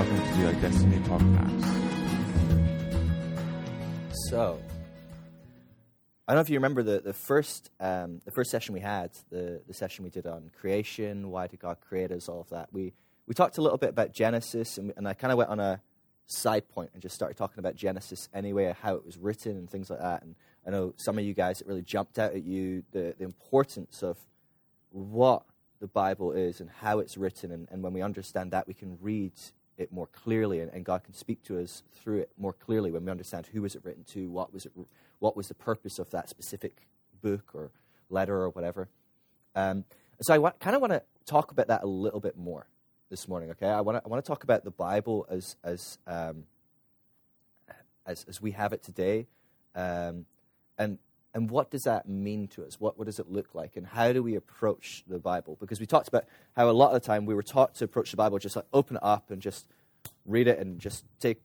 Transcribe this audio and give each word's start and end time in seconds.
welcome 0.00 0.16
to 0.16 0.38
the 0.38 0.46
Like 0.46 0.60
Destiny 0.62 0.96
podcast. 1.00 1.64
So, 4.30 4.58
I 6.26 6.32
don't 6.32 6.36
know 6.36 6.40
if 6.40 6.48
you 6.48 6.56
remember 6.56 6.82
the, 6.82 7.00
the 7.00 7.12
first 7.12 7.68
um, 7.80 8.22
the 8.24 8.30
first 8.30 8.50
session 8.50 8.72
we 8.72 8.80
had, 8.80 9.10
the, 9.30 9.60
the 9.66 9.74
session 9.74 10.04
we 10.04 10.10
did 10.10 10.26
on 10.26 10.50
creation, 10.58 11.30
why 11.30 11.48
did 11.48 11.60
God 11.60 11.82
create 11.86 12.12
us, 12.12 12.30
all 12.30 12.40
of 12.40 12.48
that. 12.48 12.72
We 12.72 12.94
we 13.26 13.34
talked 13.34 13.58
a 13.58 13.60
little 13.60 13.76
bit 13.76 13.90
about 13.90 14.14
Genesis, 14.14 14.78
and, 14.78 14.90
and 14.96 15.06
I 15.06 15.12
kind 15.12 15.32
of 15.32 15.36
went 15.36 15.50
on 15.50 15.60
a 15.60 15.82
side 16.24 16.66
point 16.70 16.92
and 16.94 17.02
just 17.02 17.14
started 17.14 17.36
talking 17.36 17.58
about 17.58 17.76
Genesis 17.76 18.30
anyway, 18.32 18.74
how 18.80 18.94
it 18.94 19.04
was 19.04 19.18
written 19.18 19.52
and 19.58 19.68
things 19.68 19.90
like 19.90 20.00
that. 20.00 20.22
And 20.22 20.34
I 20.66 20.70
know 20.70 20.94
some 20.96 21.18
of 21.18 21.24
you 21.26 21.34
guys 21.34 21.60
it 21.60 21.66
really 21.66 21.82
jumped 21.82 22.18
out 22.18 22.32
at 22.32 22.42
you 22.42 22.84
the, 22.92 23.14
the 23.18 23.24
importance 23.24 24.02
of 24.02 24.16
what 24.92 25.42
the 25.78 25.88
Bible 25.88 26.32
is 26.32 26.58
and 26.62 26.70
how 26.70 27.00
it's 27.00 27.18
written, 27.18 27.52
and, 27.52 27.68
and 27.70 27.82
when 27.82 27.92
we 27.92 28.00
understand 28.00 28.52
that, 28.52 28.66
we 28.66 28.72
can 28.72 28.96
read 29.02 29.34
it 29.80 29.92
more 29.92 30.06
clearly, 30.06 30.60
and, 30.60 30.70
and, 30.72 30.84
God 30.84 31.04
can 31.04 31.14
speak 31.14 31.42
to 31.44 31.58
us 31.60 31.82
through 31.92 32.18
it 32.18 32.30
more 32.36 32.52
clearly 32.52 32.90
when 32.90 33.04
we 33.04 33.10
understand 33.10 33.46
who 33.46 33.62
was 33.62 33.74
it 33.74 33.82
written 33.84 34.04
to, 34.04 34.30
what 34.30 34.52
was 34.52 34.66
it, 34.66 34.72
what 35.18 35.36
was 35.36 35.48
the 35.48 35.54
purpose 35.54 35.98
of 35.98 36.10
that 36.10 36.28
specific 36.28 36.88
book 37.22 37.54
or 37.54 37.70
letter 38.10 38.36
or 38.36 38.50
whatever. 38.50 38.88
Um, 39.54 39.84
so 40.20 40.34
I 40.34 40.38
wa- 40.38 40.52
kind 40.60 40.76
of 40.76 40.82
want 40.82 40.92
to 40.92 41.02
talk 41.24 41.50
about 41.50 41.68
that 41.68 41.82
a 41.82 41.86
little 41.86 42.20
bit 42.20 42.36
more 42.36 42.66
this 43.08 43.26
morning. 43.26 43.50
Okay, 43.50 43.66
I 43.66 43.80
want 43.80 43.98
to 43.98 44.02
I 44.04 44.08
want 44.08 44.24
to 44.24 44.28
talk 44.28 44.44
about 44.44 44.64
the 44.64 44.70
Bible 44.70 45.26
as 45.30 45.56
as 45.64 45.98
um, 46.06 46.44
as 48.06 48.26
as 48.28 48.40
we 48.40 48.52
have 48.52 48.72
it 48.72 48.82
today, 48.82 49.26
um, 49.74 50.26
and 50.78 50.98
and 51.34 51.50
what 51.50 51.70
does 51.70 51.82
that 51.82 52.08
mean 52.08 52.48
to 52.48 52.64
us? 52.64 52.80
What, 52.80 52.98
what 52.98 53.06
does 53.06 53.18
it 53.20 53.30
look 53.30 53.54
like? 53.54 53.76
And 53.76 53.86
how 53.86 54.12
do 54.12 54.22
we 54.22 54.34
approach 54.34 55.04
the 55.06 55.18
Bible? 55.18 55.56
Because 55.60 55.78
we 55.78 55.86
talked 55.86 56.08
about 56.08 56.24
how 56.56 56.68
a 56.68 56.72
lot 56.72 56.88
of 56.88 57.00
the 57.00 57.06
time 57.06 57.24
we 57.24 57.34
were 57.34 57.42
taught 57.42 57.74
to 57.76 57.84
approach 57.84 58.10
the 58.10 58.16
Bible 58.16 58.38
just 58.38 58.56
like 58.56 58.66
open 58.72 58.96
it 58.96 59.02
up 59.04 59.30
and 59.30 59.40
just 59.40 59.66
read 60.26 60.48
it 60.48 60.58
and 60.58 60.80
just 60.80 61.04
take 61.20 61.40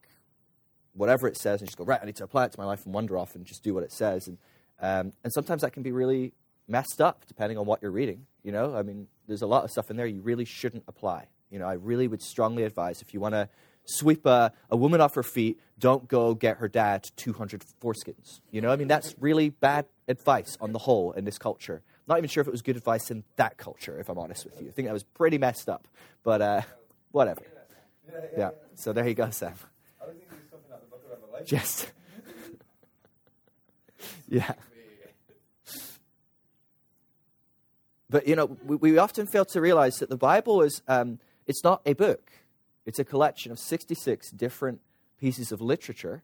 whatever 0.94 1.28
it 1.28 1.38
says 1.38 1.62
and 1.62 1.68
just 1.68 1.78
go, 1.78 1.84
right, 1.84 2.00
I 2.02 2.06
need 2.06 2.16
to 2.16 2.24
apply 2.24 2.46
it 2.46 2.52
to 2.54 2.60
my 2.60 2.66
life 2.66 2.86
and 2.86 2.94
wander 2.94 3.18
off 3.18 3.36
and 3.36 3.46
just 3.46 3.64
do 3.64 3.74
what 3.74 3.84
it 3.84 3.92
says. 3.92 4.28
And, 4.28 4.38
um, 4.80 5.14
and 5.24 5.32
sometimes 5.32 5.62
that 5.62 5.72
can 5.72 5.84
be 5.84 5.92
really 5.92 6.34
messed 6.68 7.00
up 7.00 7.26
depending 7.28 7.58
on 7.58 7.66
what 7.66 7.82
you're 7.82 7.92
reading. 7.92 8.26
You 8.44 8.52
know, 8.52 8.76
I 8.76 8.82
mean, 8.82 9.08
there's 9.28 9.44
a 9.44 9.48
lot 9.48 9.64
of 9.64 9.72
stuff 9.72 9.92
in 9.92 9.98
there 9.98 10.08
you 10.08 10.22
really 10.22 10.46
shouldn't 10.46 10.84
apply. 10.88 11.28
You 11.52 11.60
know, 11.60 11.68
I 11.68 11.74
really 11.74 12.08
would 12.08 12.22
strongly 12.22 12.64
advise 12.64 13.02
if 13.02 13.14
you 13.14 13.20
want 13.20 13.34
to 13.34 13.50
sweep 13.86 14.26
a, 14.26 14.52
a 14.70 14.76
woman 14.76 15.02
off 15.02 15.16
her 15.16 15.24
feet, 15.24 15.60
don't 15.80 16.08
go 16.08 16.34
get 16.34 16.58
her 16.58 16.68
dad 16.68 17.10
200 17.16 17.64
foreskins. 17.82 18.42
You 18.52 18.62
know, 18.62 18.72
I 18.72 18.76
mean, 18.76 18.88
that's 18.88 19.16
really 19.20 19.50
bad 19.50 19.86
advice 20.08 20.58
on 20.60 20.72
the 20.72 20.80
whole 20.80 21.12
in 21.14 21.26
this 21.26 21.38
culture. 21.38 21.82
Not 22.08 22.18
even 22.18 22.30
sure 22.30 22.42
if 22.42 22.48
it 22.48 22.52
was 22.52 22.62
good 22.62 22.78
advice 22.78 23.10
in 23.10 23.24
that 23.36 23.58
culture, 23.58 24.00
if 24.00 24.10
I'm 24.10 24.18
honest 24.18 24.46
with 24.46 24.62
you. 24.62 24.68
I 24.68 24.72
think 24.72 24.88
that 24.88 24.94
was 24.94 25.04
pretty 25.04 25.38
messed 25.38 25.70
up, 25.70 25.88
but 26.24 26.42
uh, 26.42 26.62
whatever. 27.12 27.42
Yeah, 28.38 28.52
so 28.76 28.94
there 28.94 29.08
you 29.08 29.16
go, 29.16 29.30
Sam. 29.32 29.54
Just. 31.46 31.92
yeah. 34.28 34.54
But, 38.10 38.28
you 38.28 38.36
know, 38.36 38.58
we, 38.64 38.76
we, 38.76 38.98
often 38.98 39.26
fail 39.26 39.46
to 39.46 39.60
realize 39.60 39.96
that 39.96 40.10
the 40.10 40.18
Bible 40.18 40.62
is, 40.62 40.82
um, 40.88 41.20
it's 41.48 41.64
not 41.64 41.82
a 41.86 41.94
book. 41.94 42.32
It's 42.86 43.00
a 43.00 43.06
collection 43.06 43.52
of 43.52 43.60
66 43.60 44.32
different 44.32 44.82
pieces 45.20 45.52
of 45.52 45.62
literature 45.62 46.24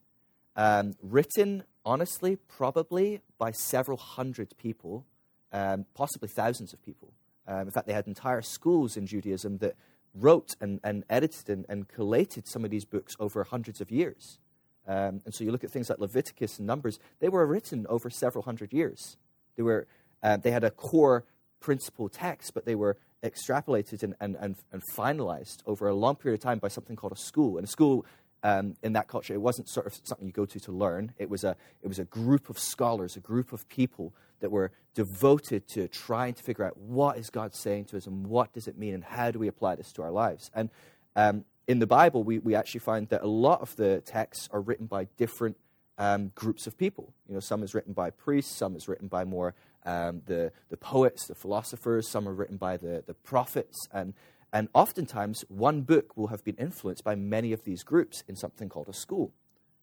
um, 0.56 0.94
written, 1.02 1.64
honestly, 1.86 2.36
probably 2.36 3.22
by 3.38 3.52
several 3.52 3.98
hundred 3.98 4.53
people, 4.58 5.06
um, 5.52 5.86
possibly 5.94 6.30
thousands 6.30 6.73
of 6.73 6.84
people. 6.84 7.14
Um, 7.48 7.62
in 7.62 7.72
fact, 7.72 7.88
they 7.88 7.94
had 7.94 8.08
entire 8.08 8.42
schools 8.42 8.95
in 8.95 9.08
Judaism 9.08 9.58
that 9.59 9.76
wrote 10.14 10.56
and, 10.59 10.80
and 10.84 11.03
edited 11.09 11.50
and, 11.50 11.66
and, 11.70 11.88
collated 11.88 12.47
some 12.47 12.66
of 12.66 12.69
these 12.69 12.84
books 12.84 13.16
over 13.19 13.44
hundreds 13.46 13.80
of 13.80 13.90
years. 13.90 14.40
Um, 14.86 15.22
and 15.25 15.34
so 15.34 15.44
you 15.44 15.52
look 15.52 15.63
at 15.63 15.72
things 15.72 15.90
like 15.90 16.00
Leviticus 16.00 16.57
and 16.57 16.68
Numbers, 16.68 17.00
they 17.19 17.30
were 17.30 17.46
written 17.46 17.86
over 17.88 18.09
several 18.09 18.44
hundred 18.44 18.74
years. 18.74 19.16
They, 19.56 19.63
were, 19.63 19.88
uh, 20.22 20.38
they 20.38 20.52
had 20.52 20.66
a 20.66 20.72
core 20.72 21.24
principal 21.62 22.09
text, 22.09 22.53
but 22.53 22.66
they 22.66 22.75
were 22.75 22.97
extrapolated 23.24 24.04
and, 24.04 24.16
and, 24.20 24.36
and, 24.40 24.56
and, 24.72 24.82
finalized 24.96 25.58
over 25.66 25.88
a 25.88 25.94
long 25.94 26.16
period 26.16 26.40
of 26.40 26.44
time 26.44 26.59
by 26.59 26.68
something 26.68 26.96
called 26.96 27.14
a 27.14 27.18
school. 27.18 27.58
And 27.58 27.66
a 27.66 27.70
school 27.70 28.06
um, 28.44 28.76
in 28.82 28.94
that 28.94 29.08
culture, 29.08 29.34
it 29.34 29.42
wasn't 29.42 29.70
sort 29.70 29.86
of 29.86 30.00
something 30.04 30.26
you 30.26 30.34
go 30.34 30.46
to 30.46 30.59
to 30.59 30.72
learn. 30.72 31.14
It 31.18 31.30
was, 31.30 31.44
a, 31.44 31.56
it 31.84 31.88
was 31.88 32.00
a 32.00 32.06
group 32.06 32.50
of 32.50 32.58
scholars, 32.58 33.16
a 33.16 33.20
group 33.20 33.54
of 33.54 33.68
people 33.70 34.14
that 34.40 34.50
were 34.50 34.72
devoted 34.96 35.68
to 35.70 35.88
trying 35.88 36.34
to 36.34 36.44
figure 36.44 36.66
out 36.66 36.78
what 36.78 37.18
is 37.18 37.30
God 37.30 37.54
saying 37.54 37.86
to 37.86 37.98
us 37.98 38.08
and 38.08 38.26
what 38.26 38.54
does 38.54 38.68
it 38.68 38.78
mean 38.78 38.96
and 38.96 39.04
how 39.04 39.30
do 39.30 39.40
we 39.40 39.48
apply 39.48 39.76
this 39.76 39.92
to 39.94 40.02
our 40.02 40.12
lives. 40.12 40.50
And 40.54 40.70
um, 41.16 41.46
in 41.68 41.80
the 41.80 41.88
Bible, 41.88 42.24
we, 42.24 42.40
we 42.40 42.56
actually 42.56 42.80
find 42.80 43.08
that 43.10 43.22
a 43.22 43.28
lot 43.28 43.62
of 43.62 43.76
the 43.76 44.02
texts 44.02 44.50
are 44.52 44.62
written 44.62 44.88
by 44.88 45.06
different 45.18 45.58
um, 45.98 46.31
groups 46.34 46.66
of 46.66 46.78
people. 46.78 47.14
You 47.28 47.36
know, 47.36 47.40
some 47.40 47.62
is 47.62 47.76
written 47.76 47.94
by 47.94 48.10
priests, 48.10 48.56
some 48.56 48.76
is 48.76 48.88
written 48.88 49.08
by 49.08 49.24
more 49.24 49.54
um, 49.86 50.22
the, 50.25 50.52
the 50.69 50.78
poets, 50.78 51.28
the 51.28 51.36
philosophers, 51.36 52.08
some 52.08 52.28
are 52.28 52.34
written 52.34 52.58
by 52.58 52.78
the, 52.78 53.03
the 53.06 53.14
prophets, 53.14 53.88
and, 53.92 54.14
and 54.53 54.69
oftentimes 54.74 55.44
one 55.47 55.81
book 55.81 56.16
will 56.16 56.28
have 56.28 56.44
been 56.44 56.56
influenced 56.56 57.03
by 57.03 57.16
many 57.16 57.53
of 57.53 57.64
these 57.64 57.84
groups 57.84 58.24
in 58.28 58.36
something 58.36 58.69
called 58.69 58.90
a 58.90 58.94
school. 58.94 59.31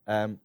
Um, 0.07 0.41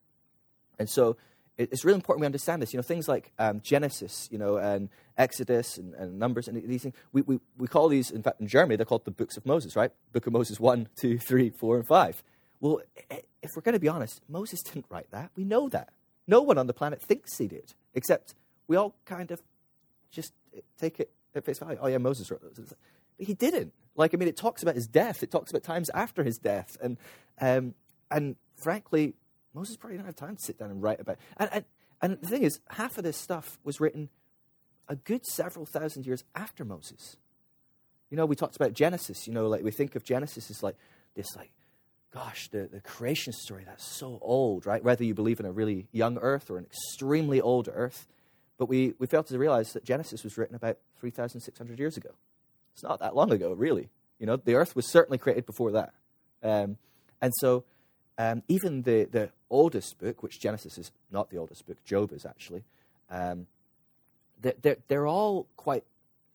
and 0.80 0.90
so 0.90 1.18
it, 1.58 1.69
it's 1.72 1.86
really 1.86 1.96
important 1.96 2.22
we 2.22 2.25
understand 2.25 2.62
this. 2.62 2.74
You 2.74 2.78
know, 2.78 2.84
things 2.84 3.08
like 3.08 3.31
um, 3.38 3.62
Genesis, 3.62 4.28
you 4.31 4.38
know, 4.38 4.58
and 4.58 4.90
Exodus 5.18 5.78
and, 5.78 5.94
and, 5.96 6.18
Numbers 6.18 6.47
and 6.47 6.62
these 6.68 6.84
things, 6.84 6.96
we, 7.12 7.22
we, 7.22 7.40
we 7.58 7.68
call 7.68 7.88
these, 7.88 8.12
in 8.12 8.24
fact, 8.24 8.41
in 8.41 8.47
Germany, 8.47 8.75
they're 8.75 8.85
called 8.85 9.06
the 9.06 9.12
books 9.12 9.38
of 9.38 9.46
Moses, 9.46 9.75
right? 9.75 9.91
Book 10.12 10.28
of 10.28 10.34
Moses 10.34 10.59
1, 10.59 10.90
2, 10.96 11.18
3, 11.18 11.50
4, 11.50 11.78
and 11.78 11.88
5. 11.88 12.24
Well, 12.59 12.81
if 13.09 13.52
we're 13.56 13.62
going 13.62 13.74
to 13.74 13.80
be 13.80 13.90
honest, 13.90 14.22
Moses 14.28 14.62
didn't 14.62 14.85
write 14.90 15.12
that. 15.12 15.31
We 15.35 15.44
know 15.44 15.70
that. 15.70 15.90
No 16.28 16.41
one 16.41 16.58
on 16.58 16.68
the 16.68 16.74
planet 16.74 17.02
thinks 17.02 17.38
he 17.38 17.47
did, 17.47 17.74
except 17.94 18.35
we 18.68 18.75
all 18.75 18.96
kind 19.06 19.31
of 19.31 19.41
just 20.12 20.34
take 20.78 21.00
it 21.00 21.12
at 21.35 21.46
face 21.46 21.59
value. 21.59 21.78
Oh, 21.81 21.88
yeah, 21.88 21.97
Moses 21.97 22.29
wrote 22.29 22.41
those. 22.41 22.68
But 22.68 22.78
he 23.18 23.34
didn't. 23.34 23.74
Like, 23.96 24.13
I 24.13 24.18
mean, 24.18 24.28
it 24.28 24.38
talks 24.38 24.63
about 24.63 24.75
his 24.75 24.88
death. 24.88 25.24
It 25.24 25.31
talks 25.31 25.51
about 25.51 25.63
times 25.63 25.90
after 25.94 26.24
his 26.24 26.38
death. 26.38 26.78
And, 26.81 26.97
um, 27.40 27.75
and 28.09 28.35
frankly, 28.56 29.16
Moses 29.53 29.78
probably 29.78 29.97
didn't 29.97 30.07
have 30.07 30.16
time 30.16 30.35
to 30.35 30.41
sit 30.41 30.57
down 30.57 30.72
and 30.72 30.81
write 30.81 31.00
about 31.00 31.13
it. 31.13 31.19
And, 31.38 31.50
and, 31.53 31.66
and 32.02 32.22
the 32.22 32.28
thing 32.28 32.44
is, 32.44 32.59
half 32.72 32.97
of 32.97 33.03
this 33.03 33.18
stuff 33.18 33.59
was 33.63 33.79
written 33.79 34.09
a 34.88 34.96
good 34.96 35.25
several 35.25 35.66
thousand 35.66 36.06
years 36.06 36.23
after 36.35 36.66
Moses. 36.66 37.18
You 38.09 38.18
know, 38.18 38.25
we 38.25 38.35
talked 38.35 38.56
about 38.56 38.73
Genesis. 38.73 39.28
You 39.28 39.34
know, 39.34 39.47
like 39.47 39.63
we 39.63 39.72
think 39.72 39.96
of 39.96 40.03
Genesis 40.03 40.50
as 40.50 40.62
like 40.62 40.75
this, 41.16 41.35
like 41.35 41.52
gosh, 42.13 42.47
the, 42.50 42.69
the 42.72 42.79
creation 42.79 43.34
story, 43.34 43.63
that's 43.66 43.84
so 43.84 44.19
old, 44.22 44.66
right? 44.66 44.84
Whether 44.84 45.03
you 45.03 45.16
believe 45.16 45.40
in 45.40 45.47
a 45.47 45.52
really 45.52 45.88
young 45.91 46.18
earth 46.19 46.50
or 46.50 46.57
an 46.57 46.66
extremely 46.66 47.41
old 47.41 47.68
earth. 47.73 48.07
But 48.58 48.68
we, 48.68 48.94
we 49.00 49.08
fail 49.08 49.24
to 49.24 49.38
realize 49.38 49.74
that 49.74 49.84
Genesis 49.84 50.24
was 50.24 50.38
written 50.38 50.56
about 50.56 50.78
3,600 51.00 51.80
years 51.80 51.97
ago. 51.97 52.12
It's 52.74 52.84
not 52.84 53.00
that 53.00 53.16
long 53.16 53.31
ago, 53.31 53.53
really. 53.53 53.90
You 54.19 54.25
know, 54.25 54.38
the 54.38 54.56
earth 54.56 54.75
was 54.75 54.88
certainly 54.88 55.18
created 55.18 55.46
before 55.46 55.72
that. 55.72 55.94
Um, 56.41 56.78
and 57.22 57.34
so 57.40 57.64
um, 58.18 58.44
even 58.47 58.84
the, 58.84 59.06
the 59.06 59.30
oldest 59.50 59.97
book, 60.00 60.22
which 60.22 60.40
Genesis 60.40 60.78
is 60.78 60.91
not 61.12 61.30
the 61.30 61.38
oldest 61.38 61.66
book, 61.66 61.84
Job 61.84 62.12
is 62.12 62.25
actually, 62.25 62.64
um, 63.09 63.47
they're, 64.41 64.78
they're, 64.88 65.08
all 65.08 65.47
quite 65.56 65.84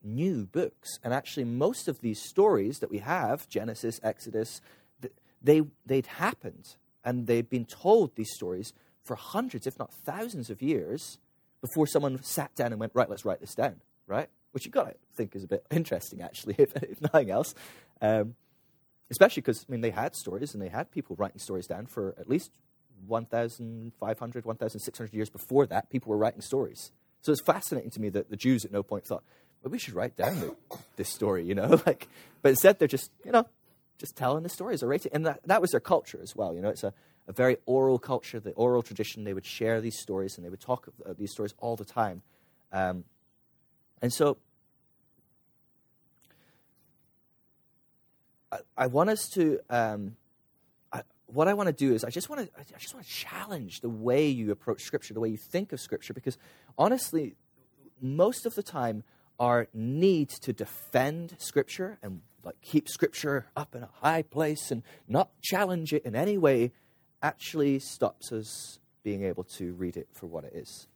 new 0.02 0.46
books. 0.46 0.98
And 1.04 1.12
actually, 1.12 1.44
most 1.44 1.88
of 1.88 2.00
these 2.00 2.20
stories 2.20 2.78
that 2.78 2.90
we 2.90 2.98
have, 2.98 3.48
Genesis, 3.48 4.00
Exodus, 4.02 4.60
they, 5.42 5.62
they'd 5.86 6.06
happened 6.06 6.76
and 7.04 7.26
they'd 7.26 7.48
been 7.48 7.64
told 7.64 8.16
these 8.16 8.32
stories 8.34 8.72
for 9.02 9.14
hundreds, 9.14 9.66
if 9.66 9.78
not 9.78 9.92
thousands 9.92 10.50
of 10.50 10.60
years 10.60 11.18
before 11.60 11.86
someone 11.86 12.22
sat 12.22 12.54
down 12.54 12.72
and 12.72 12.80
went, 12.80 12.92
right, 12.94 13.08
let's 13.08 13.24
write 13.24 13.40
this 13.40 13.54
down, 13.54 13.80
right? 14.06 14.28
Which 14.52 14.64
you've 14.64 14.74
got 14.74 14.84
to 14.84 14.94
think 15.14 15.34
is 15.34 15.44
a 15.44 15.48
bit 15.48 15.64
interesting, 15.70 16.22
actually, 16.22 16.56
if, 16.58 16.74
if 16.76 17.00
nothing 17.00 17.30
else. 17.30 17.54
Um, 18.00 18.34
especially 19.10 19.42
because, 19.42 19.64
I 19.68 19.72
mean, 19.72 19.80
they 19.80 19.90
had 19.90 20.14
stories 20.14 20.54
and 20.54 20.62
they 20.62 20.68
had 20.68 20.90
people 20.90 21.16
writing 21.16 21.38
stories 21.38 21.66
down 21.66 21.86
for 21.86 22.14
at 22.18 22.28
least 22.28 22.50
1,500, 23.06 24.44
1,600 24.44 25.14
years 25.14 25.30
before 25.30 25.66
that. 25.66 25.90
People 25.90 26.10
were 26.10 26.18
writing 26.18 26.40
stories. 26.40 26.92
So 27.22 27.32
it's 27.32 27.42
fascinating 27.42 27.90
to 27.90 28.00
me 28.00 28.08
that 28.10 28.30
the 28.30 28.36
Jews 28.36 28.64
at 28.64 28.72
no 28.72 28.82
point 28.82 29.06
thought, 29.06 29.24
well, 29.62 29.70
we 29.72 29.78
should 29.78 29.94
write 29.94 30.16
down 30.16 30.56
this 30.96 31.08
story, 31.08 31.44
you 31.44 31.54
know? 31.54 31.80
like, 31.86 32.08
but 32.42 32.50
instead, 32.50 32.78
they're 32.78 32.88
just, 32.88 33.10
you 33.24 33.32
know, 33.32 33.46
just 33.98 34.16
telling 34.16 34.44
the 34.44 34.48
stories, 34.48 34.82
or 34.82 34.86
rating, 34.86 35.12
And 35.12 35.26
that, 35.26 35.40
that 35.46 35.60
was 35.60 35.70
their 35.72 35.80
culture 35.80 36.20
as 36.22 36.36
well. 36.36 36.54
You 36.54 36.60
know, 36.60 36.68
it's 36.68 36.84
a, 36.84 36.94
a 37.28 37.32
very 37.32 37.58
oral 37.66 37.98
culture, 37.98 38.40
the 38.40 38.52
oral 38.52 38.82
tradition. 38.82 39.22
They 39.22 39.34
would 39.34 39.46
share 39.46 39.80
these 39.80 40.00
stories 40.00 40.36
and 40.36 40.44
they 40.44 40.48
would 40.48 40.60
talk 40.60 40.88
uh, 41.06 41.12
these 41.16 41.30
stories 41.30 41.54
all 41.58 41.76
the 41.76 41.84
time. 41.84 42.22
Um, 42.72 43.04
and 44.00 44.12
so 44.12 44.38
I, 48.50 48.58
I 48.76 48.86
want 48.86 49.10
us 49.10 49.28
to, 49.34 49.60
um, 49.68 50.16
I, 50.90 51.02
what 51.26 51.48
I 51.48 51.54
want 51.54 51.66
to 51.66 51.72
do 51.72 51.94
is 51.94 52.02
I 52.02 52.10
just 52.10 52.30
want 52.30 52.46
to, 52.46 52.60
I 52.60 52.78
just 52.78 52.94
want 52.94 53.06
to 53.06 53.12
challenge 53.12 53.82
the 53.82 53.90
way 53.90 54.26
you 54.28 54.50
approach 54.50 54.82
Scripture, 54.82 55.12
the 55.12 55.20
way 55.20 55.28
you 55.28 55.36
think 55.36 55.72
of 55.72 55.80
Scripture, 55.80 56.14
because 56.14 56.38
honestly, 56.78 57.36
most 58.00 58.46
of 58.46 58.54
the 58.54 58.62
time, 58.62 59.04
our 59.38 59.68
need 59.74 60.30
to 60.30 60.52
defend 60.52 61.36
Scripture 61.38 61.98
and 62.02 62.22
like 62.42 62.60
keep 62.62 62.88
Scripture 62.88 63.46
up 63.54 63.74
in 63.74 63.82
a 63.82 63.90
high 64.00 64.22
place 64.22 64.70
and 64.70 64.82
not 65.06 65.30
challenge 65.42 65.92
it 65.92 66.04
in 66.06 66.16
any 66.16 66.38
way 66.38 66.72
actually 67.22 67.78
stops 67.78 68.32
us 68.32 68.78
being 69.02 69.24
able 69.24 69.44
to 69.44 69.72
read 69.74 69.96
it 69.96 70.08
for 70.12 70.26
what 70.26 70.44
it 70.44 70.52
is. 70.54 70.86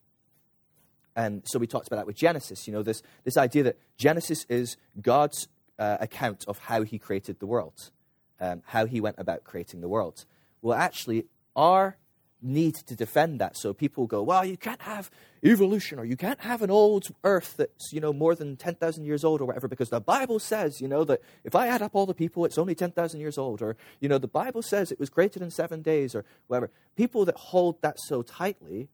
And 1.15 1.43
so 1.47 1.59
we 1.59 1.67
talked 1.67 1.87
about 1.87 1.97
that 1.97 2.07
with 2.07 2.17
Genesis. 2.17 2.67
You 2.67 2.73
know, 2.73 2.83
this, 2.83 3.03
this 3.25 3.37
idea 3.37 3.63
that 3.65 3.79
Genesis 3.97 4.47
is 4.49 4.77
God's 5.01 5.49
uh, 5.79 5.99
account 6.01 6.45
of 6.49 6.59
how 6.59 6.83
he 6.83 6.99
created 6.99 7.39
the 7.39 7.47
world, 7.47 7.91
um, 8.41 8.63
how 8.67 8.87
he 8.87 9.01
went 9.01 9.17
about 9.19 9.45
creating 9.45 9.81
the 9.81 9.89
world. 9.89 10.25
Well, 10.63 10.77
actually, 10.77 11.27
our 11.55 11.97
need 12.43 12.75
to 12.75 12.95
defend 12.97 13.41
that. 13.41 13.57
So 13.57 13.73
people 13.73 14.07
go, 14.07 14.23
well, 14.23 14.45
you 14.45 14.57
can't 14.57 14.83
have 14.83 15.11
evolution 15.45 15.99
or 15.99 16.05
you 16.05 16.17
can't 16.17 16.41
have 16.41 16.63
an 16.63 16.71
old 16.71 17.09
earth 17.25 17.55
that's, 17.57 17.93
you 17.93 18.01
know, 18.01 18.13
more 18.13 18.35
than 18.35 18.57
10,000 18.57 19.05
years 19.05 19.25
old 19.25 19.41
or 19.41 19.45
whatever 19.45 19.69
because 19.69 19.91
the 19.91 20.01
Bible 20.01 20.39
says, 20.39 20.81
you 20.81 20.89
know, 20.89 21.05
that 21.05 21.21
if 21.45 21.55
I 21.55 21.69
add 21.69 21.83
up 21.83 21.93
all 21.95 22.07
the 22.07 22.15
people, 22.15 22.45
it's 22.45 22.59
only 22.59 22.75
10,000 22.75 23.21
years 23.21 23.39
old 23.39 23.63
or, 23.63 23.77
you 24.01 24.09
know, 24.09 24.19
the 24.19 24.29
Bible 24.29 24.63
says 24.63 24.91
it 24.91 24.99
was 25.01 25.11
created 25.11 25.43
in 25.43 25.51
seven 25.51 25.83
days 25.83 26.15
or 26.15 26.25
whatever. 26.49 26.71
People 26.97 27.25
that 27.25 27.37
hold 27.37 27.81
that 27.83 27.99
so 28.01 28.23
tightly 28.23 28.89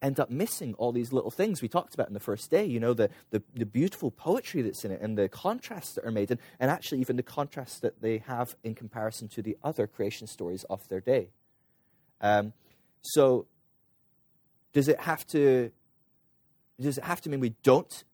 end 0.00 0.20
up 0.20 0.30
missing 0.30 0.74
all 0.74 0.92
these 0.92 1.12
little 1.12 1.30
things 1.30 1.60
we 1.60 1.68
talked 1.68 1.94
about 1.94 2.08
in 2.08 2.14
the 2.14 2.20
first 2.20 2.50
day, 2.50 2.64
you 2.64 2.78
know, 2.78 2.94
the, 2.94 3.10
the, 3.30 3.42
the 3.54 3.66
beautiful 3.66 4.10
poetry 4.10 4.62
that's 4.62 4.84
in 4.84 4.92
it 4.92 5.00
and 5.00 5.18
the 5.18 5.28
contrasts 5.28 5.94
that 5.94 6.04
are 6.04 6.12
made 6.12 6.30
and, 6.30 6.40
and 6.60 6.70
actually 6.70 7.00
even 7.00 7.16
the 7.16 7.22
contrasts 7.22 7.80
that 7.80 8.00
they 8.00 8.18
have 8.18 8.54
in 8.62 8.74
comparison 8.74 9.28
to 9.28 9.42
the 9.42 9.56
other 9.62 9.86
creation 9.86 10.26
stories 10.26 10.64
of 10.70 10.88
their 10.88 11.00
day. 11.00 11.30
Um, 12.20 12.52
so, 13.02 13.46
does 14.72 14.88
it 14.88 15.00
have 15.00 15.26
to? 15.28 15.70
Does 16.80 16.98
it 16.98 17.04
have 17.04 17.20
to 17.22 17.30
mean 17.30 17.40
we 17.40 17.54
don't 17.62 18.04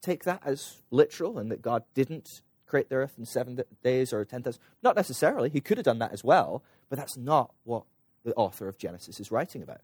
take 0.00 0.24
that 0.24 0.40
as 0.44 0.82
literal 0.90 1.38
and 1.38 1.50
that 1.50 1.62
God 1.62 1.82
didn't 1.94 2.42
create 2.66 2.88
the 2.88 2.96
earth 2.96 3.14
in 3.18 3.24
seven 3.24 3.60
days 3.82 4.12
or 4.12 4.24
ten 4.24 4.42
days? 4.42 4.58
Not 4.82 4.96
necessarily. 4.96 5.48
He 5.48 5.60
could 5.60 5.78
have 5.78 5.84
done 5.84 5.98
that 5.98 6.12
as 6.12 6.22
well, 6.22 6.62
but 6.88 6.98
that's 6.98 7.16
not 7.16 7.52
what 7.64 7.84
the 8.24 8.34
author 8.34 8.68
of 8.68 8.78
Genesis 8.78 9.20
is 9.20 9.30
writing 9.30 9.62
about. 9.62 9.80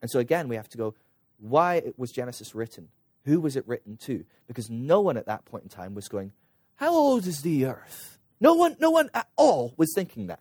And 0.00 0.10
so 0.10 0.18
again, 0.18 0.48
we 0.48 0.56
have 0.56 0.68
to 0.70 0.78
go: 0.78 0.94
Why 1.38 1.82
was 1.96 2.12
Genesis 2.12 2.54
written? 2.54 2.88
Who 3.24 3.40
was 3.40 3.56
it 3.56 3.66
written 3.66 3.96
to? 3.98 4.24
Because 4.46 4.70
no 4.70 5.00
one 5.00 5.16
at 5.16 5.26
that 5.26 5.44
point 5.44 5.64
in 5.64 5.70
time 5.70 5.94
was 5.94 6.08
going, 6.08 6.32
"How 6.76 6.92
old 6.92 7.26
is 7.26 7.42
the 7.42 7.66
earth?" 7.66 8.18
No 8.40 8.54
one, 8.54 8.76
no 8.78 8.90
one 8.90 9.10
at 9.14 9.28
all 9.34 9.74
was 9.76 9.92
thinking 9.94 10.28
that, 10.28 10.40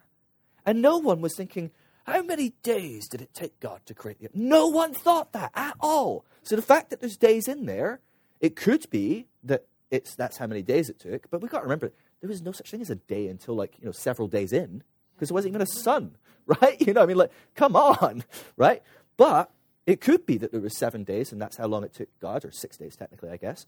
and 0.65 0.81
no 0.81 0.97
one 0.97 1.19
was 1.19 1.35
thinking 1.35 1.71
how 2.07 2.21
many 2.23 2.53
days 2.63 3.07
did 3.07 3.21
it 3.21 3.33
take 3.33 3.59
God 3.59 3.81
to 3.85 3.93
create 3.93 4.19
the 4.19 4.27
earth? 4.27 4.35
No 4.35 4.67
one 4.67 4.93
thought 4.93 5.33
that 5.33 5.51
at 5.53 5.75
all. 5.79 6.25
So 6.43 6.55
the 6.55 6.61
fact 6.61 6.89
that 6.89 7.01
there's 7.01 7.17
days 7.17 7.47
in 7.47 7.65
there, 7.65 7.99
it 8.39 8.55
could 8.55 8.89
be 8.89 9.27
that 9.43 9.65
it's 9.91 10.15
that's 10.15 10.37
how 10.37 10.47
many 10.47 10.61
days 10.61 10.89
it 10.89 10.99
took, 10.99 11.29
but 11.29 11.41
we've 11.41 11.51
got 11.51 11.59
to 11.59 11.63
remember 11.63 11.91
there 12.21 12.29
was 12.29 12.41
no 12.41 12.51
such 12.51 12.71
thing 12.71 12.81
as 12.81 12.89
a 12.89 12.95
day 12.95 13.27
until 13.27 13.55
like, 13.55 13.77
you 13.79 13.85
know, 13.85 13.91
several 13.91 14.27
days 14.27 14.53
in, 14.53 14.83
because 15.13 15.29
there 15.29 15.33
wasn't 15.33 15.51
even 15.51 15.61
a 15.61 15.67
sun, 15.67 16.15
right? 16.61 16.79
You 16.79 16.93
know, 16.93 17.03
I 17.03 17.05
mean, 17.05 17.17
like, 17.17 17.31
come 17.55 17.75
on, 17.75 18.23
right? 18.57 18.81
But 19.17 19.51
it 19.85 20.01
could 20.01 20.25
be 20.25 20.37
that 20.37 20.51
there 20.51 20.61
was 20.61 20.77
seven 20.77 21.03
days, 21.03 21.31
and 21.31 21.41
that's 21.41 21.57
how 21.57 21.67
long 21.67 21.83
it 21.83 21.93
took 21.93 22.09
God, 22.19 22.45
or 22.45 22.51
six 22.51 22.77
days 22.77 22.95
technically, 22.95 23.29
I 23.29 23.37
guess. 23.37 23.65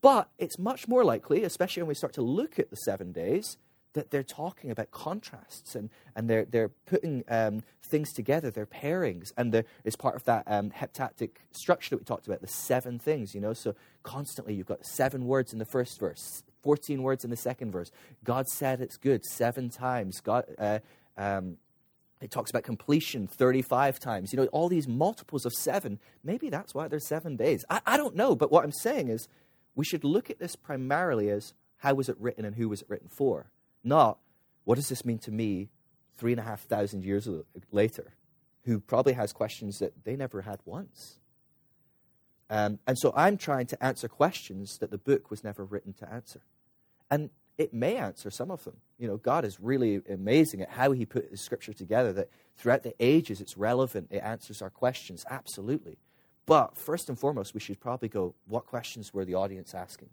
But 0.00 0.28
it's 0.38 0.58
much 0.58 0.88
more 0.88 1.04
likely, 1.04 1.44
especially 1.44 1.82
when 1.82 1.88
we 1.88 1.94
start 1.94 2.12
to 2.14 2.22
look 2.22 2.58
at 2.58 2.70
the 2.70 2.76
seven 2.76 3.12
days, 3.12 3.56
that 3.94 4.10
they're 4.10 4.22
talking 4.22 4.70
about 4.70 4.90
contrasts 4.90 5.74
and, 5.74 5.88
and 6.14 6.28
they're, 6.28 6.44
they're 6.44 6.68
putting 6.68 7.24
um, 7.28 7.62
things 7.82 8.12
together, 8.12 8.50
they're 8.50 8.66
pairings, 8.66 9.32
and 9.36 9.64
it's 9.84 9.96
part 9.96 10.16
of 10.16 10.24
that 10.24 10.44
um, 10.46 10.70
heptadic 10.70 11.30
structure 11.52 11.90
that 11.90 11.98
we 11.98 12.04
talked 12.04 12.26
about, 12.26 12.40
the 12.40 12.46
seven 12.46 12.98
things, 12.98 13.34
you 13.34 13.40
know. 13.40 13.52
So 13.52 13.74
constantly 14.02 14.54
you've 14.54 14.66
got 14.66 14.84
seven 14.84 15.26
words 15.26 15.52
in 15.52 15.58
the 15.58 15.64
first 15.64 15.98
verse, 15.98 16.42
14 16.62 17.02
words 17.02 17.24
in 17.24 17.30
the 17.30 17.36
second 17.36 17.70
verse. 17.70 17.90
God 18.22 18.46
said 18.48 18.80
it's 18.80 18.96
good 18.96 19.24
seven 19.24 19.70
times. 19.70 20.20
God, 20.20 20.44
uh, 20.58 20.80
um, 21.16 21.56
it 22.20 22.30
talks 22.30 22.50
about 22.50 22.64
completion 22.64 23.26
35 23.26 24.00
times. 24.00 24.32
You 24.32 24.38
know, 24.38 24.46
all 24.46 24.68
these 24.68 24.88
multiples 24.88 25.46
of 25.46 25.52
seven. 25.52 26.00
Maybe 26.24 26.48
that's 26.50 26.74
why 26.74 26.88
there's 26.88 27.06
seven 27.06 27.36
days. 27.36 27.64
I, 27.70 27.80
I 27.86 27.96
don't 27.96 28.16
know, 28.16 28.34
but 28.34 28.50
what 28.50 28.64
I'm 28.64 28.72
saying 28.72 29.08
is 29.08 29.28
we 29.74 29.84
should 29.84 30.04
look 30.04 30.30
at 30.30 30.38
this 30.38 30.56
primarily 30.56 31.30
as 31.30 31.52
how 31.78 31.94
was 31.94 32.08
it 32.08 32.16
written 32.18 32.44
and 32.44 32.56
who 32.56 32.68
was 32.68 32.82
it 32.82 32.88
written 32.88 33.08
for 33.08 33.50
not 33.84 34.18
what 34.64 34.76
does 34.76 34.88
this 34.88 35.04
mean 35.04 35.18
to 35.18 35.30
me 35.30 35.68
three 36.16 36.32
and 36.32 36.40
a 36.40 36.44
half 36.44 36.62
thousand 36.62 37.04
years 37.04 37.28
later, 37.70 38.14
who 38.64 38.80
probably 38.80 39.12
has 39.12 39.32
questions 39.32 39.78
that 39.78 40.04
they 40.04 40.16
never 40.16 40.42
had 40.42 40.60
once. 40.64 41.18
Um, 42.50 42.78
and 42.86 42.98
so 42.98 43.12
I'm 43.16 43.36
trying 43.36 43.66
to 43.66 43.84
answer 43.84 44.08
questions 44.08 44.78
that 44.78 44.90
the 44.90 44.98
book 44.98 45.30
was 45.30 45.42
never 45.42 45.64
written 45.64 45.92
to 45.94 46.10
answer. 46.10 46.40
And 47.10 47.30
it 47.56 47.72
may 47.72 47.96
answer 47.96 48.30
some 48.30 48.50
of 48.50 48.64
them. 48.64 48.76
You 48.98 49.08
know, 49.08 49.16
God 49.16 49.44
is 49.44 49.60
really 49.60 50.02
amazing 50.10 50.60
at 50.60 50.70
how 50.70 50.92
He 50.92 51.06
put 51.06 51.30
His 51.30 51.40
scripture 51.40 51.72
together, 51.72 52.12
that 52.12 52.30
throughout 52.56 52.82
the 52.82 52.94
ages 53.00 53.40
it's 53.40 53.56
relevant, 53.56 54.08
it 54.10 54.18
answers 54.18 54.62
our 54.62 54.70
questions, 54.70 55.24
absolutely. 55.30 55.98
But 56.46 56.76
first 56.76 57.08
and 57.08 57.18
foremost, 57.18 57.54
we 57.54 57.60
should 57.60 57.80
probably 57.80 58.08
go, 58.08 58.34
what 58.46 58.66
questions 58.66 59.14
were 59.14 59.24
the 59.24 59.34
audience 59.34 59.74
asking? 59.74 60.10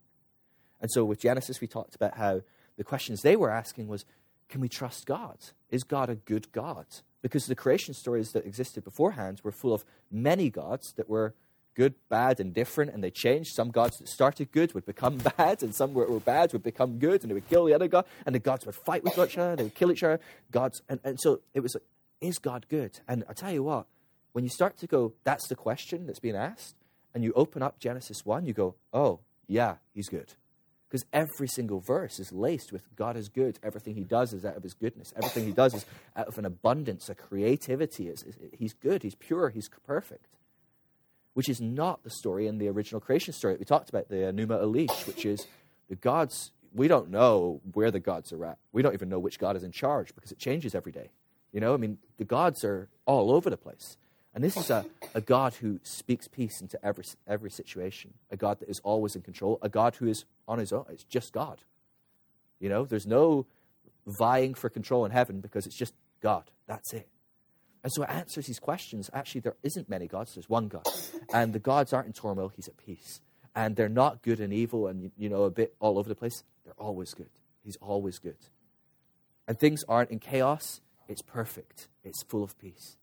And 0.79 0.89
so 0.91 1.03
with 1.03 1.19
Genesis, 1.19 1.62
we 1.62 1.68
talked 1.68 1.95
about 1.95 2.18
how 2.18 2.41
the 2.77 2.83
questions 2.83 3.21
they 3.21 3.35
were 3.35 3.50
asking 3.50 3.88
was 3.88 4.06
can 4.50 4.62
we 4.62 4.69
trust 4.69 5.06
God? 5.06 5.38
Is 5.69 5.83
God 5.83 6.09
a 6.09 6.15
good 6.15 6.51
God? 6.51 6.85
Because 7.21 7.45
the 7.45 7.56
creation 7.56 7.94
stories 7.94 8.31
that 8.33 8.45
existed 8.45 8.83
beforehand 8.83 9.39
were 9.44 9.51
full 9.51 9.73
of 9.73 9.85
many 10.12 10.50
gods 10.50 10.94
that 10.97 11.09
were 11.09 11.33
good, 11.73 11.95
bad, 12.09 12.39
and 12.39 12.53
different, 12.53 12.91
and 12.91 13.03
they 13.03 13.12
changed. 13.12 13.53
Some 13.53 13.71
gods 13.71 13.97
that 14.00 14.09
started 14.09 14.51
good 14.51 14.73
would 14.73 14.85
become 14.85 15.18
bad, 15.38 15.63
and 15.63 15.73
some 15.73 15.94
were, 15.94 16.06
were 16.06 16.19
bad 16.19 16.51
would 16.53 16.63
become 16.63 17.00
good, 17.00 17.21
and 17.21 17.29
they 17.29 17.33
would 17.33 17.50
kill 17.50 17.65
the 17.65 17.73
other 17.73 17.88
god, 17.88 18.06
and 18.25 18.35
the 18.35 18.39
gods 18.39 18.65
would 18.65 18.75
fight 18.75 19.03
with 19.03 19.18
each 19.18 19.38
other, 19.38 19.56
they 19.56 19.63
would 19.63 19.75
kill 19.75 19.91
each 19.91 20.03
other. 20.03 20.19
Gods, 20.51 20.81
and, 20.89 21.00
and 21.03 21.19
so 21.19 21.39
it 21.53 21.62
was 21.62 21.75
like, 21.75 21.83
is 22.19 22.38
God 22.38 22.65
good? 22.69 23.00
And 23.07 23.23
I 23.29 23.33
tell 23.33 23.51
you 23.51 23.63
what, 23.63 23.88
when 24.33 24.44
you 24.44 24.50
start 24.50 24.77
to 24.77 24.88
go, 24.88 25.13
that's 25.23 25.47
the 25.47 25.56
question 25.56 26.07
that's 26.07 26.19
being 26.19 26.35
asked, 26.35 26.75
and 27.13 27.23
you 27.23 27.33
open 27.35 27.62
up 27.62 27.79
Genesis 27.79 28.25
1, 28.25 28.45
you 28.45 28.53
go, 28.53 28.75
oh, 28.94 29.19
yeah, 29.47 29.75
he's 29.94 30.09
good. 30.09 30.33
Because 30.91 31.05
every 31.13 31.47
single 31.47 31.79
verse 31.79 32.19
is 32.19 32.33
laced 32.33 32.73
with 32.73 32.93
God 32.97 33.15
is 33.15 33.29
good. 33.29 33.57
Everything 33.63 33.95
he 33.95 34.03
does 34.03 34.33
is 34.33 34.43
out 34.43 34.57
of 34.57 34.63
his 34.63 34.73
goodness. 34.73 35.13
Everything 35.15 35.45
he 35.45 35.53
does 35.53 35.73
is 35.73 35.85
out 36.17 36.27
of 36.27 36.38
an 36.38 36.43
abundance, 36.43 37.07
a 37.07 37.15
creativity. 37.15 38.09
Is, 38.09 38.23
is, 38.23 38.35
he's 38.51 38.73
good, 38.73 39.01
he's 39.01 39.15
pure, 39.15 39.51
he's 39.51 39.69
perfect. 39.88 40.27
Which 41.33 41.47
is 41.47 41.61
not 41.61 42.03
the 42.03 42.09
story 42.09 42.45
in 42.45 42.57
the 42.57 42.67
original 42.67 42.99
creation 42.99 43.33
story. 43.33 43.55
We 43.57 43.63
talked 43.63 43.88
about 43.88 44.09
the 44.09 44.27
uh, 44.27 44.33
Enuma 44.33 44.61
Elish, 44.61 45.07
which 45.07 45.25
is 45.25 45.47
the 45.87 45.95
gods. 45.95 46.51
We 46.73 46.89
don't 46.89 47.09
know 47.09 47.61
where 47.71 47.89
the 47.89 48.01
gods 48.01 48.33
are 48.33 48.44
at. 48.44 48.57
We 48.73 48.81
don't 48.81 48.94
even 48.94 49.07
know 49.07 49.19
which 49.19 49.39
God 49.39 49.56
is 49.56 49.63
in 49.63 49.71
charge 49.71 50.13
because 50.13 50.33
it 50.33 50.39
changes 50.39 50.75
every 50.75 50.92
day. 50.92 51.11
You 51.54 51.61
know, 51.61 51.73
I 51.73 51.77
mean, 51.77 51.99
the 52.18 52.25
gods 52.25 52.66
are 52.66 52.89
all 53.06 53.31
over 53.31 53.49
the 53.49 53.56
place. 53.56 53.95
And 54.33 54.44
this 54.44 54.56
is 54.56 54.69
a, 54.69 54.85
a 55.14 55.21
God 55.21 55.56
who 55.56 55.80
speaks 55.83 56.28
peace 56.28 56.61
into 56.61 56.83
every, 56.85 57.04
every 57.28 57.52
situation, 57.52 58.14
a 58.30 58.38
God 58.38 58.59
that 58.59 58.69
is 58.69 58.80
always 58.83 59.16
in 59.16 59.21
control, 59.21 59.59
a 59.61 59.69
God 59.69 59.95
who 59.95 60.07
is 60.07 60.23
on 60.47 60.59
his 60.59 60.71
own. 60.71 60.85
It's 60.90 61.04
just 61.04 61.33
God. 61.33 61.59
You 62.59 62.69
know, 62.69 62.85
there's 62.85 63.07
no 63.07 63.45
vying 64.07 64.54
for 64.54 64.69
control 64.69 65.06
in 65.06 65.11
heaven 65.11 65.42
because 65.42 65.66
it's 65.66 65.76
just 65.76 65.94
God. 66.21 66.44
That's 66.68 66.94
it. 66.94 67.09
And 67.83 67.92
so 67.92 68.04
it 68.04 68.09
answers 68.09 68.45
these 68.45 68.59
questions. 68.59 69.09
Actually, 69.14 69.42
there 69.42 69.56
isn't 69.64 69.90
many 69.90 70.07
gods, 70.07 70.35
there's 70.35 70.50
one 70.50 70.68
God. 70.68 70.88
And 71.33 71.52
the 71.52 71.59
gods 71.59 71.92
aren't 71.92 72.07
in 72.07 72.14
turmoil, 72.14 72.52
he's 72.56 72.68
at 72.68 72.78
peace. 72.78 73.21
And 73.54 73.76
they're 73.76 73.90
not 73.90 74.21
good 74.21 74.40
and 74.40 74.54
evil 74.54 74.88
and, 74.88 75.11
you 75.18 75.28
know, 75.28 75.44
a 75.44 75.50
bit 75.50 75.76
all 75.80 76.00
over 76.00 76.07
the 76.07 76.16
place. 76.16 76.44
They're 76.64 76.73
always 76.78 77.14
good. 77.14 77.30
He's 77.64 77.78
always 77.81 78.18
good. 78.19 78.38
And 79.47 79.59
things 79.59 79.83
aren't 79.90 80.11
in 80.11 80.19
chaos, 80.19 80.80
it's 81.09 81.21
perfect, 81.21 81.90
it's 82.04 82.23
full 82.23 82.44
of 82.44 82.57
peace. 82.57 82.97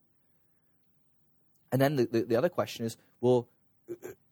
And 1.73 1.81
then 1.81 1.97
the, 1.97 2.07
the, 2.07 2.23
the, 2.23 2.37
other 2.37 2.49
question 2.49 2.87
is, 2.87 2.97
well, 3.21 3.49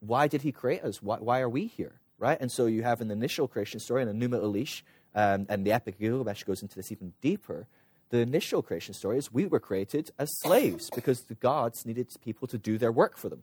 why 0.01 0.29
did 0.29 0.43
he 0.43 0.53
create 0.53 0.83
us? 0.83 1.03
Why, 1.03 1.19
why, 1.19 1.41
are 1.41 1.49
we 1.49 1.67
here? 1.67 2.01
Right? 2.19 2.39
And 2.41 2.51
so 2.51 2.67
you 2.67 2.83
have 2.83 3.01
an 3.01 3.11
initial 3.11 3.47
creation 3.47 3.81
story 3.81 4.03
in 4.03 4.09
Enuma 4.09 4.41
Elish, 4.41 4.83
um, 5.15 5.47
and 5.49 5.67
the 5.67 5.73
Epic 5.73 5.95
of 5.95 6.01
Gilgamesh 6.01 6.45
goes 6.45 6.63
into 6.63 6.77
this 6.77 6.91
even 6.93 7.13
deeper. 7.21 7.67
The 8.11 8.19
initial 8.19 8.63
creation 8.63 8.95
story 8.95 9.19
is 9.19 9.33
we 9.33 9.47
were 9.47 9.61
created 9.61 10.11
as 10.19 10.29
slaves 10.41 10.91
because 10.95 11.23
the 11.23 11.35
gods 11.35 11.85
needed 11.85 12.09
people 12.23 12.47
to 12.49 12.59
do 12.59 12.79
their 12.79 12.93
work 12.93 13.17
for 13.17 13.29
them. 13.29 13.43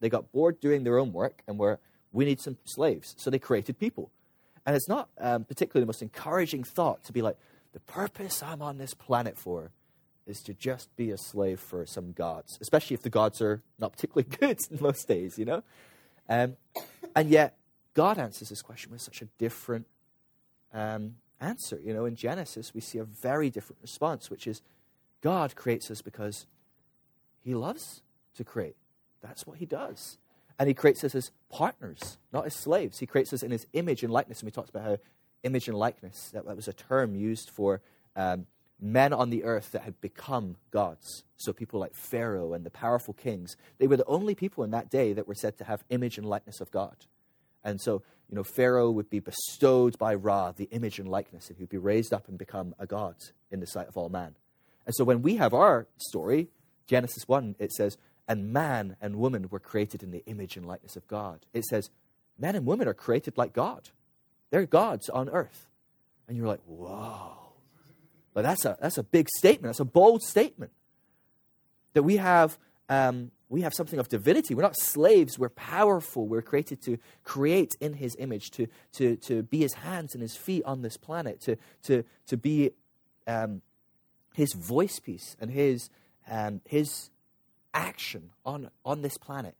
They 0.00 0.08
got 0.08 0.30
bored 0.32 0.60
doing 0.60 0.84
their 0.84 0.98
own 0.98 1.12
work 1.12 1.42
and 1.46 1.58
were, 1.58 1.78
we 2.12 2.24
need 2.24 2.40
some 2.40 2.58
slaves. 2.64 3.14
So 3.18 3.30
they 3.30 3.38
created 3.38 3.78
people. 3.78 4.10
And 4.66 4.76
it's 4.76 4.88
not 4.88 5.08
um, 5.18 5.44
particularly 5.44 5.84
the 5.84 5.88
most 5.88 6.02
encouraging 6.02 6.64
thought 6.64 7.04
to 7.04 7.12
be 7.12 7.22
like, 7.22 7.36
the 7.72 7.80
purpose 7.80 8.42
I'm 8.42 8.62
on 8.62 8.78
this 8.78 8.94
planet 8.94 9.38
for 9.38 9.70
is 10.26 10.42
to 10.42 10.54
just 10.54 10.94
be 10.96 11.10
a 11.10 11.16
slave 11.16 11.60
for 11.60 11.86
some 11.86 12.12
gods, 12.12 12.58
especially 12.60 12.94
if 12.94 13.02
the 13.02 13.10
gods 13.10 13.40
are 13.40 13.62
not 13.78 13.92
particularly 13.92 14.28
good 14.40 14.60
most 14.80 15.06
days, 15.06 15.38
you 15.38 15.44
know? 15.44 15.62
Um, 16.28 16.56
and 17.14 17.30
yet, 17.30 17.56
God 17.94 18.18
answers 18.18 18.48
this 18.48 18.62
question 18.62 18.92
with 18.92 19.00
such 19.00 19.22
a 19.22 19.26
different 19.38 19.86
um, 20.74 21.16
answer. 21.40 21.80
You 21.82 21.94
know, 21.94 22.04
in 22.04 22.16
Genesis, 22.16 22.74
we 22.74 22.80
see 22.80 22.98
a 22.98 23.04
very 23.04 23.50
different 23.50 23.80
response, 23.80 24.30
which 24.30 24.46
is 24.46 24.62
God 25.22 25.54
creates 25.54 25.90
us 25.90 26.02
because 26.02 26.46
he 27.42 27.54
loves 27.54 28.02
to 28.36 28.44
create. 28.44 28.76
That's 29.22 29.46
what 29.46 29.58
he 29.58 29.66
does. 29.66 30.18
And 30.58 30.68
he 30.68 30.74
creates 30.74 31.04
us 31.04 31.14
as 31.14 31.30
partners, 31.50 32.18
not 32.32 32.46
as 32.46 32.54
slaves. 32.54 32.98
He 32.98 33.06
creates 33.06 33.32
us 33.32 33.42
in 33.42 33.50
his 33.50 33.66
image 33.72 34.02
and 34.02 34.12
likeness. 34.12 34.40
And 34.40 34.46
we 34.46 34.50
talked 34.50 34.70
about 34.70 34.84
how 34.84 34.98
image 35.42 35.68
and 35.68 35.78
likeness. 35.78 36.30
That, 36.32 36.46
that 36.46 36.56
was 36.56 36.68
a 36.68 36.72
term 36.72 37.14
used 37.14 37.50
for 37.50 37.80
um, 38.14 38.46
men 38.80 39.12
on 39.12 39.30
the 39.30 39.44
earth 39.44 39.72
that 39.72 39.82
had 39.82 40.00
become 40.00 40.56
gods. 40.70 41.24
So 41.36 41.52
people 41.52 41.80
like 41.80 41.94
Pharaoh 41.94 42.52
and 42.52 42.64
the 42.64 42.70
powerful 42.70 43.14
kings, 43.14 43.56
they 43.78 43.86
were 43.86 43.96
the 43.96 44.04
only 44.06 44.34
people 44.34 44.64
in 44.64 44.70
that 44.70 44.90
day 44.90 45.12
that 45.12 45.26
were 45.26 45.34
said 45.34 45.56
to 45.58 45.64
have 45.64 45.84
image 45.88 46.18
and 46.18 46.26
likeness 46.26 46.60
of 46.60 46.70
God. 46.70 46.96
And 47.64 47.80
so, 47.80 48.02
you 48.28 48.36
know, 48.36 48.44
Pharaoh 48.44 48.90
would 48.90 49.10
be 49.10 49.20
bestowed 49.20 49.98
by 49.98 50.14
Ra 50.14 50.52
the 50.52 50.68
image 50.70 50.98
and 50.98 51.08
likeness, 51.08 51.48
and 51.48 51.58
he'd 51.58 51.68
be 51.68 51.78
raised 51.78 52.12
up 52.12 52.28
and 52.28 52.38
become 52.38 52.74
a 52.78 52.86
god 52.86 53.16
in 53.50 53.60
the 53.60 53.66
sight 53.66 53.88
of 53.88 53.96
all 53.96 54.08
man. 54.08 54.34
And 54.84 54.94
so 54.94 55.04
when 55.04 55.22
we 55.22 55.36
have 55.36 55.52
our 55.52 55.88
story, 55.96 56.48
Genesis 56.86 57.26
1, 57.26 57.56
it 57.58 57.72
says, 57.72 57.96
and 58.28 58.52
man 58.52 58.96
and 59.00 59.16
woman 59.16 59.48
were 59.50 59.60
created 59.60 60.02
in 60.02 60.10
the 60.10 60.24
image 60.26 60.56
and 60.56 60.66
likeness 60.66 60.96
of 60.96 61.06
God. 61.06 61.46
It 61.52 61.64
says, 61.64 61.90
men 62.38 62.56
and 62.56 62.66
women 62.66 62.88
are 62.88 62.94
created 62.94 63.36
like 63.36 63.52
God. 63.52 63.90
They're 64.50 64.66
gods 64.66 65.08
on 65.08 65.28
earth. 65.28 65.66
And 66.28 66.36
you're 66.36 66.46
like, 66.46 66.62
whoa. 66.66 67.45
But 68.36 68.42
that's 68.42 68.66
a, 68.66 68.76
that's 68.82 68.98
a 68.98 69.02
big 69.02 69.30
statement. 69.38 69.70
That's 69.70 69.80
a 69.80 69.86
bold 69.86 70.22
statement. 70.22 70.70
That 71.94 72.02
we 72.02 72.18
have, 72.18 72.58
um, 72.90 73.30
we 73.48 73.62
have 73.62 73.72
something 73.72 73.98
of 73.98 74.10
divinity. 74.10 74.54
We're 74.54 74.60
not 74.60 74.78
slaves. 74.78 75.38
We're 75.38 75.48
powerful. 75.48 76.28
We're 76.28 76.42
created 76.42 76.82
to 76.82 76.98
create 77.24 77.72
in 77.80 77.94
his 77.94 78.14
image, 78.18 78.50
to, 78.50 78.66
to, 78.96 79.16
to 79.16 79.42
be 79.42 79.60
his 79.60 79.72
hands 79.72 80.12
and 80.12 80.20
his 80.20 80.36
feet 80.36 80.64
on 80.66 80.82
this 80.82 80.98
planet, 80.98 81.40
to, 81.44 81.56
to, 81.84 82.04
to 82.26 82.36
be 82.36 82.72
um, 83.26 83.62
his 84.34 84.52
voice 84.52 85.00
piece 85.00 85.34
and 85.40 85.50
his, 85.50 85.88
um, 86.30 86.60
his 86.66 87.08
action 87.72 88.32
on, 88.44 88.68
on 88.84 89.00
this 89.00 89.16
planet. 89.16 89.54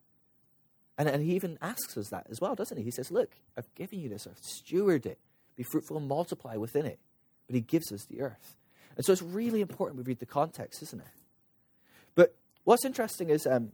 And, 0.98 1.08
and 1.08 1.22
he 1.22 1.34
even 1.34 1.56
asks 1.62 1.96
us 1.96 2.10
that 2.10 2.26
as 2.28 2.42
well, 2.42 2.54
doesn't 2.54 2.76
he? 2.76 2.82
He 2.82 2.90
says, 2.90 3.10
Look, 3.10 3.30
I've 3.56 3.74
given 3.74 4.00
you 4.00 4.10
this 4.10 4.26
earth, 4.26 4.44
steward 4.44 5.06
it, 5.06 5.18
be 5.56 5.62
fruitful 5.62 5.96
and 5.96 6.06
multiply 6.06 6.56
within 6.56 6.84
it. 6.84 6.98
But 7.46 7.54
he 7.54 7.62
gives 7.62 7.90
us 7.90 8.04
the 8.04 8.20
earth. 8.20 8.54
And 8.96 9.04
so 9.04 9.12
it's 9.12 9.22
really 9.22 9.60
important 9.60 9.98
we 9.98 10.04
read 10.04 10.20
the 10.20 10.26
context, 10.26 10.82
isn't 10.82 11.00
it? 11.00 11.06
But 12.14 12.34
what's 12.64 12.84
interesting 12.84 13.30
is 13.30 13.46
um, 13.46 13.72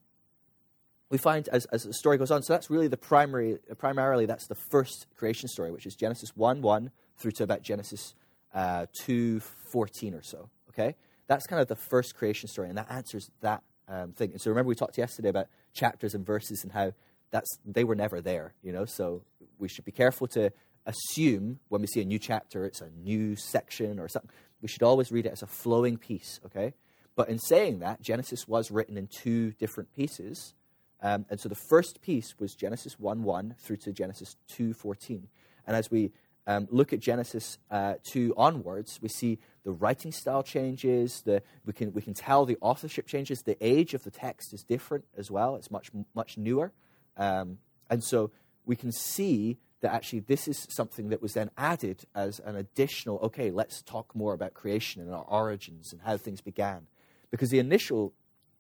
we 1.11 1.19
find 1.19 1.49
as, 1.49 1.67
as 1.67 1.85
the 1.85 1.95
story 1.95 2.19
goes 2.19 2.31
on, 2.31 2.43
so 2.43 2.53
that's 2.53 2.71
really 2.71 2.89
the 2.89 2.97
primary, 2.97 3.59
primarily 3.79 4.27
that's 4.27 4.47
the 4.47 4.55
first 4.55 5.07
creation 5.17 5.49
story, 5.49 5.71
which 5.71 5.87
is 5.87 5.95
Genesis 5.95 6.37
1 6.37 6.63
1 6.63 6.91
through 7.19 7.33
to 7.33 7.45
about 7.45 7.63
Genesis 7.63 8.15
uh, 8.55 8.87
2 9.05 9.41
14 9.41 10.15
or 10.15 10.23
so. 10.23 10.51
Okay? 10.71 10.97
That's 11.29 11.47
kind 11.47 11.63
of 11.63 11.69
the 11.69 11.77
first 11.77 12.17
creation 12.17 12.49
story, 12.49 12.69
and 12.69 12.77
that 12.79 12.91
answers 12.91 13.31
that 13.41 13.63
um, 13.89 14.13
thing. 14.13 14.33
And 14.33 14.41
so 14.41 14.51
remember, 14.51 14.69
we 14.69 14.75
talked 14.75 14.99
yesterday 14.99 15.29
about 15.29 15.47
chapters 15.73 16.15
and 16.15 16.27
verses 16.27 16.63
and 16.63 16.73
how 16.73 16.93
that's 17.31 17.59
they 17.65 17.85
were 17.85 17.95
never 17.95 18.21
there, 18.21 18.55
you 18.63 18.73
know. 18.73 18.85
So 18.85 19.23
we 19.59 19.69
should 19.69 19.85
be 19.85 19.93
careful 19.93 20.27
to 20.29 20.53
assume 20.87 21.61
when 21.69 21.81
we 21.81 21.87
see 21.87 22.03
a 22.03 22.05
new 22.05 22.19
chapter, 22.19 22.65
it's 22.65 22.81
a 22.81 22.91
new 22.91 23.37
section 23.37 23.99
or 23.99 24.09
something. 24.09 24.31
We 24.63 24.69
should 24.69 24.83
always 24.83 25.13
read 25.13 25.27
it 25.27 25.33
as 25.33 25.43
a 25.43 25.47
flowing 25.47 25.99
piece, 25.99 26.41
okay? 26.47 26.73
But 27.15 27.29
in 27.29 27.39
saying 27.39 27.81
that, 27.81 28.01
Genesis 28.01 28.49
was 28.49 28.71
written 28.71 28.97
in 28.97 29.09
two 29.09 29.53
different 29.53 29.95
pieces. 29.95 30.55
Um, 31.03 31.27
and 31.29 31.39
so 31.39 31.49
the 31.49 31.55
first 31.55 32.01
piece 32.01 32.39
was 32.39 32.55
Genesis 32.55 32.99
1 32.99 33.23
1 33.25 33.57
through 33.59 33.79
to 33.79 33.93
Genesis 33.93 34.37
2 34.49 34.73
14. 34.73 35.29
And 35.67 35.77
as 35.77 35.91
we 35.91 36.13
um, 36.47 36.69
look 36.71 36.93
at 36.93 37.01
Genesis 37.01 37.59
uh, 37.71 37.95
2 38.05 38.35
onwards, 38.37 38.99
we 39.03 39.09
see 39.09 39.39
the 39.65 39.73
writing 39.73 40.13
style 40.13 40.43
changes. 40.43 41.23
The, 41.25 41.43
we, 41.67 41.73
can, 41.73 41.93
we 41.93 42.03
can 42.03 42.15
tell 42.15 42.47
the 42.47 42.57
authorship 42.61 43.07
changes. 43.07 43.43
The 43.43 43.57
age 43.61 43.95
of 43.95 44.05
the 44.05 44.11
text 44.11 44.53
is 44.55 44.63
different 44.63 45.05
as 45.17 45.31
well. 45.31 45.57
It's 45.57 45.71
much, 45.71 45.91
much 46.15 46.39
newer. 46.39 46.73
Um, 47.17 47.59
and 47.91 48.03
so 48.03 48.31
we 48.65 48.77
can 48.77 48.93
see 48.93 49.59
that 49.83 49.93
actually 49.93 50.21
this 50.21 50.49
is 50.49 50.67
something 50.71 51.11
that 51.11 51.21
was 51.21 51.35
then 51.35 51.51
added 51.59 52.05
as 52.15 52.41
an 52.41 52.57
additional, 52.57 53.19
okay, 53.19 53.51
let's 53.51 53.83
talk 53.83 54.15
more 54.15 54.33
about 54.33 54.55
creation 54.55 55.03
and 55.03 55.13
our 55.13 55.25
origins 55.29 55.93
and 55.93 56.01
how 56.03 56.17
things 56.17 56.41
began. 56.41 56.87
Because 57.31 57.51
the 57.51 57.59
initial 57.59 58.13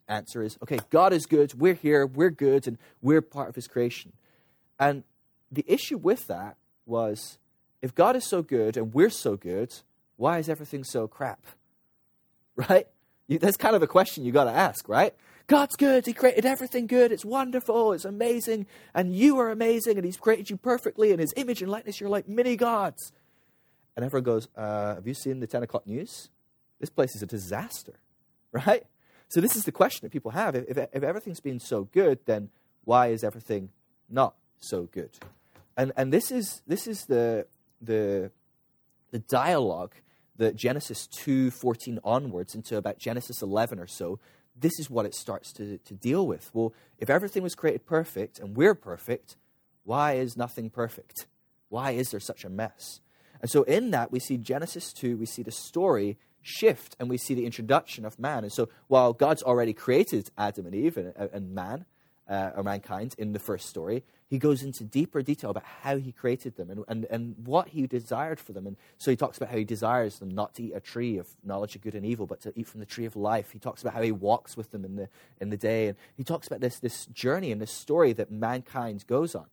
answer 0.09 0.43
is, 0.43 0.59
okay, 0.62 0.79
God 0.91 1.12
is 1.12 1.26
good, 1.26 1.55
we're 1.55 1.75
here, 1.75 2.07
we're 2.07 2.31
good, 2.31 2.67
and 2.67 2.76
we're 3.00 3.23
part 3.23 3.49
of 3.49 3.55
his 3.55 3.69
creation. 3.69 4.12
And 4.79 5.05
the 5.50 5.64
issue 5.67 5.97
with 5.97 6.26
that 6.26 6.57
was 6.87 7.38
if 7.81 7.95
God 7.95 8.17
is 8.17 8.29
so 8.29 8.43
good 8.43 8.76
and 8.76 8.93
we're 8.93 9.11
so 9.11 9.37
good, 9.37 9.73
why 10.17 10.38
is 10.38 10.49
everything 10.49 10.85
so 10.85 11.09
crap? 11.09 11.45
Right? 12.55 12.87
That's 13.31 13.57
kind 13.57 13.75
of 13.75 13.83
a 13.83 13.87
question 13.87 14.26
you 14.26 14.31
got 14.31 14.45
to 14.45 14.50
ask, 14.50 14.87
right? 14.87 15.14
God's 15.47 15.77
good. 15.77 16.07
He 16.07 16.13
created 16.13 16.47
everything 16.47 16.87
good. 16.87 17.13
It's 17.13 17.25
wonderful. 17.25 17.93
It's 17.93 18.05
amazing. 18.05 18.67
And 18.95 19.15
you 19.15 19.39
are 19.39 19.51
amazing. 19.51 19.97
And 19.97 20.05
He's 20.05 20.17
created 20.17 20.51
you 20.51 20.57
perfectly 20.57 21.11
in 21.11 21.19
His 21.19 21.33
image 21.37 21.63
and 21.63 21.71
likeness. 21.71 22.01
You're 22.01 22.11
like 22.11 22.29
mini 22.29 22.57
gods. 22.57 23.13
And 23.97 24.05
everyone 24.05 24.25
goes, 24.25 24.49
uh, 24.57 24.95
Have 24.97 25.07
you 25.07 25.15
seen 25.15 25.41
the 25.41 25.47
10 25.47 25.63
o'clock 25.63 25.87
news? 25.87 26.31
This 26.81 26.91
place 26.91 27.15
is 27.15 27.23
a 27.23 27.27
disaster, 27.27 27.95
right? 28.53 28.85
So, 29.29 29.41
this 29.41 29.57
is 29.57 29.65
the 29.65 29.73
question 29.73 30.05
that 30.05 30.13
people 30.13 30.33
have. 30.33 30.55
If, 30.55 30.77
if, 30.77 30.89
if 30.93 31.03
everything's 31.03 31.41
been 31.41 31.61
so 31.61 31.85
good, 31.85 32.19
then 32.27 32.51
why 32.85 33.09
is 33.09 33.25
everything 33.25 33.71
not 34.11 34.35
so 34.59 34.89
good? 34.93 35.11
And, 35.77 35.93
and 35.97 36.13
this 36.13 36.31
is, 36.31 36.61
this 36.67 36.87
is 36.87 37.05
the, 37.07 37.47
the, 37.81 38.31
the 39.11 39.21
dialogue 39.21 39.95
that 40.37 40.57
Genesis 40.57 41.09
2:14 41.09 41.99
onwards 42.05 42.55
into 42.55 42.77
about 42.77 42.99
Genesis 42.99 43.43
11 43.43 43.79
or 43.79 43.87
so, 43.87 44.19
this 44.62 44.78
is 44.78 44.88
what 44.88 45.04
it 45.04 45.14
starts 45.14 45.52
to, 45.54 45.78
to 45.78 45.95
deal 45.95 46.26
with. 46.26 46.50
Well, 46.54 46.73
if 46.99 47.11
everything 47.11 47.42
was 47.42 47.54
created 47.54 47.85
perfect 47.85 48.38
and 48.38 48.57
we're 48.57 48.75
perfect, 48.75 49.37
why 49.85 50.14
is 50.14 50.37
nothing 50.37 50.71
perfect? 50.71 51.26
Why 51.69 51.90
is 51.90 52.11
there 52.11 52.21
such 52.21 52.45
a 52.45 52.49
mess? 52.49 53.00
And 53.40 53.50
so 53.50 53.64
in 53.64 53.90
that 53.90 54.11
we 54.11 54.21
see 54.21 54.38
Genesis 54.38 54.92
2, 54.92 55.16
we 55.16 55.26
see 55.26 55.42
the 55.42 55.50
story 55.50 56.16
shift 56.40 56.97
and 56.99 57.11
we 57.11 57.19
see 57.19 57.35
the 57.35 57.45
introduction 57.45 58.04
of 58.04 58.19
man. 58.19 58.45
And 58.45 58.52
so 58.52 58.69
while 58.88 59.12
God's 59.12 59.42
already 59.42 59.73
created 59.73 60.31
Adam 60.38 60.66
and 60.66 60.75
Eve 60.75 60.97
and, 60.97 61.12
and 61.16 61.54
man, 61.54 61.85
uh, 62.28 62.50
or 62.57 62.62
mankind 62.62 63.14
in 63.19 63.33
the 63.33 63.38
first 63.38 63.69
story, 63.69 64.04
he 64.33 64.39
goes 64.39 64.62
into 64.62 64.83
deeper 64.83 65.21
detail 65.21 65.51
about 65.51 65.67
how 65.83 65.99
he 65.99 66.11
created 66.11 66.57
them 66.57 66.71
and, 66.71 66.83
and, 66.89 67.05
and 67.11 67.35
what 67.45 67.69
he 67.69 67.87
desired 67.87 68.41
for 68.41 68.55
them. 68.55 68.67
And 68.67 68.79
so 68.97 69.11
he 69.11 69.17
talks 69.17 69.37
about 69.37 69.51
how 69.51 69.59
he 69.59 69.65
desires 69.65 70.21
them 70.21 70.31
not 70.31 70.55
to 70.55 70.62
eat 70.62 70.73
a 70.75 70.81
tree 70.81 71.19
of 71.19 71.29
knowledge 71.45 71.77
of 71.77 71.83
good 71.83 71.95
and 71.95 72.07
evil, 72.07 72.27
but 72.27 72.41
to 72.41 72.53
eat 72.57 72.67
from 72.67 72.81
the 72.81 72.87
tree 72.87 73.05
of 73.05 73.15
life. 73.15 73.51
He 73.51 73.59
talks 73.59 73.83
about 73.83 73.93
how 73.93 74.01
he 74.01 74.11
walks 74.11 74.57
with 74.57 74.71
them 74.71 74.87
in 74.87 74.97
the, 74.97 75.11
in 75.39 75.51
the 75.51 75.59
day. 75.59 75.87
And 75.87 75.99
he 76.17 76.25
talks 76.25 76.47
about 76.47 76.62
this, 76.62 76.79
this 76.79 77.05
journey 77.05 77.53
and 77.53 77.61
this 77.61 77.73
story 77.73 78.15
that 78.15 78.31
mankind 78.31 79.07
goes 79.07 79.35
on. 79.35 79.49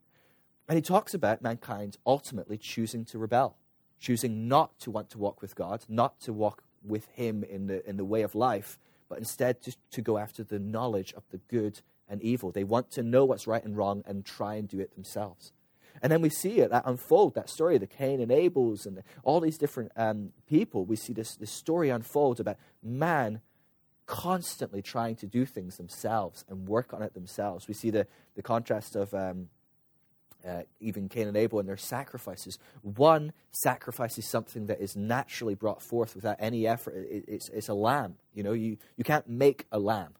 And 0.69 0.77
he 0.77 0.81
talks 0.81 1.13
about 1.13 1.41
mankind 1.41 1.98
ultimately 2.05 2.57
choosing 2.57 3.03
to 3.03 3.17
rebel, 3.17 3.57
choosing 4.00 4.48
not 4.48 4.79
to 4.79 4.91
want 4.91 5.09
to 5.09 5.17
walk 5.17 5.41
with 5.41 5.55
God, 5.55 5.83
not 5.89 6.21
to 6.21 6.31
walk 6.31 6.63
with 6.86 7.05
him 7.07 7.43
in 7.43 7.67
the, 7.67 7.86
in 7.86 7.98
the 7.98 8.05
way 8.05 8.21
of 8.21 8.33
life, 8.33 8.79
but 9.09 9.17
instead 9.17 9.62
to, 9.63 9.75
to 9.91 10.01
go 10.01 10.17
after 10.17 10.41
the 10.41 10.57
knowledge 10.57 11.12
of 11.15 11.24
the 11.31 11.39
good 11.50 11.81
and 12.09 12.21
evil. 12.21 12.51
They 12.51 12.63
want 12.63 12.91
to 12.91 13.03
know 13.03 13.25
what's 13.25 13.47
right 13.47 13.63
and 13.63 13.77
wrong 13.77 14.03
and 14.05 14.25
try 14.25 14.55
and 14.55 14.67
do 14.67 14.79
it 14.79 14.95
themselves. 14.95 15.53
And 16.01 16.11
then 16.11 16.21
we 16.21 16.29
see 16.29 16.59
it 16.59 16.71
that 16.71 16.83
unfold, 16.85 17.35
that 17.35 17.49
story, 17.49 17.75
of 17.75 17.81
the 17.81 17.87
Cain 17.87 18.21
and 18.21 18.31
Abel's 18.31 18.85
and 18.85 19.03
all 19.23 19.39
these 19.39 19.57
different 19.57 19.91
um, 19.95 20.31
people. 20.47 20.85
We 20.85 20.95
see 20.95 21.13
this, 21.13 21.35
this 21.35 21.51
story 21.51 21.89
unfold 21.89 22.39
about 22.39 22.57
man 22.81 23.41
constantly 24.05 24.81
trying 24.81 25.15
to 25.17 25.27
do 25.27 25.45
things 25.45 25.77
themselves 25.77 26.43
and 26.49 26.67
work 26.67 26.93
on 26.93 27.01
it 27.01 27.13
themselves. 27.13 27.67
We 27.67 27.73
see 27.73 27.89
the, 27.89 28.07
the 28.35 28.41
contrast 28.41 28.95
of 28.95 29.13
um, 29.13 29.49
uh, 30.47 30.61
even 30.79 31.09
Cain 31.09 31.27
and 31.27 31.37
Abel 31.37 31.59
and 31.59 31.67
their 31.67 31.77
sacrifices. 31.77 32.57
One 32.81 33.33
sacrifices 33.51 34.27
something 34.27 34.67
that 34.67 34.79
is 34.79 34.95
naturally 34.95 35.53
brought 35.53 35.81
forth 35.81 36.15
without 36.15 36.37
any 36.39 36.65
effort. 36.65 36.95
It, 36.95 37.25
it's, 37.27 37.49
it's 37.49 37.67
a 37.67 37.73
lamb. 37.73 38.15
You 38.33 38.43
know, 38.43 38.53
you, 38.53 38.77
you 38.95 39.03
can't 39.03 39.27
make 39.27 39.65
a 39.71 39.79
lamb 39.79 40.13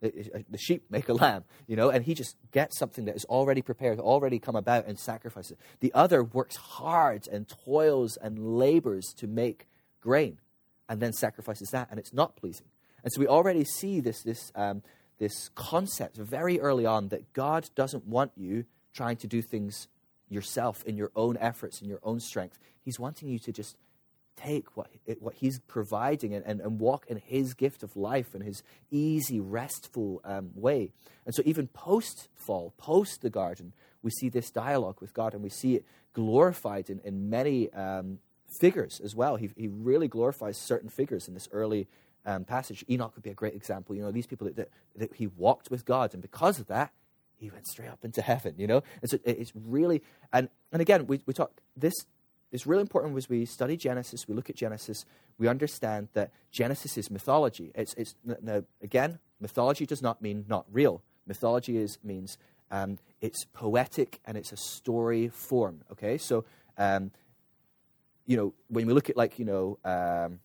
the 0.00 0.58
sheep 0.58 0.84
make 0.90 1.08
a 1.08 1.12
lamb, 1.12 1.44
you 1.66 1.76
know, 1.76 1.90
and 1.90 2.04
he 2.04 2.14
just 2.14 2.36
gets 2.52 2.78
something 2.78 3.04
that 3.06 3.16
is 3.16 3.24
already 3.24 3.62
prepared, 3.62 3.98
already 3.98 4.38
come 4.38 4.56
about, 4.56 4.86
and 4.86 4.98
sacrifices 4.98 5.52
it. 5.52 5.58
The 5.80 5.92
other 5.92 6.22
works 6.22 6.56
hard 6.56 7.26
and 7.28 7.48
toils 7.48 8.16
and 8.16 8.56
labors 8.56 9.12
to 9.18 9.26
make 9.26 9.66
grain, 10.00 10.38
and 10.88 11.00
then 11.00 11.12
sacrifices 11.12 11.70
that, 11.70 11.88
and 11.90 11.98
it's 11.98 12.12
not 12.12 12.36
pleasing. 12.36 12.66
And 13.02 13.12
so 13.12 13.20
we 13.20 13.26
already 13.26 13.64
see 13.64 14.00
this 14.00 14.22
this 14.22 14.52
um, 14.54 14.82
this 15.18 15.50
concept 15.54 16.16
very 16.16 16.60
early 16.60 16.86
on 16.86 17.08
that 17.08 17.32
God 17.32 17.68
doesn't 17.74 18.06
want 18.06 18.32
you 18.36 18.64
trying 18.94 19.16
to 19.16 19.26
do 19.26 19.42
things 19.42 19.88
yourself 20.28 20.84
in 20.84 20.96
your 20.96 21.10
own 21.16 21.36
efforts, 21.38 21.80
in 21.80 21.88
your 21.88 22.00
own 22.02 22.20
strength. 22.20 22.58
He's 22.84 23.00
wanting 23.00 23.28
you 23.28 23.38
to 23.40 23.52
just 23.52 23.76
take 24.38 24.76
what, 24.76 24.88
what 25.20 25.34
he's 25.34 25.58
providing 25.60 26.34
and, 26.34 26.44
and, 26.44 26.60
and 26.60 26.78
walk 26.78 27.06
in 27.08 27.16
his 27.18 27.54
gift 27.54 27.82
of 27.82 27.96
life 27.96 28.34
and 28.34 28.42
his 28.42 28.62
easy, 28.90 29.40
restful 29.40 30.20
um, 30.24 30.50
way. 30.54 30.90
And 31.26 31.34
so, 31.34 31.42
even 31.44 31.66
post 31.68 32.28
fall, 32.34 32.72
post 32.76 33.22
the 33.22 33.30
garden, 33.30 33.72
we 34.02 34.10
see 34.10 34.28
this 34.28 34.50
dialogue 34.50 35.00
with 35.00 35.12
God 35.12 35.34
and 35.34 35.42
we 35.42 35.50
see 35.50 35.74
it 35.74 35.84
glorified 36.12 36.88
in, 36.88 37.00
in 37.04 37.28
many 37.30 37.72
um, 37.72 38.18
figures 38.60 39.00
as 39.04 39.14
well. 39.14 39.36
He, 39.36 39.50
he 39.56 39.68
really 39.68 40.08
glorifies 40.08 40.58
certain 40.58 40.88
figures 40.88 41.28
in 41.28 41.34
this 41.34 41.48
early 41.52 41.88
um, 42.24 42.44
passage. 42.44 42.84
Enoch 42.88 43.12
would 43.14 43.24
be 43.24 43.30
a 43.30 43.34
great 43.34 43.54
example. 43.54 43.94
You 43.94 44.02
know, 44.02 44.10
these 44.10 44.26
people 44.26 44.46
that, 44.46 44.56
that, 44.56 44.68
that, 44.96 45.14
he 45.14 45.26
walked 45.26 45.70
with 45.70 45.84
God, 45.84 46.12
and 46.12 46.22
because 46.22 46.58
of 46.58 46.66
that, 46.66 46.92
he 47.36 47.50
went 47.50 47.66
straight 47.66 47.88
up 47.88 48.04
into 48.04 48.20
heaven, 48.20 48.54
you 48.58 48.66
know? 48.66 48.82
And 49.00 49.10
so 49.10 49.18
it's 49.24 49.52
really, 49.54 50.02
and, 50.32 50.48
and 50.72 50.82
again, 50.82 51.06
we, 51.06 51.20
we 51.24 51.34
talk, 51.34 51.52
this 51.76 51.94
it's 52.50 52.66
really 52.66 52.80
important 52.80 53.16
as 53.16 53.28
we 53.28 53.44
study 53.44 53.76
Genesis, 53.76 54.26
we 54.26 54.34
look 54.34 54.48
at 54.48 54.56
Genesis, 54.56 55.04
we 55.38 55.48
understand 55.48 56.08
that 56.14 56.30
Genesis 56.50 56.96
is 56.96 57.10
mythology. 57.10 57.70
It's, 57.74 57.94
it's 57.94 58.14
now, 58.24 58.64
again, 58.82 59.18
mythology 59.40 59.86
does 59.86 60.02
not 60.02 60.22
mean 60.22 60.44
not 60.48 60.66
real. 60.72 61.02
Mythology 61.26 61.76
is 61.76 61.98
means 62.02 62.38
um, 62.70 62.98
it's 63.20 63.44
poetic 63.52 64.20
and 64.24 64.36
it's 64.36 64.52
a 64.52 64.56
story 64.56 65.28
form. 65.28 65.82
Okay, 65.92 66.18
so 66.18 66.44
um, 66.76 67.10
you 68.26 68.36
know 68.36 68.54
when 68.68 68.86
we 68.86 68.92
look 68.92 69.10
at 69.10 69.16
like 69.16 69.38
you 69.38 69.44
know 69.44 69.78
um, 69.84 70.40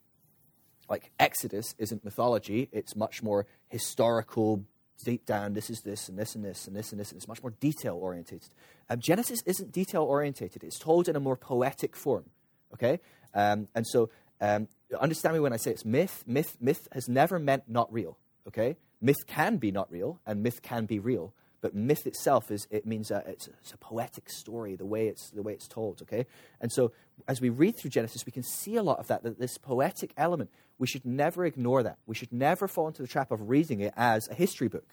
like 0.90 1.12
Exodus 1.20 1.74
isn't 1.78 2.04
mythology; 2.04 2.70
it's 2.72 2.96
much 2.96 3.24
more 3.24 3.46
historical, 3.70 4.64
deep 5.02 5.26
down. 5.26 5.54
This 5.54 5.70
is 5.70 5.82
this 5.82 6.10
and 6.10 6.18
this 6.18 6.36
and 6.36 6.44
this 6.44 6.68
and 6.68 6.76
this 6.76 6.92
and 6.92 7.00
this. 7.00 7.12
And 7.12 7.18
it's 7.18 7.28
much 7.28 7.42
more 7.42 7.54
detail 7.60 7.96
orientated. 7.96 8.50
Um, 8.90 9.00
Genesis 9.00 9.42
isn't 9.46 9.72
detail 9.72 10.04
orientated; 10.04 10.64
it's 10.64 10.80
told 10.80 11.08
in 11.08 11.16
a 11.16 11.20
more 11.20 11.38
poetic 11.38 11.96
form. 11.96 12.26
Okay, 12.74 13.00
um, 13.34 13.68
and 13.76 13.86
so 13.88 14.10
um, 14.42 14.68
understand 15.00 15.36
me 15.36 15.40
when 15.40 15.54
I 15.54 15.58
say 15.58 15.72
it's 15.72 15.86
myth. 15.86 16.24
Myth, 16.28 16.58
myth 16.60 16.88
has 16.92 17.08
never 17.08 17.40
meant 17.40 17.64
not 17.68 17.92
real. 17.92 18.18
Okay, 18.48 18.78
myth 19.02 19.26
can 19.28 19.58
be 19.58 19.72
not 19.72 19.92
real, 19.92 20.20
and 20.26 20.44
myth 20.44 20.62
can 20.62 20.86
be 20.86 21.00
real. 21.00 21.34
But 21.64 21.74
myth 21.74 22.06
itself 22.06 22.52
is 22.52 22.68
it 22.70 22.86
means 22.86 23.10
a, 23.10 23.24
it's, 23.26 23.48
it's 23.48 23.72
a 23.72 23.78
poetic 23.78 24.30
story, 24.30 24.76
the 24.76 24.86
way 24.86 25.08
it's 25.08 25.30
the 25.30 25.42
way 25.42 25.54
it's 25.54 25.66
told. 25.66 26.02
Okay, 26.02 26.26
and 26.60 26.70
so 26.70 26.92
as 27.26 27.40
we 27.40 27.48
read 27.48 27.78
through 27.78 27.92
Genesis, 27.92 28.26
we 28.26 28.34
can 28.34 28.44
see 28.44 28.76
a 28.76 28.84
lot 28.84 29.00
of 29.00 29.08
that. 29.08 29.24
That 29.24 29.40
this 29.40 29.58
poetic 29.58 30.12
element, 30.18 30.50
we 30.78 30.88
should 30.88 31.06
never 31.06 31.46
ignore 31.46 31.82
that. 31.82 32.00
We 32.06 32.16
should 32.16 32.34
never 32.34 32.68
fall 32.68 32.88
into 32.88 33.02
the 33.02 33.08
trap 33.08 33.32
of 33.32 33.50
reading 33.50 33.80
it 33.80 33.94
as 33.96 34.28
a 34.28 34.34
history 34.34 34.68
book, 34.68 34.90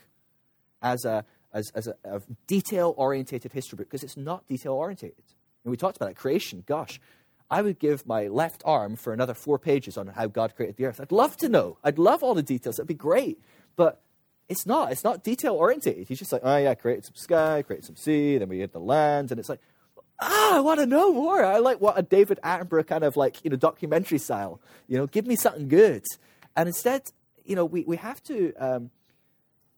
as 0.81 1.05
a 1.05 1.25
as, 1.53 1.73
as 1.75 1.89
a, 1.89 1.97
a 2.05 2.23
detail 2.47 2.95
orientated 2.97 3.53
history 3.53 3.77
book, 3.77 3.89
because 3.89 4.05
it's 4.05 4.17
not 4.17 4.47
detail 4.47 4.75
orientated. 4.75 5.25
And 5.65 5.73
we 5.73 5.77
talked 5.77 5.97
about 5.97 6.09
it, 6.09 6.17
creation. 6.17 6.63
Gosh, 6.69 7.01
I 7.51 7.63
would 7.63 7.81
give 7.81 8.07
my 8.07 8.29
left 8.29 8.63
arm 8.65 8.95
for 8.95 9.13
another 9.13 9.35
four 9.35 9.59
pages 9.59 9.99
on 9.99 10.07
how 10.07 10.29
God 10.29 10.55
created 10.55 10.77
the 10.77 10.85
earth. 10.85 11.01
I'd 11.01 11.11
love 11.11 11.37
to 11.39 11.49
know. 11.49 11.79
I'd 11.83 11.99
love 11.99 12.23
all 12.23 12.35
the 12.35 12.45
details. 12.45 12.77
That'd 12.77 12.87
be 12.87 12.95
great. 12.95 13.41
But 13.75 14.01
it's 14.51 14.67
not. 14.67 14.91
It's 14.91 15.05
not 15.05 15.23
detail 15.23 15.55
oriented. 15.55 16.09
He's 16.09 16.19
just 16.19 16.33
like, 16.33 16.43
oh 16.45 16.57
yeah, 16.57 16.75
create 16.75 17.05
some 17.05 17.15
sky, 17.15 17.63
create 17.63 17.85
some 17.85 17.97
sea, 17.97 18.37
then 18.37 18.49
we 18.49 18.59
had 18.59 18.73
the 18.73 18.81
land, 18.81 19.31
and 19.31 19.39
it's 19.39 19.49
like, 19.49 19.61
ah, 20.21 20.57
I 20.57 20.61
want 20.61 20.81
to 20.81 20.87
know 20.87 21.15
more. 21.15 21.45
I 21.45 21.59
like 21.59 21.81
what 21.81 21.97
a 21.97 22.03
David 22.03 22.41
Attenborough 22.43 22.87
kind 22.87 23.05
of 23.05 23.17
like 23.17 23.43
you 23.45 23.51
know 23.51 23.57
documentary 23.57 24.19
style. 24.19 24.61
You 24.89 24.99
know, 24.99 25.07
give 25.07 25.27
me 25.27 25.37
something 25.37 25.69
good. 25.69 26.05
And 26.57 26.67
instead, 26.67 27.03
you 27.45 27.55
know, 27.55 27.65
we 27.65 27.85
we 27.85 27.97
have 27.97 28.23
to. 28.25 28.53
Um, 28.59 28.91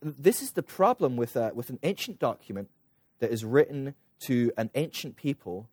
this 0.00 0.42
is 0.42 0.50
the 0.52 0.62
problem 0.62 1.16
with 1.16 1.36
uh, 1.36 1.50
with 1.54 1.68
an 1.68 1.78
ancient 1.82 2.18
document 2.18 2.70
that 3.20 3.30
is 3.30 3.44
written 3.44 3.94
to 4.26 4.52
an 4.56 4.70
ancient 4.74 5.16
people 5.16 5.68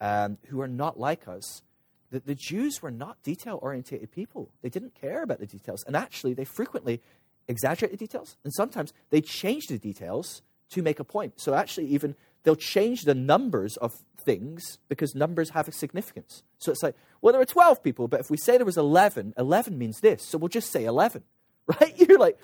um, 0.00 0.38
who 0.46 0.60
are 0.60 0.68
not 0.68 0.98
like 0.98 1.26
us. 1.26 1.62
The, 2.10 2.20
the 2.20 2.36
Jews 2.36 2.80
were 2.80 2.92
not 2.92 3.20
detail 3.24 3.58
oriented 3.60 4.12
people. 4.12 4.50
They 4.62 4.68
didn't 4.68 4.94
care 4.94 5.22
about 5.22 5.40
the 5.40 5.46
details, 5.46 5.82
and 5.88 5.96
actually, 5.96 6.34
they 6.34 6.44
frequently 6.44 7.00
exaggerate 7.48 7.92
the 7.92 7.98
details, 7.98 8.36
and 8.44 8.52
sometimes 8.52 8.92
they 9.10 9.20
change 9.20 9.66
the 9.66 9.78
details 9.78 10.42
to 10.70 10.82
make 10.82 10.98
a 10.98 11.04
point. 11.04 11.40
So 11.40 11.54
actually, 11.54 11.86
even 11.86 12.16
they'll 12.42 12.56
change 12.56 13.02
the 13.02 13.14
numbers 13.14 13.76
of 13.78 13.92
things 14.24 14.78
because 14.88 15.14
numbers 15.14 15.50
have 15.50 15.68
a 15.68 15.72
significance. 15.72 16.42
So 16.58 16.72
it's 16.72 16.82
like, 16.82 16.96
well, 17.20 17.32
there 17.32 17.42
are 17.42 17.46
12 17.46 17.82
people, 17.82 18.08
but 18.08 18.20
if 18.20 18.30
we 18.30 18.36
say 18.36 18.56
there 18.56 18.66
was 18.66 18.76
11, 18.76 19.34
11 19.36 19.76
means 19.78 20.00
this, 20.00 20.24
so 20.24 20.38
we'll 20.38 20.48
just 20.48 20.70
say 20.70 20.84
11, 20.84 21.22
right? 21.66 21.94
You're 22.08 22.18
like, 22.18 22.38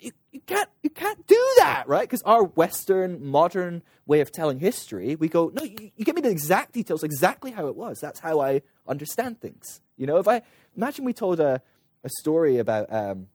you, 0.00 0.12
you 0.30 0.40
can't, 0.46 0.68
you 0.82 0.90
can't 0.90 1.26
do 1.26 1.54
that, 1.58 1.84
right? 1.88 2.02
Because 2.08 2.22
our 2.22 2.44
Western, 2.44 3.24
modern 3.24 3.82
way 4.06 4.20
of 4.20 4.30
telling 4.30 4.60
history, 4.60 5.16
we 5.16 5.28
go, 5.28 5.50
no, 5.54 5.62
you, 5.62 5.90
you 5.96 6.04
give 6.04 6.14
me 6.14 6.22
the 6.22 6.30
exact 6.30 6.72
details, 6.72 7.02
exactly 7.02 7.50
how 7.50 7.66
it 7.66 7.74
was. 7.74 8.00
That's 8.00 8.20
how 8.20 8.40
I 8.40 8.62
understand 8.86 9.40
things. 9.40 9.80
You 9.96 10.06
know, 10.06 10.18
if 10.18 10.28
I 10.28 10.42
imagine 10.76 11.04
we 11.04 11.12
told 11.12 11.40
a, 11.40 11.60
a 12.04 12.08
story 12.20 12.58
about 12.58 12.92
um, 12.92 13.26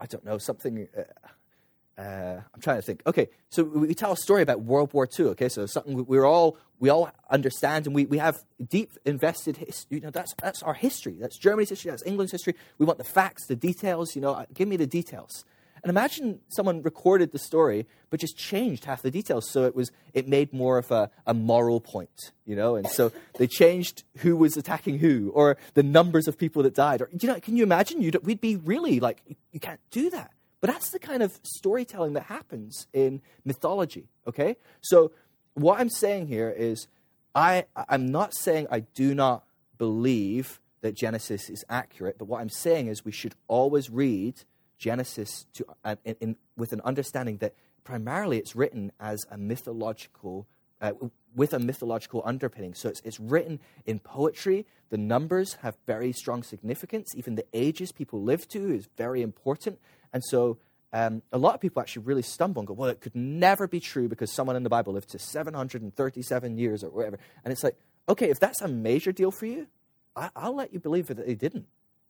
I 0.00 0.06
don't 0.06 0.24
know, 0.24 0.38
something. 0.38 0.88
Uh, 0.96 2.00
uh, 2.00 2.40
I'm 2.54 2.60
trying 2.60 2.76
to 2.76 2.82
think. 2.82 3.02
Okay, 3.06 3.28
so 3.48 3.64
we 3.64 3.94
tell 3.94 4.12
a 4.12 4.16
story 4.16 4.42
about 4.42 4.60
World 4.60 4.92
War 4.92 5.08
II. 5.18 5.26
Okay, 5.28 5.48
so 5.48 5.64
something 5.66 6.04
we're 6.04 6.26
all 6.26 6.58
we 6.78 6.90
all 6.90 7.10
understand, 7.30 7.86
and 7.86 7.94
we, 7.94 8.04
we 8.04 8.18
have 8.18 8.36
deep 8.68 8.92
invested 9.06 9.56
history. 9.56 9.96
You 9.96 10.00
know, 10.02 10.10
that's 10.10 10.34
that's 10.42 10.62
our 10.62 10.74
history. 10.74 11.16
That's 11.18 11.38
Germany's 11.38 11.70
history. 11.70 11.90
That's 11.90 12.04
England's 12.04 12.32
history. 12.32 12.54
We 12.78 12.84
want 12.84 12.98
the 12.98 13.04
facts, 13.04 13.46
the 13.46 13.56
details. 13.56 14.14
You 14.14 14.22
know, 14.22 14.32
uh, 14.32 14.44
give 14.52 14.68
me 14.68 14.76
the 14.76 14.86
details. 14.86 15.44
And 15.86 15.90
imagine 15.90 16.40
someone 16.48 16.82
recorded 16.82 17.30
the 17.30 17.38
story, 17.38 17.86
but 18.10 18.18
just 18.18 18.36
changed 18.36 18.86
half 18.86 19.02
the 19.02 19.10
details, 19.12 19.48
so 19.48 19.66
it 19.66 19.76
was 19.76 19.92
it 20.14 20.26
made 20.26 20.52
more 20.52 20.78
of 20.78 20.90
a, 20.90 21.12
a 21.28 21.32
moral 21.32 21.80
point, 21.80 22.32
you 22.44 22.56
know. 22.56 22.74
And 22.74 22.88
so 22.88 23.12
they 23.38 23.46
changed 23.46 24.02
who 24.16 24.36
was 24.36 24.56
attacking 24.56 24.98
who, 24.98 25.30
or 25.32 25.56
the 25.74 25.84
numbers 25.84 26.26
of 26.26 26.36
people 26.36 26.64
that 26.64 26.74
died. 26.74 27.02
Or 27.02 27.08
you 27.16 27.28
know, 27.28 27.38
can 27.38 27.56
you 27.56 27.62
imagine? 27.62 28.02
You'd, 28.02 28.16
we'd 28.26 28.40
be 28.40 28.56
really 28.56 28.98
like, 28.98 29.22
you, 29.28 29.36
you 29.52 29.60
can't 29.60 29.78
do 29.92 30.10
that. 30.10 30.32
But 30.60 30.70
that's 30.70 30.90
the 30.90 30.98
kind 30.98 31.22
of 31.22 31.38
storytelling 31.44 32.14
that 32.14 32.24
happens 32.24 32.88
in 32.92 33.22
mythology. 33.44 34.08
Okay, 34.26 34.56
so 34.80 35.12
what 35.54 35.78
I'm 35.78 35.88
saying 35.88 36.26
here 36.26 36.50
is, 36.50 36.88
I 37.32 37.66
I'm 37.76 38.10
not 38.10 38.34
saying 38.34 38.66
I 38.72 38.80
do 38.80 39.14
not 39.14 39.44
believe 39.78 40.58
that 40.80 40.96
Genesis 40.96 41.48
is 41.48 41.64
accurate, 41.68 42.18
but 42.18 42.26
what 42.26 42.40
I'm 42.40 42.50
saying 42.50 42.88
is 42.88 43.04
we 43.04 43.12
should 43.12 43.36
always 43.46 43.88
read 43.88 44.42
Genesis 44.78 45.46
to, 45.54 45.66
uh, 45.84 45.96
in, 46.04 46.16
in, 46.20 46.36
with 46.56 46.72
an 46.72 46.80
understanding 46.84 47.38
that 47.38 47.54
primarily 47.84 48.38
it's 48.38 48.56
written 48.56 48.92
as 49.00 49.24
a 49.30 49.38
mythological, 49.38 50.46
uh, 50.80 50.92
with 51.34 51.52
a 51.52 51.58
mythological 51.58 52.22
underpinning. 52.24 52.74
So 52.74 52.88
it's, 52.88 53.00
it's 53.02 53.20
written 53.20 53.60
in 53.86 53.98
poetry. 54.00 54.66
The 54.90 54.98
numbers 54.98 55.54
have 55.62 55.76
very 55.86 56.12
strong 56.12 56.42
significance. 56.42 57.14
Even 57.16 57.36
the 57.36 57.46
ages 57.52 57.92
people 57.92 58.22
live 58.22 58.48
to 58.48 58.74
is 58.74 58.88
very 58.96 59.22
important. 59.22 59.78
And 60.12 60.22
so 60.24 60.58
um, 60.92 61.22
a 61.32 61.38
lot 61.38 61.54
of 61.54 61.60
people 61.60 61.82
actually 61.82 62.04
really 62.04 62.22
stumble 62.22 62.60
and 62.60 62.66
go, 62.66 62.74
well, 62.74 62.88
it 62.88 63.00
could 63.00 63.14
never 63.14 63.68
be 63.68 63.80
true 63.80 64.08
because 64.08 64.32
someone 64.32 64.56
in 64.56 64.62
the 64.62 64.68
Bible 64.68 64.92
lived 64.92 65.10
to 65.10 65.18
737 65.18 66.58
years 66.58 66.82
or 66.82 66.90
whatever. 66.90 67.18
And 67.44 67.52
it's 67.52 67.62
like, 67.62 67.76
okay, 68.08 68.30
if 68.30 68.38
that's 68.38 68.62
a 68.62 68.68
major 68.68 69.12
deal 69.12 69.30
for 69.30 69.46
you, 69.46 69.66
I, 70.14 70.30
will 70.48 70.56
let 70.56 70.72
you 70.72 70.80
believe 70.80 71.08
that 71.08 71.24
they 71.24 71.34
didn't. 71.34 71.66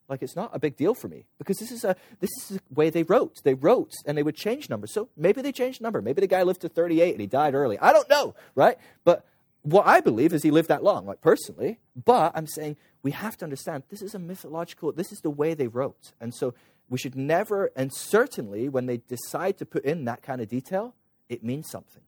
Like 0.09 0.23
it's 0.23 0.37
not 0.37 0.51
a 0.53 0.59
big 0.59 0.77
deal 0.77 0.95
for 0.95 1.09
me 1.09 1.27
because 1.39 1.59
this 1.59 1.73
is 1.73 1.85
a 1.85 1.97
this 2.21 2.31
is 2.39 2.59
the 2.59 2.61
way 2.75 2.91
they 2.91 3.03
wrote. 3.03 3.43
They 3.43 3.55
wrote 3.55 3.93
and 4.05 4.17
they 4.17 4.23
would 4.23 4.37
change 4.37 4.71
numbers. 4.71 4.93
So 4.93 5.09
maybe 5.17 5.43
they 5.43 5.53
changed 5.53 5.81
number. 5.81 6.01
Maybe 6.01 6.21
the 6.21 6.27
guy 6.27 6.43
lived 6.43 6.61
to 6.63 6.69
38 6.69 7.13
and 7.13 7.21
he 7.21 7.27
died 7.27 7.55
early. 7.55 7.79
I 7.79 7.93
don't 7.93 8.09
know, 8.09 8.35
right? 8.55 8.77
But 9.05 9.27
what 9.63 9.87
I 9.87 10.01
believe 10.01 10.33
is 10.33 10.43
he 10.45 10.53
lived 10.53 10.69
that 10.69 10.85
long, 10.85 11.07
like 11.07 11.21
personally. 11.21 11.81
But 12.05 12.33
I'm 12.35 12.47
saying 12.47 12.77
we 13.03 13.11
have 13.11 13.37
to 13.39 13.45
understand 13.45 13.83
this 13.89 14.03
is 14.03 14.15
a 14.15 14.19
mythological. 14.19 14.93
This 14.93 15.11
is 15.11 15.21
the 15.21 15.31
way 15.31 15.55
they 15.55 15.67
wrote, 15.69 16.13
and 16.21 16.35
so 16.35 16.55
we 16.89 16.99
should 16.99 17.17
never 17.17 17.73
and 17.75 17.93
certainly 17.93 18.69
when 18.69 18.87
they 18.87 18.99
decide 18.99 19.59
to 19.59 19.67
put 19.67 19.85
in 19.85 20.05
that 20.05 20.23
kind 20.23 20.41
of 20.41 20.49
detail, 20.49 20.95
it 21.29 21.43
means 21.43 21.69
something 21.69 22.03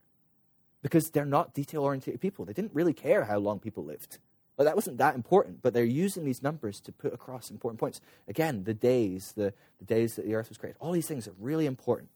because 0.83 1.11
they're 1.11 1.25
not 1.25 1.55
detail 1.55 1.83
oriented 1.83 2.21
people. 2.21 2.45
They 2.45 2.53
didn't 2.53 2.75
really 2.75 2.95
care 2.95 3.25
how 3.25 3.39
long 3.39 3.59
people 3.59 3.85
lived. 3.85 4.19
But 4.59 4.65
that 4.65 4.75
wasn't 4.75 4.99
that 4.99 5.15
important, 5.15 5.63
but 5.63 5.73
they're 5.73 5.85
using 5.85 6.25
these 6.25 6.43
numbers 6.43 6.81
to 6.81 6.91
put 6.91 7.15
across 7.15 7.49
important 7.49 7.79
points. 7.79 8.01
Again, 8.27 8.65
the 8.65 8.75
days, 8.75 9.33
the, 9.37 9.55
the 9.79 9.85
days 9.85 10.17
that 10.17 10.27
the 10.27 10.35
earth 10.35 10.49
was 10.49 10.59
created, 10.59 10.77
all 10.81 10.91
these 10.91 11.07
things 11.07 11.29
are 11.29 11.35
really 11.39 11.65
important. 11.65 12.11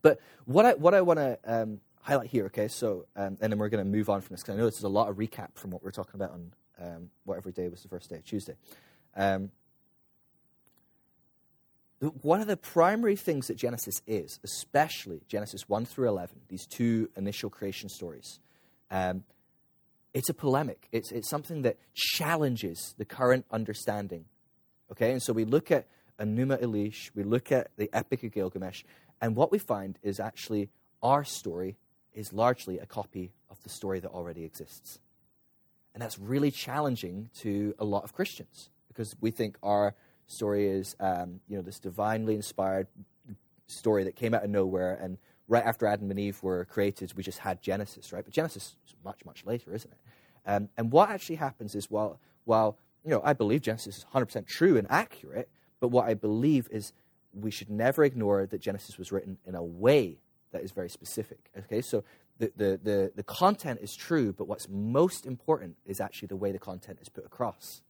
But 0.00 0.20
what 0.44 0.64
I, 0.64 0.74
what 0.74 0.94
I 0.94 1.00
want 1.00 1.18
to 1.18 1.36
um, 1.44 1.80
highlight 2.02 2.28
here, 2.28 2.46
okay, 2.46 2.68
so, 2.68 3.06
um, 3.16 3.38
and 3.40 3.52
then 3.52 3.58
we're 3.58 3.70
going 3.70 3.84
to 3.84 3.90
move 3.90 4.08
on 4.08 4.20
from 4.20 4.34
this, 4.34 4.42
because 4.42 4.54
I 4.54 4.58
know 4.58 4.66
this 4.66 4.78
is 4.78 4.84
a 4.84 4.88
lot 4.88 5.08
of 5.08 5.16
recap 5.16 5.48
from 5.54 5.72
what 5.72 5.82
we 5.82 5.88
are 5.88 5.92
talking 5.92 6.14
about 6.14 6.30
on 6.30 6.52
um, 6.80 7.10
whatever 7.24 7.50
day 7.50 7.66
was 7.68 7.82
the 7.82 7.88
first 7.88 8.08
day, 8.08 8.22
Tuesday. 8.24 8.54
Um, 9.16 9.50
one 12.22 12.40
of 12.40 12.46
the 12.46 12.56
primary 12.56 13.16
things 13.16 13.48
that 13.48 13.56
Genesis 13.56 14.00
is, 14.06 14.38
especially 14.44 15.22
Genesis 15.26 15.68
1 15.68 15.86
through 15.86 16.06
11, 16.06 16.36
these 16.46 16.66
two 16.68 17.10
initial 17.16 17.50
creation 17.50 17.88
stories, 17.88 18.38
um, 18.92 19.24
it's 20.18 20.28
a 20.28 20.34
polemic. 20.34 20.88
It's, 20.90 21.12
it's 21.12 21.30
something 21.30 21.62
that 21.62 21.76
challenges 21.94 22.92
the 22.98 23.04
current 23.04 23.46
understanding. 23.52 24.24
Okay, 24.90 25.12
and 25.12 25.22
so 25.22 25.32
we 25.32 25.44
look 25.44 25.70
at 25.70 25.86
Enuma 26.18 26.60
Elish, 26.60 27.12
we 27.14 27.22
look 27.22 27.52
at 27.52 27.70
the 27.76 27.88
Epic 27.92 28.24
of 28.24 28.32
Gilgamesh, 28.32 28.82
and 29.20 29.36
what 29.36 29.52
we 29.52 29.60
find 29.60 29.96
is 30.02 30.18
actually 30.18 30.70
our 31.04 31.22
story 31.22 31.76
is 32.12 32.32
largely 32.32 32.80
a 32.80 32.86
copy 32.86 33.30
of 33.48 33.62
the 33.62 33.68
story 33.68 34.00
that 34.00 34.08
already 34.08 34.42
exists. 34.44 34.98
And 35.94 36.02
that's 36.02 36.18
really 36.18 36.50
challenging 36.50 37.30
to 37.42 37.76
a 37.78 37.84
lot 37.84 38.02
of 38.02 38.12
Christians 38.12 38.70
because 38.88 39.14
we 39.20 39.30
think 39.30 39.56
our 39.62 39.94
story 40.26 40.66
is, 40.66 40.96
um, 40.98 41.38
you 41.46 41.54
know, 41.54 41.62
this 41.62 41.78
divinely 41.78 42.34
inspired 42.34 42.88
story 43.68 44.02
that 44.02 44.16
came 44.16 44.34
out 44.34 44.42
of 44.42 44.50
nowhere 44.50 44.98
and 45.00 45.16
right 45.48 45.64
after 45.64 45.86
Adam 45.86 46.10
and 46.10 46.20
Eve 46.20 46.42
were 46.42 46.64
created, 46.66 47.12
we 47.16 47.22
just 47.22 47.38
had 47.38 47.62
Genesis, 47.62 48.12
right? 48.12 48.24
But 48.24 48.32
Genesis 48.32 48.76
is 48.86 48.94
much, 49.04 49.24
much 49.24 49.44
later, 49.44 49.74
isn't 49.74 49.90
it? 49.90 49.98
Um, 50.46 50.68
and 50.76 50.92
what 50.92 51.10
actually 51.10 51.36
happens 51.36 51.74
is 51.74 51.90
while, 51.90 52.20
while, 52.44 52.78
you 53.04 53.10
know, 53.10 53.22
I 53.24 53.32
believe 53.32 53.62
Genesis 53.62 53.98
is 53.98 54.06
100% 54.14 54.46
true 54.46 54.76
and 54.76 54.86
accurate, 54.90 55.48
but 55.80 55.88
what 55.88 56.06
I 56.06 56.14
believe 56.14 56.68
is 56.70 56.92
we 57.32 57.50
should 57.50 57.70
never 57.70 58.04
ignore 58.04 58.46
that 58.46 58.60
Genesis 58.60 58.98
was 58.98 59.10
written 59.10 59.38
in 59.44 59.54
a 59.54 59.62
way 59.62 60.18
that 60.52 60.62
is 60.62 60.70
very 60.70 60.88
specific. 60.88 61.50
Okay, 61.56 61.80
so 61.80 62.04
the, 62.38 62.52
the, 62.56 62.80
the, 62.82 63.12
the 63.16 63.22
content 63.22 63.80
is 63.82 63.94
true, 63.94 64.32
but 64.32 64.46
what's 64.46 64.68
most 64.68 65.26
important 65.26 65.76
is 65.84 66.00
actually 66.00 66.28
the 66.28 66.36
way 66.36 66.52
the 66.52 66.58
content 66.58 66.98
is 67.00 67.08
put 67.08 67.24
across 67.24 67.82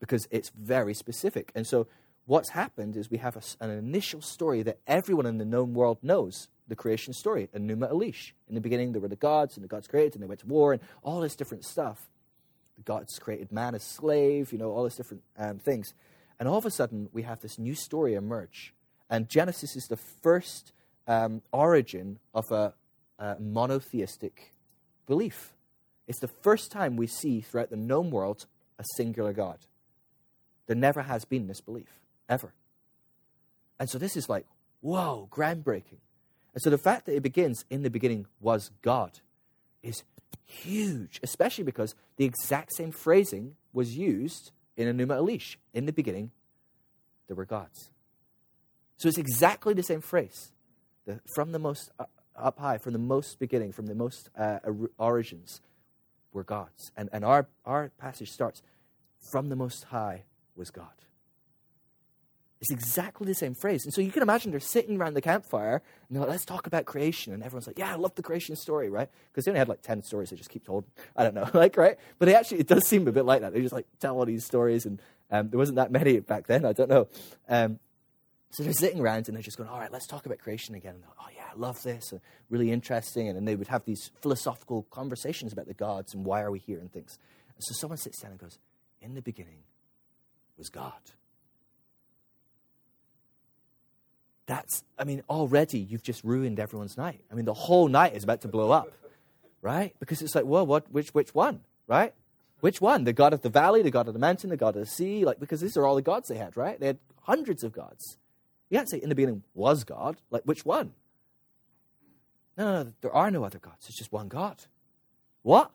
because 0.00 0.28
it's 0.30 0.50
very 0.50 0.94
specific. 0.94 1.50
And 1.54 1.66
so, 1.66 1.86
what's 2.26 2.50
happened 2.50 2.96
is 2.96 3.10
we 3.10 3.18
have 3.18 3.36
a, 3.36 3.64
an 3.64 3.70
initial 3.70 4.20
story 4.20 4.62
that 4.62 4.78
everyone 4.86 5.26
in 5.26 5.38
the 5.38 5.44
known 5.44 5.74
world 5.74 5.98
knows 6.02 6.48
the 6.68 6.76
creation 6.76 7.12
story, 7.12 7.48
Enuma 7.54 7.90
Elish. 7.90 8.32
In 8.48 8.54
the 8.54 8.60
beginning, 8.60 8.92
there 8.92 9.00
were 9.00 9.08
the 9.08 9.16
gods, 9.16 9.56
and 9.56 9.64
the 9.64 9.68
gods 9.68 9.86
created, 9.86 10.14
and 10.14 10.22
they 10.22 10.26
went 10.26 10.40
to 10.40 10.46
war, 10.46 10.72
and 10.72 10.82
all 11.02 11.20
this 11.20 11.34
different 11.34 11.64
stuff. 11.64 11.98
The 12.76 12.82
gods 12.82 13.18
created 13.18 13.50
man 13.50 13.74
as 13.74 13.82
slave, 13.82 14.52
you 14.52 14.58
know, 14.58 14.70
all 14.70 14.84
these 14.84 14.96
different 14.96 15.22
um, 15.36 15.58
things. 15.58 15.94
And 16.38 16.48
all 16.48 16.58
of 16.58 16.66
a 16.66 16.70
sudden, 16.70 17.08
we 17.12 17.22
have 17.22 17.40
this 17.40 17.58
new 17.58 17.74
story 17.74 18.14
emerge. 18.14 18.72
And 19.10 19.28
Genesis 19.28 19.74
is 19.74 19.86
the 19.88 19.96
first 19.96 20.72
um, 21.06 21.42
origin 21.52 22.18
of 22.34 22.44
a, 22.50 22.74
a 23.18 23.36
monotheistic 23.40 24.52
belief. 25.06 25.54
It's 26.06 26.20
the 26.20 26.28
first 26.28 26.70
time 26.70 26.96
we 26.96 27.06
see 27.06 27.40
throughout 27.40 27.70
the 27.70 27.76
known 27.76 28.10
world 28.10 28.46
a 28.78 28.84
singular 28.96 29.32
God. 29.32 29.58
There 30.66 30.76
never 30.76 31.02
has 31.02 31.24
been 31.24 31.48
this 31.48 31.60
belief, 31.60 32.00
ever. 32.28 32.52
And 33.80 33.88
so 33.88 33.98
this 33.98 34.16
is 34.16 34.28
like, 34.28 34.46
whoa, 34.80 35.28
groundbreaking. 35.32 35.98
And 36.58 36.62
so 36.64 36.70
the 36.70 36.76
fact 36.78 37.06
that 37.06 37.14
it 37.14 37.22
begins, 37.22 37.64
in 37.70 37.84
the 37.84 37.88
beginning 37.88 38.26
was 38.40 38.72
God, 38.82 39.20
is 39.80 40.02
huge, 40.44 41.20
especially 41.22 41.62
because 41.62 41.94
the 42.16 42.24
exact 42.24 42.74
same 42.74 42.90
phrasing 42.90 43.54
was 43.72 43.96
used 43.96 44.50
in 44.76 44.88
Enuma 44.88 45.20
Elish. 45.20 45.54
In 45.72 45.86
the 45.86 45.92
beginning, 45.92 46.32
there 47.28 47.36
were 47.36 47.44
gods. 47.44 47.92
So 48.96 49.06
it's 49.06 49.18
exactly 49.18 49.72
the 49.72 49.84
same 49.84 50.00
phrase. 50.00 50.50
The, 51.06 51.20
from 51.32 51.52
the 51.52 51.60
most 51.60 51.92
uh, 51.96 52.06
up 52.34 52.58
high, 52.58 52.78
from 52.78 52.92
the 52.92 52.98
most 52.98 53.38
beginning, 53.38 53.70
from 53.70 53.86
the 53.86 53.94
most 53.94 54.28
uh, 54.36 54.58
origins, 54.98 55.60
were 56.32 56.42
gods. 56.42 56.90
And, 56.96 57.08
and 57.12 57.24
our, 57.24 57.46
our 57.66 57.92
passage 57.98 58.32
starts 58.32 58.62
from 59.30 59.48
the 59.48 59.54
most 59.54 59.84
high 59.84 60.24
was 60.56 60.72
God. 60.72 60.88
It's 62.60 62.72
exactly 62.72 63.26
the 63.26 63.34
same 63.34 63.54
phrase. 63.54 63.84
And 63.84 63.94
so 63.94 64.00
you 64.00 64.10
can 64.10 64.22
imagine 64.22 64.50
they're 64.50 64.58
sitting 64.58 65.00
around 65.00 65.14
the 65.14 65.20
campfire 65.20 65.80
and 66.08 66.16
they're 66.16 66.22
like, 66.22 66.30
let's 66.30 66.44
talk 66.44 66.66
about 66.66 66.86
creation. 66.86 67.32
And 67.32 67.42
everyone's 67.42 67.68
like, 67.68 67.78
yeah, 67.78 67.92
I 67.92 67.96
love 67.96 68.16
the 68.16 68.22
creation 68.22 68.56
story, 68.56 68.90
right? 68.90 69.08
Because 69.30 69.44
they 69.44 69.52
only 69.52 69.60
had 69.60 69.68
like 69.68 69.82
10 69.82 70.02
stories 70.02 70.30
they 70.30 70.36
just 70.36 70.50
keep 70.50 70.64
told. 70.64 70.84
I 71.16 71.22
don't 71.22 71.34
know, 71.34 71.48
like, 71.54 71.76
right? 71.76 71.96
But 72.18 72.28
it 72.28 72.34
actually, 72.34 72.60
it 72.60 72.66
does 72.66 72.86
seem 72.86 73.06
a 73.06 73.12
bit 73.12 73.24
like 73.24 73.42
that. 73.42 73.52
They 73.52 73.60
just 73.60 73.74
like 73.74 73.86
tell 74.00 74.18
all 74.18 74.26
these 74.26 74.44
stories 74.44 74.86
and 74.86 75.00
um, 75.30 75.50
there 75.50 75.58
wasn't 75.58 75.76
that 75.76 75.92
many 75.92 76.18
back 76.20 76.46
then. 76.46 76.64
I 76.64 76.72
don't 76.72 76.90
know. 76.90 77.06
Um, 77.48 77.78
so 78.50 78.62
they're 78.62 78.72
sitting 78.72 79.00
around 79.00 79.28
and 79.28 79.36
they're 79.36 79.42
just 79.42 79.58
going, 79.58 79.68
all 79.68 79.78
right, 79.78 79.92
let's 79.92 80.06
talk 80.06 80.26
about 80.26 80.38
creation 80.38 80.74
again. 80.74 80.94
And 80.94 81.04
oh, 81.20 81.26
yeah, 81.36 81.44
I 81.52 81.56
love 81.56 81.82
this. 81.82 82.12
Uh, 82.12 82.18
really 82.50 82.72
interesting. 82.72 83.28
And 83.28 83.36
then 83.36 83.44
they 83.44 83.54
would 83.54 83.68
have 83.68 83.84
these 83.84 84.10
philosophical 84.20 84.84
conversations 84.90 85.52
about 85.52 85.66
the 85.66 85.74
gods 85.74 86.14
and 86.14 86.24
why 86.24 86.40
are 86.40 86.50
we 86.50 86.58
here 86.58 86.78
and 86.78 86.90
things. 86.90 87.18
And 87.54 87.62
so 87.62 87.74
someone 87.74 87.98
sits 87.98 88.20
down 88.20 88.32
and 88.32 88.40
goes, 88.40 88.58
in 89.00 89.14
the 89.14 89.22
beginning 89.22 89.58
was 90.56 90.70
God. 90.70 90.92
That's, 94.48 94.82
I 94.98 95.04
mean, 95.04 95.22
already 95.28 95.78
you've 95.78 96.02
just 96.02 96.24
ruined 96.24 96.58
everyone's 96.58 96.96
night. 96.96 97.20
I 97.30 97.34
mean, 97.34 97.44
the 97.44 97.52
whole 97.52 97.86
night 97.86 98.16
is 98.16 98.24
about 98.24 98.40
to 98.40 98.48
blow 98.48 98.70
up, 98.70 98.90
right? 99.60 99.94
Because 100.00 100.22
it's 100.22 100.34
like, 100.34 100.46
well, 100.46 100.66
what, 100.66 100.90
which, 100.90 101.10
which 101.10 101.34
one, 101.34 101.60
right? 101.86 102.14
Which 102.60 102.80
one? 102.80 103.04
The 103.04 103.12
God 103.12 103.34
of 103.34 103.42
the 103.42 103.50
valley, 103.50 103.82
the 103.82 103.90
God 103.90 104.08
of 104.08 104.14
the 104.14 104.20
mountain, 104.20 104.48
the 104.48 104.56
God 104.56 104.74
of 104.74 104.80
the 104.80 104.86
sea? 104.86 105.26
Like, 105.26 105.38
because 105.38 105.60
these 105.60 105.76
are 105.76 105.84
all 105.84 105.96
the 105.96 106.02
gods 106.02 106.28
they 106.28 106.38
had, 106.38 106.56
right? 106.56 106.80
They 106.80 106.86
had 106.86 106.98
hundreds 107.24 107.62
of 107.62 107.72
gods. 107.72 108.16
You 108.70 108.78
can't 108.78 108.88
say 108.88 108.96
in 108.96 109.10
the 109.10 109.14
beginning 109.14 109.42
was 109.52 109.84
God. 109.84 110.16
Like, 110.30 110.44
which 110.44 110.64
one? 110.64 110.92
No, 112.56 112.64
no, 112.64 112.82
no, 112.84 112.92
there 113.02 113.12
are 113.12 113.30
no 113.30 113.44
other 113.44 113.58
gods. 113.58 113.86
It's 113.86 113.98
just 113.98 114.12
one 114.12 114.28
God. 114.28 114.64
What? 115.42 115.70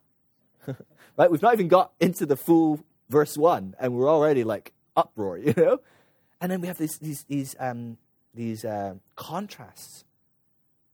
right? 1.16 1.30
We've 1.30 1.44
not 1.44 1.54
even 1.54 1.68
got 1.68 1.92
into 2.00 2.26
the 2.26 2.36
full 2.36 2.84
verse 3.08 3.38
one, 3.38 3.76
and 3.80 3.94
we're 3.94 4.10
already 4.10 4.44
like 4.44 4.74
uproar, 4.98 5.38
you 5.38 5.54
know? 5.56 5.80
And 6.42 6.52
then 6.52 6.60
we 6.60 6.68
have 6.68 6.80
these, 6.80 6.98
these, 6.98 7.24
these 7.26 7.56
um, 7.60 7.98
these 8.34 8.66
uh, 8.66 8.96
contrasts. 9.16 10.04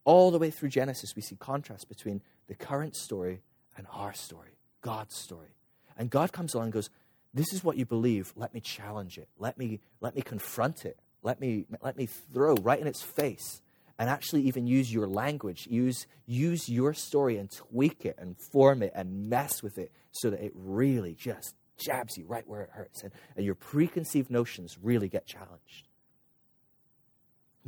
All 0.05 0.31
the 0.31 0.39
way 0.39 0.49
through 0.49 0.69
Genesis, 0.69 1.15
we 1.15 1.21
see 1.21 1.35
contrast 1.35 1.87
between 1.87 2.21
the 2.47 2.55
current 2.55 2.95
story 2.95 3.41
and 3.77 3.85
our 3.93 4.13
story, 4.13 4.57
God's 4.81 5.15
story. 5.15 5.55
And 5.97 6.09
God 6.09 6.31
comes 6.31 6.53
along 6.53 6.67
and 6.67 6.73
goes, 6.73 6.89
This 7.33 7.53
is 7.53 7.63
what 7.63 7.77
you 7.77 7.85
believe. 7.85 8.33
Let 8.35 8.53
me 8.53 8.59
challenge 8.59 9.17
it. 9.17 9.27
Let 9.37 9.57
me, 9.57 9.81
let 10.01 10.15
me 10.15 10.21
confront 10.21 10.85
it. 10.85 10.97
Let 11.21 11.39
me, 11.39 11.65
let 11.81 11.97
me 11.97 12.05
throw 12.05 12.55
right 12.55 12.79
in 12.79 12.87
its 12.87 13.01
face 13.01 13.61
and 13.99 14.09
actually 14.09 14.43
even 14.43 14.65
use 14.65 14.91
your 14.91 15.05
language. 15.05 15.67
Use, 15.69 16.07
use 16.25 16.69
your 16.69 16.93
story 16.93 17.37
and 17.37 17.51
tweak 17.51 18.05
it 18.05 18.15
and 18.17 18.37
form 18.37 18.81
it 18.81 18.93
and 18.95 19.29
mess 19.29 19.61
with 19.61 19.77
it 19.77 19.91
so 20.11 20.29
that 20.29 20.43
it 20.43 20.53
really 20.55 21.13
just 21.13 21.55
jabs 21.77 22.17
you 22.17 22.25
right 22.25 22.47
where 22.47 22.61
it 22.61 22.69
hurts. 22.71 23.03
And, 23.03 23.11
and 23.35 23.45
your 23.45 23.55
preconceived 23.55 24.31
notions 24.31 24.77
really 24.81 25.09
get 25.09 25.27
challenged 25.27 25.88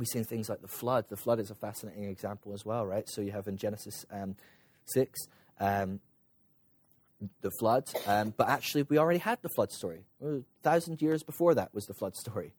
we 0.02 0.06
see 0.06 0.24
things 0.24 0.48
like 0.48 0.60
the 0.60 0.66
flood. 0.66 1.04
The 1.08 1.16
flood 1.16 1.38
is 1.38 1.52
a 1.52 1.54
fascinating 1.54 2.06
example 2.06 2.52
as 2.54 2.66
well, 2.66 2.84
right? 2.84 3.08
So 3.08 3.20
you 3.20 3.30
have 3.30 3.46
in 3.46 3.56
Genesis 3.56 4.04
um, 4.10 4.34
6 4.86 5.28
um, 5.60 6.00
the 7.40 7.52
flood, 7.60 7.88
um, 8.08 8.34
but 8.36 8.48
actually 8.48 8.82
we 8.82 8.98
already 8.98 9.20
had 9.20 9.38
the 9.42 9.48
flood 9.48 9.70
story. 9.70 10.00
A 10.20 10.40
thousand 10.64 11.00
years 11.00 11.22
before 11.22 11.54
that 11.54 11.72
was 11.72 11.86
the 11.86 11.94
flood 11.94 12.16
story, 12.16 12.52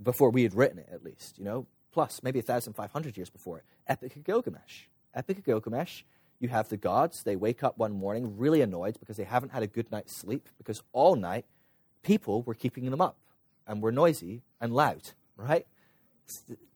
before 0.00 0.30
we 0.30 0.44
had 0.44 0.54
written 0.54 0.78
it 0.78 0.88
at 0.92 1.02
least, 1.02 1.36
you 1.36 1.44
know, 1.44 1.66
plus 1.90 2.20
maybe 2.22 2.38
1,500 2.38 3.16
years 3.16 3.28
before 3.28 3.58
it. 3.58 3.64
Epic 3.88 4.14
of 4.14 4.22
Gilgamesh. 4.22 4.84
Epic 5.16 5.38
of 5.38 5.44
Gilgamesh, 5.44 6.02
you 6.38 6.48
have 6.48 6.68
the 6.68 6.76
gods, 6.76 7.24
they 7.24 7.34
wake 7.34 7.64
up 7.64 7.76
one 7.76 7.90
morning 7.90 8.38
really 8.38 8.60
annoyed 8.60 9.00
because 9.00 9.16
they 9.16 9.24
haven't 9.24 9.50
had 9.50 9.64
a 9.64 9.66
good 9.66 9.90
night's 9.90 10.16
sleep 10.20 10.48
because 10.58 10.80
all 10.92 11.16
night 11.16 11.44
people 12.04 12.42
were 12.42 12.54
keeping 12.54 12.88
them 12.88 13.00
up 13.00 13.16
and 13.66 13.82
were 13.82 13.90
noisy 13.90 14.42
and 14.60 14.72
loud, 14.72 15.10
right? 15.36 15.66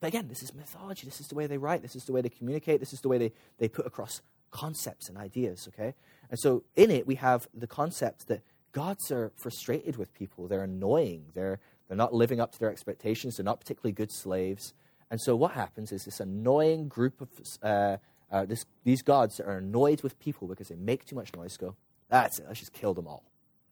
But 0.00 0.08
again, 0.08 0.28
this 0.28 0.42
is 0.42 0.54
mythology. 0.54 1.06
This 1.06 1.20
is 1.20 1.28
the 1.28 1.34
way 1.34 1.46
they 1.46 1.58
write. 1.58 1.82
This 1.82 1.96
is 1.96 2.04
the 2.04 2.12
way 2.12 2.20
they 2.20 2.28
communicate. 2.28 2.80
This 2.80 2.92
is 2.92 3.00
the 3.00 3.08
way 3.08 3.18
they, 3.18 3.32
they 3.58 3.68
put 3.68 3.86
across 3.86 4.20
concepts 4.50 5.08
and 5.08 5.18
ideas, 5.18 5.68
okay? 5.68 5.94
And 6.30 6.38
so 6.38 6.64
in 6.76 6.90
it, 6.90 7.06
we 7.06 7.16
have 7.16 7.48
the 7.54 7.66
concept 7.66 8.28
that 8.28 8.42
gods 8.72 9.10
are 9.10 9.32
frustrated 9.36 9.96
with 9.96 10.12
people. 10.14 10.48
They're 10.48 10.64
annoying. 10.64 11.26
They're, 11.34 11.60
they're 11.86 11.96
not 11.96 12.14
living 12.14 12.40
up 12.40 12.52
to 12.52 12.58
their 12.58 12.70
expectations. 12.70 13.36
They're 13.36 13.44
not 13.44 13.60
particularly 13.60 13.92
good 13.92 14.12
slaves. 14.12 14.74
And 15.10 15.20
so 15.20 15.34
what 15.34 15.52
happens 15.52 15.92
is 15.92 16.04
this 16.04 16.20
annoying 16.20 16.88
group 16.88 17.20
of 17.20 17.28
uh, 17.62 17.96
uh, 18.30 18.44
this, 18.44 18.64
these 18.84 19.02
gods 19.02 19.38
that 19.38 19.46
are 19.46 19.58
annoyed 19.58 20.02
with 20.02 20.18
people 20.18 20.48
because 20.48 20.68
they 20.68 20.76
make 20.76 21.06
too 21.06 21.16
much 21.16 21.34
noise 21.34 21.56
go, 21.56 21.74
that's 22.08 22.38
it, 22.38 22.46
let's 22.46 22.60
just 22.60 22.72
kill 22.72 22.94
them 22.94 23.06
all, 23.06 23.24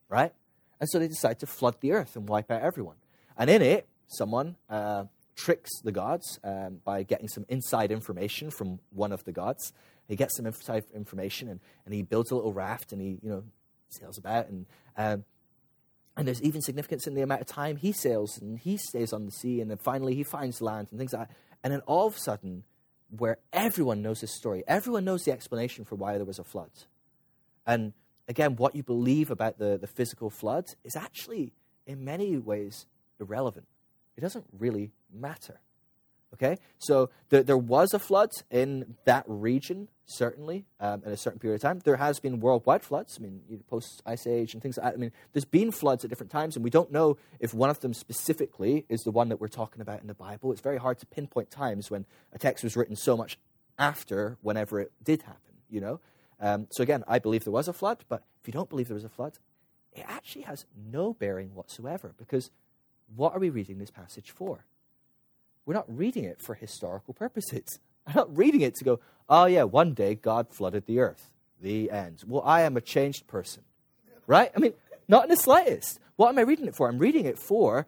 right? 0.08 0.32
And 0.80 0.88
so 0.88 0.98
they 0.98 1.08
decide 1.08 1.38
to 1.40 1.46
flood 1.46 1.76
the 1.80 1.92
earth 1.92 2.16
and 2.16 2.28
wipe 2.28 2.50
out 2.50 2.62
everyone. 2.62 2.96
And 3.36 3.50
in 3.50 3.62
it, 3.62 3.86
someone, 4.06 4.56
uh, 4.70 5.04
tricks 5.36 5.70
the 5.84 5.92
gods 5.92 6.40
um, 6.42 6.80
by 6.84 7.02
getting 7.02 7.28
some 7.28 7.44
inside 7.48 7.92
information 7.92 8.50
from 8.50 8.80
one 8.90 9.12
of 9.12 9.24
the 9.24 9.32
gods. 9.32 9.72
He 10.08 10.16
gets 10.16 10.36
some 10.36 10.46
inside 10.46 10.84
information 10.94 11.48
and, 11.48 11.60
and 11.84 11.94
he 11.94 12.02
builds 12.02 12.30
a 12.30 12.34
little 12.34 12.52
raft 12.52 12.92
and 12.92 13.00
he, 13.00 13.18
you 13.22 13.28
know, 13.28 13.44
sails 13.90 14.18
about. 14.18 14.48
And, 14.48 14.66
um, 14.96 15.24
and 16.16 16.26
there's 16.26 16.42
even 16.42 16.62
significance 16.62 17.06
in 17.06 17.14
the 17.14 17.22
amount 17.22 17.42
of 17.42 17.46
time 17.46 17.76
he 17.76 17.92
sails 17.92 18.38
and 18.38 18.58
he 18.58 18.76
stays 18.76 19.12
on 19.12 19.26
the 19.26 19.32
sea. 19.32 19.60
And 19.60 19.70
then 19.70 19.78
finally 19.78 20.14
he 20.14 20.22
finds 20.24 20.62
land 20.62 20.88
and 20.90 20.98
things 20.98 21.12
like 21.12 21.28
that. 21.28 21.36
And 21.62 21.72
then 21.72 21.80
all 21.80 22.06
of 22.06 22.16
a 22.16 22.18
sudden, 22.18 22.64
where 23.10 23.38
everyone 23.52 24.02
knows 24.02 24.20
this 24.20 24.34
story, 24.34 24.64
everyone 24.66 25.04
knows 25.04 25.24
the 25.24 25.32
explanation 25.32 25.84
for 25.84 25.94
why 25.96 26.16
there 26.16 26.24
was 26.24 26.38
a 26.38 26.44
flood. 26.44 26.70
And 27.66 27.92
again, 28.28 28.56
what 28.56 28.74
you 28.74 28.82
believe 28.82 29.30
about 29.30 29.58
the, 29.58 29.76
the 29.78 29.86
physical 29.86 30.30
flood 30.30 30.66
is 30.84 30.96
actually, 30.96 31.52
in 31.86 32.04
many 32.04 32.36
ways, 32.36 32.86
irrelevant. 33.20 33.66
It 34.16 34.20
doesn't 34.20 34.46
really 34.58 34.92
matter. 35.12 35.60
Okay? 36.34 36.58
So 36.78 37.10
there, 37.30 37.42
there 37.42 37.56
was 37.56 37.94
a 37.94 37.98
flood 37.98 38.30
in 38.50 38.96
that 39.04 39.24
region, 39.26 39.88
certainly, 40.04 40.66
um, 40.80 41.02
in 41.04 41.12
a 41.12 41.16
certain 41.16 41.38
period 41.38 41.56
of 41.56 41.62
time. 41.62 41.80
There 41.84 41.96
has 41.96 42.20
been 42.20 42.40
worldwide 42.40 42.82
floods. 42.82 43.16
I 43.18 43.22
mean, 43.22 43.40
post 43.68 44.02
Ice 44.04 44.26
Age 44.26 44.52
and 44.52 44.62
things 44.62 44.76
like 44.76 44.84
that. 44.84 44.94
I 44.94 44.96
mean, 44.96 45.12
there's 45.32 45.44
been 45.44 45.70
floods 45.70 46.04
at 46.04 46.10
different 46.10 46.30
times, 46.30 46.56
and 46.56 46.64
we 46.64 46.70
don't 46.70 46.92
know 46.92 47.16
if 47.40 47.54
one 47.54 47.70
of 47.70 47.80
them 47.80 47.94
specifically 47.94 48.84
is 48.88 49.00
the 49.02 49.10
one 49.10 49.28
that 49.28 49.40
we're 49.40 49.48
talking 49.48 49.80
about 49.80 50.00
in 50.00 50.08
the 50.08 50.14
Bible. 50.14 50.52
It's 50.52 50.60
very 50.60 50.78
hard 50.78 50.98
to 50.98 51.06
pinpoint 51.06 51.50
times 51.50 51.90
when 51.90 52.04
a 52.32 52.38
text 52.38 52.64
was 52.64 52.76
written 52.76 52.96
so 52.96 53.16
much 53.16 53.38
after 53.78 54.36
whenever 54.42 54.80
it 54.80 54.92
did 55.02 55.22
happen, 55.22 55.54
you 55.70 55.80
know? 55.80 56.00
Um, 56.40 56.66
so 56.70 56.82
again, 56.82 57.04
I 57.08 57.18
believe 57.18 57.44
there 57.44 57.52
was 57.52 57.68
a 57.68 57.72
flood, 57.72 58.04
but 58.08 58.22
if 58.40 58.46
you 58.46 58.52
don't 58.52 58.68
believe 58.68 58.88
there 58.88 58.94
was 58.94 59.04
a 59.04 59.08
flood, 59.08 59.38
it 59.92 60.04
actually 60.06 60.42
has 60.42 60.66
no 60.76 61.14
bearing 61.14 61.54
whatsoever 61.54 62.14
because 62.18 62.50
what 63.14 63.34
are 63.34 63.38
we 63.38 63.50
reading 63.50 63.78
this 63.78 63.90
passage 63.90 64.30
for? 64.30 64.64
We're 65.64 65.74
not 65.74 65.84
reading 65.88 66.24
it 66.24 66.40
for 66.40 66.54
historical 66.54 67.14
purposes. 67.14 67.78
I'm 68.06 68.14
not 68.14 68.36
reading 68.36 68.60
it 68.60 68.74
to 68.76 68.84
go, 68.84 69.00
oh, 69.28 69.46
yeah, 69.46 69.64
one 69.64 69.94
day 69.94 70.14
God 70.14 70.48
flooded 70.50 70.86
the 70.86 71.00
earth. 71.00 71.30
The 71.60 71.90
end. 71.90 72.22
Well, 72.26 72.42
I 72.44 72.62
am 72.62 72.76
a 72.76 72.80
changed 72.80 73.26
person. 73.26 73.62
Right? 74.26 74.52
I 74.54 74.60
mean, 74.60 74.74
not 75.08 75.24
in 75.24 75.30
the 75.30 75.36
slightest. 75.36 75.98
What 76.16 76.28
am 76.28 76.38
I 76.38 76.42
reading 76.42 76.66
it 76.66 76.76
for? 76.76 76.88
I'm 76.88 76.98
reading 76.98 77.26
it 77.26 77.38
for 77.38 77.86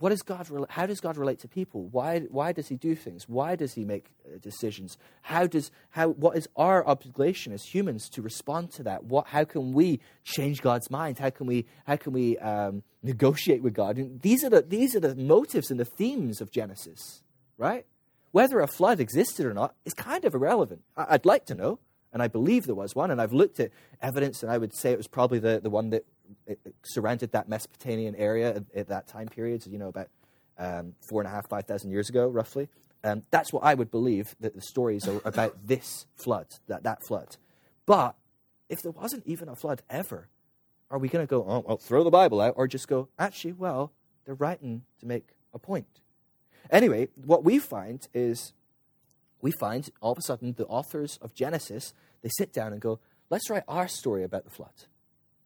what 0.00 0.12
is 0.12 0.22
God, 0.22 0.48
how 0.70 0.86
does 0.86 1.00
God 1.00 1.16
relate 1.18 1.38
to 1.40 1.48
people? 1.48 1.84
Why, 1.84 2.20
why 2.20 2.52
does 2.52 2.68
he 2.68 2.76
do 2.76 2.94
things? 2.94 3.28
Why 3.28 3.54
does 3.54 3.74
he 3.74 3.84
make 3.84 4.06
uh, 4.26 4.38
decisions? 4.40 4.96
How 5.22 5.46
does, 5.46 5.70
how, 5.90 6.08
what 6.08 6.36
is 6.38 6.48
our 6.56 6.86
obligation 6.86 7.52
as 7.52 7.62
humans 7.64 8.08
to 8.10 8.22
respond 8.22 8.72
to 8.72 8.82
that? 8.84 9.04
What, 9.04 9.28
how 9.28 9.44
can 9.44 9.72
we 9.72 10.00
change 10.24 10.62
God's 10.62 10.90
mind? 10.90 11.18
How 11.18 11.28
can 11.28 11.46
we, 11.46 11.66
how 11.86 11.96
can 11.96 12.14
we 12.14 12.38
um, 12.38 12.82
negotiate 13.02 13.62
with 13.62 13.74
God? 13.74 13.98
And 13.98 14.22
these, 14.22 14.42
are 14.42 14.48
the, 14.48 14.62
these 14.62 14.96
are 14.96 15.00
the 15.00 15.14
motives 15.14 15.70
and 15.70 15.78
the 15.78 15.84
themes 15.84 16.40
of 16.40 16.50
Genesis, 16.50 17.22
right? 17.58 17.84
Whether 18.32 18.60
a 18.60 18.66
flood 18.66 19.00
existed 19.00 19.44
or 19.44 19.52
not 19.52 19.74
is 19.84 19.92
kind 19.92 20.24
of 20.24 20.34
irrelevant. 20.34 20.82
I, 20.96 21.06
I'd 21.10 21.26
like 21.26 21.44
to 21.46 21.54
know, 21.54 21.78
and 22.10 22.22
I 22.22 22.28
believe 22.28 22.64
there 22.64 22.74
was 22.74 22.94
one, 22.94 23.10
and 23.10 23.20
I've 23.20 23.34
looked 23.34 23.60
at 23.60 23.70
evidence, 24.00 24.42
and 24.42 24.50
I 24.50 24.56
would 24.56 24.74
say 24.74 24.92
it 24.92 24.98
was 24.98 25.08
probably 25.08 25.40
the, 25.40 25.60
the 25.62 25.70
one 25.70 25.90
that 25.90 26.06
surrounded 26.84 27.32
that 27.32 27.48
Mesopotamian 27.48 28.14
area 28.16 28.56
at, 28.56 28.64
at, 28.74 28.88
that 28.88 29.06
time 29.06 29.28
period, 29.28 29.62
so, 29.62 29.70
you 29.70 29.78
know, 29.78 29.88
about 29.88 30.08
um, 30.58 30.94
four 31.08 31.20
and 31.20 31.28
a 31.28 31.30
half, 31.30 31.48
five 31.48 31.66
thousand 31.66 31.90
years 31.90 32.08
ago, 32.08 32.26
roughly. 32.28 32.68
Um, 33.02 33.22
that's 33.30 33.52
what 33.52 33.64
I 33.64 33.74
would 33.74 33.90
believe 33.90 34.36
that 34.40 34.54
the 34.54 34.60
stories 34.60 35.08
are 35.08 35.20
about 35.24 35.56
this 35.66 36.06
flood, 36.16 36.46
that, 36.68 36.82
that 36.82 37.04
flood. 37.06 37.36
But 37.86 38.14
if 38.68 38.82
there 38.82 38.92
wasn't 38.92 39.26
even 39.26 39.48
a 39.48 39.56
flood 39.56 39.82
ever, 39.88 40.28
are 40.90 40.98
we 40.98 41.08
going 41.08 41.26
to 41.26 41.30
go, 41.30 41.44
oh, 41.46 41.64
well, 41.66 41.76
throw 41.76 42.04
the 42.04 42.10
Bible 42.10 42.40
out, 42.40 42.54
or 42.56 42.66
just 42.66 42.88
go, 42.88 43.08
actually, 43.18 43.52
well, 43.52 43.92
they're 44.24 44.34
writing 44.34 44.82
to 45.00 45.06
make 45.06 45.28
a 45.54 45.58
point? 45.58 46.00
Anyway, 46.70 47.08
what 47.24 47.42
we 47.44 47.58
find 47.58 48.06
is 48.12 48.52
we 49.40 49.50
find 49.50 49.88
all 50.00 50.12
of 50.12 50.18
a 50.18 50.22
sudden 50.22 50.54
the 50.56 50.66
authors 50.66 51.18
of 51.22 51.34
Genesis, 51.34 51.94
they 52.22 52.28
sit 52.36 52.52
down 52.52 52.72
and 52.72 52.80
go, 52.80 53.00
let's 53.30 53.48
write 53.48 53.64
our 53.66 53.88
story 53.88 54.22
about 54.22 54.44
the 54.44 54.50
flood. 54.50 54.84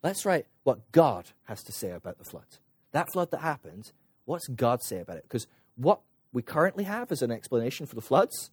Let's 0.05 0.27
write 0.27 0.45
what 0.65 0.93
God 0.93 1.31
has 1.45 1.63
to 1.65 1.73
say 1.73 1.91
about 1.91 2.19
the 2.19 2.25
flood. 2.25 2.45
That 2.93 3.11
flood 3.11 3.31
that 3.31 3.41
happened, 3.41 3.91
what's 4.27 4.47
God 4.49 4.83
say 4.83 5.01
about 5.01 5.17
it? 5.17 5.23
Because 5.23 5.47
what 5.77 6.01
we 6.31 6.43
currently 6.43 6.85
have 6.85 7.11
as 7.11 7.23
an 7.23 7.31
explanation 7.31 7.87
for 7.87 7.95
the 7.95 8.03
floods, 8.03 8.51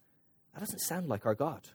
that 0.54 0.60
doesn't 0.60 0.78
sound 0.78 1.08
like 1.08 1.26
our 1.26 1.34
God. 1.34 1.68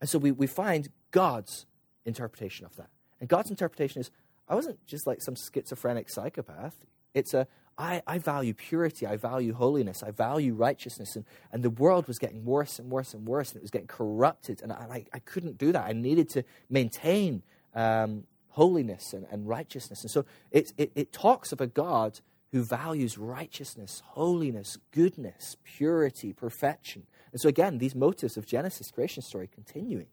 And 0.00 0.08
so 0.08 0.16
we, 0.16 0.30
we 0.30 0.46
find 0.46 0.90
God's 1.10 1.66
interpretation 2.04 2.64
of 2.64 2.76
that. 2.76 2.88
And 3.18 3.28
God's 3.28 3.50
interpretation 3.50 4.00
is 4.00 4.12
I 4.48 4.54
wasn't 4.54 4.78
just 4.86 5.04
like 5.04 5.20
some 5.20 5.34
schizophrenic 5.34 6.08
psychopath. 6.08 6.76
It's 7.14 7.34
a 7.34 7.48
I, 7.78 8.00
I 8.06 8.18
value 8.18 8.54
purity, 8.54 9.06
I 9.06 9.16
value 9.16 9.52
holiness, 9.52 10.02
I 10.02 10.10
value 10.10 10.54
righteousness. 10.54 11.16
And, 11.16 11.24
and 11.52 11.62
the 11.62 11.70
world 11.70 12.06
was 12.06 12.18
getting 12.18 12.44
worse 12.44 12.78
and 12.78 12.90
worse 12.90 13.12
and 13.12 13.26
worse, 13.26 13.50
and 13.50 13.58
it 13.58 13.62
was 13.62 13.70
getting 13.70 13.88
corrupted. 13.88 14.62
And 14.62 14.72
I, 14.72 15.04
I 15.12 15.18
couldn't 15.18 15.58
do 15.58 15.72
that. 15.72 15.84
I 15.84 15.92
needed 15.92 16.28
to 16.30 16.44
maintain 16.70 17.42
um, 17.76 18.24
holiness 18.48 19.12
and, 19.12 19.26
and, 19.30 19.46
righteousness. 19.46 20.02
And 20.02 20.10
so 20.10 20.24
it, 20.50 20.72
it, 20.78 20.90
it 20.94 21.12
talks 21.12 21.52
of 21.52 21.60
a 21.60 21.66
God 21.66 22.20
who 22.52 22.64
values 22.64 23.18
righteousness, 23.18 24.02
holiness, 24.06 24.78
goodness, 24.90 25.56
purity, 25.62 26.32
perfection. 26.32 27.02
And 27.32 27.40
so, 27.40 27.48
again, 27.48 27.78
these 27.78 27.94
motives 27.94 28.36
of 28.36 28.46
Genesis 28.46 28.90
creation 28.90 29.22
story 29.22 29.46
continuing. 29.46 30.06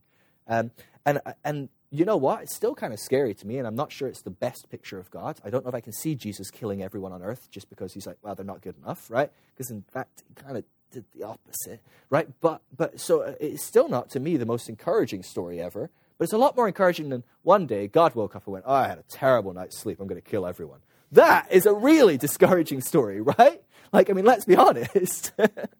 Um, 0.47 0.71
and, 1.05 1.21
and 1.45 1.69
you 1.89 2.03
know 2.03 2.17
what? 2.17 2.41
It's 2.41 2.55
still 2.55 2.75
kind 2.75 2.91
of 2.91 2.99
scary 2.99 3.33
to 3.35 3.47
me, 3.47 3.59
and 3.59 3.67
I'm 3.67 3.75
not 3.75 3.91
sure 3.91 4.09
it's 4.09 4.23
the 4.23 4.29
best 4.29 4.69
picture 4.69 4.99
of 4.99 5.09
God. 5.09 5.39
I 5.45 5.49
don't 5.49 5.63
know 5.63 5.69
if 5.69 5.75
I 5.75 5.79
can 5.79 5.93
see 5.93 6.15
Jesus 6.15 6.49
killing 6.49 6.83
everyone 6.83 7.13
on 7.13 7.21
earth 7.21 7.49
just 7.49 7.69
because 7.69 7.93
he's 7.93 8.07
like, 8.07 8.17
well, 8.21 8.35
they're 8.35 8.43
not 8.43 8.61
good 8.61 8.75
enough, 8.83 9.09
right? 9.09 9.31
Because 9.55 9.71
in 9.71 9.83
fact, 9.93 10.23
he 10.27 10.33
kind 10.33 10.57
of 10.57 10.65
did 10.91 11.05
the 11.15 11.23
opposite, 11.23 11.81
right? 12.09 12.27
But, 12.41 12.61
but 12.75 12.99
so 12.99 13.21
uh, 13.21 13.35
it's 13.39 13.63
still 13.63 13.87
not, 13.87 14.09
to 14.11 14.19
me, 14.19 14.37
the 14.37 14.45
most 14.45 14.67
encouraging 14.69 15.23
story 15.23 15.61
ever. 15.61 15.91
But 16.17 16.25
it's 16.25 16.33
a 16.33 16.37
lot 16.37 16.55
more 16.55 16.67
encouraging 16.67 17.09
than 17.09 17.23
one 17.41 17.65
day 17.65 17.87
God 17.87 18.15
woke 18.15 18.35
up 18.35 18.45
and 18.45 18.53
went, 18.53 18.65
Oh, 18.67 18.73
I 18.73 18.87
had 18.87 18.97
a 18.97 19.03
terrible 19.09 19.53
night's 19.53 19.77
sleep. 19.77 19.99
I'm 19.99 20.07
going 20.07 20.21
to 20.21 20.29
kill 20.29 20.45
everyone. 20.45 20.79
That 21.11 21.51
is 21.51 21.65
a 21.65 21.73
really 21.73 22.17
discouraging 22.25 22.81
story, 22.81 23.21
right? 23.21 23.61
Like, 23.91 24.09
I 24.09 24.13
mean, 24.13 24.25
let's 24.25 24.45
be 24.45 24.55
honest. 24.57 25.31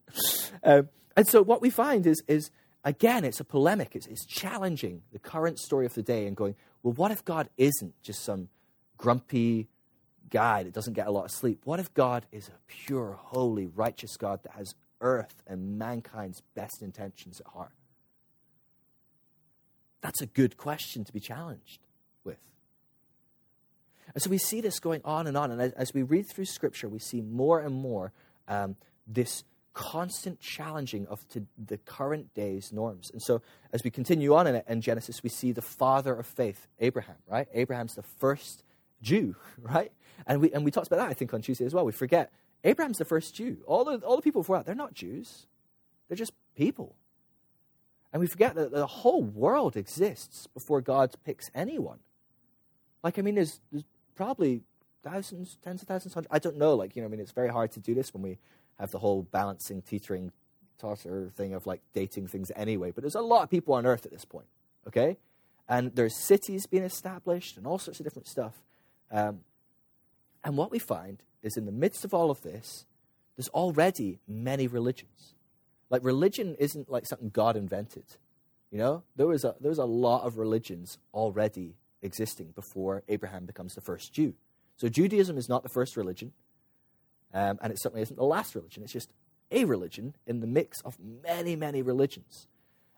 um, 0.63 0.89
and 1.15 1.28
so 1.28 1.41
what 1.41 1.62
we 1.62 1.69
find 1.69 2.06
is, 2.08 2.24
is 2.28 2.52
again, 2.84 3.24
it's 3.24 3.39
a 3.39 3.43
polemic. 3.46 3.96
It's, 3.96 4.08
it's 4.08 4.26
challenging 4.26 5.02
the 5.12 5.19
current 5.19 5.60
story 5.60 5.86
of 5.86 5.93
the 5.93 6.04
day 6.04 6.28
and 6.28 6.36
going, 6.36 6.56
well, 6.82 6.93
what 6.93 7.12
if 7.12 7.24
God 7.24 7.50
isn't 7.58 7.93
just 8.02 8.24
some 8.24 8.50
grumpy 8.98 9.67
guy 10.30 10.63
that 10.63 10.74
doesn't 10.74 10.93
get 10.93 11.08
a 11.08 11.12
lot 11.12 11.26
of 11.26 11.32
sleep? 11.32 11.62
What 11.63 11.80
if 11.80 11.93
God 11.93 12.26
is 12.32 12.50
a 12.50 12.58
pure, 12.67 13.17
holy, 13.19 13.67
righteous 13.67 14.17
God 14.17 14.41
that 14.43 14.54
has 14.54 14.76
earth 15.02 15.43
and 15.48 15.78
mankind's 15.78 16.41
best 16.56 16.82
intentions 16.82 17.39
at 17.39 17.48
heart? 17.48 17.72
That's 20.04 20.22
a 20.22 20.26
good 20.26 20.58
question 20.58 21.06
to 21.06 21.13
be 21.13 21.22
challenged 21.22 21.80
with. 22.26 22.38
And 24.13 24.22
so 24.22 24.30
we 24.30 24.38
see 24.38 24.60
this 24.60 24.80
going 24.82 25.02
on 25.06 25.28
and 25.28 25.38
on. 25.38 25.50
And 25.50 25.74
as, 25.76 25.94
we 25.94 26.04
read 26.04 26.28
through 26.28 26.46
Scripture, 26.46 26.89
we 26.89 27.00
see 27.00 27.22
more 27.22 27.62
and 27.62 27.74
more 27.74 28.12
um, 28.50 28.76
this 29.08 29.46
constant 29.74 30.42
challenging 30.42 31.08
of 31.08 31.26
the 31.58 31.78
current 31.78 32.34
day's 32.34 32.74
norms. 32.74 33.12
And 33.12 33.22
so 33.22 33.42
as 33.72 33.82
we 33.86 33.89
continue 33.89 34.36
on 34.36 34.46
in, 34.46 34.62
in 34.68 34.82
Genesis, 34.82 35.24
we 35.24 35.30
see 35.30 35.54
the 35.54 35.62
father 35.62 36.13
of 36.13 36.28
faith, 36.28 36.68
Abraham, 36.80 37.16
right? 37.28 37.48
Abraham's 37.54 37.96
the 37.96 38.04
first 38.04 38.66
Jew, 39.02 39.38
right? 39.58 39.94
And 40.28 40.42
we, 40.42 40.52
and 40.52 40.66
we 40.66 40.70
talked 40.70 40.88
about 40.88 40.98
that, 40.98 41.10
I 41.10 41.13
think, 41.13 41.34
on 41.34 41.42
Tuesday 41.42 41.66
as 41.66 41.74
well. 41.74 41.86
We 41.86 41.94
forget 41.94 42.30
Abraham's 42.66 42.98
the 42.98 43.06
first 43.06 43.36
Jew. 43.36 43.60
All 43.66 43.86
the, 43.86 44.06
all 44.06 44.18
the 44.18 44.22
people 44.22 44.42
before 44.42 44.58
that, 44.58 44.66
they're 44.66 44.76
not 44.76 44.94
Jews, 44.94 45.48
they're 46.10 46.18
just 46.18 46.34
people. 46.58 46.98
And 48.13 48.19
we 48.19 48.28
forget 48.28 48.54
that 48.56 48.71
the 48.71 48.86
whole 48.86 49.23
world 49.23 49.76
exists 49.76 50.47
before 50.47 50.82
God 50.82 51.13
picks 51.26 51.49
anyone. 51.56 51.97
Like, 53.04 53.17
I 53.17 53.23
mean, 53.23 53.36
there's, 53.36 53.60
there's 53.71 53.84
probably 54.15 54.62
thousands, 55.04 55.58
tens 55.63 55.82
of 55.82 55.88
thousands, 55.88 56.13
hundreds. 56.13 56.32
I 56.32 56.38
don't 56.38 56.58
know. 56.58 56.76
Like, 56.76 56.95
you 56.95 57.02
know, 57.02 57.08
I 57.08 57.12
mean, 57.12 57.19
it's 57.19 57.32
very 57.32 57.49
hard 57.49 57.71
to 57.71 57.80
do 57.80 57.95
this 57.95 58.13
when 58.13 58.21
we 58.21 58.38
have 58.80 58.91
the 58.91 58.99
whole 58.99 59.23
balancing, 59.23 59.82
teetering, 59.82 60.32
tosser 60.78 61.32
thing 61.36 61.54
of 61.54 61.65
like 61.65 61.82
dating 61.93 62.28
things 62.28 62.52
anyway. 62.56 62.91
But 62.91 63.04
there's 63.04 63.15
a 63.15 63.21
lot 63.21 63.43
of 63.43 63.49
people 63.49 63.73
on 63.73 63.86
earth 63.86 64.06
at 64.06 64.12
this 64.12 64.26
point, 64.26 64.47
okay? 64.88 65.17
And 65.67 65.95
there's 65.95 66.15
cities 66.15 66.67
being 66.67 66.84
established 66.84 67.58
and 67.58 67.65
all 67.65 67.80
sorts 67.80 67.99
of 67.99 68.06
different 68.06 68.28
stuff. 68.28 68.54
Um, 69.12 69.39
and 70.43 70.56
what 70.56 70.71
we 70.71 70.80
find 70.80 71.23
is 71.41 71.58
in 71.58 71.65
the 71.65 71.71
midst 71.71 72.06
of 72.06 72.13
all 72.13 72.30
of 72.30 72.41
this, 72.41 72.86
there's 73.36 73.49
already 73.49 74.19
many 74.28 74.67
religions. 74.67 75.34
Like 75.93 76.03
religion 76.03 76.56
isn't 76.58 76.89
like 76.89 77.06
something 77.06 77.29
God 77.29 77.56
invented. 77.56 78.06
You 78.71 78.79
know, 78.79 79.03
there 79.15 79.27
was 79.27 79.43
a 79.43 79.53
there 79.60 79.69
was 79.69 79.77
a 79.77 79.86
lot 79.86 80.23
of 80.23 80.39
religions 80.39 80.97
already 81.13 81.75
existing 82.01 82.47
before 82.56 83.03
Abraham 83.08 83.45
becomes 83.45 83.75
the 83.75 83.82
first 83.82 84.12
Jew. 84.12 84.34
So 84.75 84.89
Judaism 84.89 85.38
is 85.38 85.47
not 85.47 85.62
the 85.62 85.69
first 85.69 85.95
religion, 85.95 86.32
um, 87.32 87.60
and 87.62 87.71
it 87.71 87.79
certainly 87.79 88.01
isn't 88.01 88.15
the 88.15 88.23
last 88.23 88.56
religion. 88.56 88.82
It's 88.82 88.91
just 88.91 89.13
a 89.51 89.65
religion 89.65 90.15
in 90.25 90.39
the 90.39 90.47
mix 90.47 90.82
of 90.82 90.97
many, 90.99 91.56
many 91.56 91.84
religions. 91.84 92.47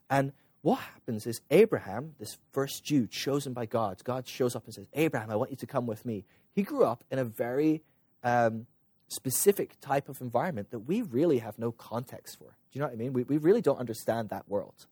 And 0.10 0.32
what 0.62 0.80
happens 0.80 1.28
is 1.28 1.42
Abraham, 1.52 2.16
this 2.18 2.38
first 2.54 2.86
Jew 2.86 3.08
chosen 3.08 3.52
by 3.52 3.66
God, 3.66 4.02
God 4.06 4.26
shows 4.26 4.56
up 4.56 4.64
and 4.64 4.74
says, 4.74 4.88
Abraham, 4.94 5.30
I 5.30 5.36
want 5.36 5.52
you 5.52 5.58
to 5.58 5.68
come 5.68 5.86
with 5.86 6.06
me. 6.06 6.24
He 6.54 6.64
grew 6.64 6.86
up 6.86 7.04
in 7.12 7.20
a 7.20 7.26
very 7.26 7.82
um, 8.24 8.68
specific 9.10 9.82
type 9.82 10.08
of 10.08 10.22
environment 10.22 10.72
that 10.72 10.80
we 10.80 11.02
really 11.02 11.40
have 11.40 11.60
no 11.60 11.74
context 11.74 12.40
for. 12.40 12.56
You 12.76 12.82
know 12.82 12.88
what 12.88 12.94
I 12.94 12.98
mean? 12.98 13.14
We, 13.14 13.24
we 13.24 13.38
really 13.38 13.62
don't 13.62 13.80
understand 13.80 14.30
that 14.30 14.50
world. 14.50 14.86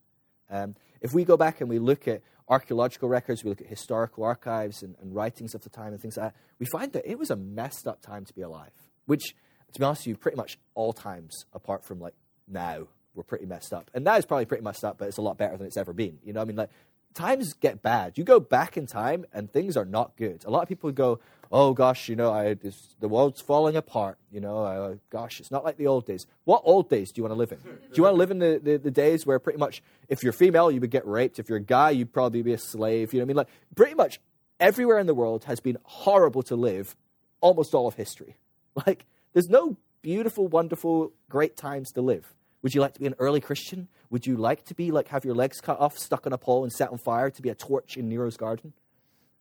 Um, 0.50 0.74
if 1.02 1.12
we 1.12 1.24
go 1.24 1.36
back 1.36 1.60
and 1.60 1.68
we 1.68 1.78
look 1.78 2.08
at 2.08 2.22
archaeological 2.48 3.08
records, 3.08 3.44
we 3.44 3.50
look 3.50 3.60
at 3.60 3.66
historical 3.66 4.24
archives 4.24 4.82
and, 4.82 4.96
and, 5.00 5.14
writings 5.14 5.54
of 5.54 5.62
the 5.62 5.70
time 5.70 5.92
and 5.92 6.00
things 6.00 6.16
like 6.16 6.32
that, 6.32 6.40
we 6.58 6.66
find 6.66 6.92
that 6.92 7.10
it 7.10 7.18
was 7.18 7.30
a 7.30 7.36
messed 7.36 7.86
up 7.86 8.00
time 8.00 8.24
to 8.24 8.32
be 8.34 8.42
alive. 8.42 8.70
Which, 9.06 9.34
to 9.72 9.78
be 9.78 9.84
honest 9.84 10.02
with 10.02 10.06
you, 10.08 10.16
pretty 10.16 10.36
much 10.36 10.58
all 10.74 10.92
times 10.92 11.44
apart 11.52 11.84
from 11.84 12.00
like 12.00 12.14
now, 12.48 12.88
were 13.14 13.22
pretty 13.22 13.46
messed 13.46 13.72
up. 13.72 13.90
And 13.94 14.04
now 14.04 14.16
is 14.16 14.24
probably 14.24 14.46
pretty 14.46 14.64
messed 14.64 14.84
up, 14.84 14.98
but 14.98 15.08
it's 15.08 15.18
a 15.18 15.22
lot 15.22 15.38
better 15.38 15.56
than 15.56 15.66
it's 15.66 15.76
ever 15.76 15.92
been. 15.92 16.18
You 16.24 16.32
know, 16.32 16.40
I 16.40 16.44
mean, 16.44 16.56
like 16.56 16.70
times 17.14 17.52
get 17.54 17.82
bad. 17.82 18.18
You 18.18 18.24
go 18.24 18.40
back 18.40 18.76
in 18.76 18.86
time 18.86 19.24
and 19.32 19.52
things 19.52 19.76
are 19.76 19.84
not 19.84 20.16
good. 20.16 20.44
A 20.44 20.50
lot 20.50 20.62
of 20.62 20.68
people 20.68 20.90
go, 20.90 21.20
oh 21.52 21.72
gosh, 21.72 22.08
you 22.08 22.16
know, 22.16 22.32
I, 22.32 22.54
this, 22.54 22.94
the 23.00 23.08
world's 23.08 23.40
falling 23.40 23.76
apart. 23.76 24.18
You 24.30 24.40
know, 24.40 24.64
uh, 24.64 24.94
gosh, 25.10 25.40
it's 25.40 25.50
not 25.50 25.64
like 25.64 25.76
the 25.76 25.86
old 25.86 26.06
days. 26.06 26.26
What 26.44 26.62
old 26.64 26.88
days 26.88 27.12
do 27.12 27.20
you 27.20 27.22
want 27.24 27.32
to 27.32 27.38
live 27.38 27.52
in? 27.52 27.58
Do 27.58 27.94
you 27.94 28.02
want 28.02 28.14
to 28.14 28.18
live 28.18 28.30
in 28.30 28.38
the, 28.38 28.60
the, 28.62 28.76
the, 28.76 28.90
days 28.90 29.26
where 29.26 29.38
pretty 29.38 29.58
much 29.58 29.82
if 30.08 30.22
you're 30.22 30.32
female, 30.32 30.70
you 30.70 30.80
would 30.80 30.90
get 30.90 31.06
raped. 31.06 31.38
If 31.38 31.48
you're 31.48 31.58
a 31.58 31.62
guy, 31.62 31.90
you'd 31.90 32.12
probably 32.12 32.42
be 32.42 32.52
a 32.52 32.58
slave. 32.58 33.12
You 33.12 33.20
know 33.20 33.24
what 33.24 33.26
I 33.26 33.28
mean? 33.28 33.36
Like 33.36 33.48
pretty 33.74 33.94
much 33.94 34.20
everywhere 34.60 34.98
in 34.98 35.06
the 35.06 35.14
world 35.14 35.44
has 35.44 35.60
been 35.60 35.78
horrible 35.82 36.42
to 36.44 36.56
live 36.56 36.96
almost 37.40 37.74
all 37.74 37.86
of 37.86 37.94
history. 37.94 38.36
Like 38.88 39.06
there's 39.32 39.48
no 39.48 39.76
beautiful, 40.02 40.48
wonderful, 40.48 41.12
great 41.28 41.56
times 41.56 41.92
to 41.92 42.00
live. 42.00 42.34
Would 42.62 42.74
you 42.74 42.80
like 42.80 42.94
to 42.94 43.00
be 43.00 43.06
an 43.06 43.14
early 43.20 43.40
Christian? 43.40 43.86
Would 44.10 44.26
you 44.26 44.36
like 44.36 44.64
to 44.64 44.74
be 44.74 44.90
like 44.90 45.08
have 45.08 45.24
your 45.24 45.36
legs 45.36 45.60
cut 45.60 45.78
off, 45.78 45.96
stuck 45.96 46.26
on 46.26 46.32
a 46.32 46.38
pole, 46.38 46.64
and 46.64 46.72
set 46.72 46.90
on 46.90 46.98
fire 46.98 47.30
to 47.30 47.40
be 47.42 47.50
a 47.50 47.54
torch 47.54 47.96
in 47.96 48.08
Nero's 48.08 48.36
garden? 48.36 48.72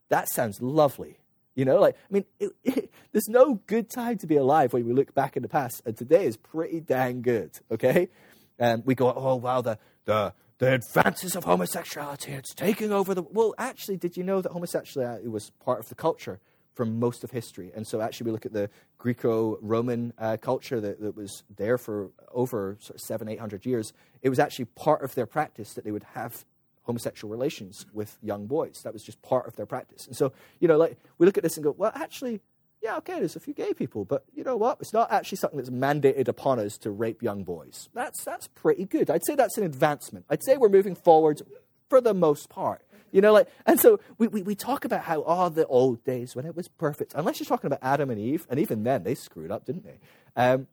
That 0.10 0.30
sounds 0.30 0.62
lovely. 0.62 1.18
You 1.56 1.66
know, 1.66 1.80
like, 1.80 1.96
I 1.96 2.14
mean, 2.14 2.26
it, 2.40 2.52
it, 2.64 2.92
there's 3.12 3.28
no 3.28 3.56
good 3.68 3.90
time 3.90 4.18
to 4.20 4.28
be 4.28 4.38
alive 4.38 4.74
when 4.74 4.86
we 4.86 4.94
look 4.94 5.14
back 5.14 5.36
in 5.36 5.44
the 5.44 5.50
past, 5.50 5.82
and 5.86 5.96
today 5.96 6.26
is 6.26 6.38
pretty 6.38 6.80
dang 6.80 7.22
good, 7.22 7.52
okay? 7.72 8.10
And 8.58 8.86
we 8.86 8.96
go, 8.96 9.12
oh, 9.14 9.36
wow, 9.36 9.62
the, 9.62 9.78
the, 10.06 10.34
the 10.58 10.74
advances 10.74 11.36
of 11.36 11.44
homosexuality, 11.44 12.32
it's 12.32 12.54
taking 12.54 12.92
over 12.92 13.14
the. 13.14 13.24
Well, 13.24 13.54
actually, 13.58 13.98
did 13.98 14.18
you 14.18 14.24
know 14.24 14.42
that 14.42 14.52
homosexuality 14.52 15.28
was 15.28 15.52
part 15.64 15.80
of 15.80 15.90
the 15.90 15.96
culture 15.96 16.40
from 16.74 17.00
most 17.00 17.24
of 17.24 17.32
history. 17.32 17.72
And 17.76 17.86
so, 17.86 18.02
actually, 18.02 18.26
we 18.26 18.32
look 18.32 18.46
at 18.46 18.54
the 18.54 18.70
Greco 18.98 19.58
Roman 19.62 20.14
uh, 20.18 20.38
culture 20.38 20.82
that, 20.82 21.00
that, 21.02 21.16
was 21.16 21.44
there 21.56 21.78
for 21.78 22.10
over 22.32 22.78
sort 22.80 22.96
of 22.96 23.02
seven, 23.02 23.30
eight 23.30 23.40
hundred 23.40 23.66
years. 23.66 23.94
It 24.22 24.30
was 24.30 24.40
actually 24.40 24.66
part 24.66 25.04
of 25.04 25.14
their 25.16 25.26
practice 25.26 25.74
that 25.74 25.84
they 25.84 25.92
would 25.92 26.06
have 26.16 26.46
homosexual 26.84 27.32
relations 27.32 27.86
with 27.94 28.18
young 28.22 28.46
boys. 28.46 28.82
That 28.84 28.94
was 28.94 29.04
just 29.04 29.22
part 29.22 29.48
of 29.48 29.56
their 29.56 29.66
practice. 29.66 30.06
And 30.08 30.16
so, 30.16 30.34
you 30.60 30.68
know, 30.68 30.78
like 30.78 30.98
we 31.18 31.26
look 31.26 31.38
at 31.38 31.44
this 31.44 31.58
and 31.58 31.64
go, 31.64 31.72
well, 31.78 31.92
actually, 31.96 32.42
yeah, 32.82 32.98
okay, 32.98 33.14
there's 33.14 33.38
a 33.38 33.40
few 33.40 33.54
gay 33.54 33.74
people, 33.74 34.04
but 34.04 34.26
you 34.36 34.44
know 34.44 34.58
what? 34.58 34.78
It's 34.82 34.92
not 34.92 35.12
actually 35.12 35.38
something 35.38 35.58
that's 35.58 35.70
mandated 35.70 36.28
upon 36.28 36.60
us 36.60 36.78
to 36.80 36.92
rape 36.92 37.24
young 37.24 37.44
boys. 37.46 37.88
That's, 37.94 38.24
that's 38.24 38.48
pretty 38.48 38.86
good. 38.86 39.10
I'd 39.10 39.26
say 39.26 39.36
that's 39.36 39.58
an 39.58 39.64
advancement. 39.64 40.26
I'd 40.30 40.44
say 40.44 40.58
we're 40.58 40.68
moving 40.70 40.96
forward 40.96 41.42
for 41.90 42.02
the 42.02 42.14
most 42.14 42.50
part. 42.50 42.82
You 43.14 43.22
know, 43.22 43.32
like, 43.32 43.48
and 43.66 43.80
so 43.80 44.00
we, 44.18 44.28
we, 44.28 44.42
we 44.42 44.56
talk 44.56 44.86
about 44.86 45.04
how, 45.04 45.24
oh, 45.26 45.48
the 45.48 45.68
old 45.68 46.04
days 46.04 46.36
when 46.36 46.46
it 46.46 46.56
was 46.56 46.68
perfect, 46.68 47.14
unless 47.16 47.40
you're 47.40 47.46
talking 47.46 47.68
about 47.68 47.80
Adam 47.84 48.10
and 48.10 48.20
Eve, 48.20 48.48
and 48.50 48.60
even 48.60 48.84
then 48.84 49.04
they 49.04 49.14
screwed 49.14 49.52
up, 49.52 49.66
didn't 49.66 49.86
they? 49.86 50.00
Um, 50.36 50.68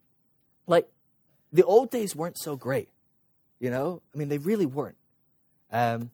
like, 0.66 0.88
the 1.52 1.62
old 1.64 1.90
days 1.90 2.16
weren't 2.16 2.38
so 2.38 2.56
great, 2.56 2.88
you 3.58 3.70
know? 3.70 4.00
I 4.14 4.18
mean, 4.18 4.30
they 4.30 4.38
really 4.38 4.66
weren't. 4.66 4.96
Um, 5.72 6.10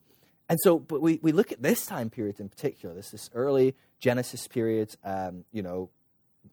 and 0.49 0.57
so, 0.61 0.79
but 0.79 1.01
we, 1.01 1.19
we 1.21 1.31
look 1.31 1.51
at 1.51 1.61
this 1.61 1.85
time 1.85 2.09
period 2.09 2.39
in 2.39 2.49
particular, 2.49 2.95
this, 2.95 3.09
this 3.09 3.29
early 3.33 3.75
Genesis 3.99 4.47
period, 4.47 4.95
um, 5.03 5.43
you 5.51 5.61
know, 5.61 5.89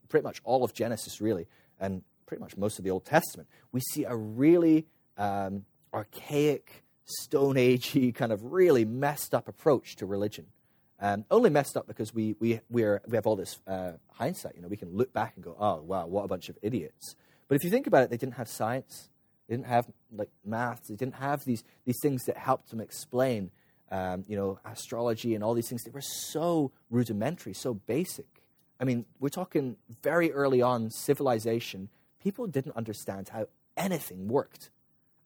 pretty 0.08 0.24
much 0.24 0.40
all 0.44 0.64
of 0.64 0.72
Genesis, 0.72 1.20
really, 1.20 1.46
and 1.78 2.02
pretty 2.26 2.40
much 2.40 2.56
most 2.56 2.78
of 2.78 2.84
the 2.84 2.90
Old 2.90 3.04
Testament. 3.04 3.48
We 3.70 3.80
see 3.80 4.04
a 4.04 4.16
really 4.16 4.86
um, 5.16 5.64
archaic, 5.92 6.84
Stone 7.04 7.54
Agey, 7.54 8.14
kind 8.14 8.32
of 8.32 8.52
really 8.52 8.84
messed 8.84 9.34
up 9.34 9.46
approach 9.48 9.96
to 9.96 10.06
religion. 10.06 10.46
Um, 11.00 11.24
only 11.30 11.50
messed 11.50 11.76
up 11.76 11.86
because 11.86 12.14
we, 12.14 12.34
we, 12.40 12.60
we're, 12.70 13.02
we 13.06 13.16
have 13.16 13.26
all 13.26 13.36
this 13.36 13.60
uh, 13.66 13.92
hindsight. 14.12 14.54
You 14.56 14.62
know, 14.62 14.68
we 14.68 14.76
can 14.76 14.96
look 14.96 15.12
back 15.12 15.34
and 15.34 15.44
go, 15.44 15.56
oh, 15.58 15.82
wow, 15.82 16.06
what 16.06 16.24
a 16.24 16.28
bunch 16.28 16.48
of 16.48 16.56
idiots. 16.62 17.14
But 17.46 17.56
if 17.56 17.64
you 17.64 17.70
think 17.70 17.86
about 17.86 18.04
it, 18.04 18.10
they 18.10 18.16
didn't 18.16 18.34
have 18.34 18.48
science. 18.48 19.10
They 19.48 19.56
didn't 19.56 19.68
have 19.68 19.86
like 20.14 20.30
math. 20.44 20.88
They 20.88 20.96
didn't 20.96 21.16
have 21.16 21.44
these, 21.44 21.64
these 21.84 22.00
things 22.00 22.24
that 22.24 22.36
helped 22.36 22.70
them 22.70 22.80
explain 22.80 23.50
um, 23.90 24.24
you 24.26 24.36
know, 24.36 24.58
astrology 24.64 25.34
and 25.36 25.44
all 25.44 25.54
these 25.54 25.68
things, 25.68 25.84
they 25.84 25.90
were 25.90 26.00
so 26.00 26.72
rudimentary, 26.90 27.54
so 27.54 27.74
basic. 27.74 28.26
I 28.80 28.84
mean, 28.84 29.04
we're 29.20 29.28
talking 29.28 29.76
very 30.02 30.32
early 30.32 30.60
on 30.62 30.90
civilization. 30.90 31.88
People 32.20 32.48
didn't 32.48 32.76
understand 32.76 33.28
how 33.28 33.46
anything 33.76 34.26
worked. 34.26 34.70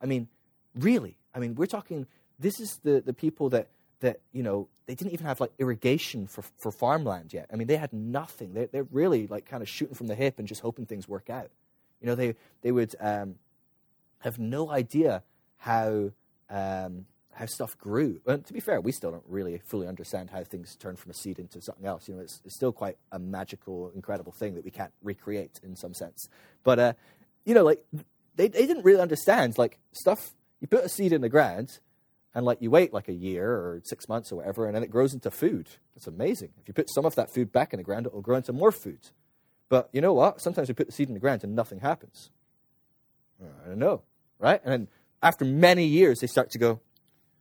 I 0.02 0.06
mean, 0.06 0.28
really. 0.74 1.16
I 1.34 1.38
mean, 1.38 1.54
we're 1.54 1.66
talking, 1.66 2.06
this 2.38 2.60
is 2.60 2.78
the, 2.82 3.00
the 3.00 3.14
people 3.14 3.48
that, 3.50 3.68
that, 4.00 4.20
you 4.32 4.42
know, 4.42 4.68
they 4.86 4.94
didn't 4.94 5.12
even 5.12 5.26
have 5.26 5.40
like 5.40 5.52
irrigation 5.58 6.26
for, 6.26 6.42
for 6.58 6.70
farmland 6.70 7.32
yet. 7.32 7.48
I 7.52 7.56
mean, 7.56 7.68
they 7.68 7.76
had 7.76 7.92
nothing. 7.92 8.52
They, 8.52 8.66
they're 8.66 8.86
really 8.92 9.26
like 9.26 9.46
kind 9.46 9.62
of 9.62 9.68
shooting 9.68 9.94
from 9.94 10.08
the 10.08 10.14
hip 10.14 10.38
and 10.38 10.46
just 10.46 10.60
hoping 10.60 10.84
things 10.84 11.08
work 11.08 11.30
out. 11.30 11.50
You 12.02 12.06
know, 12.06 12.14
they, 12.14 12.34
they 12.60 12.70
would 12.70 12.94
um, 13.00 13.36
have 14.20 14.38
no 14.38 14.70
idea 14.70 15.22
how, 15.58 16.10
um, 16.50 17.06
how 17.32 17.46
stuff 17.46 17.76
grew. 17.78 18.20
And 18.26 18.44
to 18.46 18.52
be 18.52 18.60
fair, 18.60 18.80
we 18.80 18.92
still 18.92 19.10
don't 19.10 19.24
really 19.28 19.60
fully 19.64 19.86
understand 19.86 20.30
how 20.30 20.42
things 20.44 20.76
turn 20.76 20.96
from 20.96 21.10
a 21.10 21.14
seed 21.14 21.38
into 21.38 21.60
something 21.62 21.86
else. 21.86 22.08
You 22.08 22.14
know, 22.14 22.20
it's, 22.22 22.40
it's 22.44 22.56
still 22.56 22.72
quite 22.72 22.96
a 23.12 23.18
magical, 23.18 23.90
incredible 23.94 24.32
thing 24.32 24.54
that 24.54 24.64
we 24.64 24.70
can't 24.70 24.92
recreate 25.02 25.60
in 25.62 25.76
some 25.76 25.94
sense. 25.94 26.28
But, 26.64 26.78
uh, 26.78 26.92
you 27.44 27.54
know, 27.54 27.64
like, 27.64 27.84
they, 28.36 28.48
they 28.48 28.66
didn't 28.66 28.84
really 28.84 29.00
understand, 29.00 29.56
like, 29.58 29.78
stuff, 29.92 30.30
you 30.60 30.66
put 30.66 30.84
a 30.84 30.88
seed 30.88 31.12
in 31.12 31.20
the 31.20 31.28
ground, 31.28 31.78
and, 32.34 32.44
like, 32.44 32.60
you 32.60 32.70
wait, 32.70 32.92
like, 32.92 33.08
a 33.08 33.12
year 33.12 33.50
or 33.50 33.80
six 33.84 34.08
months 34.08 34.30
or 34.30 34.36
whatever, 34.36 34.66
and 34.66 34.74
then 34.76 34.82
it 34.82 34.90
grows 34.90 35.14
into 35.14 35.30
food. 35.30 35.68
It's 35.96 36.06
amazing. 36.06 36.50
If 36.60 36.68
you 36.68 36.74
put 36.74 36.90
some 36.90 37.04
of 37.04 37.14
that 37.16 37.32
food 37.32 37.52
back 37.52 37.72
in 37.72 37.78
the 37.78 37.84
ground, 37.84 38.06
it 38.06 38.12
will 38.12 38.20
grow 38.20 38.36
into 38.36 38.52
more 38.52 38.70
food. 38.70 39.00
But 39.68 39.88
you 39.92 40.00
know 40.00 40.12
what? 40.12 40.40
Sometimes 40.40 40.68
we 40.68 40.74
put 40.74 40.86
the 40.86 40.92
seed 40.92 41.08
in 41.08 41.14
the 41.14 41.20
ground 41.20 41.42
and 41.44 41.54
nothing 41.56 41.80
happens. 41.80 42.30
I 43.40 43.68
don't 43.68 43.78
know, 43.78 44.02
right? 44.38 44.60
And 44.64 44.72
then 44.72 44.88
after 45.22 45.44
many 45.44 45.84
years, 45.84 46.20
they 46.20 46.26
start 46.26 46.50
to 46.50 46.58
go, 46.58 46.80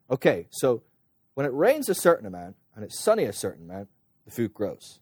Okay, 0.09 0.47
so 0.51 0.83
when 1.33 1.45
it 1.45 1.53
rains 1.53 1.89
a 1.89 1.95
certain 1.95 2.25
amount 2.25 2.55
and 2.75 2.83
it's 2.83 2.99
sunny 2.99 3.25
a 3.25 3.33
certain 3.33 3.69
amount, 3.69 3.89
the 4.25 4.31
food 4.31 4.53
grows. 4.53 4.99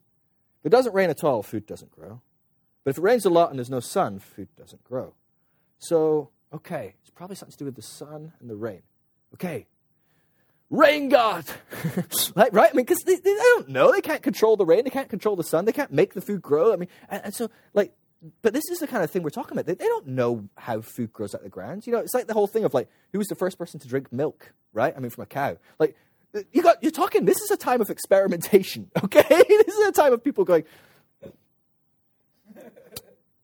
If 0.62 0.68
it 0.68 0.70
doesn't 0.70 0.94
rain 0.94 1.10
at 1.10 1.24
all, 1.24 1.44
food 1.44 1.68
doesn't 1.68 1.92
grow. 1.92 2.22
But 2.84 2.92
if 2.92 2.98
it 2.98 3.02
rains 3.02 3.26
a 3.26 3.30
lot 3.30 3.50
and 3.50 3.60
there's 3.60 3.70
no 3.70 3.80
sun, 3.80 4.20
food 4.20 4.48
doesn't 4.56 4.84
grow. 4.84 5.14
So, 5.78 6.30
okay, 6.54 6.96
it's 7.02 7.12
probably 7.12 7.36
something 7.36 7.54
to 7.54 7.58
do 7.58 7.66
with 7.66 7.76
the 7.76 7.82
sun 7.82 8.34
and 8.40 8.50
the 8.50 8.56
rain. 8.56 8.82
Okay, 9.36 9.68
rain 10.70 11.10
god, 11.10 11.46
right? 12.36 12.52
Right? 12.54 12.70
I 12.72 12.76
mean, 12.76 12.86
because 12.86 13.04
they, 13.04 13.16
they, 13.16 13.34
don't 13.34 13.70
know. 13.70 13.92
They 13.92 14.02
can't 14.02 14.24
control 14.24 14.56
the 14.56 14.66
rain. 14.66 14.84
They 14.84 14.90
can't 14.90 15.10
control 15.10 15.36
the 15.36 15.44
sun. 15.44 15.66
They 15.66 15.72
can't 15.72 15.92
make 15.92 16.14
the 16.14 16.22
food 16.22 16.42
grow. 16.42 16.74
I 16.74 16.78
mean, 16.78 16.90
and, 17.10 17.26
and 17.26 17.34
so, 17.34 17.50
like, 17.74 17.94
but 18.42 18.54
this 18.54 18.64
is 18.72 18.80
the 18.80 18.88
kind 18.88 19.04
of 19.04 19.12
thing 19.12 19.24
we're 19.24 19.30
talking 19.30 19.54
about. 19.54 19.66
They, 19.66 19.76
they, 19.76 19.86
don't 19.86 20.08
know 20.08 20.48
how 20.58 20.82
food 20.82 21.12
grows 21.14 21.36
out 21.36 21.40
of 21.40 21.44
the 21.44 21.50
ground. 21.50 21.86
You 21.86 21.94
know, 21.94 22.00
it's 22.00 22.14
like 22.14 22.28
the 22.28 22.34
whole 22.34 22.48
thing 22.48 22.64
of 22.64 22.74
like, 22.74 22.90
who 23.12 23.18
was 23.18 23.28
the 23.28 23.36
first 23.36 23.58
person 23.58 23.80
to 23.80 23.88
drink 23.88 24.12
milk, 24.12 24.54
right? 24.74 24.94
I 24.96 25.00
mean, 25.00 25.10
from 25.10 25.24
a 25.24 25.28
cow. 25.28 25.58
Like, 25.80 25.96
you 26.52 26.62
got, 26.62 26.82
you're 26.82 26.92
talking, 26.92 27.26
this 27.26 27.40
is 27.42 27.52
a 27.52 27.58
time 27.58 27.82
of 27.82 27.90
experimentation, 27.90 28.90
okay? 29.04 29.24
this 29.30 29.76
is 29.76 29.88
a 29.88 29.92
time 29.92 30.14
of 30.14 30.24
people 30.24 30.46
going, 30.46 30.64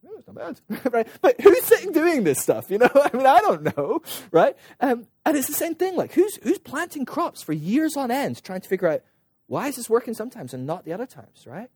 not 0.03 0.35
bad, 0.35 0.59
right? 0.91 1.07
But 1.21 1.39
who's 1.41 1.63
sitting 1.63 1.91
doing 1.91 2.23
this 2.23 2.39
stuff, 2.39 2.69
you 2.69 2.77
know? 2.77 2.89
I 2.93 3.15
mean, 3.15 3.25
I 3.25 3.39
don't 3.39 3.75
know, 3.77 4.01
right? 4.31 4.55
Um, 4.79 5.07
and 5.25 5.37
it's 5.37 5.47
the 5.47 5.53
same 5.53 5.75
thing, 5.75 5.95
like, 5.95 6.13
who's, 6.13 6.37
who's 6.43 6.59
planting 6.59 7.05
crops 7.05 7.41
for 7.41 7.53
years 7.53 7.95
on 7.97 8.11
end 8.11 8.43
trying 8.43 8.61
to 8.61 8.69
figure 8.69 8.87
out, 8.87 9.01
why 9.47 9.67
is 9.67 9.75
this 9.75 9.89
working 9.89 10.13
sometimes 10.13 10.53
and 10.53 10.65
not 10.65 10.85
the 10.85 10.93
other 10.93 11.05
times, 11.05 11.45
right? 11.45 11.69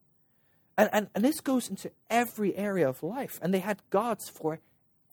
And, 0.77 0.89
and, 0.91 1.07
and 1.15 1.23
this 1.23 1.39
goes 1.39 1.69
into 1.69 1.91
every 2.09 2.55
area 2.55 2.87
of 2.87 3.01
life. 3.01 3.39
And 3.41 3.53
they 3.53 3.59
had 3.59 3.81
gods 3.89 4.29
for 4.29 4.59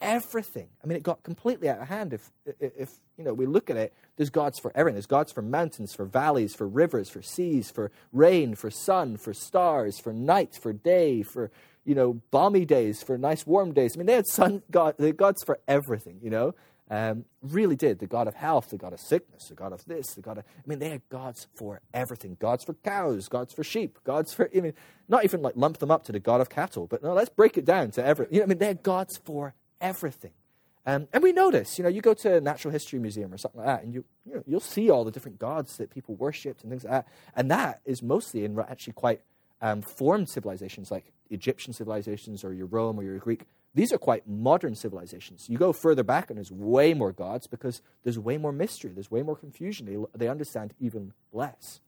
everything. 0.01 0.69
I 0.83 0.87
mean, 0.87 0.97
it 0.97 1.03
got 1.03 1.23
completely 1.23 1.69
out 1.69 1.81
of 1.81 1.89
hand. 1.89 2.13
If, 2.13 2.31
if 2.59 2.91
you 3.17 3.25
know, 3.25 3.33
we 3.33 3.47
look 3.47 3.71
at 3.71 3.77
it, 3.77 3.93
there's 4.17 4.31
gods 4.31 4.59
for 4.59 4.73
everything. 4.75 4.97
There's 4.97 5.07
gods 5.07 5.33
for 5.33 5.43
mountains, 5.43 5.95
for 5.95 6.05
valleys, 6.05 6.55
for 6.55 6.67
rivers, 6.67 7.09
for 7.09 7.23
seas, 7.23 7.71
for 7.71 7.93
rain, 8.13 8.55
for 8.55 8.71
sun, 8.71 9.17
for 9.17 9.33
stars, 9.33 10.01
for 10.01 10.13
night, 10.13 10.59
for 10.61 10.73
day, 10.73 11.23
for, 11.23 11.53
you 11.85 11.95
know, 11.95 12.21
balmy 12.33 12.65
days, 12.65 13.03
for 13.03 13.17
nice 13.17 13.47
warm 13.47 13.73
days. 13.73 13.97
I 13.97 13.99
mean, 13.99 14.07
they 14.07 14.15
had 14.15 14.27
sun, 14.27 14.63
god, 14.71 14.97
they 14.99 15.13
gods 15.13 15.45
for 15.45 15.61
everything, 15.69 16.19
you 16.21 16.31
know. 16.31 16.55
Um, 16.93 17.25
really 17.41 17.75
did. 17.75 18.01
The 18.01 18.07
God 18.07 18.29
of 18.29 18.35
health, 18.35 18.69
the 18.69 18.77
God 18.77 18.93
of 18.93 19.01
sickness, 19.01 19.49
the 19.49 19.55
God 19.55 19.73
of 19.73 19.83
this, 19.87 20.13
the 20.13 20.21
God 20.21 20.37
of. 20.37 20.45
I 20.45 20.63
mean, 20.67 20.79
they 20.79 20.91
had 20.91 21.01
gods 21.09 21.47
for 21.55 21.81
everything. 21.95 22.37
Gods 22.39 22.65
for 22.65 22.75
cows, 22.75 23.31
gods 23.31 23.55
for 23.55 23.65
sheep, 23.65 23.99
gods 24.05 24.35
for. 24.35 24.51
I 24.55 24.61
mean, 24.61 24.75
not 25.09 25.25
even 25.25 25.41
like 25.41 25.55
lump 25.57 25.79
them 25.79 25.91
up 25.91 26.05
to 26.05 26.13
the 26.13 26.21
God 26.21 26.43
of 26.43 26.51
cattle, 26.51 26.87
but 26.87 27.03
no, 27.03 27.15
let's 27.15 27.31
break 27.31 27.57
it 27.57 27.65
down 27.65 27.93
to 27.93 28.05
every. 28.05 28.27
You 28.31 28.41
know, 28.41 28.45
I 28.45 28.47
mean, 28.47 28.59
they 28.59 28.67
had 28.67 28.83
gods 28.83 29.17
for 29.17 29.55
everything. 29.81 30.33
Um, 30.85 31.09
and 31.15 31.23
we 31.23 31.33
notice, 31.33 31.79
you 31.79 31.83
know, 31.83 31.89
you 31.89 32.03
go 32.03 32.13
to 32.13 32.35
a 32.35 32.41
natural 32.43 32.73
history 32.73 32.99
museum 32.99 33.33
or 33.33 33.39
something 33.39 33.63
like 33.63 33.69
that, 33.69 33.85
and 33.85 33.95
you, 33.95 34.05
you 34.27 34.35
know, 34.35 34.43
you'll 34.47 34.61
see 34.61 34.91
all 34.91 35.03
the 35.03 35.11
different 35.11 35.39
gods 35.39 35.79
that 35.79 35.89
people 35.89 36.15
worshipped 36.17 36.63
and 36.63 36.71
things 36.71 36.85
like 36.85 36.93
that. 36.93 37.09
And 37.35 37.51
that 37.51 37.81
is 37.87 38.03
mostly 38.03 38.45
in 38.45 38.59
actually 38.59 38.93
quite 38.93 39.23
um, 39.63 39.81
formed 39.81 40.29
civilizations 40.29 40.91
like 40.91 41.11
Egyptian 41.31 41.73
civilizations 41.73 42.45
or 42.45 42.53
your 42.53 42.67
Rome 42.67 43.01
or 43.01 43.03
your 43.03 43.17
Greek 43.17 43.47
these 43.75 43.93
are 43.93 43.99
quite 43.99 44.29
modern 44.29 44.75
civilizations. 44.75 45.49
You 45.49 45.57
go 45.57 45.73
further 45.73 46.03
back, 46.03 46.29
and 46.29 46.37
there's 46.37 46.53
way 46.53 46.93
more 46.93 47.13
gods 47.13 47.47
because 47.47 47.81
there's 48.05 48.19
way 48.19 48.37
more 48.37 48.53
mystery, 48.53 48.93
there's 48.93 49.11
way 49.11 49.23
more 49.23 49.37
confusion. 49.37 49.87
They, 49.87 50.19
they 50.19 50.29
understand 50.29 50.75
even 50.79 51.13
less. 51.33 51.81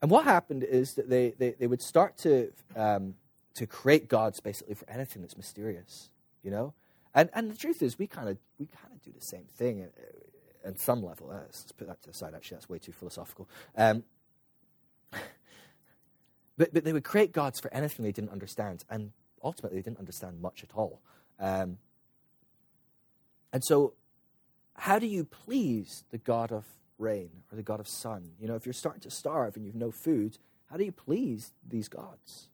And 0.00 0.10
what 0.10 0.24
happened 0.24 0.62
is 0.62 0.94
that 0.94 1.08
they, 1.08 1.30
they, 1.38 1.52
they 1.52 1.66
would 1.66 1.82
start 1.82 2.16
to, 2.18 2.52
um, 2.76 3.14
to 3.54 3.66
create 3.66 4.08
gods 4.08 4.40
basically 4.40 4.74
for 4.74 4.88
anything 4.88 5.22
that's 5.22 5.36
mysterious, 5.36 6.10
you 6.44 6.50
know? 6.50 6.74
And, 7.14 7.30
and 7.32 7.50
the 7.50 7.56
truth 7.56 7.82
is, 7.82 7.98
we 7.98 8.06
kind 8.06 8.28
of 8.28 8.36
we 8.58 8.66
kind 8.66 8.94
of 8.94 9.02
do 9.02 9.10
the 9.10 9.24
same 9.24 9.46
thing 9.56 9.88
at, 10.64 10.78
some 10.78 11.02
level. 11.02 11.30
Uh, 11.30 11.38
let's 11.42 11.72
put 11.72 11.86
that 11.86 12.02
to 12.02 12.08
the 12.08 12.14
side, 12.14 12.34
actually, 12.34 12.56
that's 12.56 12.68
way 12.68 12.78
too 12.78 12.92
philosophical. 12.92 13.48
Um, 13.76 14.02
but, 16.58 16.74
but 16.74 16.84
they 16.84 16.92
would 16.92 17.04
create 17.04 17.32
gods 17.32 17.58
for 17.60 17.72
anything 17.72 18.04
they 18.04 18.12
didn't 18.12 18.30
understand. 18.30 18.84
And 18.90 19.12
ultimately 19.46 19.78
they 19.78 19.82
didn't 19.82 19.98
understand 19.98 20.40
much 20.42 20.62
at 20.62 20.70
all. 20.74 21.00
Um, 21.38 21.78
and 23.52 23.62
so, 23.64 23.94
how 24.74 24.98
do 24.98 25.06
you 25.06 25.24
please 25.24 26.04
the 26.10 26.18
God 26.18 26.52
of 26.52 26.64
rain 26.98 27.30
or 27.50 27.56
the 27.56 27.62
God 27.62 27.80
of 27.80 27.88
sun? 27.88 28.32
You 28.40 28.48
know, 28.48 28.56
if 28.56 28.66
you're 28.66 28.72
starting 28.72 29.00
to 29.02 29.10
starve 29.10 29.56
and 29.56 29.64
you've 29.64 29.74
no 29.74 29.90
food, 29.90 30.36
how 30.68 30.76
do 30.76 30.84
you 30.84 30.92
please 30.92 31.52
these 31.66 31.88
gods? 31.88 32.48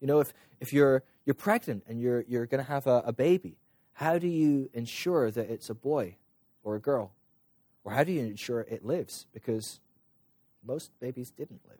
You 0.00 0.06
know, 0.06 0.20
if, 0.20 0.32
if 0.60 0.72
you're, 0.72 1.04
you're 1.26 1.34
pregnant 1.34 1.84
and 1.86 2.00
you're, 2.00 2.24
you're 2.26 2.46
going 2.46 2.64
to 2.64 2.68
have 2.68 2.86
a, 2.86 3.02
a 3.06 3.12
baby, 3.12 3.58
how 3.92 4.18
do 4.18 4.26
you 4.26 4.70
ensure 4.72 5.30
that 5.30 5.50
it's 5.50 5.68
a 5.68 5.74
boy 5.74 6.16
or 6.64 6.74
a 6.74 6.80
girl? 6.80 7.12
Or 7.84 7.92
how 7.92 8.02
do 8.02 8.12
you 8.12 8.22
ensure 8.22 8.62
it 8.62 8.84
lives? 8.84 9.26
Because 9.32 9.80
most 10.64 10.90
babies 11.00 11.30
didn't 11.30 11.60
live. 11.68 11.78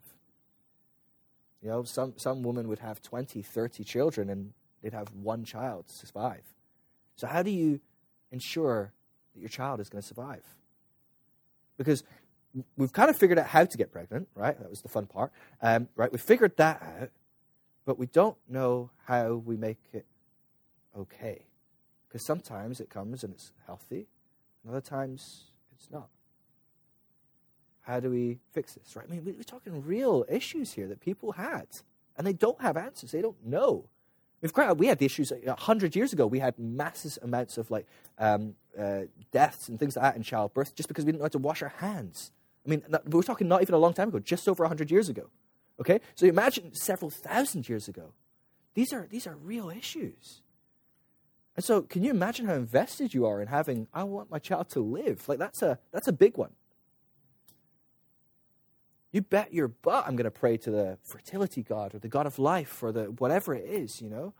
You 1.61 1.69
know, 1.69 1.83
some, 1.83 2.13
some 2.17 2.43
women 2.43 2.67
would 2.67 2.79
have 2.79 3.01
20, 3.01 3.41
30 3.41 3.83
children 3.83 4.29
and 4.29 4.53
they'd 4.81 4.93
have 4.93 5.13
one 5.13 5.43
child 5.43 5.87
to 5.87 5.93
survive. 5.93 6.43
So, 7.15 7.27
how 7.27 7.43
do 7.43 7.51
you 7.51 7.79
ensure 8.31 8.93
that 9.33 9.39
your 9.39 9.49
child 9.49 9.79
is 9.79 9.89
going 9.89 10.01
to 10.01 10.07
survive? 10.07 10.43
Because 11.77 12.03
we've 12.77 12.93
kind 12.93 13.09
of 13.09 13.15
figured 13.15 13.37
out 13.39 13.47
how 13.47 13.65
to 13.65 13.77
get 13.77 13.91
pregnant, 13.91 14.27
right? 14.35 14.57
That 14.59 14.69
was 14.69 14.81
the 14.81 14.89
fun 14.89 15.05
part, 15.05 15.31
um, 15.61 15.87
right? 15.95 16.11
We 16.11 16.17
figured 16.17 16.57
that 16.57 16.81
out. 16.81 17.09
but 17.85 17.97
we 17.97 18.07
don't 18.07 18.37
know 18.47 18.89
how 19.05 19.35
we 19.35 19.57
make 19.57 19.79
it 19.93 20.05
okay. 20.97 21.45
Because 22.07 22.25
sometimes 22.25 22.79
it 22.81 22.89
comes 22.89 23.23
and 23.23 23.33
it's 23.33 23.51
healthy, 23.65 24.07
and 24.63 24.71
other 24.71 24.81
times 24.81 25.45
it's 25.73 25.89
not. 25.91 26.09
How 27.81 27.99
do 27.99 28.09
we 28.09 28.39
fix 28.51 28.73
this, 28.73 28.95
right? 28.95 29.05
I 29.07 29.11
mean, 29.11 29.23
we're 29.25 29.43
talking 29.43 29.83
real 29.83 30.25
issues 30.29 30.73
here 30.73 30.87
that 30.87 30.99
people 30.99 31.33
had, 31.33 31.67
and 32.17 32.25
they 32.25 32.33
don't 32.33 32.61
have 32.61 32.77
answers. 32.77 33.11
They 33.11 33.21
don't 33.21 33.43
know. 33.45 33.89
We've 34.41 34.53
got, 34.53 34.77
we 34.77 34.87
had 34.87 34.97
the 34.97 35.05
issues 35.05 35.31
a 35.31 35.55
hundred 35.55 35.95
years 35.95 36.13
ago. 36.13 36.25
We 36.25 36.39
had 36.39 36.57
massive 36.57 37.19
amounts 37.21 37.57
of 37.57 37.69
like 37.69 37.85
um, 38.17 38.55
uh, 38.77 39.01
deaths 39.31 39.69
and 39.69 39.79
things 39.79 39.95
like 39.95 40.03
that 40.03 40.15
in 40.15 40.23
childbirth 40.23 40.75
just 40.75 40.89
because 40.89 41.05
we 41.05 41.11
didn't 41.11 41.19
know 41.19 41.25
how 41.25 41.29
to 41.29 41.37
wash 41.37 41.61
our 41.61 41.69
hands. 41.77 42.31
I 42.65 42.69
mean, 42.69 42.83
we're 43.05 43.23
talking 43.23 43.47
not 43.47 43.61
even 43.61 43.75
a 43.75 43.79
long 43.79 43.93
time 43.93 44.09
ago, 44.09 44.19
just 44.19 44.47
over 44.47 44.65
hundred 44.65 44.91
years 44.91 45.09
ago. 45.09 45.29
Okay, 45.79 45.99
so 46.15 46.27
imagine 46.27 46.73
several 46.75 47.09
thousand 47.09 47.67
years 47.67 47.87
ago. 47.87 48.13
These 48.73 48.93
are 48.93 49.07
these 49.09 49.25
are 49.25 49.35
real 49.35 49.69
issues. 49.69 50.41
And 51.55 51.65
so, 51.65 51.81
can 51.81 52.03
you 52.03 52.11
imagine 52.11 52.45
how 52.45 52.53
invested 52.53 53.13
you 53.13 53.25
are 53.25 53.41
in 53.41 53.47
having? 53.47 53.87
I 53.93 54.03
want 54.03 54.31
my 54.31 54.39
child 54.39 54.69
to 54.69 54.79
live. 54.79 55.27
Like 55.27 55.39
that's 55.39 55.61
a 55.61 55.79
that's 55.91 56.07
a 56.07 56.13
big 56.13 56.37
one. 56.37 56.51
You 59.11 59.21
bet 59.21 59.53
your 59.53 59.67
butt 59.67 60.05
I'm 60.07 60.15
going 60.15 60.25
to 60.25 60.31
pray 60.31 60.57
to 60.57 60.71
the 60.71 60.97
fertility 61.03 61.63
God 61.63 61.93
or 61.93 61.99
the 61.99 62.07
God 62.07 62.25
of 62.25 62.39
life 62.39 62.81
or 62.81 62.91
the 62.91 63.05
whatever 63.05 63.53
it 63.53 63.65
is, 63.65 64.01
you 64.01 64.09
know. 64.09 64.33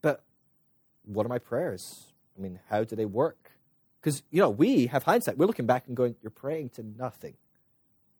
But 0.00 0.22
what 1.04 1.26
are 1.26 1.28
my 1.28 1.38
prayers? 1.38 2.06
I 2.36 2.42
mean, 2.42 2.60
how 2.68 2.84
do 2.84 2.96
they 2.96 3.04
work? 3.04 3.52
Because, 4.00 4.22
you 4.30 4.40
know, 4.40 4.50
we 4.50 4.86
have 4.86 5.02
hindsight. 5.02 5.36
We're 5.36 5.46
looking 5.46 5.66
back 5.66 5.88
and 5.88 5.96
going, 5.96 6.16
you're 6.22 6.30
praying 6.30 6.70
to 6.70 6.82
nothing, 6.82 7.34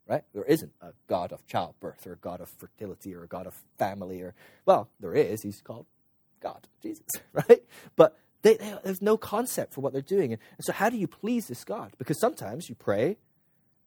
right? 0.07 0.25
There 0.35 0.45
isn't 0.45 0.73
a 0.81 0.93
God 1.07 1.33
of 1.33 1.47
childbirth 1.47 2.07
or 2.07 2.15
a 2.15 2.17
God 2.17 2.41
of 2.41 2.49
fertility 2.49 3.15
or 3.15 3.23
a 3.23 3.29
God 3.29 3.47
of 3.47 3.55
family 3.79 4.21
or, 4.21 4.35
well, 4.65 4.89
there 5.01 5.15
is. 5.15 5.43
He's 5.43 5.61
called 5.61 5.87
God, 6.41 6.67
Jesus, 6.83 7.07
right? 7.33 7.63
But 7.95 8.19
they, 8.47 8.57
they, 8.57 8.75
there's 8.85 9.03
no 9.03 9.17
concept 9.17 9.75
for 9.75 9.81
what 9.81 9.93
they're 9.93 10.03
doing. 10.03 10.33
And, 10.33 10.41
so, 10.61 10.73
how 10.73 10.89
do 10.89 10.97
you 10.97 11.09
please 11.09 11.49
this 11.49 11.65
God? 11.65 11.93
Because 11.99 12.21
sometimes 12.21 12.69
you 12.69 12.77
pray 12.77 13.17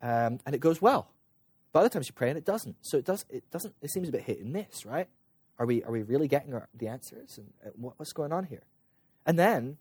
um, 0.01 0.39
and 0.45 0.53
it 0.53 0.59
goes 0.59 0.81
well, 0.81 1.09
but 1.71 1.79
other 1.79 1.89
times 1.89 2.07
you 2.07 2.13
pray 2.13 2.29
and 2.29 2.37
it 2.37 2.45
doesn't. 2.45 2.75
So 2.81 2.97
it 2.97 3.05
does. 3.05 3.25
It 3.29 3.49
doesn't. 3.51 3.73
It 3.81 3.89
seems 3.91 4.09
a 4.09 4.11
bit 4.11 4.23
hit 4.23 4.39
and 4.39 4.51
miss, 4.51 4.85
right? 4.85 5.07
Are 5.57 5.65
we 5.65 5.83
are 5.83 5.91
we 5.91 6.01
really 6.01 6.27
getting 6.27 6.53
our, 6.53 6.67
the 6.73 6.87
answers? 6.87 7.37
And 7.37 7.73
what, 7.75 7.93
what's 7.97 8.11
going 8.11 8.33
on 8.33 8.45
here? 8.45 8.63
And 9.25 9.39
then 9.39 9.77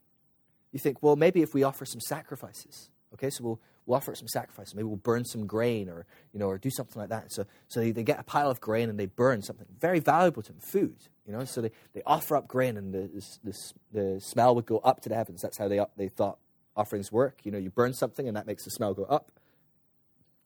you 0.72 0.78
think, 0.78 1.02
well, 1.02 1.16
maybe 1.16 1.42
if 1.42 1.54
we 1.54 1.62
offer 1.62 1.84
some 1.84 2.00
sacrifices, 2.00 2.90
okay, 3.14 3.30
so 3.30 3.44
we'll 3.44 3.60
we'll 3.86 3.96
offer 3.96 4.14
some 4.14 4.28
sacrifices. 4.28 4.74
Maybe 4.74 4.84
we'll 4.84 4.96
burn 4.96 5.24
some 5.24 5.46
grain, 5.46 5.88
or 5.88 6.06
you 6.32 6.38
know, 6.40 6.46
or 6.46 6.58
do 6.58 6.70
something 6.70 7.00
like 7.00 7.10
that. 7.10 7.32
So 7.32 7.44
so 7.68 7.80
they, 7.80 7.90
they 7.90 8.02
get 8.02 8.18
a 8.18 8.24
pile 8.24 8.50
of 8.50 8.60
grain 8.60 8.88
and 8.88 8.98
they 8.98 9.06
burn 9.06 9.42
something 9.42 9.66
very 9.78 10.00
valuable 10.00 10.42
to 10.42 10.52
them, 10.52 10.60
food. 10.60 10.96
You 11.28 11.34
know, 11.34 11.44
so 11.44 11.60
they, 11.60 11.72
they 11.92 12.00
offer 12.06 12.36
up 12.36 12.48
grain 12.48 12.78
and 12.78 12.94
the, 12.94 13.22
the, 13.44 13.72
the 13.92 14.18
smell 14.18 14.54
would 14.54 14.64
go 14.64 14.78
up 14.78 15.02
to 15.02 15.10
the 15.10 15.14
heavens. 15.14 15.42
That's 15.42 15.58
how 15.58 15.68
they, 15.68 15.78
they 15.98 16.08
thought 16.08 16.38
offerings 16.74 17.12
work. 17.12 17.40
You 17.44 17.52
know, 17.52 17.58
you 17.58 17.68
burn 17.68 17.92
something 17.92 18.26
and 18.26 18.34
that 18.34 18.46
makes 18.46 18.64
the 18.64 18.70
smell 18.70 18.94
go 18.94 19.04
up. 19.04 19.30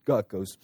God 0.04 0.28
goes, 0.28 0.58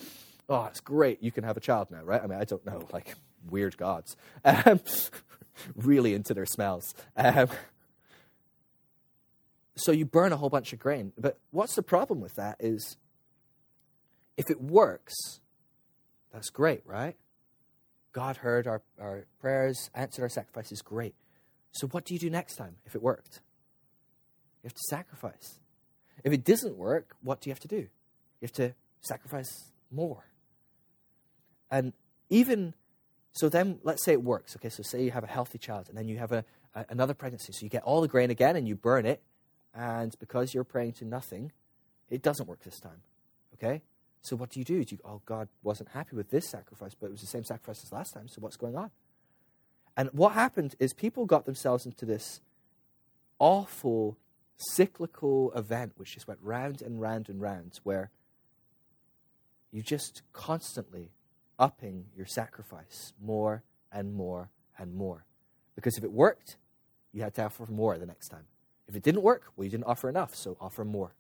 oh, 0.49 0.65
it's 0.65 0.81
great. 0.81 1.23
You 1.23 1.31
can 1.31 1.45
have 1.45 1.57
a 1.57 1.61
child 1.61 1.93
now, 1.93 2.03
right? 2.03 2.21
I 2.21 2.27
mean, 2.27 2.41
I 2.41 2.45
don't 2.45 2.67
know, 2.67 2.89
like 2.93 3.15
weird 3.49 3.77
gods. 3.77 4.17
Um, 4.45 4.81
really 5.77 6.15
into 6.15 6.35
their 6.35 6.47
smells. 6.47 6.95
Um, 7.17 7.49
so 9.79 9.93
you 9.93 10.05
burn 10.05 10.33
a 10.33 10.37
whole 10.37 10.51
bunch 10.51 10.73
of 10.73 10.79
grain. 10.79 11.13
But 11.19 11.39
what's 11.51 11.75
the 11.75 11.83
problem 11.83 12.21
with 12.21 12.35
that 12.35 12.57
is 12.61 12.97
if 14.37 14.51
it 14.51 14.61
works, 14.61 15.15
that's 16.33 16.51
great, 16.51 16.83
right? 16.85 17.17
God 18.13 18.39
heard 18.39 18.67
our, 18.67 18.83
our 19.01 19.27
prayers, 19.41 19.91
answered 19.95 20.23
our 20.23 20.29
sacrifices, 20.29 20.83
great. 20.83 21.15
So, 21.73 21.87
what 21.89 22.05
do 22.05 22.15
you 22.15 22.21
do 22.21 22.31
next 22.31 22.57
time 22.57 22.77
if 22.87 22.95
it 22.95 23.03
worked? 23.03 23.41
You 24.63 24.69
have 24.69 24.75
to 24.75 24.83
sacrifice. 24.89 25.61
If 26.25 26.33
it 26.33 26.45
doesn't 26.45 26.77
work, 26.77 27.15
what 27.23 27.41
do 27.41 27.51
you 27.51 27.53
have 27.53 27.61
to 27.61 27.69
do? 27.69 27.77
You 27.77 28.43
have 28.43 28.53
to 28.53 28.75
sacrifice 29.01 29.73
more. 29.91 30.25
And 31.71 31.93
even 32.31 32.75
so, 33.33 33.49
then 33.49 33.79
let's 33.85 34.05
say 34.05 34.13
it 34.13 34.23
works. 34.23 34.57
Okay, 34.57 34.69
so 34.69 34.83
say 34.83 35.05
you 35.05 35.11
have 35.13 35.25
a 35.25 35.29
healthy 35.29 35.59
child 35.59 35.89
and 35.89 35.97
then 35.97 36.09
you 36.09 36.19
have 36.19 36.33
a, 36.33 36.45
a, 36.75 36.87
another 36.89 37.15
pregnancy. 37.15 37.53
So 37.53 37.63
you 37.63 37.69
get 37.69 37.83
all 37.85 38.01
the 38.01 38.09
grain 38.09 38.31
again 38.31 38.57
and 38.57 38.67
you 38.67 38.75
burn 38.75 39.07
it. 39.07 39.23
And 39.75 40.19
because 40.19 40.55
you're 40.55 40.65
praying 40.65 40.93
to 40.95 41.05
nothing, 41.05 41.53
it 42.11 42.23
doesn't 42.23 42.49
work 42.49 42.63
this 42.65 42.81
time. 42.81 43.03
Okay? 43.55 43.83
So 44.23 44.37
what 44.37 44.51
do 44.51 44.59
you 44.59 44.65
do? 44.65 44.85
do 44.85 44.95
you, 44.97 45.01
oh, 45.05 45.21
God 45.25 45.49
wasn't 45.63 45.91
happy 45.91 46.17
with 46.17 46.31
this 46.31 46.49
sacrifice, 46.49 46.95
but 46.95 47.07
it 47.07 47.13
was 47.13 47.21
the 47.21 47.27
same 47.27 47.45
sacrifice 47.45 47.83
as 47.83 47.93
last 47.93 48.15
time, 48.15 48.29
so 48.29 48.41
what's 48.41 48.57
going 48.57 48.77
on? 48.77 48.91
And 49.97 50.11
what 50.13 50.33
happened 50.33 50.75
is 50.79 50.93
people 50.93 51.27
got 51.27 51.45
themselves 51.45 51.87
into 51.87 52.05
this 52.05 52.41
awful 53.39 54.17
cyclical 54.57 55.53
event 55.53 55.93
which 55.97 56.15
just 56.15 56.27
went 56.27 56.41
round 56.43 56.83
and 56.83 57.01
round 57.01 57.29
and 57.29 57.41
round, 57.41 57.81
where 57.85 58.11
you 59.71 59.83
just 59.83 60.23
constantly 60.33 61.11
upping 61.59 62.07
your 62.17 62.27
sacrifice 62.27 63.13
more 63.21 63.63
and 63.93 64.15
more 64.15 64.51
and 64.79 64.95
more. 64.95 65.25
Because 65.75 65.97
if 65.97 66.05
it 66.05 66.13
worked, 66.13 66.57
you 67.13 67.23
had 67.23 67.35
to 67.35 67.45
offer 67.45 67.67
more 67.71 67.99
the 67.99 68.07
next 68.07 68.29
time. 68.29 68.47
If 68.89 68.97
it 68.97 69.03
didn't 69.03 69.23
work, 69.23 69.53
well, 69.57 69.65
you 69.65 69.71
didn't 69.71 69.85
offer 69.85 70.09
enough, 70.09 70.35
so 70.35 70.57
offer 70.61 70.85
more. 70.85 71.15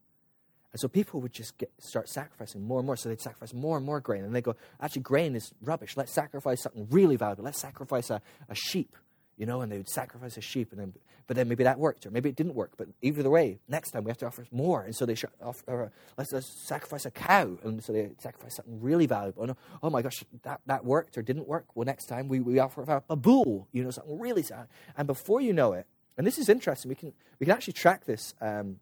And 0.73 0.81
so 0.81 0.89
people 0.89 1.21
would 1.21 1.33
just 1.33 1.57
get, 1.57 1.71
start 1.79 2.09
sacrificing 2.09 2.63
more 2.63 2.79
and 2.79 2.87
more. 2.87 2.97
So 2.97 3.09
they'd 3.09 3.21
sacrifice 3.21 3.55
more 3.55 3.77
and 3.77 3.87
more 3.87 4.01
grain. 4.01 4.25
And 4.25 4.35
they 4.35 4.43
go, 4.43 4.55
actually, 4.81 5.03
grain 5.03 5.35
is 5.35 5.53
rubbish. 5.63 5.97
Let's 5.97 6.13
sacrifice 6.13 6.63
something 6.63 6.87
really 6.91 7.17
valuable. 7.17 7.45
Let's 7.45 7.61
sacrifice 7.61 8.11
a, 8.11 8.21
a 8.49 8.55
sheep, 8.55 8.97
you 9.37 9.47
know, 9.47 9.63
and 9.63 9.73
they 9.73 9.79
would 9.79 9.89
sacrifice 9.89 10.37
a 10.37 10.43
sheep. 10.43 10.73
And 10.73 10.81
then, 10.81 10.93
but 11.27 11.37
then 11.37 11.49
maybe 11.49 11.65
that 11.65 11.79
worked, 11.79 12.05
or 12.05 12.11
maybe 12.11 12.29
it 12.29 12.37
didn't 12.37 12.55
work. 12.55 12.73
But 12.77 12.89
either 13.01 13.29
way, 13.31 13.61
next 13.67 13.93
time 13.93 14.05
we 14.05 14.11
have 14.11 14.19
to 14.19 14.27
offer 14.27 14.47
more. 14.51 14.83
And 14.83 14.95
so 14.95 15.07
they 15.07 15.17
offer, 15.43 15.91
let's, 16.19 16.33
let's, 16.33 16.67
sacrifice 16.67 17.07
a 17.07 17.11
cow. 17.11 17.59
And 17.65 17.83
so 17.83 17.95
they 17.95 18.11
sacrifice 18.19 18.57
something 18.57 18.79
really 18.81 19.07
valuable. 19.07 19.45
And 19.45 19.57
oh 19.83 19.89
my 19.89 20.03
gosh, 20.03 20.23
that, 20.43 20.61
that 20.67 20.85
worked 20.85 21.17
or 21.17 21.23
didn't 21.23 21.49
work. 21.49 21.65
Well, 21.75 21.87
next 21.87 22.07
time 22.07 22.29
we, 22.29 22.41
we 22.41 22.59
offer 22.59 23.03
a 23.09 23.17
bull, 23.17 23.69
you 23.73 23.85
know, 23.85 23.91
something 23.91 24.19
really 24.19 24.43
sad. 24.43 24.69
And 24.99 25.07
before 25.07 25.41
you 25.41 25.55
know 25.55 25.73
it, 25.73 25.87
and 26.19 26.27
this 26.27 26.37
is 26.37 26.51
interesting, 26.51 26.91
we 26.91 26.95
can, 26.95 27.15
we 27.39 27.47
can 27.47 27.55
actually 27.55 27.73
track 27.73 28.05
this. 28.05 28.35
Um, 28.41 28.81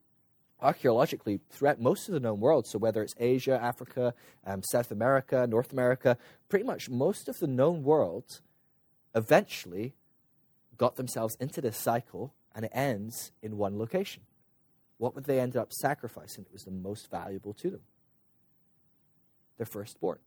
archaeologically 0.61 1.39
throughout 1.51 1.79
most 1.79 2.09
of 2.09 2.15
the 2.15 2.21
known 2.21 2.41
world. 2.41 2.67
So, 2.67 2.79
whether 2.79 3.03
it's 3.03 3.15
Asia, 3.19 3.61
Africa, 3.63 4.15
um, 4.47 4.63
South 4.63 4.91
America, 4.91 5.47
North 5.47 5.71
America, 5.71 6.17
pretty 6.49 6.65
much 6.65 6.89
most 6.89 7.29
of 7.29 7.39
the 7.39 7.47
known 7.47 7.83
world 7.83 8.41
eventually 9.15 9.95
got 10.77 10.97
themselves 10.97 11.37
into 11.41 11.61
this 11.61 11.77
cycle 11.77 12.35
and 12.55 12.65
it 12.65 12.73
ends 12.75 13.33
in 13.43 13.57
one 13.57 13.79
location. 13.79 14.23
What 14.99 15.15
would 15.15 15.25
they 15.25 15.41
end 15.41 15.57
up 15.57 15.73
sacrificing 15.73 16.45
that 16.45 16.53
was 16.53 16.65
the 16.65 16.71
most 16.71 17.11
valuable 17.11 17.53
to 17.55 17.71
them? 17.71 17.81
Their 19.59 19.67
firstborn. 19.67 20.19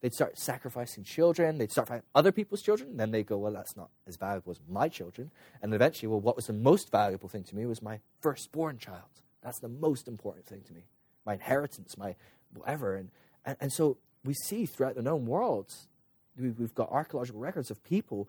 They'd 0.00 0.14
start 0.14 0.38
sacrificing 0.38 1.02
children. 1.02 1.58
They'd 1.58 1.72
start 1.72 1.90
other 2.14 2.30
people's 2.30 2.62
children. 2.62 2.96
Then 2.96 3.10
they'd 3.10 3.26
go, 3.26 3.36
well, 3.36 3.52
that's 3.52 3.76
not 3.76 3.90
as 4.06 4.16
valuable 4.16 4.52
as 4.52 4.60
my 4.68 4.88
children. 4.88 5.30
And 5.60 5.74
eventually, 5.74 6.08
well, 6.08 6.20
what 6.20 6.36
was 6.36 6.46
the 6.46 6.52
most 6.52 6.90
valuable 6.90 7.28
thing 7.28 7.42
to 7.44 7.56
me 7.56 7.66
was 7.66 7.82
my 7.82 7.98
firstborn 8.20 8.78
child. 8.78 9.08
That's 9.42 9.58
the 9.58 9.68
most 9.68 10.06
important 10.06 10.46
thing 10.46 10.62
to 10.68 10.72
me. 10.72 10.84
My 11.26 11.34
inheritance, 11.34 11.98
my 11.98 12.14
whatever. 12.54 12.94
And, 12.94 13.10
and, 13.44 13.56
and 13.60 13.72
so 13.72 13.98
we 14.24 14.34
see 14.34 14.66
throughout 14.66 14.94
the 14.94 15.02
known 15.02 15.26
world, 15.26 15.74
we've 16.38 16.74
got 16.74 16.90
archaeological 16.90 17.40
records 17.40 17.70
of 17.70 17.82
people 17.82 18.28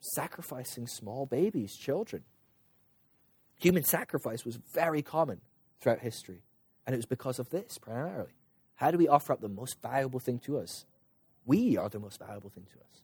sacrificing 0.00 0.86
small 0.86 1.24
babies, 1.24 1.76
children. 1.76 2.24
Human 3.58 3.84
sacrifice 3.84 4.44
was 4.44 4.58
very 4.74 5.00
common 5.00 5.40
throughout 5.80 6.00
history. 6.00 6.42
And 6.86 6.92
it 6.94 6.98
was 6.98 7.06
because 7.06 7.38
of 7.38 7.48
this 7.48 7.78
primarily. 7.78 8.32
How 8.76 8.90
do 8.90 8.98
we 8.98 9.08
offer 9.08 9.32
up 9.32 9.40
the 9.40 9.48
most 9.48 9.80
valuable 9.80 10.20
thing 10.20 10.38
to 10.40 10.58
us? 10.58 10.84
We 11.46 11.76
are 11.76 11.88
the 11.88 12.00
most 12.00 12.18
valuable 12.18 12.50
thing 12.50 12.66
to 12.72 12.78
us. 12.78 13.02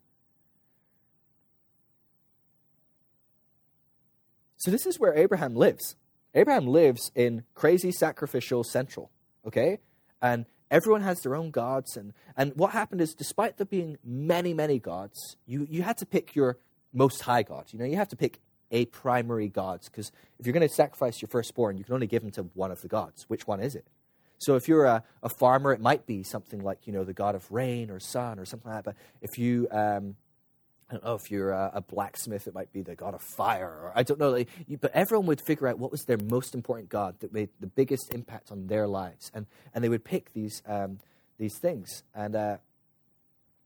So, 4.57 4.71
this 4.71 4.85
is 4.85 4.99
where 4.99 5.13
Abraham 5.13 5.55
lives. 5.55 5.95
Abraham 6.35 6.67
lives 6.67 7.11
in 7.15 7.43
crazy 7.53 7.91
sacrificial 7.91 8.63
central, 8.63 9.11
okay? 9.45 9.79
And 10.21 10.45
everyone 10.71 11.01
has 11.01 11.21
their 11.21 11.35
own 11.35 11.51
gods. 11.51 11.97
And, 11.97 12.13
and 12.37 12.53
what 12.55 12.71
happened 12.71 13.01
is, 13.01 13.13
despite 13.13 13.57
there 13.57 13.65
being 13.65 13.97
many, 14.03 14.53
many 14.53 14.79
gods, 14.79 15.37
you, 15.45 15.67
you 15.69 15.83
had 15.83 15.97
to 15.97 16.05
pick 16.05 16.35
your 16.35 16.57
most 16.93 17.21
high 17.21 17.43
god. 17.43 17.65
You 17.71 17.79
know, 17.79 17.85
you 17.85 17.97
have 17.97 18.07
to 18.09 18.15
pick 18.15 18.39
a 18.71 18.85
primary 18.85 19.49
god 19.49 19.81
because 19.83 20.11
if 20.39 20.45
you're 20.45 20.53
going 20.53 20.67
to 20.67 20.73
sacrifice 20.73 21.21
your 21.21 21.29
firstborn, 21.29 21.77
you 21.77 21.83
can 21.83 21.93
only 21.93 22.07
give 22.07 22.23
him 22.23 22.31
to 22.31 22.43
one 22.53 22.71
of 22.71 22.81
the 22.81 22.87
gods. 22.87 23.25
Which 23.27 23.45
one 23.45 23.59
is 23.59 23.75
it? 23.75 23.85
So 24.45 24.55
if 24.55 24.67
you're 24.67 24.85
a, 24.85 25.03
a, 25.21 25.29
farmer, 25.29 25.73
it 25.73 25.81
might 25.81 26.05
be 26.05 26.23
something 26.23 26.61
like, 26.63 26.85
you 26.85 26.93
know, 26.93 27.03
the 27.03 27.13
god 27.13 27.35
of 27.35 27.51
rain 27.51 27.89
or 27.89 27.99
sun 27.99 28.39
or 28.39 28.45
something 28.45 28.71
like 28.71 28.83
that. 28.83 28.95
But 28.95 28.95
if 29.21 29.37
you, 29.37 29.67
um, 29.71 30.15
I 30.89 30.93
don't 30.93 31.03
know, 31.03 31.15
if 31.15 31.31
you're 31.31 31.51
a, 31.51 31.71
a, 31.75 31.81
blacksmith, 31.81 32.47
it 32.47 32.53
might 32.53 32.71
be 32.71 32.81
the 32.81 32.95
god 32.95 33.13
of 33.13 33.21
fire. 33.21 33.67
Or 33.67 33.91
I 33.95 34.03
don't 34.03 34.19
know. 34.19 34.31
Like, 34.31 34.49
you, 34.67 34.77
but 34.77 34.91
everyone 34.93 35.27
would 35.27 35.41
figure 35.41 35.67
out 35.67 35.79
what 35.79 35.91
was 35.91 36.03
their 36.05 36.17
most 36.17 36.55
important 36.55 36.89
god 36.89 37.19
that 37.21 37.33
made 37.33 37.49
the 37.59 37.67
biggest 37.67 38.13
impact 38.13 38.51
on 38.51 38.67
their 38.67 38.87
lives. 38.87 39.31
And, 39.33 39.45
and 39.73 39.83
they 39.83 39.89
would 39.89 40.03
pick 40.03 40.33
these, 40.33 40.61
um, 40.67 40.99
these 41.37 41.57
things. 41.57 42.03
And 42.13 42.35
uh, 42.35 42.57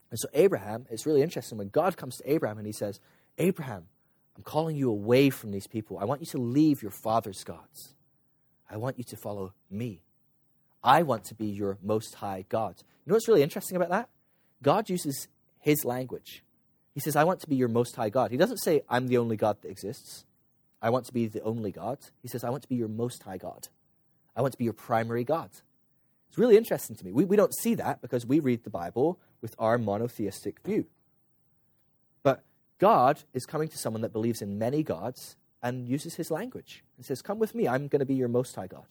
And 0.10 0.20
so, 0.20 0.28
Abraham, 0.34 0.86
it's 0.90 1.06
really 1.06 1.22
interesting 1.22 1.58
when 1.58 1.70
God 1.70 1.98
comes 1.98 2.18
to 2.18 2.32
Abraham 2.32 2.58
and 2.58 2.68
he 2.68 2.74
says, 2.74 3.00
Abraham, 3.38 3.88
I'm 4.36 4.44
calling 4.44 4.76
you 4.76 4.90
away 4.90 5.30
from 5.30 5.52
these 5.52 5.68
people. 5.68 5.98
I 6.00 6.06
want 6.06 6.22
you 6.22 6.28
to 6.28 6.38
leave 6.38 6.82
your 6.82 6.92
father's 6.92 7.44
gods. 7.44 7.96
I 8.70 8.78
want 8.78 8.98
you 8.98 9.04
to 9.06 9.18
follow 9.18 9.54
me. 9.70 10.02
I 10.84 11.04
want 11.04 11.26
to 11.26 11.36
be 11.36 11.48
your 11.48 11.78
most 11.82 12.16
high 12.16 12.46
God. 12.50 12.76
You 13.06 13.12
know 13.12 13.16
what's 13.16 13.28
really 13.28 13.44
interesting 13.44 13.76
about 13.76 13.90
that? 13.90 14.10
God 14.62 14.90
uses 14.90 15.28
his 15.60 15.84
language. 15.86 16.44
He 16.94 17.00
says, 17.00 17.16
I 17.16 17.24
want 17.24 17.40
to 17.42 17.48
be 17.48 17.56
your 17.56 17.68
most 17.68 17.96
high 17.96 18.10
God. 18.10 18.32
He 18.32 18.38
doesn't 18.38 18.58
say, 18.58 18.82
I'm 18.90 19.08
the 19.08 19.18
only 19.18 19.38
God 19.38 19.62
that 19.62 19.70
exists. 19.70 20.26
I 20.82 20.90
want 20.90 21.06
to 21.06 21.14
be 21.14 21.28
the 21.28 21.42
only 21.42 21.72
God. 21.72 22.00
He 22.22 22.28
says, 22.28 22.44
I 22.44 22.50
want 22.50 22.64
to 22.64 22.70
be 22.70 22.76
your 22.76 22.88
most 22.88 23.24
high 23.24 23.38
God. 23.38 23.68
I 24.36 24.42
want 24.42 24.54
to 24.54 24.58
be 24.58 24.64
your 24.64 24.74
primary 24.74 25.24
God. 25.24 25.50
It's 26.30 26.38
really 26.38 26.58
interesting 26.58 26.96
to 26.96 27.06
me. 27.06 27.12
We, 27.12 27.26
we 27.26 27.36
don't 27.36 27.54
see 27.56 27.76
that 27.76 28.02
because 28.02 28.26
we 28.26 28.40
read 28.40 28.64
the 28.64 28.70
Bible 28.70 29.20
with 29.42 29.56
our 29.58 29.78
monotheistic 29.78 30.60
view. 30.64 30.86
But 32.24 32.44
God 32.80 33.24
is 33.34 33.46
coming 33.46 33.68
to 33.70 33.78
someone 33.78 34.02
that 34.02 34.14
believes 34.14 34.42
in 34.42 34.60
many 34.60 34.84
gods 34.84 35.36
and 35.64 35.88
uses 35.88 36.16
his 36.16 36.30
language 36.30 36.84
and 36.98 37.06
says, 37.06 37.22
Come 37.22 37.40
with 37.40 37.56
me, 37.56 37.68
I'm 37.68 37.88
going 37.88 38.00
to 38.00 38.06
be 38.06 38.16
your 38.16 38.28
most 38.28 38.56
high 38.56 38.68
God. 38.68 38.86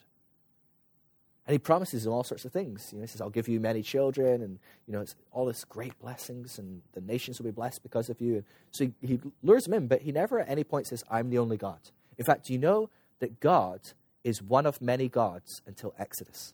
And 1.46 1.52
he 1.52 1.58
promises 1.58 2.04
him 2.04 2.12
all 2.12 2.24
sorts 2.24 2.44
of 2.44 2.52
things. 2.52 2.88
You 2.90 2.98
know, 2.98 3.02
he 3.02 3.08
says, 3.08 3.20
I'll 3.20 3.30
give 3.30 3.46
you 3.46 3.60
many 3.60 3.80
children, 3.82 4.42
and 4.42 4.58
you 4.86 4.92
know, 4.92 5.00
it's 5.00 5.14
all 5.30 5.46
this 5.46 5.64
great 5.64 5.96
blessings, 6.00 6.58
and 6.58 6.82
the 6.92 7.00
nations 7.00 7.38
will 7.38 7.44
be 7.44 7.52
blessed 7.52 7.82
because 7.84 8.10
of 8.10 8.20
you. 8.20 8.42
So 8.72 8.86
he, 8.86 9.06
he 9.06 9.20
lures 9.42 9.66
him 9.66 9.74
in, 9.74 9.86
but 9.86 10.02
he 10.02 10.10
never 10.10 10.40
at 10.40 10.48
any 10.48 10.64
point 10.64 10.88
says, 10.88 11.04
I'm 11.08 11.30
the 11.30 11.38
only 11.38 11.56
God. 11.56 11.78
In 12.18 12.24
fact, 12.24 12.46
do 12.46 12.52
you 12.52 12.58
know 12.58 12.90
that 13.20 13.38
God 13.38 13.80
is 14.24 14.42
one 14.42 14.66
of 14.66 14.82
many 14.82 15.08
gods 15.08 15.62
until 15.66 15.94
Exodus? 15.98 16.52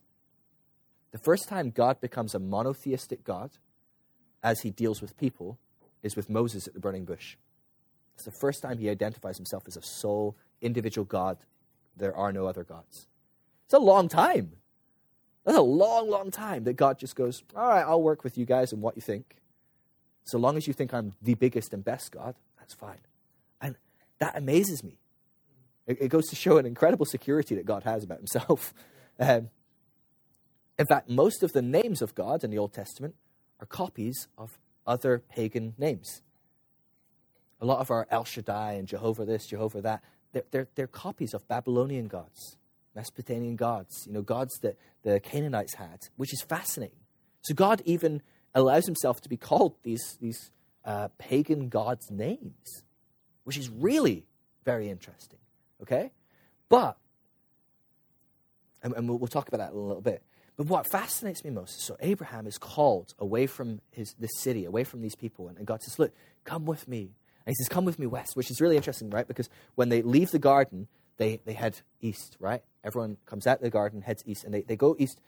The 1.11 1.17
first 1.17 1.47
time 1.47 1.71
God 1.71 1.99
becomes 1.99 2.35
a 2.35 2.39
monotheistic 2.39 3.23
God 3.23 3.51
as 4.43 4.61
he 4.61 4.69
deals 4.69 5.01
with 5.01 5.17
people 5.17 5.57
is 6.03 6.15
with 6.15 6.29
Moses 6.29 6.67
at 6.67 6.73
the 6.73 6.79
burning 6.79 7.05
bush. 7.05 7.37
It's 8.15 8.25
the 8.25 8.31
first 8.31 8.61
time 8.61 8.77
he 8.77 8.89
identifies 8.89 9.37
himself 9.37 9.63
as 9.67 9.77
a 9.77 9.81
sole, 9.81 10.35
individual 10.61 11.05
God. 11.05 11.37
There 11.97 12.15
are 12.15 12.31
no 12.31 12.45
other 12.45 12.63
gods. 12.63 13.07
It's 13.65 13.73
a 13.73 13.79
long 13.79 14.07
time. 14.07 14.53
That's 15.45 15.57
a 15.57 15.61
long, 15.61 16.09
long 16.09 16.31
time 16.31 16.63
that 16.63 16.73
God 16.73 16.97
just 16.97 17.15
goes, 17.15 17.43
All 17.55 17.67
right, 17.67 17.81
I'll 17.81 18.01
work 18.01 18.23
with 18.23 18.37
you 18.37 18.45
guys 18.45 18.71
and 18.71 18.81
what 18.81 18.95
you 18.95 19.01
think. 19.01 19.35
So 20.25 20.37
long 20.37 20.55
as 20.55 20.67
you 20.67 20.73
think 20.73 20.93
I'm 20.93 21.13
the 21.21 21.33
biggest 21.33 21.73
and 21.73 21.83
best 21.83 22.11
God, 22.11 22.35
that's 22.57 22.73
fine. 22.73 22.99
And 23.61 23.75
that 24.19 24.37
amazes 24.37 24.83
me. 24.83 24.97
It, 25.85 25.97
it 26.01 26.07
goes 26.07 26.27
to 26.27 26.35
show 26.35 26.57
an 26.57 26.65
incredible 26.65 27.05
security 27.05 27.55
that 27.55 27.65
God 27.65 27.83
has 27.83 28.03
about 28.03 28.19
himself. 28.19 28.73
Um, 29.19 29.51
in 30.79 30.87
fact, 30.87 31.07
most 31.07 31.43
of 31.43 31.53
the 31.53 31.61
names 31.61 32.01
of 32.01 32.15
God 32.15 32.43
in 32.43 32.49
the 32.49 32.57
Old 32.57 32.73
Testament 32.73 33.13
are 33.59 33.67
copies 33.67 34.27
of 34.39 34.57
other 34.87 35.19
pagan 35.19 35.75
names. 35.77 36.23
A 37.61 37.65
lot 37.65 37.79
of 37.79 37.91
our 37.91 38.07
El 38.09 38.25
Shaddai 38.25 38.73
and 38.73 38.87
Jehovah 38.87 39.23
this, 39.23 39.45
Jehovah 39.45 39.81
that, 39.81 40.03
they're, 40.31 40.43
they're, 40.49 40.67
they're 40.73 40.87
copies 40.87 41.35
of 41.35 41.47
Babylonian 41.47 42.07
gods. 42.07 42.57
Mesopotamian 42.95 43.55
gods, 43.55 44.05
you 44.07 44.13
know, 44.13 44.21
gods 44.21 44.57
that 44.61 44.77
the 45.03 45.19
Canaanites 45.19 45.75
had, 45.75 46.07
which 46.15 46.33
is 46.33 46.41
fascinating. 46.41 46.99
So 47.41 47.53
God 47.53 47.81
even 47.85 48.21
allows 48.55 48.85
himself 48.85 49.21
to 49.21 49.29
be 49.29 49.37
called 49.37 49.75
these, 49.83 50.17
these 50.21 50.51
uh, 50.85 51.09
pagan 51.17 51.69
gods' 51.69 52.11
names, 52.11 52.83
which 53.43 53.57
is 53.57 53.69
really 53.69 54.25
very 54.63 54.89
interesting. 54.89 55.39
Okay? 55.81 56.11
But, 56.69 56.97
and, 58.81 58.93
and 58.93 59.09
we'll, 59.09 59.17
we'll, 59.17 59.27
talk 59.27 59.47
about 59.47 59.57
that 59.57 59.71
in 59.71 59.77
a 59.77 59.81
little 59.81 60.01
bit. 60.01 60.23
But 60.55 60.67
what 60.67 60.89
fascinates 60.89 61.43
me 61.43 61.49
most 61.49 61.77
is 61.77 61.83
so 61.83 61.97
Abraham 61.99 62.45
is 62.45 62.57
called 62.57 63.15
away 63.17 63.47
from 63.47 63.81
his, 63.91 64.13
this 64.19 64.31
city, 64.37 64.65
away 64.65 64.83
from 64.83 65.01
these 65.01 65.15
people, 65.15 65.47
and, 65.47 65.57
and 65.57 65.65
God 65.65 65.81
says, 65.81 65.97
Look, 65.97 66.13
come 66.43 66.65
with 66.65 66.87
me. 66.87 67.15
And 67.45 67.51
he 67.51 67.55
says, 67.55 67.69
Come 67.69 67.85
with 67.85 67.97
me 67.97 68.05
west, 68.05 68.35
which 68.35 68.51
is 68.51 68.61
really 68.61 68.77
interesting, 68.77 69.09
right? 69.09 69.27
Because 69.27 69.49
when 69.75 69.89
they 69.89 70.01
leave 70.01 70.31
the 70.31 70.39
garden, 70.39 70.87
they, 71.17 71.39
they 71.45 71.53
head 71.53 71.81
east, 72.01 72.37
right? 72.39 72.63
Everyone 72.83 73.17
comes 73.25 73.47
out 73.47 73.57
of 73.57 73.63
the 73.63 73.69
garden, 73.69 74.01
heads 74.01 74.23
east, 74.25 74.43
and 74.43 74.53
they, 74.53 74.61
they 74.61 74.75
go 74.75 74.95
east. 74.99 75.19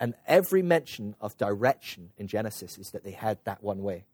And 0.00 0.14
every 0.26 0.62
mention 0.62 1.16
of 1.20 1.36
direction 1.36 2.10
in 2.16 2.28
Genesis 2.28 2.78
is 2.78 2.90
that 2.92 3.04
they 3.04 3.10
head 3.10 3.38
that 3.44 3.62
one 3.62 3.82
way. 3.82 4.04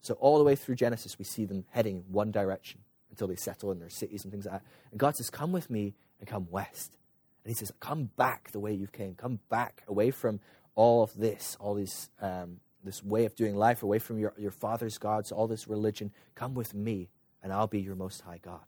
So 0.00 0.14
all 0.14 0.38
the 0.38 0.44
way 0.44 0.56
through 0.56 0.74
Genesis, 0.74 1.18
we 1.18 1.24
see 1.24 1.44
them 1.44 1.64
heading 1.70 2.04
one 2.08 2.30
direction 2.30 2.80
until 3.10 3.28
they 3.28 3.36
settle 3.36 3.70
in 3.70 3.78
their 3.78 3.88
cities 3.88 4.24
and 4.24 4.32
things 4.32 4.44
like 4.44 4.60
that. 4.60 4.68
And 4.90 5.00
God 5.00 5.16
says, 5.16 5.30
Come 5.30 5.52
with 5.52 5.70
me 5.70 5.94
and 6.18 6.28
come 6.28 6.48
west. 6.50 6.98
And 7.44 7.50
He 7.50 7.54
says, 7.54 7.72
Come 7.80 8.10
back 8.16 8.50
the 8.50 8.60
way 8.60 8.74
you 8.74 8.88
came. 8.88 9.14
Come 9.14 9.38
back 9.48 9.82
away 9.86 10.10
from 10.10 10.40
all 10.74 11.04
of 11.04 11.14
this, 11.14 11.56
all 11.60 11.74
these, 11.74 12.10
um, 12.20 12.58
this 12.82 13.02
way 13.02 13.24
of 13.24 13.36
doing 13.36 13.56
life, 13.56 13.82
away 13.82 14.00
from 14.00 14.18
your, 14.18 14.34
your 14.36 14.50
father's 14.50 14.98
gods, 14.98 15.30
all 15.32 15.46
this 15.46 15.68
religion. 15.68 16.12
Come 16.34 16.54
with 16.54 16.74
me, 16.74 17.08
and 17.42 17.52
I'll 17.52 17.68
be 17.68 17.80
your 17.80 17.94
most 17.94 18.22
high 18.22 18.40
God. 18.42 18.64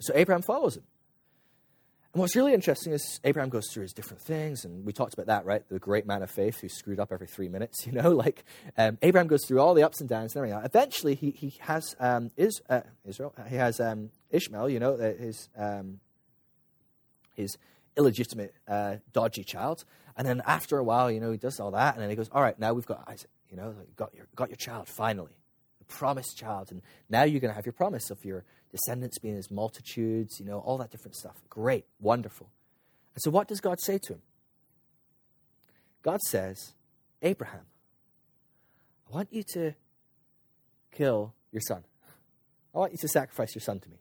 So 0.00 0.12
Abraham 0.14 0.42
follows 0.42 0.76
him. 0.76 0.84
And 2.16 2.22
what's 2.22 2.34
really 2.34 2.54
interesting 2.54 2.94
is 2.94 3.20
Abraham 3.24 3.50
goes 3.50 3.68
through 3.70 3.82
his 3.82 3.92
different 3.92 4.22
things, 4.22 4.64
and 4.64 4.86
we 4.86 4.94
talked 4.94 5.12
about 5.12 5.26
that, 5.26 5.44
right? 5.44 5.68
The 5.68 5.78
great 5.78 6.06
man 6.06 6.22
of 6.22 6.30
faith 6.30 6.60
who 6.60 6.68
screwed 6.70 6.98
up 6.98 7.12
every 7.12 7.26
three 7.26 7.50
minutes, 7.50 7.76
you 7.86 7.92
know? 7.92 8.08
Like, 8.08 8.42
um, 8.78 8.96
Abraham 9.02 9.26
goes 9.26 9.44
through 9.46 9.60
all 9.60 9.74
the 9.74 9.82
ups 9.82 10.00
and 10.00 10.08
downs 10.08 10.34
and 10.34 10.38
everything. 10.38 10.64
Eventually, 10.64 11.14
he, 11.14 11.30
he 11.30 11.52
has 11.60 11.94
um, 12.00 12.30
is, 12.38 12.62
uh, 12.70 12.80
Israel, 13.04 13.34
he 13.50 13.56
has 13.56 13.80
um, 13.80 14.08
Ishmael, 14.30 14.70
you 14.70 14.80
know, 14.80 14.94
uh, 14.94 15.12
his, 15.12 15.50
um, 15.58 16.00
his 17.34 17.58
illegitimate, 17.98 18.54
uh, 18.66 18.96
dodgy 19.12 19.44
child. 19.44 19.84
And 20.16 20.26
then 20.26 20.40
after 20.46 20.78
a 20.78 20.84
while, 20.84 21.10
you 21.10 21.20
know, 21.20 21.32
he 21.32 21.36
does 21.36 21.60
all 21.60 21.72
that, 21.72 21.96
and 21.96 22.02
then 22.02 22.08
he 22.08 22.16
goes, 22.16 22.30
all 22.32 22.40
right, 22.40 22.58
now 22.58 22.72
we've 22.72 22.86
got 22.86 23.04
Isaac, 23.06 23.28
you 23.50 23.58
know, 23.58 23.74
like, 23.76 23.94
got, 23.94 24.14
your, 24.14 24.26
got 24.34 24.48
your 24.48 24.56
child, 24.56 24.88
finally. 24.88 25.36
Promised 25.88 26.36
child. 26.36 26.70
And 26.70 26.82
now 27.08 27.22
you're 27.22 27.40
going 27.40 27.50
to 27.50 27.54
have 27.54 27.66
your 27.66 27.72
promise 27.72 28.10
of 28.10 28.24
your 28.24 28.44
descendants 28.70 29.18
being 29.18 29.36
as 29.36 29.50
multitudes, 29.50 30.40
you 30.40 30.46
know, 30.46 30.58
all 30.58 30.78
that 30.78 30.90
different 30.90 31.16
stuff. 31.16 31.36
Great, 31.48 31.84
wonderful. 32.00 32.50
And 33.14 33.22
so, 33.22 33.30
what 33.30 33.48
does 33.48 33.60
God 33.60 33.80
say 33.80 33.98
to 33.98 34.14
him? 34.14 34.22
God 36.02 36.20
says, 36.22 36.74
Abraham, 37.22 37.66
I 39.10 39.14
want 39.14 39.32
you 39.32 39.42
to 39.54 39.74
kill 40.92 41.34
your 41.50 41.60
son. 41.60 41.84
I 42.74 42.78
want 42.78 42.92
you 42.92 42.98
to 42.98 43.08
sacrifice 43.08 43.54
your 43.54 43.62
son 43.62 43.80
to 43.80 43.88
me. 43.88 43.96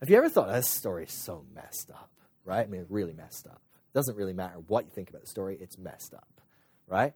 Have 0.00 0.10
you 0.10 0.16
ever 0.16 0.28
thought 0.28 0.52
this 0.52 0.68
story 0.68 1.04
is 1.04 1.12
so 1.12 1.44
messed 1.54 1.90
up, 1.90 2.10
right? 2.44 2.66
I 2.66 2.66
mean, 2.66 2.86
really 2.88 3.12
messed 3.12 3.46
up. 3.46 3.60
It 3.74 3.94
doesn't 3.94 4.16
really 4.16 4.32
matter 4.32 4.56
what 4.66 4.84
you 4.84 4.90
think 4.90 5.10
about 5.10 5.22
the 5.22 5.28
story, 5.28 5.58
it's 5.60 5.78
messed 5.78 6.14
up, 6.14 6.40
right? 6.88 7.12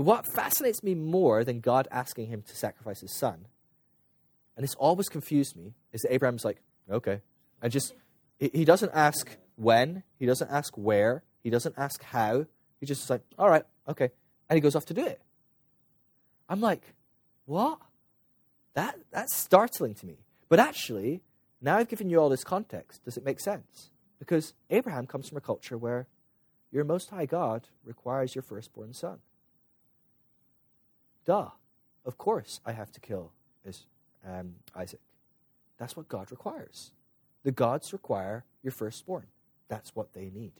But 0.00 0.06
what 0.06 0.24
fascinates 0.34 0.82
me 0.82 0.94
more 0.94 1.44
than 1.44 1.60
God 1.60 1.86
asking 1.90 2.28
him 2.28 2.40
to 2.40 2.56
sacrifice 2.56 3.02
his 3.02 3.14
son 3.18 3.44
and 4.56 4.64
this 4.64 4.74
always 4.76 5.10
confused 5.10 5.56
me, 5.56 5.74
is 5.92 6.00
that 6.00 6.12
Abraham's 6.12 6.42
like, 6.42 6.62
okay. 6.90 7.20
And 7.62 7.70
just, 7.70 7.94
he 8.38 8.64
doesn't 8.64 8.92
ask 8.94 9.36
when, 9.56 10.02
he 10.18 10.24
doesn't 10.24 10.50
ask 10.50 10.76
where, 10.76 11.22
he 11.42 11.50
doesn't 11.50 11.74
ask 11.78 12.02
how. 12.02 12.46
He 12.78 12.86
just 12.86 13.08
like, 13.10 13.20
all 13.38 13.50
right, 13.50 13.64
okay. 13.88 14.10
And 14.48 14.56
he 14.56 14.60
goes 14.60 14.74
off 14.74 14.86
to 14.86 14.94
do 14.94 15.06
it. 15.06 15.20
I'm 16.48 16.60
like, 16.62 16.94
what? 17.44 17.78
That, 18.74 18.98
that's 19.10 19.36
startling 19.36 19.94
to 19.96 20.06
me. 20.06 20.18
But 20.48 20.60
actually, 20.60 21.20
now 21.60 21.76
I've 21.76 21.88
given 21.88 22.08
you 22.08 22.18
all 22.18 22.30
this 22.30 22.44
context, 22.44 23.04
does 23.04 23.18
it 23.18 23.24
make 23.24 23.40
sense? 23.40 23.90
Because 24.18 24.54
Abraham 24.70 25.06
comes 25.06 25.28
from 25.28 25.38
a 25.38 25.42
culture 25.42 25.76
where 25.76 26.06
your 26.70 26.84
Most 26.84 27.10
High 27.10 27.26
God 27.26 27.68
requires 27.84 28.34
your 28.34 28.42
firstborn 28.42 28.94
son. 28.94 29.18
Duh. 31.30 31.50
Of 32.04 32.18
course 32.18 32.58
I 32.66 32.72
have 32.72 32.90
to 32.90 32.98
kill 32.98 33.30
his 33.64 33.86
um, 34.26 34.56
Isaac. 34.74 34.98
That's 35.78 35.96
what 35.96 36.08
God 36.08 36.32
requires. 36.32 36.90
The 37.44 37.52
gods 37.52 37.92
require 37.92 38.44
your 38.64 38.72
firstborn. 38.72 39.26
That's 39.68 39.94
what 39.94 40.12
they 40.12 40.28
need. 40.34 40.54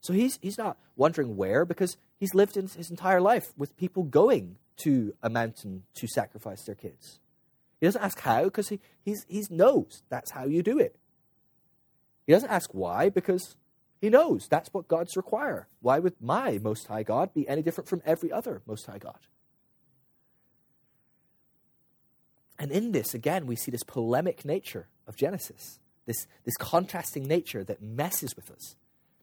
So 0.00 0.14
he's, 0.14 0.38
he's 0.40 0.56
not 0.56 0.78
wondering 0.96 1.36
where 1.36 1.66
because 1.66 1.98
he's 2.18 2.32
lived 2.32 2.54
his 2.54 2.88
entire 2.88 3.20
life 3.20 3.52
with 3.58 3.76
people 3.76 4.04
going 4.04 4.56
to 4.78 5.12
a 5.22 5.28
mountain 5.28 5.82
to 5.96 6.06
sacrifice 6.06 6.62
their 6.62 6.74
kids. 6.74 7.20
He 7.78 7.86
doesn't 7.86 8.02
ask 8.02 8.18
how 8.18 8.44
because 8.44 8.70
he 8.70 8.80
he's, 9.04 9.26
he 9.28 9.44
knows 9.50 10.02
that's 10.08 10.30
how 10.30 10.46
you 10.46 10.62
do 10.62 10.78
it. 10.78 10.96
He 12.26 12.32
doesn't 12.32 12.48
ask 12.48 12.70
why 12.72 13.10
because 13.10 13.54
he 14.00 14.10
knows 14.10 14.46
that's 14.48 14.72
what 14.72 14.88
gods 14.88 15.16
require. 15.16 15.68
Why 15.80 15.98
would 15.98 16.14
my 16.20 16.58
Most 16.58 16.86
High 16.86 17.02
God 17.02 17.32
be 17.32 17.48
any 17.48 17.62
different 17.62 17.88
from 17.88 18.02
every 18.04 18.30
other 18.30 18.62
Most 18.66 18.86
High 18.86 18.98
God? 18.98 19.18
And 22.58 22.70
in 22.70 22.92
this, 22.92 23.14
again, 23.14 23.46
we 23.46 23.56
see 23.56 23.70
this 23.70 23.82
polemic 23.82 24.44
nature 24.44 24.88
of 25.06 25.16
Genesis, 25.16 25.78
this, 26.06 26.26
this 26.44 26.56
contrasting 26.56 27.26
nature 27.26 27.64
that 27.64 27.82
messes 27.82 28.34
with 28.34 28.50
us. 28.50 28.76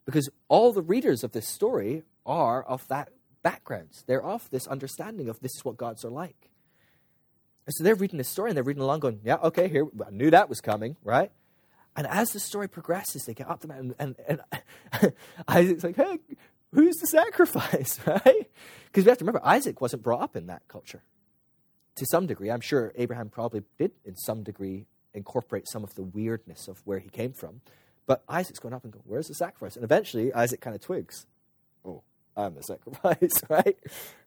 Because 0.05 0.29
all 0.49 0.71
the 0.71 0.81
readers 0.81 1.23
of 1.23 1.31
this 1.31 1.47
story 1.47 2.03
are 2.25 2.63
of 2.63 2.87
that 2.89 3.09
background. 3.41 3.89
They're 4.05 4.23
of 4.23 4.49
this 4.49 4.67
understanding 4.67 5.29
of 5.29 5.39
this 5.39 5.55
is 5.55 5.65
what 5.65 5.77
gods 5.77 6.03
are 6.05 6.09
like. 6.09 6.49
And 7.65 7.73
so 7.73 7.83
they're 7.83 7.95
reading 7.95 8.17
this 8.17 8.27
story 8.27 8.49
and 8.49 8.57
they're 8.57 8.63
reading 8.63 8.83
along 8.83 8.99
going, 8.99 9.21
yeah, 9.23 9.37
okay, 9.43 9.67
here, 9.67 9.87
I 10.05 10.09
knew 10.09 10.29
that 10.31 10.49
was 10.49 10.61
coming, 10.61 10.97
right? 11.03 11.31
And 11.95 12.07
as 12.07 12.31
the 12.31 12.39
story 12.39 12.67
progresses, 12.67 13.23
they 13.25 13.33
get 13.33 13.49
up 13.49 13.61
the 13.61 13.67
mountain 13.67 13.95
and, 13.99 14.15
and 14.27 15.13
Isaac's 15.47 15.83
like, 15.83 15.95
hey, 15.95 16.19
who's 16.73 16.95
the 16.97 17.07
sacrifice, 17.07 17.99
right? 18.05 18.49
Because 18.85 19.05
we 19.05 19.09
have 19.09 19.17
to 19.19 19.25
remember, 19.25 19.45
Isaac 19.45 19.79
wasn't 19.79 20.03
brought 20.03 20.21
up 20.21 20.35
in 20.35 20.47
that 20.47 20.67
culture. 20.67 21.03
To 21.95 22.05
some 22.07 22.25
degree, 22.25 22.49
I'm 22.49 22.61
sure 22.61 22.91
Abraham 22.95 23.29
probably 23.29 23.61
did, 23.77 23.91
in 24.03 24.15
some 24.15 24.43
degree, 24.43 24.87
incorporate 25.13 25.67
some 25.67 25.83
of 25.83 25.93
the 25.93 26.03
weirdness 26.03 26.67
of 26.67 26.81
where 26.85 26.99
he 26.99 27.09
came 27.09 27.33
from. 27.33 27.61
But 28.05 28.23
Isaac's 28.27 28.59
going 28.59 28.73
up 28.73 28.83
and 28.83 28.91
going, 28.91 29.03
Where's 29.05 29.27
the 29.27 29.35
sacrifice? 29.35 29.75
And 29.75 29.85
eventually, 29.85 30.33
Isaac 30.33 30.59
kind 30.59 30.75
of 30.75 30.81
twigs, 30.81 31.27
Oh, 31.85 32.01
I'm 32.35 32.55
the 32.55 32.63
sacrifice, 32.63 33.33
right? 33.47 33.77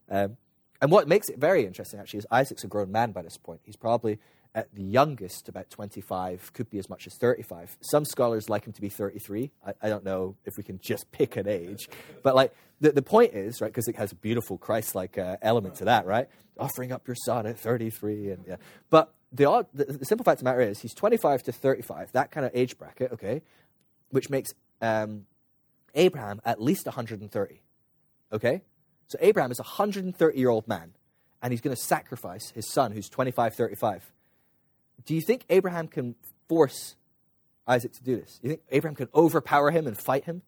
Um, 0.09 0.37
and 0.81 0.91
what 0.91 1.09
makes 1.09 1.29
it 1.29 1.39
very 1.39 1.67
interesting, 1.67 1.99
actually, 1.99 2.19
is 2.19 2.27
Isaac's 2.31 2.64
a 2.64 2.69
grown 2.69 2.93
man 2.93 3.12
by 3.12 3.23
this 3.23 3.37
point. 3.37 3.61
He's 3.64 3.77
probably 3.77 4.19
at 4.57 4.74
the 4.74 4.82
youngest 4.82 5.50
about 5.50 5.68
25, 5.68 6.50
could 6.54 6.70
be 6.70 6.78
as 6.78 6.88
much 6.88 7.07
as 7.07 7.14
35. 7.20 7.76
Some 7.82 8.07
scholars 8.07 8.48
like 8.48 8.66
him 8.66 8.72
to 8.72 8.80
be 8.80 8.88
33. 8.88 9.52
I, 9.64 9.74
I 9.82 9.88
don't 9.90 10.02
know 10.02 10.34
if 10.46 10.54
we 10.57 10.62
can 10.64 10.80
just 10.82 11.12
pick 11.12 11.36
an 11.36 11.46
age. 11.46 11.90
But, 12.22 12.34
like, 12.34 12.54
the, 12.80 12.90
the 12.90 13.02
point 13.02 13.34
is, 13.34 13.61
right, 13.61 13.70
because 13.70 13.86
it 13.86 13.96
has 13.96 14.12
a 14.12 14.14
beautiful 14.14 14.57
Christ 14.57 14.94
like 14.94 15.18
uh, 15.18 15.36
element 15.42 15.74
to 15.76 15.84
that, 15.84 16.07
right? 16.07 16.28
Offering 16.59 16.90
up 16.90 17.07
your 17.07 17.16
son 17.26 17.46
at 17.46 17.59
33. 17.59 18.30
and 18.30 18.44
yeah. 18.48 18.57
But 18.88 19.12
the, 19.30 19.44
odd, 19.44 19.66
the, 19.74 19.84
the, 19.84 20.07
simple 20.07 20.24
fact 20.24 20.40
of 20.40 20.44
the 20.44 20.50
matter 20.50 20.62
is, 20.62 20.80
he's 20.80 20.94
25 20.94 21.42
to 21.44 21.52
35, 21.52 22.12
that 22.12 22.30
kind 22.30 22.46
of 22.46 22.52
age 22.54 22.78
bracket, 22.78 23.12
okay, 23.12 23.42
which 24.09 24.30
makes 24.30 24.52
um, 24.80 25.26
Abraham 25.94 26.40
at 26.46 26.62
least 26.62 26.86
130. 26.86 27.61
Okay? 28.32 28.62
So 29.09 29.18
Abraham 29.20 29.52
is 29.52 29.59
a 29.59 29.62
130 29.62 30.38
year 30.38 30.48
old 30.48 30.66
man, 30.66 30.94
and 31.42 31.52
he's 31.52 31.61
going 31.61 31.76
to 31.76 31.82
sacrifice 31.82 32.52
his 32.52 32.72
son, 32.72 32.92
who's 32.92 33.11
25, 33.11 33.54
35. 33.54 34.12
Do 35.05 35.14
you 35.14 35.20
think 35.20 35.44
Abraham 35.49 35.88
can 35.88 36.14
force 36.49 36.97
Isaac 37.66 37.92
to 37.94 38.03
do 38.03 38.16
this? 38.16 38.40
You 38.42 38.51
think 38.51 38.62
Abraham 38.70 38.97
can 38.97 39.09
overpower 39.14 39.70
him 39.70 39.86
and 39.86 39.97
fight 39.97 40.24
him? 40.24 40.42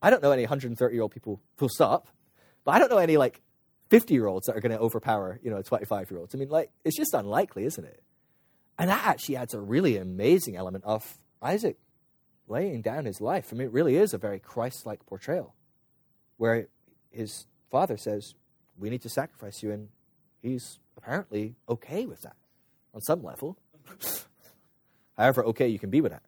I 0.00 0.10
don't 0.10 0.22
know 0.22 0.30
any 0.30 0.42
130 0.42 0.94
year 0.94 1.02
old 1.02 1.10
people, 1.10 1.40
full 1.56 1.68
stop, 1.68 2.08
but 2.64 2.72
I 2.72 2.78
don't 2.78 2.90
know 2.90 2.98
any 2.98 3.16
like 3.16 3.42
50 3.90 4.14
year 4.14 4.26
olds 4.26 4.46
that 4.46 4.56
are 4.56 4.60
going 4.60 4.72
to 4.72 4.78
overpower, 4.78 5.40
you 5.42 5.50
know, 5.50 5.62
25 5.62 6.10
year 6.10 6.20
olds. 6.20 6.34
I 6.34 6.38
mean, 6.38 6.48
like, 6.48 6.70
it's 6.84 6.96
just 6.96 7.14
unlikely, 7.14 7.64
isn't 7.64 7.84
it? 7.84 8.02
And 8.78 8.90
that 8.90 9.04
actually 9.04 9.36
adds 9.36 9.54
a 9.54 9.60
really 9.60 9.96
amazing 9.96 10.56
element 10.56 10.84
of 10.84 11.18
Isaac 11.42 11.78
laying 12.46 12.80
down 12.80 13.04
his 13.04 13.20
life. 13.20 13.48
I 13.50 13.56
mean, 13.56 13.66
it 13.66 13.72
really 13.72 13.96
is 13.96 14.14
a 14.14 14.18
very 14.18 14.38
Christ 14.38 14.86
like 14.86 15.04
portrayal 15.06 15.54
where 16.36 16.68
his 17.10 17.46
father 17.70 17.96
says, 17.96 18.34
We 18.78 18.90
need 18.90 19.02
to 19.02 19.08
sacrifice 19.08 19.62
you. 19.62 19.72
And 19.72 19.88
he's 20.42 20.78
apparently 20.96 21.56
okay 21.68 22.06
with 22.06 22.22
that 22.22 22.36
on 22.94 23.00
some 23.00 23.22
level. 23.22 23.58
However, 25.16 25.44
okay 25.46 25.68
you 25.68 25.78
can 25.78 25.90
be 25.90 26.00
with 26.00 26.12
that. 26.12 26.22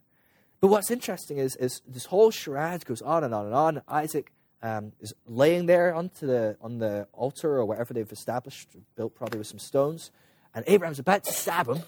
But 0.60 0.68
what's 0.68 0.90
interesting 0.90 1.38
is, 1.38 1.56
is 1.56 1.80
this 1.88 2.06
whole 2.06 2.30
charade 2.30 2.84
goes 2.84 3.00
on 3.00 3.24
and 3.24 3.34
on 3.34 3.46
and 3.46 3.54
on. 3.54 3.82
Isaac 3.88 4.32
um, 4.62 4.92
is 5.00 5.14
laying 5.26 5.66
there 5.66 5.94
onto 5.94 6.26
the, 6.26 6.56
on 6.60 6.78
the 6.78 7.08
altar 7.12 7.56
or 7.56 7.64
whatever 7.64 7.94
they've 7.94 8.12
established, 8.12 8.68
built 8.94 9.14
probably 9.14 9.38
with 9.38 9.46
some 9.46 9.58
stones. 9.58 10.10
And 10.54 10.64
Abraham's 10.66 10.98
about 10.98 11.24
to 11.24 11.32
stab 11.32 11.68
him. 11.68 11.82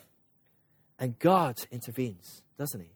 And 0.98 1.18
God 1.18 1.58
intervenes, 1.70 2.42
doesn't 2.56 2.80
he? 2.80 2.92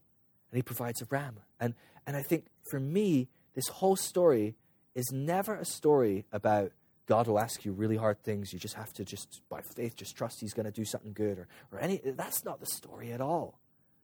And 0.50 0.56
he 0.56 0.62
provides 0.62 1.02
a 1.02 1.06
ram. 1.10 1.40
And, 1.60 1.74
and 2.06 2.16
I 2.16 2.22
think 2.22 2.46
for 2.70 2.80
me, 2.80 3.28
this 3.54 3.68
whole 3.68 3.96
story 3.96 4.54
is 4.94 5.10
never 5.12 5.54
a 5.54 5.64
story 5.64 6.24
about 6.32 6.72
God 7.06 7.28
will 7.28 7.38
ask 7.38 7.64
you 7.64 7.72
really 7.72 7.96
hard 7.96 8.22
things. 8.22 8.52
You 8.52 8.58
just 8.58 8.74
have 8.74 8.92
to 8.94 9.04
just, 9.04 9.40
by 9.48 9.60
faith, 9.60 9.96
just 9.96 10.16
trust 10.16 10.40
He's 10.40 10.52
going 10.52 10.66
to 10.66 10.72
do 10.72 10.84
something 10.84 11.12
good 11.12 11.38
or, 11.38 11.48
or 11.72 11.78
any. 11.78 12.00
That's 12.04 12.44
not 12.44 12.60
the 12.60 12.66
story 12.66 13.12
at 13.12 13.20
all. 13.20 13.60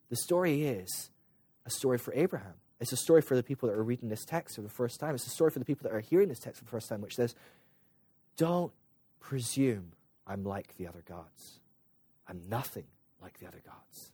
The 0.09 0.17
story 0.17 0.63
is 0.65 1.11
a 1.67 1.71
story 1.71 1.99
for 1.99 2.15
Abraham. 2.15 2.55
It's 2.81 2.93
a 2.93 2.97
story 2.97 3.23
for 3.23 3.37
the 3.37 3.43
people 3.43 3.69
that 3.69 3.77
are 3.77 3.83
reading 3.83 4.09
this 4.09 4.25
text 4.25 4.57
for 4.57 4.63
the 4.63 4.69
first 4.69 4.99
time. 4.99 5.15
It's 5.15 5.27
a 5.27 5.31
story 5.31 5.51
for 5.51 5.59
the 5.59 5.65
people 5.65 5.89
that 5.89 5.95
are 5.95 6.01
hearing 6.01 6.29
this 6.29 6.41
text 6.41 6.59
for 6.59 6.65
the 6.65 6.71
first 6.71 6.89
time, 6.89 7.01
which 7.01 7.15
says, 7.15 7.35
Don't 8.37 8.73
presume 9.21 9.93
I'm 10.27 10.45
like 10.45 10.77
the 10.77 10.87
other 10.87 11.03
gods. 11.07 11.61
I'm 12.29 12.43
nothing 12.49 12.87
like 13.21 13.39
the 13.39 13.47
other 13.47 13.63
gods. 13.65 14.13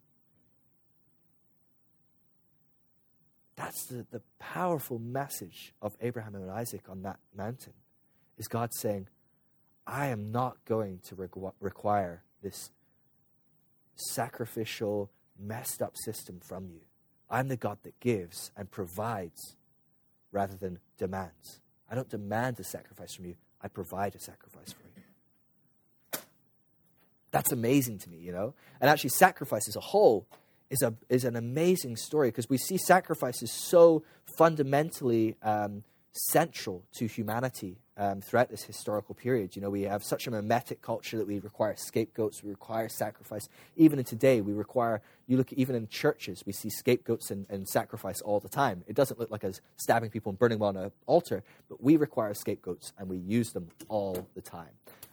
That's 3.57 3.87
the, 3.87 4.07
the 4.11 4.23
powerful 4.39 4.99
message 4.99 5.75
of 5.83 5.97
Abraham 6.01 6.35
and 6.35 6.51
Isaac 6.51 6.89
on 6.89 7.03
that 7.03 7.19
mountain. 7.37 7.73
Is 8.39 8.49
God 8.49 8.71
saying, 8.73 9.09
I 9.87 10.07
am 10.09 10.31
not 10.31 10.65
going 10.65 11.01
to 11.09 11.17
requ- 11.17 11.53
require 11.61 12.23
this 12.43 12.71
sacrificial, 13.97 15.11
messed 15.39 15.83
up 15.83 15.95
system 15.97 16.41
from 16.41 16.69
you. 16.69 16.81
I'm 17.31 17.49
the 17.49 17.57
God 17.57 17.79
that 17.83 17.99
gives 18.01 18.53
and 18.57 18.71
provides 18.71 19.57
rather 20.33 20.57
than 20.57 20.79
demands. 20.99 21.61
I 21.91 21.95
don't 21.95 22.09
demand 22.09 22.61
a 22.61 22.65
sacrifice 22.65 23.15
from 23.15 23.27
you, 23.27 23.37
I 23.63 23.69
provide 23.69 24.15
a 24.15 24.21
sacrifice 24.21 24.73
for 24.73 24.83
you. 24.83 26.23
That's 27.31 27.53
amazing 27.53 27.99
to 27.99 28.11
me, 28.11 28.19
you 28.19 28.33
know? 28.33 28.55
And 28.81 28.89
actually, 28.89 29.11
sacrifice 29.11 29.69
as 29.69 29.77
a 29.77 29.81
whole 29.81 30.27
is, 30.71 30.83
a, 30.83 30.95
is 31.09 31.25
an 31.25 31.37
amazing 31.37 31.97
story 31.97 32.29
because 32.29 32.49
we 32.49 32.59
see 32.59 32.79
sacrifices 32.79 33.53
so 33.53 34.03
fundamentally 34.37 35.37
um, 35.43 35.85
central 36.13 36.85
to 36.95 37.07
humanity 37.07 37.79
um, 37.99 38.21
throughout 38.21 38.49
this 38.49 38.63
historical 38.63 39.15
period. 39.15 39.57
You 39.57 39.63
know, 39.63 39.71
we 39.71 39.83
have 39.83 40.05
such 40.05 40.27
a 40.27 40.31
mimetic 40.31 40.81
culture 40.81 41.19
that 41.19 41.27
we 41.27 41.41
require 41.41 41.75
scapegoats, 41.77 42.43
we 42.43 42.51
require 42.51 42.89
sacrifice. 42.89 43.49
Even 43.77 43.99
in 43.99 44.05
today, 44.05 44.41
we 44.41 44.53
require, 44.53 45.03
you 45.27 45.37
look 45.37 45.53
even 45.53 45.75
in 45.75 45.89
churches, 45.89 46.45
we 46.47 46.53
see 46.53 46.71
scapegoats 46.71 47.31
and, 47.31 47.47
and 47.51 47.69
sacrifice 47.69 48.21
all 48.21 48.39
the 48.39 48.49
time. 48.49 48.85
It 48.87 48.95
doesn't 48.95 49.19
look 49.19 49.31
like 49.31 49.43
us 49.45 49.61
stabbing 49.77 50.11
people 50.11 50.31
and 50.31 50.39
burning 50.39 50.59
them 50.59 50.69
on 50.69 50.77
an 50.77 50.93
altar, 51.07 51.43
but 51.69 51.83
we 51.83 51.97
require 51.97 52.33
scapegoats 52.35 52.93
and 52.97 53.09
we 53.09 53.19
use 53.19 53.53
them 53.53 53.69
all 53.89 54.29
the 54.35 54.43
time. 54.43 54.71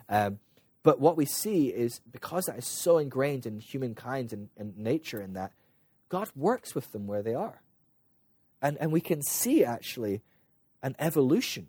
Um, 0.07 0.39
but 0.83 0.99
what 0.99 1.17
we 1.17 1.25
see 1.25 1.69
is 1.69 1.99
because 2.11 2.45
that 2.45 2.59
is 2.59 2.67
so 2.67 2.99
ingrained 2.99 3.47
in 3.47 3.59
humankind 3.59 4.31
and, 4.31 4.49
and 4.55 4.77
nature, 4.77 5.19
in 5.19 5.33
that 5.33 5.51
God 6.09 6.29
works 6.35 6.75
with 6.75 6.91
them 6.91 7.07
where 7.07 7.23
they 7.23 7.33
are. 7.33 7.61
And, 8.61 8.77
and 8.79 8.91
we 8.91 9.01
can 9.01 9.23
see 9.23 9.63
actually 9.63 10.21
an 10.83 10.95
evolution 10.99 11.67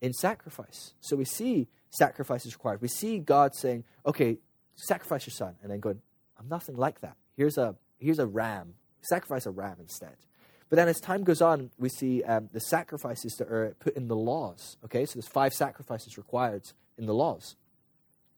in 0.00 0.12
sacrifice. 0.12 0.94
So 1.00 1.16
we 1.16 1.24
see 1.24 1.68
sacrifice 1.90 2.46
is 2.46 2.54
required. 2.54 2.80
We 2.80 2.88
see 2.88 3.18
God 3.18 3.54
saying, 3.54 3.84
okay, 4.06 4.38
sacrifice 4.76 5.26
your 5.26 5.34
son, 5.34 5.56
and 5.62 5.70
then 5.70 5.80
going, 5.80 6.00
I'm 6.38 6.48
nothing 6.48 6.76
like 6.76 7.00
that. 7.00 7.16
Here's 7.36 7.58
a, 7.58 7.76
here's 7.98 8.18
a 8.18 8.26
ram. 8.26 8.74
Sacrifice 9.00 9.46
a 9.46 9.50
ram 9.50 9.76
instead. 9.80 10.16
But 10.68 10.76
then 10.76 10.88
as 10.88 11.00
time 11.00 11.24
goes 11.24 11.40
on, 11.40 11.70
we 11.78 11.88
see 11.88 12.22
um, 12.24 12.50
the 12.52 12.60
sacrifices 12.60 13.34
that 13.38 13.48
are 13.48 13.74
put 13.80 13.96
in 13.96 14.08
the 14.08 14.16
laws. 14.16 14.76
Okay, 14.84 15.06
so 15.06 15.14
there's 15.14 15.28
five 15.28 15.54
sacrifices 15.54 16.18
required 16.18 16.62
in 16.98 17.06
the 17.06 17.14
laws 17.14 17.56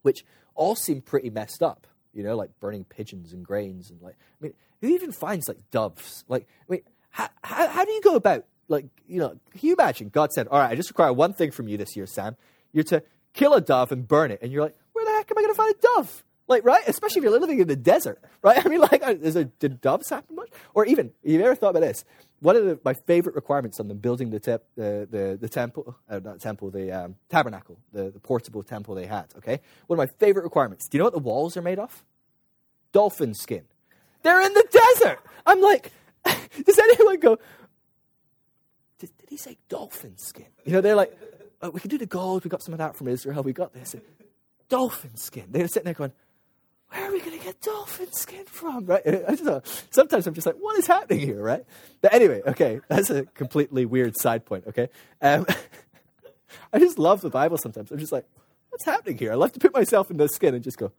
which 0.02 0.24
all 0.54 0.74
seem 0.74 1.00
pretty 1.00 1.30
messed 1.30 1.62
up. 1.62 1.86
You 2.12 2.24
know, 2.24 2.36
like 2.36 2.50
burning 2.58 2.84
pigeons 2.84 3.32
and 3.32 3.44
grains 3.44 3.90
and 3.90 4.02
like. 4.02 4.16
I 4.18 4.44
mean, 4.44 4.54
who 4.80 4.88
even 4.88 5.12
finds 5.12 5.46
like 5.46 5.58
doves? 5.70 6.24
Like, 6.28 6.48
I 6.68 6.72
mean, 6.72 6.82
how, 7.10 7.28
how, 7.42 7.68
how 7.68 7.84
do 7.84 7.92
you 7.92 8.00
go 8.00 8.16
about 8.16 8.46
like 8.70 8.86
you 9.06 9.18
know? 9.18 9.28
Can 9.28 9.68
you 9.68 9.74
imagine? 9.74 10.08
God 10.08 10.32
said, 10.32 10.48
"All 10.48 10.58
right, 10.58 10.70
I 10.70 10.74
just 10.74 10.88
require 10.88 11.12
one 11.12 11.34
thing 11.34 11.50
from 11.50 11.68
you 11.68 11.76
this 11.76 11.96
year, 11.96 12.06
Sam. 12.06 12.36
You're 12.72 12.84
to 12.84 13.02
kill 13.34 13.54
a 13.54 13.60
dove 13.60 13.92
and 13.92 14.06
burn 14.06 14.30
it." 14.30 14.40
And 14.40 14.50
you're 14.50 14.62
like, 14.62 14.76
"Where 14.92 15.04
the 15.04 15.10
heck 15.12 15.30
am 15.30 15.38
I 15.38 15.42
going 15.42 15.52
to 15.52 15.56
find 15.56 15.74
a 15.74 15.78
dove?" 15.96 16.24
Like, 16.50 16.64
right? 16.64 16.82
Especially 16.88 17.20
if 17.20 17.22
you're 17.22 17.38
living 17.38 17.60
in 17.60 17.68
the 17.68 17.76
desert, 17.76 18.20
right? 18.42 18.60
I 18.66 18.68
mean, 18.68 18.80
like, 18.80 19.02
is 19.04 19.34
there, 19.34 19.44
did 19.60 19.80
doves 19.80 20.10
happen 20.10 20.34
much? 20.34 20.48
Or 20.74 20.84
even, 20.84 21.12
you 21.22 21.40
ever 21.40 21.54
thought 21.54 21.70
about 21.70 21.82
this? 21.82 22.04
One 22.40 22.56
of 22.56 22.64
the, 22.64 22.80
my 22.84 22.92
favorite 22.92 23.36
requirements 23.36 23.78
on 23.78 23.86
them 23.86 23.98
building 23.98 24.30
the, 24.30 24.40
te- 24.40 24.56
the, 24.74 25.06
the, 25.08 25.38
the, 25.40 25.48
temple, 25.48 25.94
uh, 26.08 26.18
not 26.18 26.40
temple, 26.40 26.70
the 26.70 26.90
um, 26.90 27.14
tabernacle, 27.28 27.78
the, 27.92 28.10
the 28.10 28.18
portable 28.18 28.64
temple 28.64 28.96
they 28.96 29.06
had, 29.06 29.26
okay? 29.36 29.60
One 29.86 30.00
of 30.00 30.08
my 30.08 30.12
favorite 30.18 30.42
requirements. 30.42 30.88
Do 30.88 30.96
you 30.96 30.98
know 30.98 31.04
what 31.04 31.12
the 31.12 31.20
walls 31.20 31.56
are 31.56 31.62
made 31.62 31.78
of? 31.78 32.04
Dolphin 32.90 33.32
skin. 33.32 33.62
They're 34.22 34.40
in 34.40 34.52
the 34.52 34.66
desert. 34.72 35.20
I'm 35.46 35.60
like, 35.60 35.92
does 36.24 36.78
anyone 36.80 37.20
go, 37.20 37.38
did, 39.00 39.10
did 39.18 39.28
he 39.28 39.36
say 39.36 39.56
dolphin 39.68 40.16
skin? 40.18 40.46
You 40.64 40.72
know, 40.72 40.80
they're 40.80 40.94
like, 40.94 41.16
oh, 41.62 41.70
we 41.70 41.80
can 41.80 41.90
do 41.90 41.98
the 41.98 42.06
gold. 42.06 42.44
We 42.44 42.50
got 42.50 42.62
some 42.62 42.74
of 42.74 42.78
that 42.78 42.94
from 42.94 43.08
Israel. 43.08 43.42
We 43.42 43.52
got 43.52 43.72
this. 43.72 43.96
Dolphin 44.68 45.16
skin. 45.16 45.46
They're 45.50 45.66
sitting 45.66 45.86
there 45.86 45.94
going, 45.94 46.12
where 46.90 47.08
are 47.08 47.12
we 47.12 47.20
going 47.20 47.38
to 47.38 47.44
get 47.44 47.60
dolphin 47.60 48.12
skin 48.12 48.44
from? 48.46 48.86
Right? 48.86 49.02
I 49.06 49.34
just, 49.34 49.94
sometimes 49.94 50.26
I'm 50.26 50.34
just 50.34 50.46
like, 50.46 50.56
what 50.56 50.78
is 50.78 50.86
happening 50.86 51.20
here? 51.20 51.42
Right? 51.42 51.64
But 52.00 52.12
anyway, 52.12 52.42
okay, 52.46 52.80
that's 52.88 53.10
a 53.10 53.24
completely 53.24 53.84
weird 53.86 54.16
side 54.16 54.44
point. 54.44 54.64
Okay, 54.66 54.88
um, 55.22 55.46
I 56.72 56.78
just 56.78 56.98
love 56.98 57.20
the 57.20 57.30
Bible. 57.30 57.58
Sometimes 57.58 57.90
I'm 57.90 57.98
just 57.98 58.12
like, 58.12 58.26
what's 58.68 58.84
happening 58.84 59.18
here? 59.18 59.32
I 59.32 59.36
love 59.36 59.52
to 59.52 59.60
put 59.60 59.72
myself 59.72 60.10
in 60.10 60.16
the 60.16 60.28
skin 60.28 60.54
and 60.54 60.64
just 60.64 60.78
go, 60.78 60.92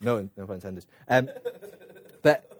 no, 0.00 0.28
no 0.36 0.46
pun 0.46 0.56
intended. 0.56 0.86
Um, 1.08 1.28
but 2.22 2.50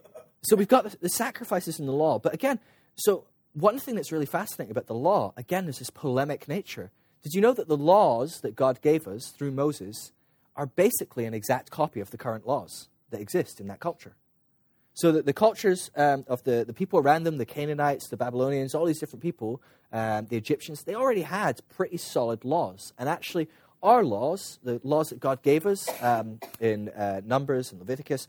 so 0.42 0.56
we've 0.56 0.68
got 0.68 0.90
the, 0.90 0.96
the 0.98 1.08
sacrifices 1.08 1.78
in 1.78 1.86
the 1.86 1.92
law. 1.92 2.18
But 2.18 2.34
again, 2.34 2.58
so 2.96 3.24
one 3.54 3.78
thing 3.78 3.94
that's 3.94 4.12
really 4.12 4.26
fascinating 4.26 4.70
about 4.70 4.86
the 4.86 4.94
law, 4.94 5.32
again, 5.36 5.68
is 5.68 5.78
this 5.78 5.90
polemic 5.90 6.48
nature. 6.48 6.90
Did 7.22 7.32
you 7.34 7.40
know 7.40 7.54
that 7.54 7.68
the 7.68 7.76
laws 7.76 8.40
that 8.42 8.54
God 8.54 8.82
gave 8.82 9.08
us 9.08 9.32
through 9.36 9.52
Moses 9.52 10.12
are 10.56 10.66
basically 10.66 11.24
an 11.24 11.34
exact 11.34 11.70
copy 11.70 12.00
of 12.00 12.10
the 12.10 12.18
current 12.18 12.46
laws 12.46 12.88
that 13.10 13.20
exist 13.20 13.60
in 13.60 13.66
that 13.68 13.80
culture. 13.80 14.16
So 14.92 15.10
that 15.12 15.26
the 15.26 15.32
cultures 15.32 15.90
um, 15.96 16.24
of 16.28 16.44
the, 16.44 16.64
the 16.64 16.72
people 16.72 17.00
around 17.00 17.24
them, 17.24 17.38
the 17.38 17.46
Canaanites, 17.46 18.08
the 18.08 18.16
Babylonians, 18.16 18.74
all 18.74 18.84
these 18.84 19.00
different 19.00 19.22
people, 19.22 19.60
um, 19.92 20.26
the 20.26 20.36
Egyptians, 20.36 20.84
they 20.84 20.94
already 20.94 21.22
had 21.22 21.60
pretty 21.68 21.96
solid 21.96 22.44
laws. 22.44 22.92
And 22.96 23.08
actually, 23.08 23.48
our 23.82 24.04
laws, 24.04 24.60
the 24.62 24.80
laws 24.84 25.08
that 25.08 25.18
God 25.18 25.42
gave 25.42 25.66
us 25.66 25.88
um, 26.00 26.38
in 26.60 26.90
uh, 26.90 27.22
Numbers 27.24 27.72
and 27.72 27.80
Leviticus, 27.80 28.28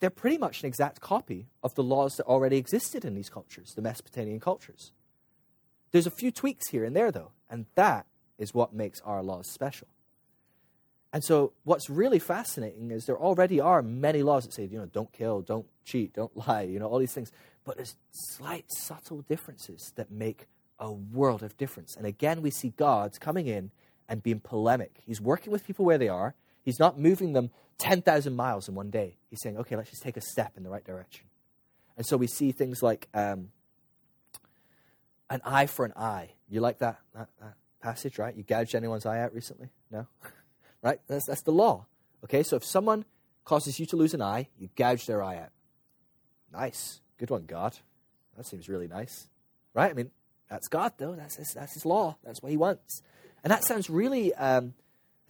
they're 0.00 0.10
pretty 0.10 0.38
much 0.38 0.62
an 0.62 0.66
exact 0.66 1.00
copy 1.00 1.46
of 1.62 1.74
the 1.74 1.82
laws 1.82 2.16
that 2.16 2.26
already 2.26 2.56
existed 2.56 3.04
in 3.04 3.14
these 3.14 3.28
cultures, 3.28 3.74
the 3.74 3.82
Mesopotamian 3.82 4.40
cultures. 4.40 4.92
There's 5.92 6.06
a 6.06 6.10
few 6.10 6.30
tweaks 6.30 6.68
here 6.68 6.84
and 6.84 6.96
there, 6.96 7.12
though, 7.12 7.32
and 7.48 7.66
that 7.74 8.06
is 8.38 8.54
what 8.54 8.72
makes 8.72 9.00
our 9.02 9.22
laws 9.22 9.48
special. 9.48 9.88
And 11.12 11.24
so, 11.24 11.52
what's 11.64 11.90
really 11.90 12.20
fascinating 12.20 12.90
is 12.92 13.06
there 13.06 13.18
already 13.18 13.60
are 13.60 13.82
many 13.82 14.22
laws 14.22 14.44
that 14.44 14.54
say, 14.54 14.64
you 14.64 14.78
know, 14.78 14.86
don't 14.86 15.12
kill, 15.12 15.42
don't 15.42 15.66
cheat, 15.84 16.14
don't 16.14 16.34
lie, 16.48 16.62
you 16.62 16.78
know, 16.78 16.86
all 16.86 16.98
these 16.98 17.12
things. 17.12 17.32
But 17.64 17.76
there's 17.76 17.96
slight, 18.12 18.64
subtle 18.68 19.22
differences 19.22 19.92
that 19.96 20.10
make 20.10 20.46
a 20.78 20.90
world 20.90 21.42
of 21.42 21.56
difference. 21.56 21.96
And 21.96 22.06
again, 22.06 22.40
we 22.40 22.50
see 22.50 22.72
God 22.76 23.18
coming 23.20 23.46
in 23.46 23.70
and 24.08 24.22
being 24.22 24.40
polemic. 24.40 25.02
He's 25.04 25.20
working 25.20 25.52
with 25.52 25.66
people 25.66 25.84
where 25.84 25.98
they 25.98 26.08
are, 26.08 26.34
He's 26.62 26.78
not 26.78 26.98
moving 26.98 27.32
them 27.32 27.50
10,000 27.78 28.34
miles 28.34 28.68
in 28.68 28.74
one 28.74 28.90
day. 28.90 29.16
He's 29.28 29.40
saying, 29.42 29.56
okay, 29.58 29.76
let's 29.76 29.90
just 29.90 30.02
take 30.02 30.16
a 30.16 30.20
step 30.20 30.52
in 30.56 30.62
the 30.62 30.70
right 30.70 30.84
direction. 30.84 31.26
And 31.96 32.06
so 32.06 32.16
we 32.16 32.26
see 32.26 32.52
things 32.52 32.82
like 32.82 33.08
um, 33.14 33.50
an 35.28 35.40
eye 35.44 35.66
for 35.66 35.84
an 35.84 35.92
eye. 35.96 36.30
You 36.48 36.60
like 36.60 36.78
that, 36.78 36.98
that, 37.14 37.28
that 37.40 37.54
passage, 37.82 38.18
right? 38.18 38.34
You 38.34 38.42
gouged 38.42 38.74
anyone's 38.74 39.06
eye 39.06 39.20
out 39.20 39.34
recently? 39.34 39.70
No? 39.90 40.06
right? 40.82 41.00
That's, 41.08 41.26
that's 41.26 41.42
the 41.42 41.52
law. 41.52 41.86
Okay, 42.24 42.42
so 42.42 42.56
if 42.56 42.64
someone 42.64 43.04
causes 43.44 43.80
you 43.80 43.86
to 43.86 43.96
lose 43.96 44.14
an 44.14 44.22
eye, 44.22 44.48
you 44.58 44.68
gouge 44.76 45.06
their 45.06 45.22
eye 45.22 45.38
out. 45.38 45.50
Nice. 46.52 47.00
Good 47.18 47.30
one, 47.30 47.44
God. 47.46 47.78
That 48.36 48.46
seems 48.46 48.68
really 48.68 48.88
nice. 48.88 49.28
Right? 49.74 49.90
I 49.90 49.94
mean, 49.94 50.10
that's 50.48 50.68
God, 50.68 50.92
though. 50.98 51.14
That's 51.14 51.36
his, 51.36 51.54
that's 51.54 51.74
his 51.74 51.86
law. 51.86 52.16
That's 52.24 52.42
what 52.42 52.50
he 52.50 52.56
wants. 52.56 53.02
And 53.42 53.50
that 53.50 53.64
sounds 53.64 53.88
really, 53.88 54.34
um, 54.34 54.74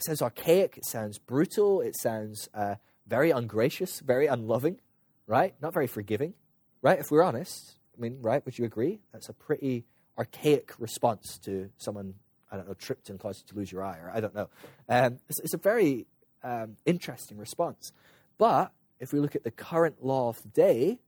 it 0.01 0.05
sounds 0.05 0.23
archaic. 0.23 0.79
It 0.79 0.87
sounds 0.87 1.19
brutal. 1.19 1.83
It 1.83 1.95
sounds 1.95 2.49
uh, 2.55 2.77
very 3.07 3.31
ungracious, 3.31 4.01
very 4.01 4.27
unloving, 4.27 4.81
right? 5.27 5.55
Not 5.61 5.75
very 5.75 5.87
forgiving, 5.87 6.33
right? 6.81 6.99
If 6.99 7.11
we're 7.11 7.23
honest, 7.23 7.77
I 7.97 8.01
mean, 8.01 8.17
right? 8.23 8.43
Would 8.47 8.59
you 8.59 8.65
agree? 8.65 9.01
That's 9.13 9.29
a 9.29 9.35
pretty 9.35 9.85
archaic 10.17 10.73
response 10.79 11.39
to 11.45 11.69
someone 11.77 12.15
I 12.51 12.57
don't 12.57 12.67
know, 12.67 12.75
tripped 12.75 13.11
and 13.11 13.21
caused 13.21 13.45
you 13.45 13.53
to 13.53 13.59
lose 13.59 13.71
your 13.71 13.85
eye, 13.85 13.99
or 13.99 14.11
I 14.13 14.21
don't 14.21 14.35
know. 14.35 14.49
Um, 14.89 15.19
it's, 15.29 15.39
it's, 15.41 15.55
a 15.55 15.59
very 15.59 16.07
um, 16.43 16.77
interesting 16.85 17.37
response. 17.37 17.93
But 18.39 18.73
if 18.99 19.13
we 19.13 19.21
look 19.21 19.37
at 19.37 19.45
the 19.45 19.53
current 19.53 20.03
law 20.03 20.31
of 20.31 20.43
the 20.43 20.49
day 20.49 20.99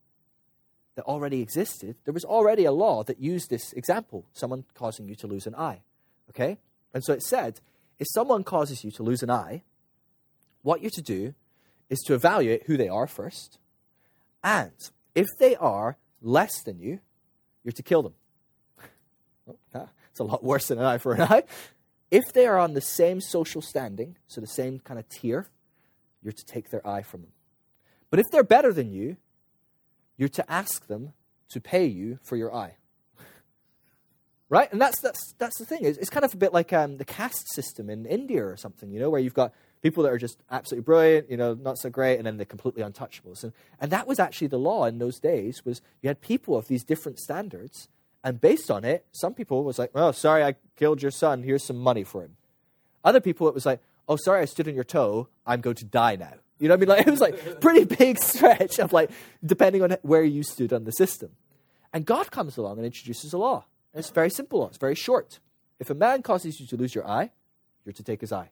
that 0.95 1.05
already 1.07 1.41
existed, 1.41 1.97
there 2.05 2.15
was 2.15 2.25
already 2.25 2.65
a 2.65 2.71
law 2.71 3.03
that 3.05 3.19
used 3.19 3.51
this 3.51 3.73
example 3.73 4.27
someone 4.35 4.65
causing 4.75 5.09
you 5.09 5.17
to 5.17 5.27
lose 5.27 5.49
an 5.49 5.57
eye. 5.57 5.81
Okay? 6.31 6.59
And 6.95 7.03
so 7.03 7.13
it 7.13 7.23
said 7.23 7.61
if 8.03 8.09
someone 8.13 8.43
causes 8.43 8.83
you 8.83 8.91
to 8.91 9.05
lose 9.05 9.23
an 9.23 9.31
eye, 9.31 9.63
what 10.63 10.81
you're 10.81 10.91
to 10.91 11.01
do 11.01 11.35
is 11.89 12.01
to 12.01 12.15
evaluate 12.15 12.65
who 12.67 12.77
they 12.77 12.89
are 12.89 13.07
first. 13.07 13.59
And 14.43 14.73
if 15.15 15.29
they 15.39 15.55
are 15.55 15.97
less 16.21 16.65
than 16.65 16.81
you, 16.81 16.99
you're 17.63 17.71
to 17.71 17.83
kill 17.85 18.03
them. 18.03 18.15
oh, 19.77 19.89
it's 20.11 20.19
a 20.19 20.25
lot 20.25 20.43
worse 20.43 20.67
than 20.67 20.79
an 20.79 20.85
eye 20.85 20.99
for 20.99 21.15
an 21.15 21.21
eye. 21.31 21.45
If 22.11 22.25
they 22.33 22.45
are 22.45 22.59
on 22.59 22.75
the 22.75 22.81
same 22.81 23.21
social 23.21 23.63
standing, 23.63 24.17
so 24.27 24.41
the 24.41 24.49
same 24.49 24.81
kind 24.81 24.99
of 24.99 25.09
tier, 25.09 25.47
you're 26.25 26.33
to 26.33 26.45
take 26.45 26.71
their 26.71 26.85
eye 26.85 27.03
from 27.03 27.21
them. 27.21 27.31
But 28.11 28.19
if 28.19 28.27
they're 28.33 28.43
better 28.43 28.73
than 28.73 28.91
you, 28.91 29.17
you're 30.17 30.29
to 30.31 30.53
ask 30.53 30.89
them 30.89 31.13
to 31.51 31.61
pay 31.61 31.87
you 31.87 32.19
for 32.25 32.35
your 32.35 32.53
eye. 32.53 32.79
Right? 34.53 34.71
And 34.71 34.79
that's, 34.79 35.01
that's, 35.01 35.33
that's 35.39 35.59
the 35.59 35.65
thing. 35.65 35.79
It's, 35.83 35.97
it's 35.97 36.11
kind 36.11 36.27
of 36.27 36.35
a 36.35 36.37
bit 36.37 36.53
like 36.53 36.75
um, 36.75 36.99
the 36.99 37.07
caste 37.07 37.51
system 37.55 37.89
in 37.89 38.05
India 38.05 38.45
or 38.45 38.59
something, 38.59 38.91
you 38.91 39.01
know, 39.01 39.09
where 39.09 39.19
you've 39.19 39.33
got 39.33 39.55
people 39.81 40.03
that 40.03 40.13
are 40.13 40.19
just 40.19 40.43
absolutely 40.51 40.85
brilliant, 40.85 41.31
you 41.31 41.39
know, 41.39 41.55
not 41.55 41.79
so 41.79 41.89
great, 41.89 42.19
and 42.19 42.27
then 42.27 42.37
they're 42.37 42.45
completely 42.45 42.83
untouchables. 42.83 43.43
And, 43.43 43.55
and 43.81 43.91
that 43.91 44.07
was 44.07 44.19
actually 44.19 44.49
the 44.49 44.59
law 44.59 44.85
in 44.85 44.99
those 44.99 45.19
days, 45.19 45.65
was 45.65 45.81
you 46.03 46.09
had 46.09 46.21
people 46.21 46.55
of 46.55 46.69
these 46.69 46.85
different 46.85 47.19
standards, 47.19 47.89
and 48.23 48.43
based 48.43 48.71
on 48.71 48.85
it, 48.85 49.07
some 49.11 49.33
people 49.33 49.65
was 49.65 49.79
like, 49.79 49.91
"Oh, 49.95 50.13
sorry, 50.13 50.45
I 50.45 50.57
killed 50.77 51.01
your 51.01 51.11
son. 51.11 51.43
Here's 51.43 51.65
some 51.65 51.79
money 51.79 52.05
for 52.05 52.23
him." 52.23 52.37
Other 53.03 53.21
people, 53.21 53.49
it 53.49 53.55
was 53.55 53.65
like, 53.65 53.81
"Oh, 54.07 54.17
sorry, 54.17 54.43
I 54.43 54.45
stood 54.45 54.69
on 54.69 54.75
your 54.75 54.85
toe. 54.85 55.29
I'm 55.47 55.63
going 55.63 55.77
to 55.77 55.87
die 55.87 56.17
now." 56.17 56.35
You 56.59 56.69
know 56.69 56.77
what 56.77 56.79
I 56.79 56.81
mean? 56.81 56.89
Like 56.91 57.07
it 57.07 57.11
was 57.11 57.21
like 57.23 57.61
pretty 57.63 57.85
big 57.97 58.19
stretch 58.19 58.79
of 58.79 58.93
like 58.93 59.11
depending 59.43 59.83
on 59.83 59.97
where 60.03 60.23
you 60.23 60.43
stood 60.43 60.75
on 60.75 60.85
the 60.85 60.93
system. 60.93 61.31
And 61.93 62.05
God 62.05 62.31
comes 62.31 62.59
along 62.59 62.77
and 62.77 62.87
introduces 62.87 63.33
a 63.33 63.39
law. 63.39 63.65
And 63.93 64.01
it's 64.01 64.11
very 64.11 64.31
simple. 64.31 64.67
It's 64.69 64.79
very 64.79 64.95
short. 64.95 65.41
If 65.79 65.91
a 65.91 65.95
man 65.95 66.23
causes 66.23 66.61
you 66.61 66.67
to 66.67 66.77
lose 66.77 66.95
your 66.95 67.07
eye, 67.07 67.33
you're 67.85 67.93
to 67.93 68.03
take 68.03 68.21
his 68.21 68.33
eye. 68.33 68.51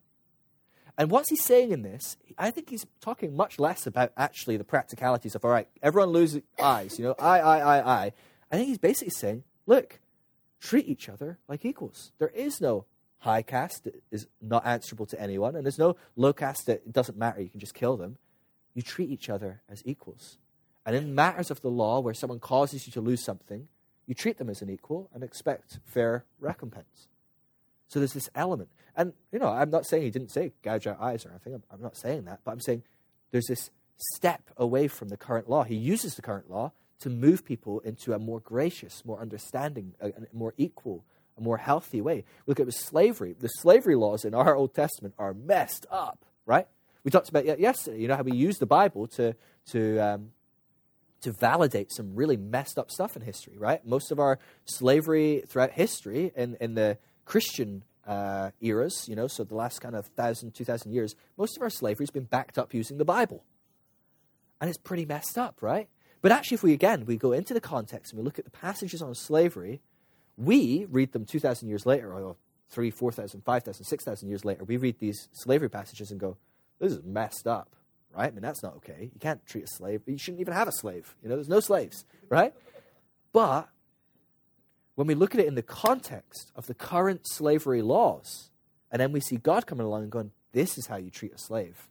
And 0.99 1.11
what's 1.11 1.31
he 1.31 1.37
saying 1.37 1.71
in 1.71 1.83
this? 1.83 2.17
I 2.37 2.51
think 2.51 2.69
he's 2.69 2.85
talking 3.01 3.35
much 3.35 3.59
less 3.59 3.87
about 3.87 4.13
actually 4.17 4.57
the 4.57 4.65
practicalities 4.65 5.35
of 5.35 5.45
all 5.45 5.51
right, 5.51 5.69
everyone 5.83 6.11
loses 6.11 6.43
eyes, 6.61 6.99
you 6.99 7.05
know, 7.05 7.15
eye, 7.19 7.41
eye, 7.41 7.61
eye, 7.61 7.81
eye. 7.81 8.13
I 8.51 8.57
think 8.57 8.69
he's 8.69 8.79
basically 8.79 9.11
saying 9.11 9.45
look, 9.67 10.01
treat 10.61 10.89
each 10.89 11.09
other 11.09 11.39
like 11.49 11.65
equals. 11.65 12.13
There 12.19 12.29
is 12.29 12.61
no 12.61 12.85
high 13.19 13.43
caste 13.43 13.85
that 13.85 14.03
is 14.11 14.27
not 14.43 14.67
answerable 14.67 15.07
to 15.07 15.21
anyone, 15.21 15.55
and 15.55 15.65
there's 15.65 15.79
no 15.79 15.97
low 16.17 16.33
caste 16.33 16.67
that 16.67 16.93
doesn't 16.93 17.17
matter, 17.17 17.41
you 17.41 17.49
can 17.49 17.61
just 17.61 17.75
kill 17.75 17.97
them. 17.97 18.19
You 18.75 18.83
treat 18.83 19.11
each 19.11 19.29
other 19.29 19.63
as 19.69 19.83
equals. 19.85 20.39
And 20.85 20.97
in 20.97 21.15
matters 21.15 21.51
of 21.51 21.61
the 21.61 21.71
law, 21.71 22.01
where 22.01 22.15
someone 22.15 22.41
causes 22.41 22.87
you 22.87 22.93
to 22.95 23.01
lose 23.01 23.23
something, 23.23 23.69
you 24.11 24.15
treat 24.17 24.39
them 24.39 24.51
as 24.51 24.61
an 24.61 24.69
equal 24.69 25.09
and 25.15 25.23
expect 25.23 25.79
fair 25.85 26.25
recompense. 26.41 27.07
So 27.87 28.01
there's 28.01 28.13
this 28.13 28.29
element. 28.35 28.69
And, 28.97 29.13
you 29.31 29.39
know, 29.39 29.47
I'm 29.47 29.71
not 29.71 29.87
saying 29.87 30.03
he 30.03 30.11
didn't 30.11 30.33
say 30.33 30.51
gouge 30.65 30.89
out 30.89 31.01
eyes 31.01 31.25
or 31.25 31.31
anything. 31.31 31.55
I'm, 31.55 31.63
I'm 31.71 31.81
not 31.81 31.97
saying 31.97 32.25
that. 32.25 32.41
But 32.45 32.51
I'm 32.51 32.61
saying 32.61 32.83
there's 33.31 33.47
this 33.47 33.71
step 34.17 34.51
away 34.57 34.89
from 34.89 35.11
the 35.11 35.17
current 35.17 35.49
law. 35.49 35.63
He 35.63 35.77
uses 35.77 36.17
the 36.17 36.23
current 36.23 36.51
law 36.51 36.73
to 37.03 37.09
move 37.09 37.45
people 37.45 37.79
into 37.81 38.13
a 38.13 38.19
more 38.19 38.41
gracious, 38.41 39.05
more 39.05 39.21
understanding, 39.21 39.95
a, 40.01 40.09
a 40.09 40.13
more 40.33 40.55
equal, 40.57 41.05
a 41.39 41.41
more 41.41 41.59
healthy 41.59 42.01
way. 42.01 42.25
Look 42.49 42.59
at 42.59 42.67
the 42.67 42.73
slavery. 42.73 43.37
The 43.39 43.47
slavery 43.47 43.95
laws 43.95 44.25
in 44.25 44.35
our 44.35 44.57
Old 44.57 44.75
Testament 44.75 45.15
are 45.21 45.35
messed 45.35 45.87
up, 45.89 46.25
right? 46.47 46.67
We 47.05 47.13
talked 47.13 47.29
about 47.29 47.61
yesterday, 47.61 48.01
you 48.01 48.09
know, 48.09 48.17
how 48.17 48.25
we 48.25 48.33
use 48.33 48.59
the 48.59 48.67
Bible 48.67 49.07
to, 49.07 49.37
to, 49.67 49.99
um, 50.01 50.33
to 51.23 51.33
validate 51.33 51.93
some 51.93 52.15
really 52.15 52.37
messed 52.37 52.79
up 52.79 52.91
stuff 52.91 53.17
in 53.17 53.23
history, 53.23 53.57
right? 53.59 53.85
Most 53.87 54.11
of 54.11 54.19
our 54.19 54.39
slavery 54.65 55.43
throughout 55.47 55.73
history 55.73 56.33
in, 56.35 56.57
in 56.61 56.75
the 56.75 56.99
Christian 57.25 57.85
uh, 58.07 58.51
eras, 58.61 59.07
you 59.09 59.15
know, 59.15 59.27
so 59.27 59.45
the 59.45 59.55
last 59.55 59.81
kind 59.81 59.95
of 59.95 60.07
thousand, 60.07 60.55
two 60.55 60.65
thousand 60.65 60.93
years, 60.93 61.15
most 61.37 61.57
of 61.57 61.63
our 61.63 61.71
slavery 61.71 62.05
has 62.05 62.11
been 62.11 62.25
backed 62.25 62.59
up 62.59 62.75
using 62.75 62.99
the 62.99 63.05
Bible. 63.05 63.45
And 64.61 64.69
it's 64.69 64.79
pretty 64.79 65.07
messed 65.07 65.39
up, 65.39 65.63
right? 65.63 65.89
But 66.23 66.33
actually, 66.33 66.57
if 66.57 66.63
we 66.63 66.73
again 66.73 67.07
we 67.07 67.17
go 67.17 67.33
into 67.33 67.55
the 67.55 67.61
context 67.61 68.13
and 68.13 68.19
we 68.19 68.25
look 68.25 68.39
at 68.39 68.45
the 68.45 68.51
passages 68.51 69.01
on 69.01 69.15
slavery, 69.15 69.81
we 70.37 70.87
read 70.91 71.13
them 71.13 71.25
2,000 71.25 71.69
years 71.69 71.87
later, 71.87 72.13
or 72.13 72.37
3, 72.71 72.91
4,000, 72.91 73.43
5,000, 73.43 73.85
6,000 73.85 74.29
years 74.29 74.45
later, 74.45 74.65
we 74.65 74.77
read 74.77 74.99
these 74.99 75.29
slavery 75.33 75.69
passages 75.69 76.11
and 76.11 76.21
go, 76.21 76.37
this 76.79 76.93
is 76.93 77.03
messed 77.05 77.47
up, 77.47 77.77
right? 78.15 78.29
I 78.29 78.31
mean, 78.31 78.43
that's 78.43 78.63
not 78.63 78.77
okay. 78.77 79.11
You 79.13 79.21
can't 79.21 79.45
treat 79.47 79.65
a 79.65 79.69
slave, 79.69 80.03
you 80.07 80.19
shouldn't 80.19 80.41
even 80.41 80.55
have 80.55 80.69
a 80.69 80.73
slave. 80.73 81.15
You 81.23 81.29
know, 81.29 81.37
there's 81.37 81.49
no 81.49 81.61
slaves, 81.61 82.05
right? 82.29 82.55
But 83.33 83.69
when 84.95 85.07
we 85.07 85.15
look 85.15 85.35
at 85.35 85.41
it 85.41 85.47
in 85.47 85.55
the 85.55 85.63
context 85.63 86.53
of 86.57 86.67
the 86.67 86.75
current 86.75 87.23
slavery 87.25 87.83
laws, 87.83 88.51
and 88.91 89.01
then 89.01 89.13
we 89.13 89.21
see 89.21 89.37
God 89.37 89.67
coming 89.67 89.87
along 89.87 90.03
and 90.03 90.11
going, 90.11 90.33
this 90.53 90.77
is 90.77 90.87
how 90.87 90.97
you 90.97 91.11
treat 91.11 91.33
a 91.33 91.39
slave. 91.39 91.89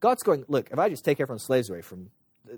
God's 0.00 0.22
going, 0.22 0.44
look, 0.48 0.70
if 0.70 0.78
I 0.78 0.88
just 0.88 1.04
take 1.04 1.20
everyone's 1.20 1.44
slaves 1.44 1.68
away 1.68 1.82
from 1.82 2.10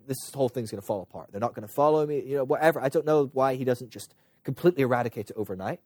this 0.06 0.30
whole 0.34 0.48
thing's 0.48 0.70
going 0.70 0.80
to 0.80 0.86
fall 0.86 1.02
apart. 1.02 1.28
They're 1.30 1.40
not 1.40 1.54
going 1.54 1.66
to 1.66 1.72
follow 1.72 2.06
me, 2.06 2.22
you 2.22 2.36
know, 2.36 2.44
whatever. 2.44 2.80
I 2.80 2.88
don't 2.88 3.06
know 3.06 3.30
why 3.32 3.54
he 3.54 3.64
doesn't 3.64 3.90
just 3.90 4.14
completely 4.44 4.82
eradicate 4.82 5.30
it 5.30 5.36
overnight. 5.36 5.80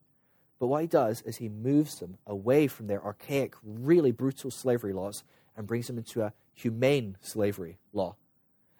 But 0.58 0.68
what 0.68 0.82
he 0.82 0.86
does 0.86 1.22
is 1.22 1.36
he 1.36 1.48
moves 1.48 1.96
them 1.96 2.18
away 2.26 2.68
from 2.68 2.86
their 2.86 3.04
archaic, 3.04 3.54
really 3.62 4.12
brutal 4.12 4.50
slavery 4.50 4.92
laws 4.92 5.24
and 5.56 5.66
brings 5.66 5.86
them 5.86 5.98
into 5.98 6.22
a 6.22 6.32
humane 6.54 7.16
slavery 7.20 7.78
law. 7.92 8.16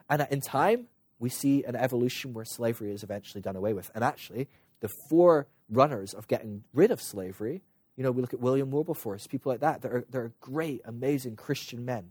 And 0.09 0.27
in 0.31 0.41
time, 0.41 0.87
we 1.19 1.29
see 1.29 1.65
an 1.65 1.77
evolution 1.77 2.35
where 2.35 2.45
slavery 2.45 2.93
is 2.93 3.03
eventually 3.03 3.41
done 3.41 3.57
away 3.57 3.73
with. 3.73 3.91
And 3.95 4.03
actually, 4.03 4.49
the 4.81 4.91
four 5.09 5.47
runners 5.71 6.13
of 6.13 6.29
getting 6.29 6.65
rid 6.75 6.91
of 6.91 7.01
slavery, 7.01 7.63
you 7.97 8.03
know, 8.03 8.11
we 8.11 8.21
look 8.21 8.35
at 8.35 8.41
William 8.41 8.71
Wilberforce, 8.71 9.27
people 9.27 9.53
like 9.53 9.61
that. 9.61 9.83
They're, 9.83 10.05
they're 10.11 10.33
great, 10.41 10.83
amazing 10.85 11.37
Christian 11.37 11.85
men, 11.85 12.11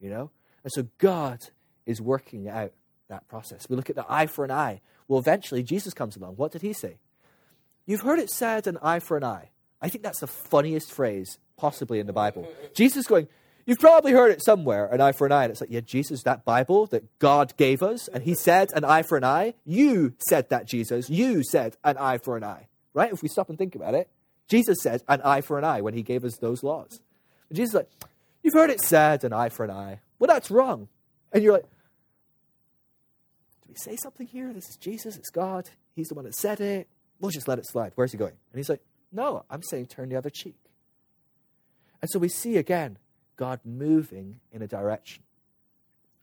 you 0.00 0.10
know? 0.10 0.30
And 0.64 0.72
so 0.72 0.88
God 0.98 1.40
is 1.84 2.00
working 2.00 2.48
out 2.48 2.72
that 3.08 3.28
process. 3.28 3.68
We 3.68 3.76
look 3.76 3.90
at 3.90 3.96
the 3.96 4.06
eye 4.08 4.26
for 4.26 4.44
an 4.44 4.50
eye. 4.50 4.80
Well, 5.06 5.20
eventually, 5.20 5.62
Jesus 5.62 5.94
comes 5.94 6.16
along. 6.16 6.34
What 6.34 6.52
did 6.52 6.62
he 6.62 6.72
say? 6.72 6.96
You've 7.84 8.00
heard 8.00 8.18
it 8.18 8.30
said, 8.30 8.66
an 8.66 8.78
eye 8.82 8.98
for 8.98 9.16
an 9.16 9.22
eye. 9.22 9.50
I 9.80 9.88
think 9.88 10.02
that's 10.02 10.20
the 10.20 10.26
funniest 10.26 10.90
phrase 10.90 11.38
possibly 11.56 12.00
in 12.00 12.06
the 12.06 12.12
Bible. 12.12 12.48
Jesus 12.74 13.06
going, 13.06 13.28
You've 13.66 13.80
probably 13.80 14.12
heard 14.12 14.30
it 14.30 14.44
somewhere, 14.44 14.86
an 14.86 15.00
eye 15.00 15.10
for 15.10 15.26
an 15.26 15.32
eye. 15.32 15.42
And 15.42 15.50
it's 15.50 15.60
like, 15.60 15.72
yeah, 15.72 15.80
Jesus, 15.80 16.22
that 16.22 16.44
Bible 16.44 16.86
that 16.86 17.18
God 17.18 17.56
gave 17.56 17.82
us, 17.82 18.06
and 18.06 18.22
he 18.22 18.34
said 18.34 18.70
an 18.74 18.84
eye 18.84 19.02
for 19.02 19.18
an 19.18 19.24
eye. 19.24 19.54
You 19.64 20.14
said 20.28 20.50
that, 20.50 20.66
Jesus. 20.66 21.10
You 21.10 21.42
said 21.42 21.76
an 21.82 21.96
eye 21.98 22.18
for 22.18 22.36
an 22.36 22.44
eye. 22.44 22.68
Right? 22.94 23.12
If 23.12 23.22
we 23.22 23.28
stop 23.28 23.50
and 23.50 23.58
think 23.58 23.74
about 23.74 23.94
it, 23.94 24.08
Jesus 24.48 24.78
said 24.82 25.02
an 25.08 25.20
eye 25.22 25.40
for 25.40 25.58
an 25.58 25.64
eye 25.64 25.80
when 25.80 25.94
he 25.94 26.02
gave 26.02 26.24
us 26.24 26.36
those 26.36 26.62
laws. 26.62 27.00
And 27.48 27.56
Jesus 27.56 27.74
like, 27.74 27.88
you've 28.42 28.54
heard 28.54 28.70
it 28.70 28.80
said 28.80 29.24
an 29.24 29.32
eye 29.32 29.48
for 29.48 29.64
an 29.64 29.72
eye. 29.72 30.00
Well, 30.18 30.28
that's 30.28 30.50
wrong. 30.50 30.88
And 31.32 31.42
you're 31.42 31.52
like, 31.52 31.64
do 31.64 33.68
we 33.68 33.74
say 33.74 33.96
something 33.96 34.26
here? 34.26 34.52
This 34.52 34.68
is 34.68 34.76
Jesus, 34.76 35.16
it's 35.16 35.30
God. 35.30 35.68
He's 35.94 36.08
the 36.08 36.14
one 36.14 36.24
that 36.24 36.34
said 36.34 36.60
it. 36.60 36.88
We'll 37.20 37.32
just 37.32 37.48
let 37.48 37.58
it 37.58 37.66
slide. 37.66 37.92
Where's 37.96 38.12
he 38.12 38.18
going? 38.18 38.34
And 38.52 38.58
he's 38.58 38.68
like, 38.68 38.82
no, 39.10 39.44
I'm 39.50 39.62
saying 39.62 39.86
turn 39.86 40.08
the 40.08 40.16
other 40.16 40.30
cheek. 40.30 40.56
And 42.00 42.10
so 42.10 42.18
we 42.18 42.28
see 42.28 42.56
again 42.56 42.98
God 43.36 43.60
moving 43.64 44.40
in 44.52 44.62
a 44.62 44.66
direction. 44.66 45.22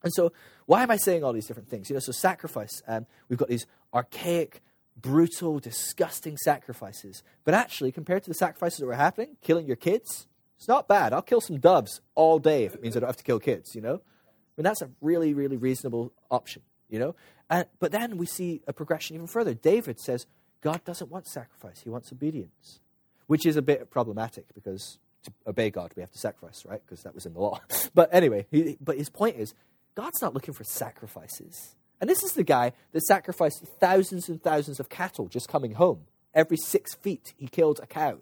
And 0.03 0.11
so, 0.13 0.33
why 0.65 0.83
am 0.83 0.91
I 0.91 0.97
saying 0.97 1.23
all 1.23 1.33
these 1.33 1.47
different 1.47 1.69
things? 1.69 1.89
You 1.89 1.95
know, 1.95 2.01
so 2.01 2.11
sacrifice, 2.11 2.81
um, 2.87 3.05
we've 3.29 3.39
got 3.39 3.47
these 3.47 3.65
archaic, 3.93 4.61
brutal, 4.97 5.59
disgusting 5.59 6.37
sacrifices. 6.37 7.23
But 7.45 7.53
actually, 7.53 7.91
compared 7.91 8.23
to 8.23 8.29
the 8.29 8.35
sacrifices 8.35 8.79
that 8.79 8.85
were 8.85 8.95
happening, 8.95 9.37
killing 9.41 9.65
your 9.65 9.77
kids, 9.77 10.27
it's 10.57 10.67
not 10.67 10.87
bad. 10.87 11.13
I'll 11.13 11.21
kill 11.21 11.41
some 11.41 11.59
doves 11.59 12.01
all 12.15 12.39
day 12.39 12.65
if 12.65 12.75
it 12.75 12.81
means 12.81 12.95
I 12.95 12.99
don't 13.01 13.09
have 13.09 13.17
to 13.17 13.23
kill 13.23 13.39
kids, 13.39 13.75
you 13.75 13.81
know? 13.81 13.95
I 13.95 14.53
mean, 14.57 14.63
that's 14.63 14.81
a 14.81 14.89
really, 15.01 15.33
really 15.33 15.57
reasonable 15.57 16.13
option, 16.29 16.61
you 16.89 16.99
know? 16.99 17.15
And, 17.49 17.65
but 17.79 17.91
then 17.91 18.17
we 18.17 18.25
see 18.25 18.61
a 18.67 18.73
progression 18.73 19.15
even 19.15 19.27
further. 19.27 19.53
David 19.53 19.99
says, 19.99 20.25
God 20.61 20.83
doesn't 20.85 21.11
want 21.11 21.27
sacrifice, 21.27 21.81
he 21.81 21.89
wants 21.89 22.11
obedience, 22.11 22.79
which 23.27 23.45
is 23.45 23.57
a 23.57 23.61
bit 23.61 23.89
problematic 23.89 24.45
because 24.53 24.99
to 25.23 25.31
obey 25.47 25.69
God, 25.69 25.91
we 25.95 26.01
have 26.01 26.11
to 26.11 26.17
sacrifice, 26.17 26.65
right? 26.65 26.81
Because 26.85 27.03
that 27.03 27.15
was 27.15 27.25
in 27.25 27.33
the 27.33 27.39
law. 27.39 27.59
But 27.95 28.09
anyway, 28.11 28.47
he, 28.49 28.77
but 28.81 28.97
his 28.97 29.09
point 29.09 29.37
is, 29.37 29.53
God's 29.93 30.19
not 30.21 30.33
looking 30.33 30.53
for 30.53 30.63
sacrifices. 30.63 31.75
And 32.01 32.09
this 32.09 32.23
is 32.23 32.33
the 32.33 32.43
guy 32.43 32.73
that 32.91 33.01
sacrificed 33.03 33.63
thousands 33.79 34.29
and 34.29 34.41
thousands 34.41 34.79
of 34.79 34.89
cattle 34.89 35.27
just 35.27 35.47
coming 35.47 35.73
home. 35.73 36.05
Every 36.33 36.57
six 36.57 36.95
feet, 36.95 37.33
he 37.37 37.47
killed 37.47 37.79
a 37.83 37.85
cow. 37.85 38.17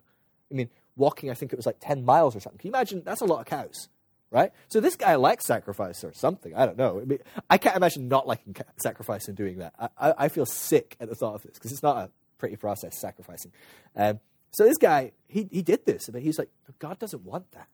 I 0.51 0.53
mean, 0.53 0.69
walking, 0.95 1.31
I 1.31 1.33
think 1.33 1.53
it 1.53 1.55
was 1.55 1.65
like 1.65 1.77
10 1.79 2.03
miles 2.03 2.35
or 2.35 2.41
something. 2.41 2.59
Can 2.59 2.67
you 2.67 2.73
imagine? 2.73 3.01
That's 3.05 3.21
a 3.21 3.25
lot 3.25 3.39
of 3.39 3.45
cows, 3.45 3.89
right? 4.29 4.51
So 4.67 4.81
this 4.81 4.95
guy 4.95 5.15
likes 5.15 5.45
sacrifice 5.45 6.03
or 6.03 6.13
something. 6.13 6.53
I 6.55 6.65
don't 6.65 6.77
know. 6.77 6.99
I, 6.99 7.05
mean, 7.05 7.19
I 7.49 7.57
can't 7.57 7.77
imagine 7.77 8.07
not 8.07 8.27
liking 8.27 8.55
sacrifice 8.83 9.27
and 9.27 9.37
doing 9.37 9.59
that. 9.59 9.73
I, 9.79 9.89
I, 9.97 10.13
I, 10.17 10.29
feel 10.29 10.45
sick 10.45 10.97
at 10.99 11.07
the 11.07 11.15
thought 11.15 11.35
of 11.35 11.43
this 11.43 11.53
because 11.53 11.71
it's 11.71 11.83
not 11.83 11.97
a 11.97 12.09
pretty 12.37 12.57
process, 12.57 12.99
sacrificing. 12.99 13.51
Um, 13.95 14.19
so 14.51 14.65
this 14.65 14.77
guy, 14.77 15.11
he, 15.27 15.47
he 15.51 15.61
did 15.61 15.85
this, 15.85 16.09
but 16.11 16.21
he's 16.21 16.37
like, 16.37 16.49
God 16.79 16.99
doesn't 16.99 17.23
want 17.23 17.51
that. 17.51 17.67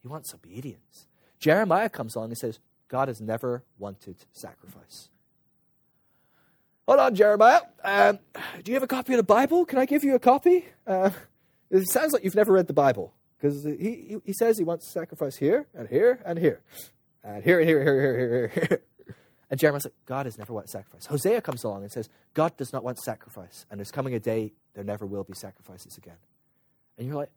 He 0.00 0.08
wants 0.08 0.34
obedience. 0.34 1.06
Jeremiah 1.38 1.88
comes 1.88 2.14
along 2.14 2.30
and 2.30 2.38
says, 2.38 2.58
God 2.88 3.08
has 3.08 3.20
never 3.20 3.64
wanted 3.78 4.16
sacrifice. 4.32 5.10
Hold 6.86 7.00
on, 7.00 7.14
Jeremiah. 7.14 7.62
Um, 7.82 8.20
do 8.62 8.70
you 8.70 8.74
have 8.74 8.82
a 8.82 8.86
copy 8.86 9.12
of 9.12 9.16
the 9.18 9.24
Bible? 9.24 9.66
Can 9.66 9.78
I 9.78 9.86
give 9.86 10.04
you 10.04 10.14
a 10.14 10.20
copy? 10.20 10.66
Uh, 10.86 11.10
it 11.70 11.88
sounds 11.90 12.12
like 12.12 12.22
you've 12.22 12.36
never 12.36 12.52
read 12.52 12.68
the 12.68 12.72
Bible 12.72 13.12
because 13.36 13.64
he, 13.64 13.76
he, 13.76 14.16
he, 14.24 14.32
says 14.32 14.56
he 14.56 14.64
wants 14.64 14.88
sacrifice 14.88 15.36
here 15.36 15.66
and 15.74 15.88
here 15.88 16.22
and 16.24 16.38
here 16.38 16.62
and 17.24 17.42
here 17.42 17.58
and 17.58 17.68
here 17.68 17.80
and 17.80 17.82
here, 17.82 17.82
here, 17.82 18.00
here, 18.00 18.18
here, 18.28 18.68
here. 18.68 18.82
And 19.50 19.60
Jeremiah's 19.60 19.84
like, 19.84 19.94
God 20.06 20.26
has 20.26 20.38
never 20.38 20.52
wanted 20.52 20.70
sacrifice. 20.70 21.06
Hosea 21.06 21.40
comes 21.40 21.62
along 21.62 21.82
and 21.82 21.92
says, 21.92 22.08
God 22.34 22.56
does 22.56 22.72
not 22.72 22.82
want 22.82 22.98
sacrifice, 22.98 23.64
and 23.70 23.78
there's 23.78 23.92
coming 23.92 24.14
a 24.14 24.20
day 24.20 24.52
there 24.74 24.84
never 24.84 25.06
will 25.06 25.24
be 25.24 25.34
sacrifices 25.34 25.96
again. 25.96 26.16
And 26.98 27.06
you're 27.06 27.16
like, 27.16 27.30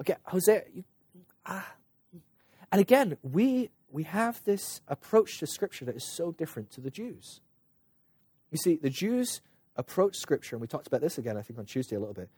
okay, 0.00 0.14
Hosea, 0.24 0.62
you, 0.74 0.84
ah. 1.46 1.72
And 2.70 2.80
again, 2.80 3.16
we, 3.22 3.70
we 3.90 4.04
have 4.04 4.42
this 4.44 4.80
approach 4.88 5.38
to 5.40 5.46
Scripture 5.46 5.84
that 5.84 5.96
is 5.96 6.04
so 6.16 6.32
different 6.32 6.70
to 6.72 6.80
the 6.80 6.90
Jews. 6.90 7.40
You 8.50 8.58
see, 8.58 8.76
the 8.76 8.90
Jews 8.90 9.40
approach 9.76 10.16
Scripture, 10.16 10.56
and 10.56 10.60
we 10.60 10.68
talked 10.68 10.86
about 10.86 11.00
this 11.00 11.18
again, 11.18 11.36
I 11.36 11.42
think, 11.42 11.58
on 11.58 11.66
Tuesday 11.66 11.96
a 11.96 12.00
little 12.00 12.14
bit. 12.14 12.28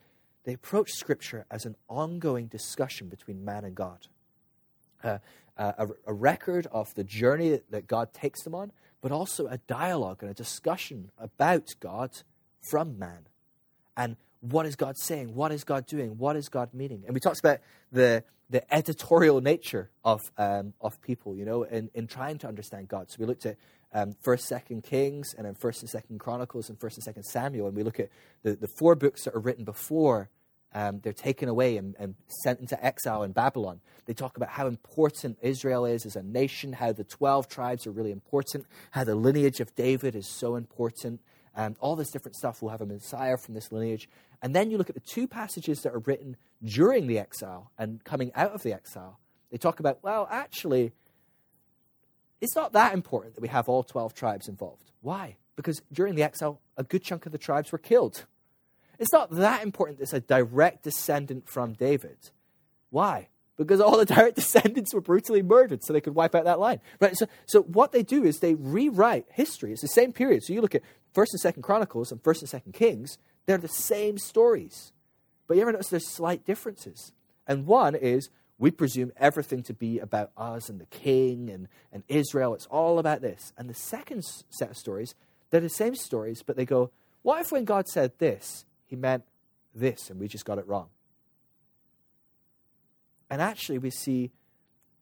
They 0.45 0.55
approach 0.55 0.93
Scripture 0.93 1.47
as 1.51 1.65
an 1.65 1.77
ongoing 1.89 2.47
discussion 2.47 3.09
between 3.09 3.45
man 3.45 3.65
and 3.65 3.75
God. 3.75 4.07
Uh, 5.03 5.19
uh, 5.57 5.73
a, 5.79 5.89
a, 6.07 6.13
record 6.13 6.67
of 6.73 6.93
the 6.95 7.05
journey 7.05 7.51
that, 7.51 7.71
that 7.71 7.87
God 7.87 8.13
takes 8.13 8.43
them 8.43 8.55
on, 8.55 8.73
but 9.05 9.13
also 9.13 9.47
a 9.49 9.59
dialogue 9.59 10.23
and 10.23 10.31
a 10.31 10.35
discussion 10.35 11.11
about 11.19 11.75
God 11.79 12.23
from 12.63 12.99
man. 12.99 13.29
And 13.99 14.17
what 14.41 14.65
is 14.65 14.77
God 14.77 14.97
saying? 14.97 15.35
What 15.35 15.53
is 15.53 15.63
God 15.63 15.85
doing? 15.85 16.17
What 16.17 16.37
is 16.37 16.49
God 16.49 16.73
meaning? 16.73 17.03
And 17.05 17.13
we 17.13 17.21
talked 17.21 17.39
about 17.39 17.59
the, 17.93 18.25
the 18.49 18.65
editorial 18.75 19.43
nature 19.43 19.91
of, 20.07 20.23
um, 20.39 20.73
of 20.81 21.03
people, 21.03 21.37
you 21.37 21.45
know, 21.45 21.65
in, 21.65 21.91
in 21.93 22.07
trying 22.07 22.39
to 22.39 22.49
understand 22.49 22.89
God. 22.89 23.11
So 23.11 23.19
we 23.21 23.27
looked 23.27 23.45
at 23.45 23.59
um, 23.93 24.15
1st, 24.25 24.63
2nd 24.71 24.83
Kings, 24.83 25.35
and 25.37 25.45
then 25.45 25.55
1st 25.55 25.95
and 25.95 26.03
2nd 26.03 26.19
Chronicles, 26.19 26.71
and 26.71 26.79
1st 26.79 27.07
and 27.07 27.17
2nd 27.17 27.25
Samuel. 27.27 27.67
And 27.67 27.77
we 27.77 27.83
look 27.83 28.01
at 28.01 28.09
the, 28.43 28.57
the 28.57 28.69
four 28.69 28.95
books 28.95 29.25
that 29.25 29.35
are 29.35 29.41
written 29.41 29.67
before 29.67 30.31
um, 30.75 31.01
they're 31.03 31.13
taken 31.13 31.49
away 31.49 31.77
and, 31.77 31.95
and, 31.99 32.17
sent 32.43 32.61
into 32.61 32.85
exile 32.85 33.23
in 33.23 33.33
Babylon. 33.33 33.81
They 34.07 34.13
talk 34.13 34.37
about 34.37 34.51
how 34.51 34.67
important 34.67 35.39
Israel 35.41 35.87
is 35.87 36.05
as 36.05 36.17
a 36.17 36.23
nation, 36.23 36.73
how 36.73 36.93
the 36.93 37.05
12 37.05 37.49
tribes 37.49 37.87
are 37.87 37.93
really 37.93 38.11
important, 38.11 38.67
how 38.91 39.05
the 39.05 39.15
lineage 39.15 39.61
of 39.61 39.75
David 39.77 40.17
is 40.17 40.27
so 40.27 40.57
important. 40.57 41.21
and 41.57 41.77
all 41.79 41.95
this 41.95 42.11
different 42.11 42.35
stuff 42.35 42.61
We'll 42.61 42.73
have 42.73 42.81
a 42.81 42.87
Messiah 42.87 43.37
from 43.37 43.55
this 43.55 43.71
lineage. 43.71 44.09
And 44.43 44.55
then 44.55 44.71
you 44.71 44.77
look 44.77 44.89
at 44.89 44.97
the 44.97 45.01
two 45.01 45.29
passages 45.29 45.83
that 45.83 45.95
are 45.95 46.01
written 46.01 46.37
during 46.63 47.07
the 47.07 47.19
exile 47.19 47.71
and 47.79 48.03
coming 48.03 48.33
out 48.35 48.53
of 48.53 48.63
the 48.63 48.73
exile. 48.73 49.21
They 49.51 49.59
talk 49.59 49.79
about, 49.79 50.03
well, 50.03 50.27
actually, 50.31 50.93
it's 52.41 52.57
not 52.57 52.73
that 52.73 52.93
important 52.93 53.37
that 53.37 53.41
we 53.41 53.49
have 53.49 53.69
all 53.69 53.85
12 53.85 54.13
tribes 54.15 54.49
involved. 54.49 54.91
Why? 55.01 55.37
Because 55.55 55.81
during 55.93 56.17
the 56.17 56.25
exile, 56.25 56.61
a 56.77 56.83
good 56.83 57.05
chunk 57.05 57.27
of 57.27 57.33
the 57.33 57.39
tribes 57.39 57.71
were 57.71 57.79
killed. 57.79 58.27
It's 58.99 59.13
not 59.13 59.31
that 59.33 59.63
important 59.63 60.01
it's 60.01 60.13
a 60.13 60.21
direct 60.21 60.85
descendant 60.85 61.49
from 61.49 61.73
David. 61.73 62.31
Why? 62.91 63.29
Because 63.57 63.81
all 63.81 63.97
the 63.97 64.05
direct 64.15 64.37
descendants 64.37 64.95
were 64.95 65.01
brutally 65.01 65.43
murdered, 65.43 65.83
so 65.83 65.93
they 65.93 66.01
could 66.01 66.15
wipe 66.15 66.35
out 66.35 66.45
that 66.45 66.61
line. 66.61 66.81
Right? 67.01 67.17
So, 67.17 67.27
so 67.47 67.63
what 67.63 67.93
they 67.93 68.03
do 68.03 68.25
is 68.25 68.39
they 68.39 68.55
rewrite 68.55 69.27
history. 69.31 69.73
It's 69.73 69.83
the 69.83 69.89
same 69.89 70.13
period. 70.13 70.43
So 70.45 70.53
you 70.53 70.61
look 70.61 70.75
at 70.75 70.83
First 71.13 71.33
and 71.33 71.41
Second 71.41 71.63
Chronicles 71.63 72.11
and 72.11 72.23
First 72.23 72.43
and 72.43 72.49
Second 72.49 72.73
Kings. 72.73 73.19
They're 73.47 73.59
the 73.59 73.69
same 73.69 74.19
stories, 74.19 74.93
but 75.47 75.57
you 75.57 75.63
ever 75.63 75.73
notice 75.73 75.89
there's 75.89 76.09
slight 76.09 76.45
differences? 76.45 77.13
And 77.47 77.67
one 77.67 77.95
is 77.95 78.31
we 78.59 78.71
presume 78.71 79.13
everything 79.17 79.63
to 79.65 79.75
be 79.75 79.99
about 79.99 80.31
us 80.37 80.69
and 80.69 80.81
the 80.81 80.87
king 80.87 81.51
and, 81.51 81.69
and 81.93 82.05
Israel. 82.09 82.55
It's 82.55 82.67
all 82.67 82.99
about 82.99 83.21
this. 83.21 83.53
And 83.59 83.69
the 83.69 83.75
second 83.75 84.25
set 84.49 84.71
of 84.71 84.77
stories, 84.77 85.15
they're 85.51 85.61
the 85.61 85.69
same 85.69 85.95
stories, 85.95 86.43
but 86.43 86.57
they 86.57 86.65
go, 86.65 86.91
what 87.23 87.41
if 87.41 87.53
when 87.53 87.65
God 87.65 87.89
said 87.89 88.13
this, 88.19 88.65
he 88.87 88.97
meant 88.97 89.25
this, 89.75 90.11
and 90.11 90.21
we 90.21 90.29
just 90.29 90.45
got 90.45 90.59
it 90.59 90.67
wrong. 90.67 90.89
And 93.31 93.43
actually, 93.43 93.79
we 93.79 93.91
see 93.91 94.31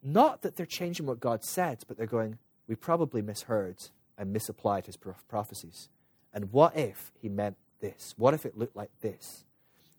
not 0.03 0.43
that 0.43 0.57
they're 0.57 0.67
changing 0.67 1.07
what 1.07 1.21
God 1.21 1.45
said, 1.45 1.83
but 1.87 1.97
they're 1.97 2.07
going, 2.07 2.39
we 2.67 2.75
probably 2.75 3.23
misheard 3.23 3.77
and 4.17 4.33
misapplied 4.33 4.87
his 4.87 4.97
prophecies. 4.97 5.89
And 6.33 6.53
what 6.53 6.77
if 6.77 7.13
he 7.21 7.29
meant 7.29 7.57
this? 7.81 8.15
What 8.17 8.35
if 8.35 8.47
it 8.47 8.57
looked 8.57 8.77
like 8.77 8.91
this? 9.01 9.45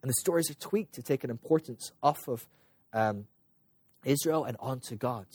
And 0.02 0.10
the 0.10 0.16
stories 0.20 0.50
are 0.50 0.56
tweaked 0.56 0.96
to 0.96 1.04
take 1.04 1.24
an 1.24 1.30
importance 1.30 1.92
off 2.02 2.28
of 2.28 2.48
um, 2.92 3.28
Israel 4.04 4.44
and 4.44 4.58
onto 4.60 4.96
God. 4.96 5.28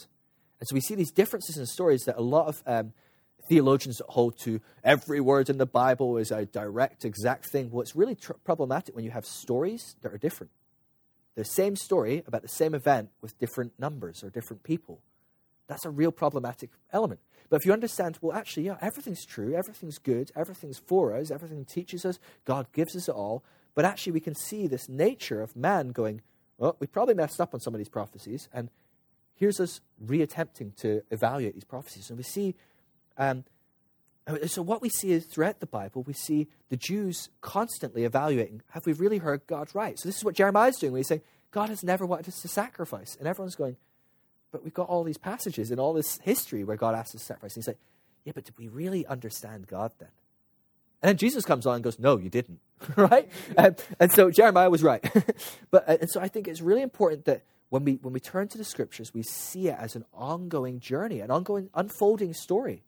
And 0.61 0.67
so 0.69 0.75
we 0.75 0.81
see 0.81 0.95
these 0.95 1.13
differences 1.13 1.57
in 1.57 1.67
stories 1.67 2.03
that 2.05 2.17
a 2.17 2.23
lot 2.23 2.49
of 2.49 2.63
um, 2.67 2.93
theologians 3.49 3.99
that 3.99 4.07
hold 4.09 4.39
to 4.45 4.61
every 4.85 5.21
word 5.21 5.49
in 5.49 5.59
the 5.59 5.67
Bible 5.67 6.17
is 6.19 6.31
a 6.31 6.45
direct, 6.45 7.05
exact 7.05 7.51
thing. 7.51 7.71
Well, 7.71 7.83
it's 7.83 7.97
really 7.97 8.15
tr- 8.15 8.35
problematic 8.45 8.95
when 8.95 9.05
you 9.05 9.11
have 9.11 9.25
stories 9.25 9.97
that 10.03 10.13
are 10.13 10.19
different. 10.19 10.51
The 11.35 11.45
same 11.45 11.77
story 11.77 12.23
about 12.27 12.43
the 12.43 12.49
same 12.49 12.75
event 12.75 13.11
with 13.21 13.39
different 13.39 13.73
numbers 13.79 14.23
or 14.23 14.31
different 14.31 14.63
people. 14.63 15.01
That's 15.69 15.85
a 15.85 15.91
real 15.91 16.11
problematic 16.13 16.71
element. 16.93 17.21
But 17.51 17.57
if 17.61 17.67
you 17.67 17.73
understand, 17.73 18.19
well, 18.21 18.37
actually, 18.37 18.67
yeah, 18.67 18.77
everything's 18.81 19.25
true, 19.25 19.55
everything's 19.55 19.99
good, 19.99 20.31
everything's 20.37 20.79
for 20.79 21.15
us, 21.15 21.31
everything 21.31 21.65
teaches 21.65 22.05
us, 22.05 22.19
God 22.45 22.67
gives 22.73 22.97
us 22.97 23.09
it 23.09 23.15
all. 23.15 23.45
But 23.75 23.85
actually, 23.85 24.13
we 24.13 24.21
can 24.21 24.35
see 24.35 24.67
this 24.67 24.89
nature 24.89 25.41
of 25.41 25.55
man 25.55 25.91
going, 25.91 26.23
well, 26.59 26.77
we 26.81 26.87
probably 26.87 27.15
messed 27.15 27.41
up 27.41 27.55
on 27.55 27.61
some 27.61 27.75
of 27.75 27.79
these 27.79 27.89
prophecies, 27.89 28.49
and 28.53 28.71
here's 29.35 29.61
us 29.61 29.81
reattempting 30.05 30.75
to 30.77 31.03
evaluate 31.11 31.55
these 31.55 31.65
prophecies. 31.65 32.11
And 32.11 32.19
we 32.19 32.25
see 32.25 32.55
um, 33.19 33.45
so, 34.47 34.63
what 34.63 34.83
we 34.83 34.89
see 34.89 35.13
is 35.13 35.25
throughout 35.25 35.61
the 35.61 35.67
Bible, 35.67 36.03
we 36.03 36.13
see 36.13 36.49
the 36.69 36.77
Jews 36.77 37.31
constantly 37.41 38.05
evaluating 38.05 38.63
have 38.71 38.85
we 38.85 38.93
really 38.93 39.19
heard 39.19 39.47
God 39.47 39.69
right? 39.75 39.99
So, 39.99 40.09
this 40.09 40.19
is 40.19 40.25
what 40.25 40.35
Jeremiah 40.35 40.69
is 40.69 40.77
doing 40.77 40.93
when 40.93 41.01
he's 41.01 41.09
saying, 41.09 41.23
God 41.51 41.71
has 41.71 41.83
never 41.83 42.05
wanted 42.05 42.29
us 42.29 42.41
to 42.43 42.49
sacrifice. 42.49 43.17
And 43.19 43.27
everyone's 43.27 43.55
going, 43.55 43.77
but 44.53 44.65
we've 44.65 44.75
got 44.75 44.89
all 44.89 45.05
these 45.05 45.19
passages 45.19 45.71
and 45.71 45.81
all 45.81 45.93
this 45.93 46.19
history 46.23 46.65
where 46.65 46.77
God 46.77 46.95
asks 46.95 47.15
us 47.15 47.23
to 47.23 47.27
sacrifice. 47.27 47.55
And 47.57 47.63
he's 47.63 47.69
like, 47.69 47.79
yeah, 48.25 48.33
but 48.35 48.45
did 48.45 48.59
we 48.59 48.69
really 48.69 49.07
understand 49.07 49.67
God 49.67 49.93
then? 49.99 50.11
And 51.03 51.11
then 51.11 51.17
Jesus 51.17 51.45
comes 51.45 51.65
on 51.65 51.77
and 51.77 51.85
goes, 51.85 51.99
no, 51.99 52.19
you 52.19 52.29
didn't, 52.29 52.61
right? 52.97 53.29
and, 53.57 53.81
and 54.01 54.13
so 54.13 54.31
Jeremiah 54.31 54.69
was 54.69 54.83
right. 54.83 55.03
but, 55.71 55.89
uh, 55.89 55.97
and 56.01 56.11
so 56.11 56.21
I 56.21 56.29
think 56.29 56.49
it's 56.49 56.61
really 56.61 56.83
important 56.83 57.25
that 57.27 57.45
when 57.71 57.85
we, 57.85 57.95
when 58.03 58.13
we 58.13 58.21
turn 58.21 58.49
to 58.49 58.59
the 58.59 58.65
scriptures, 58.65 59.15
we 59.15 59.23
see 59.23 59.69
it 59.69 59.77
as 59.79 59.95
an 59.95 60.05
ongoing 60.13 60.81
journey, 60.81 61.21
an 61.21 61.31
ongoing 61.31 61.71
unfolding 61.75 62.35
story. 62.35 62.83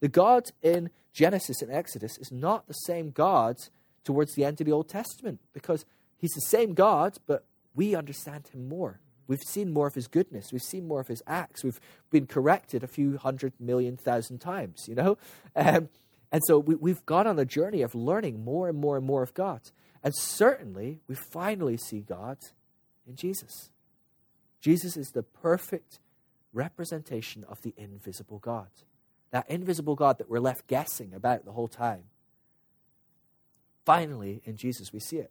The 0.00 0.08
God 0.08 0.50
in 0.62 0.90
Genesis 1.12 1.62
and 1.62 1.72
Exodus 1.72 2.18
is 2.18 2.30
not 2.30 2.66
the 2.66 2.74
same 2.74 3.10
God 3.10 3.56
towards 4.04 4.34
the 4.34 4.44
end 4.44 4.60
of 4.60 4.66
the 4.66 4.72
Old 4.72 4.88
Testament 4.88 5.40
because 5.52 5.84
he's 6.16 6.32
the 6.32 6.40
same 6.40 6.74
God, 6.74 7.18
but 7.26 7.44
we 7.74 7.94
understand 7.94 8.48
him 8.48 8.68
more. 8.68 9.00
We've 9.26 9.42
seen 9.42 9.72
more 9.72 9.86
of 9.86 9.94
his 9.94 10.08
goodness. 10.08 10.52
We've 10.52 10.62
seen 10.62 10.88
more 10.88 11.00
of 11.00 11.08
his 11.08 11.22
acts. 11.26 11.62
We've 11.62 11.80
been 12.10 12.26
corrected 12.26 12.82
a 12.82 12.88
few 12.88 13.18
hundred 13.18 13.52
million 13.60 13.96
thousand 13.96 14.38
times, 14.38 14.86
you 14.88 14.94
know? 14.94 15.18
Um, 15.56 15.88
and 16.30 16.42
so 16.46 16.58
we, 16.58 16.90
have 16.90 17.06
gone 17.06 17.26
on 17.26 17.38
a 17.38 17.46
journey 17.46 17.80
of 17.80 17.94
learning 17.94 18.44
more 18.44 18.68
and 18.68 18.78
more 18.78 18.98
and 18.98 19.06
more 19.06 19.22
of 19.22 19.32
God. 19.32 19.62
And 20.04 20.14
certainly, 20.14 21.00
we 21.08 21.14
finally 21.14 21.78
see 21.78 22.00
God 22.00 22.36
in 23.06 23.16
Jesus. 23.16 23.70
Jesus 24.60 24.96
is 24.96 25.10
the 25.12 25.22
perfect 25.22 26.00
representation 26.52 27.44
of 27.48 27.62
the 27.62 27.72
invisible 27.76 28.38
God. 28.38 28.68
That 29.30 29.48
invisible 29.50 29.94
God 29.94 30.18
that 30.18 30.30
we're 30.30 30.40
left 30.40 30.66
guessing 30.66 31.12
about 31.14 31.44
the 31.44 31.52
whole 31.52 31.68
time. 31.68 32.04
Finally, 33.84 34.42
in 34.44 34.56
Jesus, 34.56 34.92
we 34.92 35.00
see 35.00 35.18
it. 35.18 35.30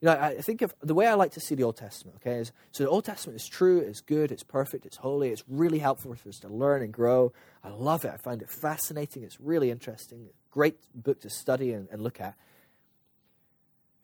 You 0.00 0.10
know, 0.10 0.20
I 0.20 0.34
think 0.34 0.60
of 0.60 0.74
the 0.82 0.94
way 0.94 1.06
I 1.06 1.14
like 1.14 1.32
to 1.32 1.40
see 1.40 1.54
the 1.54 1.62
Old 1.62 1.78
Testament, 1.78 2.16
okay, 2.16 2.36
is 2.36 2.52
so 2.72 2.84
the 2.84 2.90
Old 2.90 3.06
Testament 3.06 3.40
is 3.40 3.48
true, 3.48 3.78
it's 3.78 4.02
good, 4.02 4.30
it's 4.30 4.42
perfect, 4.42 4.84
it's 4.84 4.98
holy, 4.98 5.30
it's 5.30 5.44
really 5.48 5.78
helpful 5.78 6.14
for 6.14 6.28
us 6.28 6.38
to 6.40 6.48
learn 6.48 6.82
and 6.82 6.92
grow. 6.92 7.32
I 7.62 7.70
love 7.70 8.04
it. 8.04 8.10
I 8.12 8.18
find 8.18 8.42
it 8.42 8.50
fascinating. 8.50 9.22
It's 9.22 9.40
really 9.40 9.70
interesting. 9.70 10.28
Great 10.50 10.76
book 10.94 11.20
to 11.22 11.30
study 11.30 11.72
and, 11.72 11.88
and 11.90 12.02
look 12.02 12.20
at. 12.20 12.34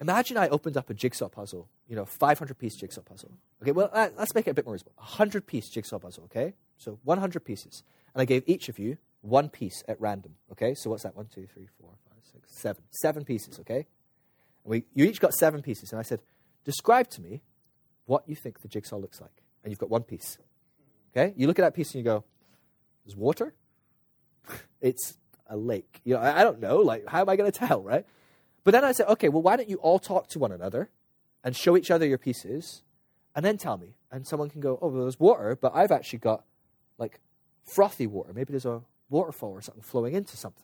Imagine 0.01 0.39
I 0.39 0.49
opened 0.49 0.79
up 0.79 0.89
a 0.89 0.95
jigsaw 0.95 1.29
puzzle, 1.29 1.69
you 1.87 1.95
know, 1.95 2.07
500 2.07 2.55
piece 2.59 2.77
jigsaw 2.77 3.03
puzzle. 3.03 3.33
Okay, 3.61 3.73
well, 3.73 3.91
uh, 3.93 4.09
let's 4.17 4.35
make 4.35 4.47
it 4.47 4.53
a 4.53 4.55
bit 4.55 4.65
more 4.65 4.73
reasonable. 4.73 4.95
100 4.97 5.47
piece 5.47 5.69
jigsaw 5.69 5.99
puzzle, 5.99 6.25
okay? 6.25 6.55
So 6.79 6.99
100 7.05 7.41
pieces. 7.41 7.83
And 8.15 8.23
I 8.23 8.25
gave 8.25 8.43
each 8.47 8.71
of 8.71 8.79
you 8.79 8.97
one 9.23 9.49
piece 9.49 9.83
at 9.89 10.01
random, 10.01 10.33
okay? 10.53 10.75
So 10.75 10.91
what's 10.91 11.03
that? 11.03 11.15
One, 11.15 11.27
two, 11.27 11.47
three, 11.53 11.69
four, 11.81 11.91
five, 12.09 12.23
six, 12.33 12.51
seven. 12.57 12.83
Seven 12.91 13.25
pieces, 13.25 13.59
okay? 13.61 13.87
And 14.65 14.71
we, 14.71 14.85
you 14.95 15.05
each 15.05 15.21
got 15.21 15.35
seven 15.35 15.63
pieces. 15.63 15.93
And 15.93 15.99
I 15.99 16.03
said, 16.03 16.21
describe 16.65 17.09
to 17.11 17.21
me 17.21 17.43
what 18.07 18.29
you 18.29 18.35
think 18.35 18.61
the 18.61 18.69
jigsaw 18.69 18.97
looks 18.97 19.21
like. 19.21 19.43
And 19.63 19.71
you've 19.71 19.79
got 19.79 19.91
one 19.91 20.03
piece. 20.03 20.39
Okay? 21.13 21.35
You 21.37 21.47
look 21.47 21.59
at 21.59 21.63
that 21.63 21.75
piece 21.75 21.95
and 21.95 21.97
you 21.97 22.05
go, 22.05 22.25
there's 23.05 23.17
water? 23.17 23.55
it's 24.81 25.19
a 25.49 25.57
lake. 25.57 26.01
You 26.05 26.15
know, 26.15 26.21
I, 26.21 26.41
I 26.41 26.45
don't 26.45 26.61
know. 26.61 26.79
Like, 26.79 27.07
how 27.09 27.21
am 27.21 27.29
I 27.29 27.37
going 27.37 27.51
to 27.51 27.59
tell, 27.59 27.83
right? 27.83 28.07
But 28.65 28.73
then 28.73 28.85
I 28.85 28.93
said, 28.93 29.07
okay, 29.09 29.29
well, 29.29 29.43
why 29.43 29.57
don't 29.57 29.69
you 29.69 29.77
all 29.77 29.99
talk 29.99 30.29
to 30.29 30.39
one 30.39 30.53
another 30.53 30.91
and 31.43 31.57
show 31.57 31.77
each 31.77 31.91
other 31.91 32.07
your 32.07 32.19
pieces 32.19 32.83
and 33.35 33.45
then 33.45 33.57
tell 33.57 33.77
me? 33.77 33.97
And 34.11 34.27
someone 34.27 34.51
can 34.51 34.61
go, 34.61 34.79
oh, 34.81 34.89
well, 34.89 35.03
there's 35.03 35.21
water, 35.21 35.57
but 35.61 35.73
I've 35.75 35.93
actually 35.93 36.19
got 36.21 36.45
like 36.99 37.21
frothy 37.65 38.07
water. 38.07 38.33
Maybe 38.33 38.53
there's 38.53 38.67
a 38.67 38.83
waterfall 39.11 39.51
or 39.51 39.61
something 39.61 39.83
flowing 39.83 40.15
into 40.15 40.37
something. 40.37 40.63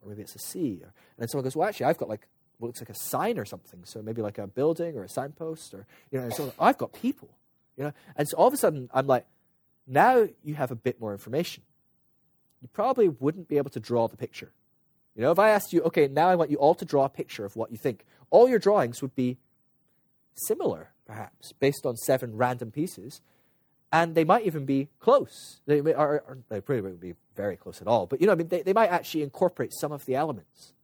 Or 0.00 0.08
maybe 0.08 0.22
it's 0.22 0.34
a 0.34 0.38
sea. 0.38 0.80
Or, 0.82 0.86
and 0.86 1.18
then 1.18 1.28
someone 1.28 1.44
goes, 1.44 1.56
well, 1.56 1.68
actually, 1.68 1.86
I've 1.86 1.98
got 1.98 2.08
like 2.08 2.26
what 2.58 2.68
looks 2.68 2.80
like 2.80 2.90
a 2.90 2.94
sign 2.94 3.38
or 3.38 3.44
something. 3.44 3.80
So 3.84 4.00
maybe 4.00 4.22
like 4.22 4.38
a 4.38 4.46
building 4.46 4.96
or 4.96 5.04
a 5.04 5.08
signpost 5.08 5.74
or, 5.74 5.86
you 6.10 6.18
know, 6.18 6.24
and 6.24 6.34
so 6.34 6.52
I've 6.58 6.78
got 6.78 6.92
people, 6.92 7.28
you 7.76 7.84
know. 7.84 7.92
And 8.16 8.26
so 8.28 8.36
all 8.36 8.46
of 8.46 8.54
a 8.54 8.56
sudden, 8.56 8.88
I'm 8.94 9.06
like, 9.06 9.26
now 9.86 10.28
you 10.42 10.54
have 10.54 10.70
a 10.70 10.76
bit 10.76 11.00
more 11.00 11.12
information. 11.12 11.62
You 12.62 12.68
probably 12.72 13.08
wouldn't 13.08 13.48
be 13.48 13.56
able 13.58 13.70
to 13.70 13.80
draw 13.80 14.08
the 14.08 14.16
picture 14.16 14.52
you 15.18 15.24
know, 15.24 15.32
if 15.32 15.38
I 15.40 15.50
asked 15.50 15.72
you, 15.72 15.82
okay, 15.82 16.06
now 16.06 16.28
I 16.28 16.36
want 16.36 16.48
you 16.48 16.58
all 16.58 16.76
to 16.76 16.84
draw 16.84 17.04
a 17.04 17.08
picture 17.08 17.44
of 17.44 17.56
what 17.56 17.72
you 17.72 17.76
think, 17.76 18.06
all 18.30 18.48
your 18.48 18.60
drawings 18.60 19.02
would 19.02 19.16
be 19.16 19.36
similar, 20.46 20.90
perhaps, 21.06 21.52
based 21.58 21.84
on 21.84 21.96
seven 21.96 22.36
random 22.36 22.70
pieces, 22.70 23.20
and 23.90 24.14
they 24.14 24.22
might 24.22 24.46
even 24.46 24.64
be 24.64 24.86
close. 25.00 25.58
They, 25.66 25.80
may, 25.80 25.90
they 25.90 26.60
probably 26.60 26.82
wouldn't 26.82 27.00
be 27.00 27.14
very 27.38 27.56
close 27.56 27.80
at 27.80 27.88
all, 27.88 28.06
but 28.06 28.20
you 28.20 28.26
know, 28.26 28.32
I 28.32 28.36
mean, 28.36 28.48
they, 28.48 28.62
they 28.62 28.72
might 28.72 28.90
actually 28.90 29.22
incorporate 29.22 29.72
some 29.72 29.92
of 29.92 30.04
the 30.04 30.14
elements. 30.14 30.74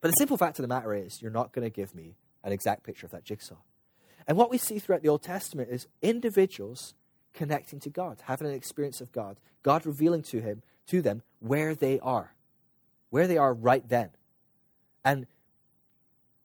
But 0.00 0.10
the 0.10 0.16
simple 0.18 0.36
fact 0.36 0.58
of 0.58 0.64
the 0.64 0.68
matter 0.68 0.92
is, 0.92 1.22
you're 1.22 1.30
not 1.30 1.52
going 1.52 1.64
to 1.64 1.70
give 1.70 1.94
me 1.94 2.16
an 2.42 2.52
exact 2.52 2.82
picture 2.82 3.06
of 3.06 3.12
that 3.12 3.24
jigsaw. 3.24 3.56
And 4.26 4.36
what 4.36 4.50
we 4.50 4.58
see 4.58 4.78
throughout 4.78 5.02
the 5.02 5.08
Old 5.08 5.22
Testament 5.22 5.70
is 5.70 5.86
individuals 6.02 6.94
connecting 7.32 7.78
to 7.80 7.90
God, 7.90 8.18
having 8.24 8.48
an 8.48 8.54
experience 8.54 9.00
of 9.00 9.12
God, 9.12 9.38
God 9.62 9.86
revealing 9.86 10.22
to 10.24 10.40
him 10.40 10.62
to 10.88 11.00
them 11.00 11.22
where 11.38 11.74
they 11.74 12.00
are 12.00 12.34
where 13.12 13.26
they 13.26 13.36
are 13.36 13.52
right 13.52 13.86
then. 13.90 14.08
And 15.04 15.26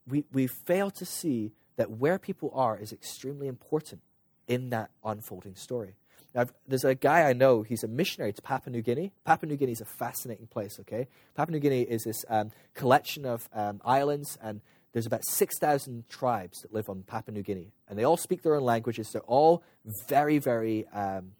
we, 0.06 0.26
we 0.34 0.48
fail 0.48 0.92
to 0.92 1.06
see 1.06 1.54
that 1.78 1.90
where 1.90 2.20
people 2.20 2.52
are 2.54 2.78
is 2.78 2.92
extremely 2.92 3.48
important 3.48 4.02
in 4.50 4.70
that 4.72 4.92
unfolding 5.02 5.56
story. 5.56 5.96
Now, 6.38 6.46
there's 6.68 6.86
a 6.86 6.94
guy 6.94 7.28
I 7.28 7.34
know, 7.34 7.64
he's 7.64 7.84
a 7.84 7.88
missionary 7.88 8.32
to 8.32 8.42
Papua 8.44 8.72
New 8.72 8.84
Guinea. 8.84 9.12
Papua 9.26 9.50
New 9.50 9.58
Guinea 9.58 9.72
is 9.72 9.82
a 9.82 9.86
fascinating 9.86 10.46
place, 10.46 10.80
okay? 10.82 11.08
Papua 11.34 11.54
New 11.54 11.60
Guinea 11.60 11.82
is 11.82 12.04
this 12.04 12.24
um, 12.30 12.52
collection 12.76 13.26
of 13.26 13.50
um, 13.54 13.82
islands, 13.84 14.38
and 14.40 14.62
there's 14.94 15.08
about 15.08 15.26
6,000 15.26 16.08
tribes 16.10 16.62
that 16.62 16.72
live 16.72 16.90
on 16.90 17.02
Papua 17.02 17.34
New 17.34 17.42
Guinea. 17.42 17.72
And 17.90 17.98
they 17.98 18.04
all 18.04 18.18
speak 18.18 18.44
their 18.44 18.54
own 18.54 18.62
languages. 18.62 19.10
They're 19.12 19.22
all 19.24 19.64
very, 20.08 20.38
very, 20.38 20.88
um, 20.90 21.32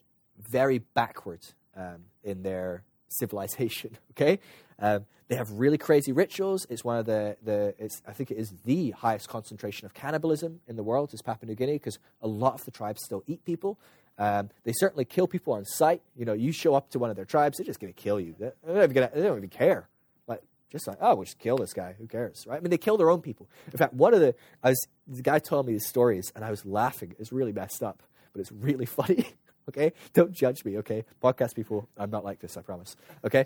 very 0.50 0.80
backward 0.80 1.42
um, 1.76 2.06
in 2.24 2.42
their 2.42 2.82
civilization, 3.08 4.00
okay? 4.14 4.40
Um, 4.80 5.06
they 5.28 5.36
have 5.36 5.52
really 5.52 5.78
crazy 5.78 6.12
rituals. 6.12 6.66
It's 6.72 6.84
one 6.84 6.98
of 6.98 7.06
the, 7.06 7.38
the 7.44 7.76
I 8.08 8.14
think 8.14 8.32
it 8.32 8.38
is 8.38 8.52
the 8.66 8.92
highest 8.92 9.30
concentration 9.30 9.86
of 9.86 9.94
cannibalism 9.94 10.62
in 10.68 10.76
the 10.76 10.84
world 10.84 11.14
is 11.14 11.22
Papua 11.22 11.48
New 11.48 11.56
Guinea 11.56 11.74
because 11.74 12.00
a 12.22 12.28
lot 12.28 12.56
of 12.56 12.66
the 12.66 12.72
tribes 12.72 13.04
still 13.04 13.24
eat 13.28 13.46
people. 13.46 13.78
Um, 14.18 14.50
they 14.64 14.74
certainly 14.74 15.06
kill 15.06 15.28
people 15.28 15.54
on 15.54 15.66
sight. 15.66 16.02
You 16.16 16.26
know, 16.26 16.34
you 16.34 16.52
show 16.52 16.74
up 16.74 16.90
to 16.92 17.00
one 17.00 17.10
of 17.10 17.16
their 17.16 17.26
tribes, 17.26 17.58
they're 17.58 17.66
just 17.66 17.80
going 17.80 17.94
to 17.94 18.00
kill 18.00 18.20
you. 18.20 18.36
They 18.40 18.52
don't, 18.66 18.78
even 18.78 18.94
gonna, 18.94 19.12
they 19.14 19.22
don't 19.22 19.38
even 19.38 19.50
care. 19.50 19.88
Like, 20.28 20.42
just 20.72 20.88
like, 20.88 20.98
oh, 21.02 21.16
we'll 21.16 21.26
just 21.26 21.40
kill 21.40 21.58
this 21.58 21.74
guy. 21.74 21.96
Who 21.98 22.08
cares, 22.08 22.46
right? 22.48 22.58
I 22.58 22.60
mean, 22.60 22.72
they 22.72 22.78
kill 22.78 22.98
their 22.98 23.10
own 23.10 23.22
people. 23.22 23.48
In 23.72 23.78
fact, 23.78 23.94
one 23.94 24.14
of 24.14 24.20
the, 24.20 24.34
I 24.64 24.70
was, 24.70 24.88
the 25.08 25.22
guy 25.22 25.40
told 25.40 25.68
me 25.68 25.74
these 25.74 25.88
stories, 25.88 26.32
and 26.36 26.44
I 26.44 26.50
was 26.50 26.66
laughing. 26.66 27.16
It's 27.20 27.32
really 27.32 27.54
messed 27.54 27.84
up, 27.84 28.02
but 28.34 28.40
it's 28.40 28.52
really 28.52 28.86
funny. 28.86 29.26
okay? 29.70 29.94
Don't 30.14 30.32
judge 30.32 30.66
me, 30.66 30.78
okay? 30.80 31.06
Podcast 31.24 31.56
people, 31.56 31.88
I'm 31.98 32.10
not 32.10 32.24
like 32.24 32.40
this, 32.40 32.58
I 32.58 32.62
promise. 32.62 32.96
Okay? 33.24 33.46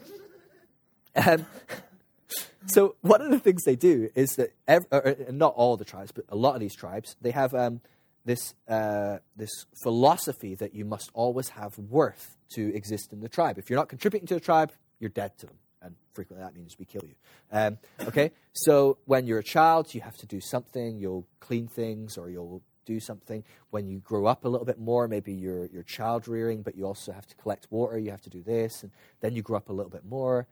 Um, 1.16 1.46
so 2.66 2.96
one 3.02 3.22
of 3.22 3.32
the 3.32 3.40
things 3.40 3.64
they 3.64 3.76
do 3.76 4.10
is 4.16 4.36
that 4.38 4.54
every, 4.68 5.18
not 5.32 5.54
all 5.56 5.76
the 5.76 5.86
tribes, 5.86 6.14
but 6.14 6.24
a 6.30 6.36
lot 6.36 6.54
of 6.56 6.62
these 6.62 6.76
tribes, 6.76 7.18
they 7.20 7.32
have 7.32 7.54
um, 7.54 7.82
this 8.26 8.54
uh, 8.68 9.18
this 9.36 9.66
philosophy 9.84 10.56
that 10.56 10.74
you 10.76 10.86
must 10.86 11.10
always 11.14 11.50
have 11.50 11.78
worth 11.78 12.38
to 12.56 12.74
exist 12.76 13.14
in 13.14 13.22
the 13.22 13.30
tribe. 13.30 13.58
If 13.58 13.70
you're 13.70 13.80
not 13.80 13.90
contributing 13.90 14.28
to 14.28 14.34
the 14.36 14.40
tribe, 14.40 14.72
you're 15.00 15.10
dead 15.10 15.38
to 15.40 15.48
them, 15.48 15.56
and 15.82 15.96
frequently 16.14 16.46
that 16.46 16.56
means 16.56 16.78
we 16.78 16.86
kill 16.86 17.04
you. 17.04 17.16
Um, 17.52 17.78
okay, 18.08 18.32
so 18.54 18.98
when 19.06 19.26
you're 19.26 19.40
a 19.40 19.44
child, 19.44 19.94
you 19.94 20.02
have 20.02 20.18
to 20.18 20.28
do 20.28 20.40
something. 20.40 21.00
You'll 21.00 21.28
clean 21.40 21.68
things, 21.68 22.18
or 22.18 22.30
you'll 22.30 22.62
do 22.86 23.00
something. 23.00 23.44
When 23.70 23.88
you 23.88 24.00
grow 24.00 24.26
up 24.26 24.46
a 24.46 24.50
little 24.50 24.66
bit 24.66 24.80
more, 24.80 25.08
maybe 25.08 25.34
you're, 25.34 25.68
you're 25.68 25.84
child 25.84 26.28
rearing, 26.28 26.64
but 26.64 26.76
you 26.76 26.86
also 26.86 27.12
have 27.12 27.28
to 27.28 27.36
collect 27.36 27.68
water. 27.70 27.98
You 27.98 28.12
have 28.12 28.22
to 28.22 28.30
do 28.30 28.42
this, 28.42 28.84
and 28.84 28.92
then 29.22 29.36
you 29.36 29.42
grow 29.42 29.58
up 29.58 29.70
a 29.70 29.74
little 29.74 29.92
bit 29.92 30.06
more 30.06 30.48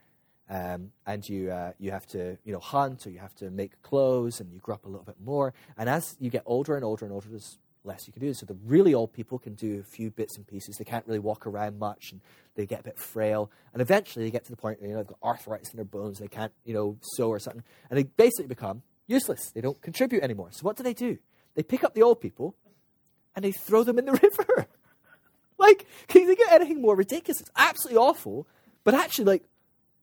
um, 0.49 0.91
and 1.05 1.27
you 1.27 1.51
uh, 1.51 1.73
you 1.79 1.91
have 1.91 2.07
to 2.07 2.37
you 2.43 2.51
know 2.53 2.59
hunt 2.59 3.05
or 3.05 3.11
you 3.11 3.19
have 3.19 3.35
to 3.35 3.51
make 3.51 3.81
clothes 3.81 4.39
and 4.39 4.51
you 4.51 4.59
grow 4.59 4.75
up 4.75 4.85
a 4.85 4.89
little 4.89 5.05
bit 5.05 5.19
more. 5.23 5.53
And 5.77 5.89
as 5.89 6.15
you 6.19 6.29
get 6.29 6.43
older 6.45 6.75
and 6.75 6.83
older 6.83 7.05
and 7.05 7.13
older, 7.13 7.29
there's 7.29 7.59
less 7.83 8.07
you 8.07 8.13
can 8.13 8.21
do. 8.21 8.33
So 8.33 8.45
the 8.45 8.57
really 8.65 8.93
old 8.93 9.13
people 9.13 9.39
can 9.39 9.53
do 9.53 9.79
a 9.79 9.83
few 9.83 10.11
bits 10.11 10.37
and 10.37 10.45
pieces. 10.45 10.75
They 10.77 10.85
can't 10.85 11.05
really 11.07 11.19
walk 11.19 11.47
around 11.47 11.79
much 11.79 12.11
and 12.11 12.19
they 12.55 12.65
get 12.65 12.81
a 12.81 12.83
bit 12.83 12.99
frail. 12.99 13.49
And 13.73 13.81
eventually 13.81 14.25
they 14.25 14.31
get 14.31 14.43
to 14.45 14.51
the 14.51 14.57
point 14.57 14.81
where 14.81 14.89
you 14.89 14.95
know 14.95 15.01
they've 15.01 15.07
got 15.07 15.19
arthritis 15.23 15.71
in 15.71 15.77
their 15.77 15.85
bones. 15.85 16.19
They 16.19 16.27
can't 16.27 16.53
you 16.65 16.73
know 16.73 16.97
sew 17.15 17.29
or 17.29 17.39
something, 17.39 17.63
and 17.89 17.97
they 17.97 18.03
basically 18.03 18.47
become 18.47 18.81
useless. 19.07 19.51
They 19.51 19.61
don't 19.61 19.81
contribute 19.81 20.23
anymore. 20.23 20.49
So 20.51 20.61
what 20.63 20.77
do 20.77 20.83
they 20.83 20.93
do? 20.93 21.17
They 21.55 21.63
pick 21.63 21.83
up 21.83 21.93
the 21.93 22.03
old 22.03 22.21
people 22.21 22.55
and 23.35 23.43
they 23.43 23.51
throw 23.51 23.83
them 23.83 23.97
in 23.99 24.05
the 24.05 24.11
river. 24.23 24.67
like, 25.57 25.85
can 26.07 26.21
you 26.21 26.27
think 26.27 26.39
of 26.39 26.53
anything 26.53 26.81
more 26.81 26.95
ridiculous? 26.95 27.41
It's 27.41 27.51
absolutely 27.55 27.97
awful. 27.97 28.47
But 28.83 28.93
actually, 28.93 29.25
like, 29.25 29.43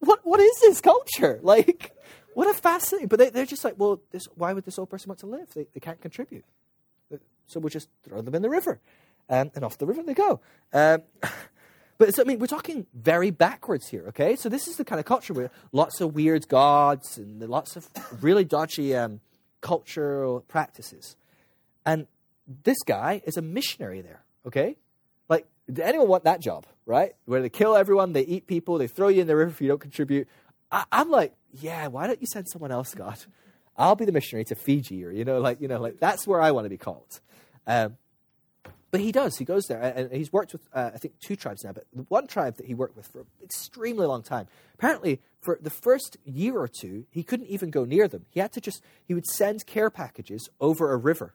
what 0.00 0.20
what 0.24 0.40
is 0.40 0.58
this 0.60 0.80
culture? 0.80 1.40
Like, 1.42 1.92
what 2.34 2.48
a 2.48 2.54
fascinating. 2.54 3.08
But 3.08 3.18
they, 3.18 3.30
they're 3.30 3.46
just 3.46 3.64
like, 3.64 3.74
well, 3.78 4.00
this, 4.10 4.26
why 4.34 4.52
would 4.52 4.64
this 4.64 4.78
old 4.78 4.90
person 4.90 5.08
want 5.08 5.20
to 5.20 5.26
live? 5.26 5.48
They, 5.54 5.66
they 5.72 5.80
can't 5.80 6.00
contribute. 6.00 6.44
So 7.46 7.60
we'll 7.60 7.70
just 7.70 7.88
throw 8.04 8.20
them 8.22 8.34
in 8.34 8.42
the 8.42 8.50
river. 8.50 8.80
Um, 9.28 9.50
and 9.54 9.64
off 9.64 9.78
the 9.78 9.86
river 9.86 10.02
they 10.02 10.14
go. 10.14 10.40
Um, 10.72 11.02
but 11.98 12.14
so, 12.14 12.22
I 12.22 12.24
mean, 12.24 12.38
we're 12.38 12.46
talking 12.46 12.86
very 12.94 13.30
backwards 13.30 13.88
here, 13.88 14.04
okay? 14.08 14.36
So 14.36 14.48
this 14.48 14.68
is 14.68 14.76
the 14.76 14.84
kind 14.84 14.98
of 15.00 15.04
culture 15.04 15.32
where 15.32 15.50
lots 15.72 16.00
of 16.00 16.14
weird 16.14 16.48
gods 16.48 17.18
and 17.18 17.40
lots 17.40 17.76
of 17.76 17.88
really 18.20 18.44
dodgy 18.44 18.94
um, 18.94 19.20
cultural 19.60 20.40
practices. 20.40 21.16
And 21.84 22.06
this 22.46 22.78
guy 22.84 23.22
is 23.24 23.36
a 23.36 23.42
missionary 23.42 24.00
there, 24.00 24.22
okay? 24.46 24.76
Like, 25.28 25.46
did 25.66 25.80
anyone 25.80 26.08
want 26.08 26.24
that 26.24 26.40
job? 26.40 26.66
Right? 26.86 27.14
Where 27.26 27.42
they 27.42 27.48
kill 27.48 27.76
everyone, 27.76 28.12
they 28.12 28.22
eat 28.22 28.46
people, 28.46 28.78
they 28.78 28.86
throw 28.86 29.08
you 29.08 29.20
in 29.20 29.26
the 29.26 29.36
river 29.36 29.50
if 29.50 29.60
you 29.60 29.68
don't 29.68 29.80
contribute. 29.80 30.28
I, 30.70 30.84
am 30.92 31.10
like, 31.10 31.34
yeah, 31.52 31.88
why 31.88 32.06
don't 32.06 32.20
you 32.20 32.26
send 32.26 32.48
someone 32.48 32.72
else, 32.72 32.94
God? 32.94 33.18
I'll 33.76 33.96
be 33.96 34.04
the 34.06 34.12
missionary 34.12 34.44
to 34.46 34.54
Fiji, 34.54 35.04
or 35.04 35.10
you 35.10 35.24
know, 35.24 35.38
like 35.40 35.60
you 35.60 35.68
know, 35.68 35.80
like 35.80 36.00
that's 36.00 36.26
where 36.26 36.40
I 36.40 36.50
want 36.52 36.64
to 36.64 36.70
be 36.70 36.78
called. 36.78 37.20
Um, 37.66 37.98
but 38.90 39.00
he 39.00 39.12
does. 39.12 39.36
He 39.36 39.44
goes 39.44 39.66
there, 39.66 39.80
and 39.80 40.10
he's 40.12 40.32
worked 40.32 40.52
with, 40.52 40.66
uh, 40.72 40.92
I 40.94 40.98
think, 40.98 41.14
two 41.20 41.36
tribes 41.36 41.64
now. 41.64 41.72
But 41.72 41.84
one 42.08 42.26
tribe 42.26 42.56
that 42.56 42.66
he 42.66 42.72
worked 42.72 42.96
with 42.96 43.06
for 43.06 43.20
an 43.20 43.26
extremely 43.42 44.06
long 44.06 44.22
time, 44.22 44.46
apparently, 44.74 45.20
for 45.42 45.58
the 45.60 45.70
first 45.70 46.16
year 46.24 46.56
or 46.56 46.68
two, 46.68 47.04
he 47.10 47.22
couldn't 47.22 47.48
even 47.48 47.70
go 47.70 47.84
near 47.84 48.08
them. 48.08 48.26
He 48.30 48.40
had 48.40 48.52
to 48.52 48.60
just, 48.60 48.82
he 49.04 49.12
would 49.12 49.26
send 49.26 49.66
care 49.66 49.90
packages 49.90 50.48
over 50.60 50.92
a 50.92 50.96
river. 50.96 51.34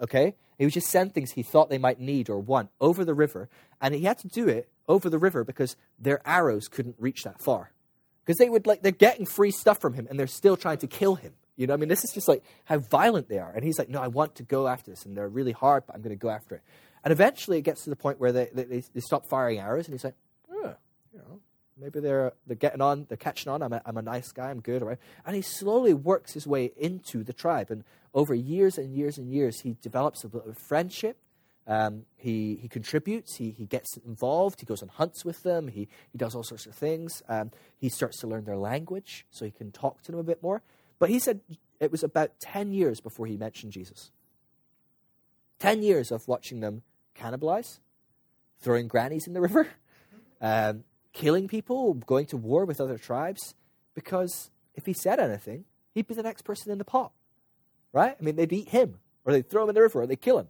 Okay? 0.00 0.34
He 0.58 0.64
would 0.64 0.74
just 0.74 0.90
send 0.90 1.14
things 1.14 1.32
he 1.32 1.42
thought 1.42 1.70
they 1.70 1.78
might 1.78 2.00
need 2.00 2.28
or 2.28 2.38
want 2.38 2.70
over 2.80 3.04
the 3.04 3.14
river. 3.14 3.48
And 3.80 3.94
he 3.94 4.02
had 4.02 4.18
to 4.18 4.28
do 4.28 4.48
it 4.48 4.68
over 4.88 5.10
the 5.10 5.18
river 5.18 5.44
because 5.44 5.76
their 5.98 6.20
arrows 6.26 6.66
couldn't 6.66 6.96
reach 6.98 7.22
that 7.24 7.40
far. 7.40 7.70
Because 8.24 8.38
they 8.38 8.48
would, 8.48 8.66
like, 8.66 8.82
they're 8.82 8.92
getting 8.92 9.26
free 9.26 9.50
stuff 9.50 9.80
from 9.80 9.94
him 9.94 10.06
and 10.08 10.18
they're 10.18 10.26
still 10.26 10.56
trying 10.56 10.78
to 10.78 10.86
kill 10.86 11.14
him. 11.14 11.32
You 11.56 11.66
know, 11.66 11.74
I 11.74 11.76
mean, 11.76 11.88
this 11.88 12.04
is 12.04 12.12
just 12.12 12.28
like 12.28 12.44
how 12.64 12.78
violent 12.78 13.28
they 13.28 13.38
are. 13.38 13.50
And 13.52 13.64
he's 13.64 13.78
like, 13.78 13.88
no, 13.88 14.00
I 14.00 14.06
want 14.06 14.36
to 14.36 14.44
go 14.44 14.68
after 14.68 14.92
this. 14.92 15.04
And 15.04 15.16
they're 15.16 15.28
really 15.28 15.52
hard, 15.52 15.84
but 15.86 15.96
I'm 15.96 16.02
going 16.02 16.16
to 16.16 16.20
go 16.20 16.30
after 16.30 16.54
it. 16.54 16.62
And 17.02 17.10
eventually 17.10 17.58
it 17.58 17.62
gets 17.62 17.84
to 17.84 17.90
the 17.90 17.96
point 17.96 18.20
where 18.20 18.32
they, 18.32 18.48
they, 18.52 18.64
they 18.64 19.00
stop 19.00 19.28
firing 19.28 19.58
arrows. 19.58 19.86
And 19.86 19.94
he's 19.94 20.04
like, 20.04 20.14
oh, 20.52 20.74
you 21.12 21.18
know, 21.18 21.40
maybe 21.76 21.98
they're, 21.98 22.32
they're 22.46 22.54
getting 22.54 22.80
on, 22.80 23.06
they're 23.08 23.16
catching 23.16 23.50
on. 23.50 23.62
I'm 23.62 23.72
a, 23.72 23.82
I'm 23.84 23.96
a 23.96 24.02
nice 24.02 24.30
guy, 24.30 24.50
I'm 24.50 24.60
good. 24.60 24.82
Right? 24.82 24.98
And 25.26 25.34
he 25.34 25.42
slowly 25.42 25.94
works 25.94 26.34
his 26.34 26.46
way 26.46 26.70
into 26.76 27.24
the 27.24 27.32
tribe. 27.32 27.70
And 27.70 27.82
over 28.14 28.34
years 28.34 28.78
and 28.78 28.94
years 28.94 29.18
and 29.18 29.28
years, 29.28 29.60
he 29.60 29.76
develops 29.82 30.24
a 30.24 30.28
of 30.28 30.56
friendship. 30.58 31.16
Um, 31.68 32.06
he, 32.16 32.58
he 32.62 32.66
contributes, 32.66 33.36
he, 33.36 33.50
he 33.50 33.66
gets 33.66 33.98
involved, 33.98 34.60
he 34.60 34.66
goes 34.66 34.82
on 34.82 34.88
hunts 34.88 35.22
with 35.22 35.42
them, 35.42 35.68
he, 35.68 35.86
he 36.10 36.16
does 36.16 36.34
all 36.34 36.42
sorts 36.42 36.64
of 36.64 36.74
things. 36.74 37.22
Um, 37.28 37.50
he 37.76 37.90
starts 37.90 38.18
to 38.20 38.26
learn 38.26 38.44
their 38.44 38.56
language 38.56 39.26
so 39.30 39.44
he 39.44 39.50
can 39.50 39.70
talk 39.70 40.02
to 40.04 40.10
them 40.10 40.18
a 40.18 40.24
bit 40.24 40.42
more. 40.42 40.62
But 40.98 41.10
he 41.10 41.18
said 41.18 41.40
it 41.78 41.92
was 41.92 42.02
about 42.02 42.40
10 42.40 42.72
years 42.72 43.00
before 43.00 43.26
he 43.26 43.36
mentioned 43.36 43.72
Jesus. 43.72 44.10
10 45.58 45.82
years 45.82 46.10
of 46.10 46.26
watching 46.26 46.60
them 46.60 46.82
cannibalize, 47.14 47.80
throwing 48.60 48.88
grannies 48.88 49.26
in 49.26 49.34
the 49.34 49.40
river, 49.42 49.68
um, 50.40 50.84
killing 51.12 51.48
people, 51.48 51.92
going 51.92 52.24
to 52.26 52.38
war 52.38 52.64
with 52.64 52.80
other 52.80 52.96
tribes, 52.96 53.54
because 53.94 54.50
if 54.74 54.86
he 54.86 54.94
said 54.94 55.20
anything, 55.20 55.66
he'd 55.92 56.06
be 56.06 56.14
the 56.14 56.22
next 56.22 56.42
person 56.42 56.72
in 56.72 56.78
the 56.78 56.84
pot. 56.84 57.12
Right? 57.92 58.16
I 58.18 58.24
mean, 58.24 58.36
they'd 58.36 58.52
eat 58.52 58.70
him, 58.70 59.00
or 59.26 59.32
they'd 59.34 59.48
throw 59.48 59.64
him 59.64 59.68
in 59.68 59.74
the 59.74 59.82
river, 59.82 60.00
or 60.00 60.06
they'd 60.06 60.20
kill 60.20 60.38
him. 60.38 60.48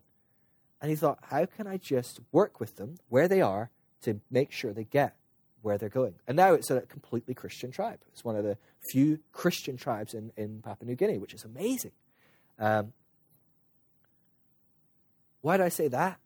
And 0.81 0.91
he 0.91 0.97
thought, 0.97 1.18
how 1.22 1.47
can 1.47 1.66
I 1.66 1.76
just 1.76 2.20
work 2.31 2.61
with 2.61 2.76
them 2.76 2.97
where 3.09 3.29
they 3.29 3.41
are 3.41 3.70
to 4.03 4.20
make 4.31 4.53
sure 4.53 4.72
they 4.72 4.85
get 4.85 5.14
where 5.62 5.79
they're 5.79 5.89
going. 5.89 6.14
And 6.26 6.37
now 6.37 6.55
it's 6.55 6.70
a 6.70 6.81
completely 6.83 7.35
Christian 7.35 7.70
tribe. 7.70 8.01
It's 8.12 8.24
one 8.24 8.37
of 8.37 8.45
the 8.45 8.57
few 8.93 9.20
Christian 9.33 9.76
tribes 9.76 10.14
in, 10.14 10.33
in 10.37 10.62
Papua 10.62 10.89
New 10.89 10.97
Guinea, 10.97 11.18
which 11.18 11.35
is 11.35 11.45
amazing. 11.45 11.93
Um, 12.59 12.93
why 15.41 15.57
do 15.57 15.62
I 15.62 15.68
say 15.68 15.89
that? 15.89 16.18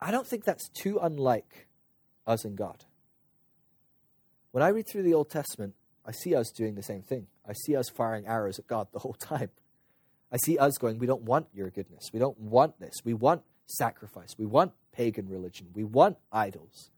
I 0.00 0.10
don't 0.10 0.26
think 0.26 0.44
that's 0.44 0.68
too 0.68 0.98
unlike 1.00 1.68
us 2.26 2.44
and 2.44 2.56
God. 2.56 2.84
When 4.52 4.62
I 4.62 4.68
read 4.68 4.86
through 4.90 5.02
the 5.02 5.14
Old 5.14 5.30
Testament, 5.30 5.74
I 6.06 6.12
see 6.12 6.34
us 6.34 6.50
doing 6.50 6.74
the 6.74 6.82
same 6.82 7.02
thing. 7.02 7.26
I 7.46 7.52
see 7.52 7.76
us 7.76 7.88
firing 7.88 8.26
arrows 8.26 8.58
at 8.58 8.66
God 8.66 8.88
the 8.92 9.00
whole 9.00 9.14
time. 9.18 9.50
I 10.30 10.36
see 10.36 10.58
us 10.58 10.78
going, 10.78 10.98
We 10.98 11.06
don't 11.06 11.22
want 11.22 11.46
your 11.54 11.70
goodness. 11.70 12.10
We 12.12 12.18
don't 12.18 12.38
want 12.38 12.78
this. 12.80 12.94
We 13.04 13.14
want 13.14 13.42
sacrifice. 13.66 14.36
We 14.38 14.46
want 14.46 14.72
pagan 14.92 15.28
religion. 15.28 15.68
We 15.74 15.84
want 15.84 16.16
idols. 16.32 16.90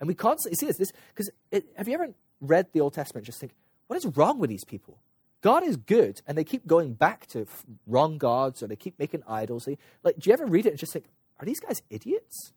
And 0.00 0.06
we 0.06 0.14
constantly 0.14 0.56
see 0.56 0.66
this. 0.66 0.92
Because 1.14 1.30
have 1.76 1.88
you 1.88 1.94
ever 1.94 2.14
read 2.40 2.68
the 2.72 2.80
Old 2.80 2.94
Testament 2.94 3.26
just 3.26 3.40
think, 3.40 3.52
what 3.88 3.96
is 3.96 4.06
wrong 4.16 4.38
with 4.38 4.50
these 4.50 4.64
people? 4.64 4.98
God 5.40 5.62
is 5.62 5.76
good, 5.76 6.20
and 6.26 6.36
they 6.36 6.44
keep 6.44 6.66
going 6.66 6.94
back 6.94 7.26
to 7.28 7.46
wrong 7.86 8.18
gods, 8.18 8.62
or 8.62 8.66
they 8.66 8.76
keep 8.76 8.98
making 8.98 9.22
idols. 9.28 9.68
Like, 10.02 10.18
do 10.18 10.28
you 10.28 10.34
ever 10.34 10.46
read 10.46 10.66
it 10.66 10.70
and 10.70 10.78
just 10.78 10.92
think, 10.92 11.06
are 11.38 11.46
these 11.46 11.60
guys 11.60 11.80
idiots? 11.90 12.52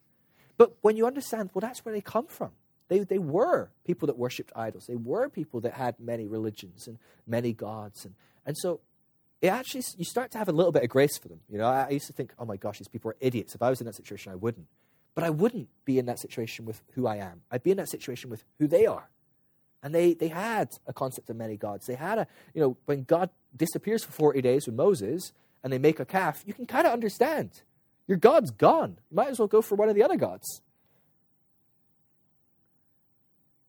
But 0.57 0.76
when 0.82 0.97
you 0.97 1.05
understand, 1.05 1.51
well, 1.53 1.61
that's 1.61 1.86
where 1.86 1.93
they 1.93 2.01
come 2.01 2.26
from. 2.26 2.51
They, 2.88 2.99
they 2.99 3.19
were 3.19 3.69
people 3.86 4.07
that 4.07 4.17
worshipped 4.17 4.51
idols. 4.55 4.86
They 4.88 4.95
were 4.95 5.30
people 5.30 5.61
that 5.61 5.74
had 5.74 5.99
many 5.99 6.28
religions 6.28 6.88
and 6.88 6.97
many 7.26 7.53
gods. 7.53 8.03
And, 8.03 8.15
and 8.45 8.57
so 8.57 8.82
it 9.41 9.47
actually, 9.47 9.83
you 9.97 10.05
start 10.05 10.31
to 10.31 10.37
have 10.37 10.49
a 10.49 10.51
little 10.51 10.71
bit 10.71 10.83
of 10.83 10.89
grace 10.89 11.17
for 11.17 11.27
them. 11.27 11.39
You 11.49 11.57
know, 11.57 11.65
I, 11.65 11.89
used 11.89 12.07
to 12.07 12.13
think, 12.13 12.31
oh 12.37 12.45
my 12.45 12.57
gosh, 12.57 12.77
these 12.77 12.87
people 12.87 13.09
are 13.11 13.17
idiots. 13.19 13.55
If 13.55 13.61
I 13.61 13.69
was 13.69 13.81
in 13.81 13.87
that 13.87 13.95
situation, 13.95 14.31
I 14.31 14.35
wouldn't. 14.35 14.67
But 15.15 15.23
I 15.23 15.31
wouldn't 15.31 15.67
be 15.83 15.97
in 15.97 16.05
that 16.05 16.19
situation 16.19 16.65
with 16.65 16.81
who 16.93 17.07
I 17.07 17.17
am. 17.17 17.41
I'd 17.49 17.63
be 17.63 17.71
in 17.71 17.77
that 17.77 17.89
situation 17.89 18.29
with 18.29 18.43
who 18.59 18.67
they 18.67 18.85
are. 18.85 19.09
And 19.83 19.95
they, 19.95 20.13
they 20.13 20.27
had 20.27 20.69
a 20.85 20.93
concept 20.93 21.29
of 21.31 21.35
many 21.35 21.57
gods. 21.57 21.87
They 21.87 21.95
had 21.95 22.19
a, 22.19 22.27
you 22.53 22.61
know, 22.61 22.77
when 22.85 23.03
God 23.03 23.31
disappears 23.55 24.03
for 24.03 24.11
40 24.11 24.41
days 24.41 24.67
with 24.67 24.75
Moses 24.75 25.33
and 25.63 25.73
they 25.73 25.79
make 25.79 25.99
a 25.99 26.05
calf, 26.05 26.43
you 26.45 26.53
can 26.53 26.67
kind 26.67 26.85
of 26.85 26.93
understand. 26.93 27.63
Your 28.07 28.17
God's 28.17 28.51
gone. 28.51 28.97
You 29.09 29.15
might 29.15 29.29
as 29.29 29.39
well 29.39 29.47
go 29.47 29.61
for 29.63 29.75
one 29.75 29.89
of 29.89 29.95
the 29.95 30.03
other 30.03 30.17
gods. 30.17 30.61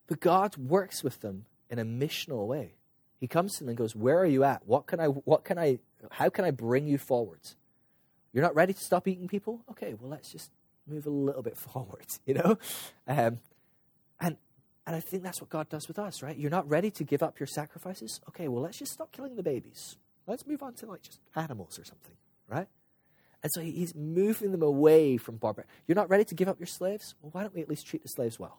But 0.06 0.20
God 0.20 0.58
works 0.58 1.02
with 1.02 1.20
them 1.20 1.46
in 1.70 1.78
a 1.78 1.84
missional 1.84 2.46
way. 2.46 2.74
He 3.22 3.28
comes 3.28 3.52
to 3.52 3.60
them 3.60 3.68
and 3.68 3.78
goes, 3.78 3.94
Where 3.94 4.18
are 4.18 4.26
you 4.26 4.42
at? 4.42 4.66
What 4.66 4.88
can 4.88 4.98
I, 4.98 5.06
what 5.06 5.44
can 5.44 5.56
I, 5.56 5.78
how 6.10 6.28
can 6.28 6.44
I 6.44 6.50
bring 6.50 6.88
you 6.88 6.98
forwards? 6.98 7.54
You're 8.32 8.42
not 8.42 8.56
ready 8.56 8.72
to 8.72 8.80
stop 8.80 9.06
eating 9.06 9.28
people? 9.28 9.60
Okay, 9.70 9.94
well, 9.94 10.10
let's 10.10 10.32
just 10.32 10.50
move 10.88 11.06
a 11.06 11.10
little 11.10 11.40
bit 11.40 11.56
forward, 11.72 12.04
you 12.26 12.34
know? 12.34 12.58
Um, 13.06 13.38
and, 14.20 14.36
and 14.88 14.96
I 14.96 14.98
think 14.98 15.22
that's 15.22 15.40
what 15.40 15.50
God 15.50 15.68
does 15.68 15.86
with 15.86 16.00
us, 16.00 16.20
right? 16.20 16.36
You're 16.36 16.50
not 16.50 16.68
ready 16.68 16.90
to 16.90 17.04
give 17.04 17.22
up 17.22 17.38
your 17.38 17.46
sacrifices? 17.46 18.20
Okay, 18.30 18.48
well, 18.48 18.60
let's 18.60 18.78
just 18.78 18.92
stop 18.92 19.12
killing 19.12 19.36
the 19.36 19.42
babies. 19.44 19.98
Let's 20.26 20.44
move 20.44 20.60
on 20.60 20.74
to 20.74 20.86
like 20.86 21.02
just 21.02 21.20
animals 21.36 21.78
or 21.78 21.84
something, 21.84 22.16
right? 22.48 22.66
And 23.44 23.52
so 23.54 23.60
he's 23.60 23.94
moving 23.94 24.50
them 24.50 24.62
away 24.62 25.16
from 25.16 25.36
barbarity. 25.36 25.72
You're 25.86 25.94
not 25.94 26.10
ready 26.10 26.24
to 26.24 26.34
give 26.34 26.48
up 26.48 26.58
your 26.58 26.66
slaves? 26.66 27.14
Well, 27.22 27.30
why 27.30 27.42
don't 27.42 27.54
we 27.54 27.62
at 27.62 27.68
least 27.68 27.86
treat 27.86 28.02
the 28.02 28.08
slaves 28.08 28.40
well? 28.40 28.58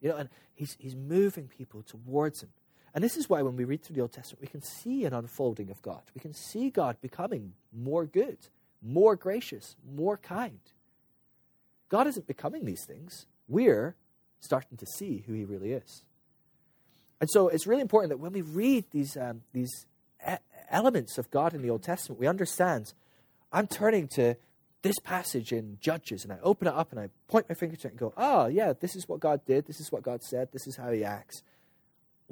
You 0.00 0.10
know, 0.10 0.16
and 0.18 0.28
he's, 0.54 0.76
he's 0.78 0.94
moving 0.94 1.48
people 1.48 1.82
towards 1.82 2.44
him. 2.44 2.50
And 2.94 3.02
this 3.02 3.16
is 3.16 3.28
why 3.28 3.42
when 3.42 3.56
we 3.56 3.64
read 3.64 3.82
through 3.82 3.96
the 3.96 4.02
Old 4.02 4.12
Testament, 4.12 4.42
we 4.42 4.48
can 4.48 4.62
see 4.62 5.04
an 5.04 5.14
unfolding 5.14 5.70
of 5.70 5.80
God. 5.82 6.02
We 6.14 6.20
can 6.20 6.34
see 6.34 6.70
God 6.70 6.96
becoming 7.00 7.54
more 7.72 8.04
good, 8.04 8.38
more 8.82 9.16
gracious, 9.16 9.76
more 9.96 10.16
kind. 10.18 10.60
God 11.88 12.06
isn't 12.06 12.26
becoming 12.26 12.64
these 12.64 12.84
things. 12.86 13.26
We're 13.48 13.96
starting 14.40 14.76
to 14.78 14.86
see 14.86 15.24
who 15.26 15.32
He 15.32 15.44
really 15.44 15.72
is. 15.72 16.02
And 17.20 17.30
so 17.30 17.48
it's 17.48 17.66
really 17.66 17.82
important 17.82 18.10
that 18.10 18.18
when 18.18 18.32
we 18.32 18.42
read 18.42 18.84
these, 18.90 19.16
um, 19.16 19.42
these 19.52 19.86
elements 20.70 21.18
of 21.18 21.30
God 21.30 21.54
in 21.54 21.62
the 21.62 21.70
Old 21.70 21.82
Testament, 21.82 22.20
we 22.20 22.26
understand 22.26 22.92
I'm 23.52 23.66
turning 23.66 24.08
to 24.14 24.36
this 24.82 24.98
passage 24.98 25.52
in 25.52 25.78
Judges 25.80 26.24
and 26.24 26.32
I 26.32 26.38
open 26.42 26.66
it 26.66 26.74
up 26.74 26.90
and 26.90 27.00
I 27.00 27.08
point 27.28 27.48
my 27.48 27.54
finger 27.54 27.76
to 27.76 27.86
it 27.86 27.90
and 27.92 28.00
go, 28.00 28.12
oh, 28.16 28.46
yeah, 28.46 28.72
this 28.72 28.96
is 28.96 29.08
what 29.08 29.20
God 29.20 29.40
did. 29.46 29.66
This 29.66 29.80
is 29.80 29.92
what 29.92 30.02
God 30.02 30.22
said. 30.22 30.48
This 30.52 30.66
is 30.66 30.76
how 30.76 30.90
He 30.90 31.04
acts. 31.04 31.42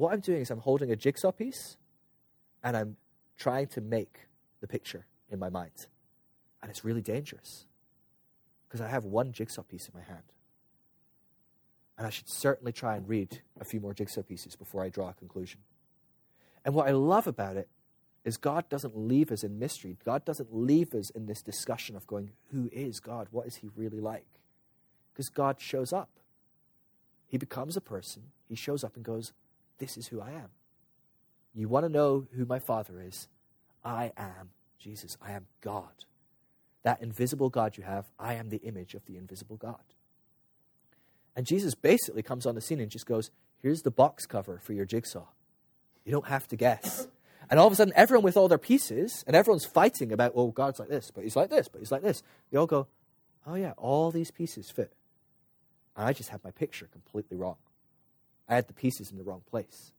What 0.01 0.15
I'm 0.15 0.21
doing 0.21 0.41
is 0.41 0.51
I'm 0.51 0.61
holding 0.61 0.91
a 0.91 0.97
jigsaw 0.97 1.31
piece 1.31 1.77
and 2.65 2.75
I'm 2.75 2.97
trying 3.37 3.67
to 3.67 3.83
make 3.83 4.29
the 4.63 4.67
picture 4.67 5.05
in 5.29 5.39
my 5.39 5.51
mind. 5.51 5.89
And 6.63 6.71
it's 6.71 6.87
really 6.87 7.03
dangerous 7.03 7.67
because 8.67 8.81
I 8.81 8.89
have 8.89 9.05
one 9.05 9.31
jigsaw 9.33 9.61
piece 9.61 9.89
in 9.89 9.93
my 9.93 10.03
hand. 10.03 10.23
And 11.99 12.07
I 12.07 12.11
should 12.11 12.31
certainly 12.31 12.73
try 12.73 12.97
and 12.97 13.07
read 13.07 13.43
a 13.61 13.65
few 13.67 13.79
more 13.79 13.93
jigsaw 13.93 14.23
pieces 14.23 14.57
before 14.57 14.83
I 14.83 14.89
draw 14.89 15.11
a 15.11 15.13
conclusion. 15.13 15.61
And 16.65 16.75
what 16.75 16.89
I 16.89 16.93
love 16.93 17.27
about 17.27 17.59
it 17.59 17.69
is 18.25 18.39
God 18.39 18.71
doesn't 18.71 18.97
leave 18.97 19.31
us 19.31 19.45
in 19.45 19.59
mystery. 19.59 19.99
God 20.03 20.25
doesn't 20.25 20.49
leave 20.51 20.95
us 20.95 21.11
in 21.11 21.27
this 21.27 21.43
discussion 21.43 21.95
of 21.95 22.07
going, 22.07 22.31
who 22.53 22.71
is 22.73 23.01
God? 23.01 23.29
What 23.33 23.47
is 23.47 23.57
he 23.57 23.69
really 23.77 24.01
like? 24.01 24.41
Because 25.13 25.29
God 25.29 25.61
shows 25.61 25.93
up. 25.93 26.09
He 27.27 27.37
becomes 27.37 27.77
a 27.77 27.83
person. 27.83 28.23
He 28.49 28.55
shows 28.55 28.83
up 28.83 28.97
and 28.97 29.05
goes, 29.05 29.35
This 29.81 29.97
is 29.97 30.07
who 30.07 30.21
I 30.21 30.31
am. 30.31 30.51
You 31.53 31.69
want 31.69 31.85
to 31.85 31.91
know 31.91 32.29
who 32.37 32.45
my 32.45 32.61
Father 32.61 33.01
is? 33.01 33.27
I 33.85 34.13
am 34.17 34.51
Jesus. 34.79 35.19
I 35.21 35.33
am 35.33 35.47
God 35.61 36.05
that 36.83 37.03
invisible 37.03 37.51
God 37.51 37.77
you 37.77 37.85
have, 37.85 38.07
I 38.19 38.35
am 38.35 38.49
the 38.49 38.59
image 38.59 38.95
of 38.95 39.05
the 39.07 39.17
invisible 39.17 39.57
God. 39.57 39.83
And 41.37 41.47
Jesus 41.47 41.75
basically 41.75 42.23
comes 42.23 42.47
on 42.47 42.55
the 42.55 42.61
scene 42.61 42.81
and 42.81 42.91
just 42.91 43.07
goes, 43.07 43.31
Here's 43.59 43.83
the 43.83 43.91
box 43.91 44.25
cover 44.25 44.59
for 44.59 44.73
your 44.73 44.87
jigsaw. 44.87 45.27
You 46.05 46.13
don't 46.13 46.27
have 46.29 46.49
to 46.49 46.57
guess. 46.57 47.09
And 47.51 47.61
all 47.61 47.67
of 47.67 47.73
a 47.73 47.77
sudden, 47.77 47.93
everyone 47.95 48.25
with 48.25 48.37
all 48.37 48.49
their 48.49 48.59
pieces, 48.59 49.23
and 49.27 49.37
everyone's 49.37 49.67
fighting 49.67 50.13
about, 50.13 50.33
oh, 50.35 50.51
God's 50.51 50.79
like 50.79 50.89
this, 50.89 51.11
but 51.11 51.25
he's 51.25 51.37
like 51.37 51.51
this, 51.51 51.69
but 51.69 51.81
he's 51.81 51.91
like 51.93 52.03
this. 52.03 52.23
They 52.51 52.59
all 52.59 52.67
go, 52.67 52.87
oh, 53.47 53.57
yeah, 53.57 53.73
all 53.77 54.11
these 54.11 54.31
pieces 54.31 54.71
fit. 54.71 54.93
And 55.97 56.07
I 56.07 56.13
just 56.13 56.31
have 56.31 56.43
my 56.45 56.53
picture 56.53 56.89
completely 56.93 57.37
wrong. 57.37 57.57
I 58.51 58.57
had 58.57 58.67
the 58.67 58.75
pieces 58.75 59.13
in 59.13 59.17
the 59.17 59.23
wrong 59.23 59.43
place. 59.49 59.93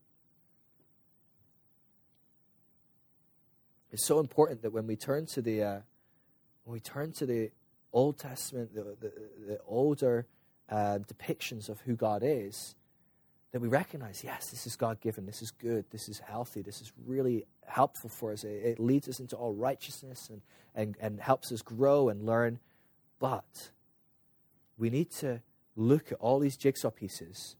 It's 3.90 4.06
so 4.06 4.20
important 4.20 4.60
that 4.62 4.72
when 4.72 4.86
we 4.86 4.94
turn 4.94 5.24
to 5.26 5.40
the, 5.40 5.62
uh, 5.62 5.80
when 6.64 6.74
we 6.74 6.80
turn 6.80 7.12
to 7.12 7.26
the 7.26 7.50
Old 7.94 8.18
Testament, 8.18 8.74
the, 8.74 8.96
the, 9.00 9.12
the 9.46 9.58
older 9.66 10.26
uh, 10.68 10.98
depictions 10.98 11.70
of 11.70 11.80
who 11.80 11.96
God 11.96 12.22
is, 12.22 12.74
that 13.52 13.60
we 13.60 13.68
recognize, 13.68 14.22
yes, 14.22 14.50
this 14.50 14.66
is 14.66 14.76
God 14.76 15.00
given, 15.00 15.24
this 15.24 15.40
is 15.40 15.50
good, 15.50 15.86
this 15.90 16.08
is 16.08 16.18
healthy, 16.18 16.60
this 16.60 16.80
is 16.82 16.92
really 17.06 17.46
helpful 17.66 18.10
for 18.10 18.32
us. 18.32 18.44
It, 18.44 18.64
it 18.64 18.78
leads 18.78 19.08
us 19.08 19.18
into 19.18 19.36
all 19.36 19.54
righteousness 19.54 20.28
and, 20.30 20.42
and, 20.74 20.96
and 21.00 21.20
helps 21.20 21.52
us 21.52 21.62
grow 21.62 22.10
and 22.10 22.24
learn. 22.24 22.58
But 23.18 23.70
we 24.76 24.90
need 24.90 25.10
to 25.12 25.40
look 25.74 26.12
at 26.12 26.18
all 26.18 26.38
these 26.38 26.56
jigsaw 26.58 26.90
pieces 26.90 27.56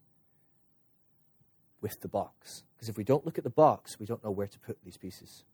with 1.82 2.00
the 2.00 2.08
box. 2.08 2.62
Because 2.74 2.88
if 2.88 2.96
we 2.96 3.04
don't 3.04 3.26
look 3.26 3.36
at 3.36 3.44
the 3.44 3.50
box, 3.50 3.98
we 3.98 4.06
don't 4.06 4.24
know 4.24 4.30
where 4.30 4.46
to 4.46 4.58
put 4.60 4.78
these 4.82 4.96
pieces. 4.96 5.44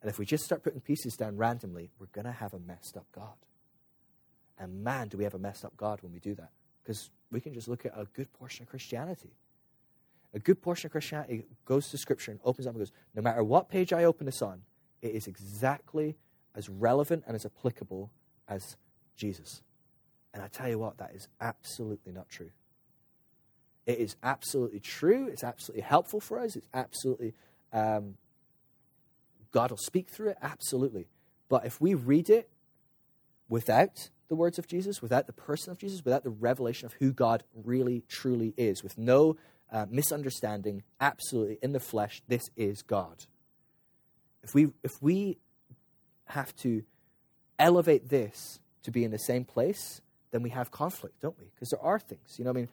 And 0.00 0.10
if 0.10 0.18
we 0.18 0.24
just 0.24 0.44
start 0.44 0.64
putting 0.64 0.80
pieces 0.80 1.14
down 1.14 1.36
randomly, 1.36 1.90
we're 2.00 2.06
going 2.06 2.24
to 2.24 2.32
have 2.32 2.54
a 2.54 2.58
messed 2.58 2.96
up 2.96 3.06
God. 3.12 3.36
And 4.58 4.82
man, 4.82 5.08
do 5.08 5.18
we 5.18 5.24
have 5.24 5.34
a 5.34 5.38
messed 5.38 5.64
up 5.64 5.76
God 5.76 6.02
when 6.02 6.12
we 6.12 6.18
do 6.18 6.34
that. 6.34 6.50
Because 6.82 7.10
we 7.30 7.40
can 7.40 7.54
just 7.54 7.68
look 7.68 7.84
at 7.84 7.92
a 7.94 8.06
good 8.14 8.32
portion 8.32 8.62
of 8.62 8.70
Christianity. 8.70 9.30
A 10.32 10.38
good 10.38 10.62
portion 10.62 10.86
of 10.86 10.92
Christianity 10.92 11.44
goes 11.64 11.88
to 11.90 11.98
Scripture 11.98 12.30
and 12.30 12.40
opens 12.44 12.66
up 12.66 12.74
and 12.74 12.80
goes, 12.80 12.92
no 13.14 13.22
matter 13.22 13.44
what 13.44 13.68
page 13.68 13.92
I 13.92 14.04
open 14.04 14.26
this 14.26 14.42
on, 14.42 14.62
it 15.02 15.14
is 15.14 15.26
exactly 15.26 16.16
as 16.54 16.68
relevant 16.68 17.24
and 17.26 17.34
as 17.34 17.44
applicable 17.44 18.10
as 18.48 18.76
Jesus. 19.16 19.62
And 20.32 20.42
I 20.42 20.48
tell 20.48 20.68
you 20.68 20.78
what, 20.78 20.98
that 20.98 21.12
is 21.14 21.28
absolutely 21.40 22.12
not 22.12 22.28
true. 22.28 22.50
It 23.86 23.98
is 23.98 24.16
absolutely 24.22 24.80
true. 24.80 25.28
It's 25.28 25.44
absolutely 25.44 25.82
helpful 25.82 26.20
for 26.20 26.38
us. 26.38 26.56
It's 26.56 26.68
absolutely, 26.72 27.34
um, 27.72 28.16
God 29.52 29.70
will 29.70 29.78
speak 29.78 30.08
through 30.08 30.30
it, 30.30 30.38
absolutely. 30.42 31.08
But 31.48 31.66
if 31.66 31.80
we 31.80 31.94
read 31.94 32.30
it 32.30 32.48
without 33.48 34.10
the 34.28 34.36
words 34.36 34.58
of 34.58 34.66
Jesus, 34.66 35.02
without 35.02 35.26
the 35.26 35.32
person 35.32 35.72
of 35.72 35.78
Jesus, 35.78 36.04
without 36.04 36.22
the 36.22 36.30
revelation 36.30 36.86
of 36.86 36.92
who 36.94 37.12
God 37.12 37.42
really, 37.54 38.04
truly 38.08 38.54
is, 38.56 38.82
with 38.82 38.96
no 38.96 39.36
uh, 39.72 39.86
misunderstanding, 39.90 40.84
absolutely 41.00 41.58
in 41.62 41.72
the 41.72 41.80
flesh, 41.80 42.22
this 42.28 42.48
is 42.56 42.82
God. 42.82 43.26
If 44.42 44.54
we, 44.54 44.68
if 44.82 44.92
we 45.00 45.38
have 46.26 46.54
to 46.56 46.84
elevate 47.58 48.08
this 48.08 48.60
to 48.84 48.90
be 48.90 49.04
in 49.04 49.10
the 49.10 49.18
same 49.18 49.44
place, 49.44 50.00
then 50.30 50.42
we 50.42 50.50
have 50.50 50.70
conflict, 50.70 51.20
don't 51.20 51.38
we? 51.38 51.46
Because 51.54 51.70
there 51.70 51.82
are 51.82 51.98
things. 51.98 52.36
You 52.38 52.44
know, 52.44 52.50
I 52.50 52.54
mean, 52.54 52.68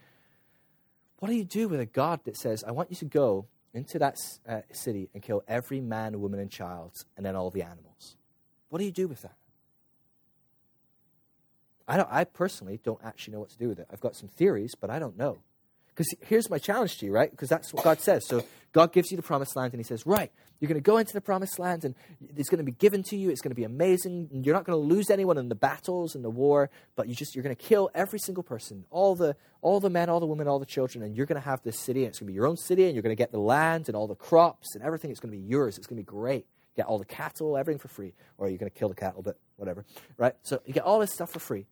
what 1.19 1.30
do 1.30 1.35
you 1.35 1.44
do 1.44 1.68
with 1.68 1.80
a 1.80 1.85
God 1.85 2.22
that 2.26 2.38
says, 2.38 2.64
I 2.64 2.72
want 2.72 2.91
you 2.91 2.98
to 2.98 3.06
go 3.06 3.48
into 3.73 3.99
that 3.99 4.18
uh, 4.48 4.61
city 4.72 5.10
and 5.14 5.23
kill 5.23 5.44
every 5.48 5.81
man, 5.81 6.19
woman, 6.22 6.39
and 6.39 6.49
child, 6.49 6.91
and 7.15 7.26
then 7.26 7.35
all 7.35 7.49
the 7.49 7.64
animals? 7.64 8.15
What 8.69 8.80
do 8.80 8.85
you 8.85 8.91
do 8.91 9.07
with 9.07 9.22
that? 9.23 9.35
I, 11.88 12.22
I 12.22 12.23
personally 12.26 12.80
don't 12.84 12.99
actually 13.03 13.34
know 13.34 13.39
what 13.39 13.49
to 13.49 13.57
do 13.57 13.69
with 13.69 13.80
it. 13.80 13.88
I've 13.91 14.02
got 14.02 14.15
some 14.15 14.27
theories, 14.27 14.76
but 14.76 14.89
I 14.89 14.99
don't 14.99 15.18
know. 15.18 15.39
Because 15.98 16.14
here's 16.22 16.48
my 16.48 16.60
challenge 16.60 16.99
to 16.99 17.07
you, 17.07 17.11
right? 17.11 17.32
Because 17.32 17.49
that's 17.49 17.74
what 17.74 17.84
God 17.84 17.99
says. 17.99 18.28
So 18.28 18.44
God 18.72 18.94
gives 18.94 19.10
you 19.10 19.18
the 19.18 19.24
promised 19.24 19.56
land, 19.56 19.74
and 19.74 19.80
He 19.80 19.84
says, 19.84 20.06
right, 20.06 20.32
you're 20.60 20.68
going 20.68 20.80
to 20.80 20.84
go 20.84 20.98
into 20.98 21.11
the 21.11 21.22
promised 21.22 21.57
land, 21.57 21.86
and 21.86 21.95
it's 22.36 22.49
going 22.49 22.60
to 22.60 22.64
be 22.64 22.72
given 22.72 23.02
to 23.10 23.18
you. 23.18 23.32
It's 23.32 23.41
going 23.41 23.49
to 23.49 23.56
be 23.56 23.64
amazing. 23.64 24.30
You're 24.32 24.53
not 24.53 24.64
going 24.64 24.80
to 24.80 24.95
lose 24.95 25.10
anyone 25.10 25.40
in 25.40 25.49
the 25.49 25.56
battles 25.56 26.14
and 26.14 26.24
the 26.24 26.30
war, 26.30 26.69
but 26.95 27.07
you 27.07 27.15
just 27.15 27.34
you're 27.34 27.41
going 27.41 27.56
to 27.56 27.64
kill 27.64 27.90
every 27.95 28.19
single 28.19 28.44
person, 28.44 28.86
all 28.91 29.15
the 29.15 29.36
all 29.61 29.80
the 29.80 29.90
men, 29.90 30.07
all 30.07 30.19
the 30.19 30.28
women, 30.28 30.48
all 30.48 30.60
the 30.60 30.68
children, 30.68 31.03
and 31.03 31.18
you're 31.18 31.26
going 31.26 31.41
to 31.41 31.48
have 31.48 31.64
this 31.64 31.80
city. 31.80 32.02
And 32.02 32.10
it's 32.10 32.19
going 32.19 32.28
to 32.28 32.32
be 32.32 32.36
your 32.36 32.45
own 32.45 32.57
city, 32.57 32.86
and 32.86 32.94
you're 32.94 33.02
going 33.02 33.15
to 33.15 33.19
get 33.19 33.32
the 33.32 33.40
land 33.40 33.88
and 33.88 33.95
all 33.95 34.07
the 34.07 34.14
crops 34.14 34.76
and 34.76 34.84
everything. 34.84 35.10
It's 35.10 35.19
going 35.19 35.32
to 35.32 35.38
be 35.38 35.44
yours. 35.44 35.80
It's 35.80 35.88
going 35.88 35.98
to 35.98 36.03
be 36.03 36.06
great. 36.06 36.45
get 36.76 36.86
all 36.86 36.99
the 36.99 37.06
cattle, 37.06 37.57
everything 37.57 37.80
for 37.80 37.88
free, 37.88 38.14
or 38.38 38.49
you're 38.49 38.60
going 38.60 38.72
to 38.72 38.78
kill 38.78 38.90
the 38.90 38.95
cattle, 38.95 39.24
but 39.24 39.40
whatever, 39.56 39.84
right? 40.18 40.36
So 40.44 40.61
you 40.68 40.74
get 40.74 40.84
all 40.84 40.99
this 40.99 41.11
stuff 41.11 41.32
for 41.32 41.40
free, 41.40 41.65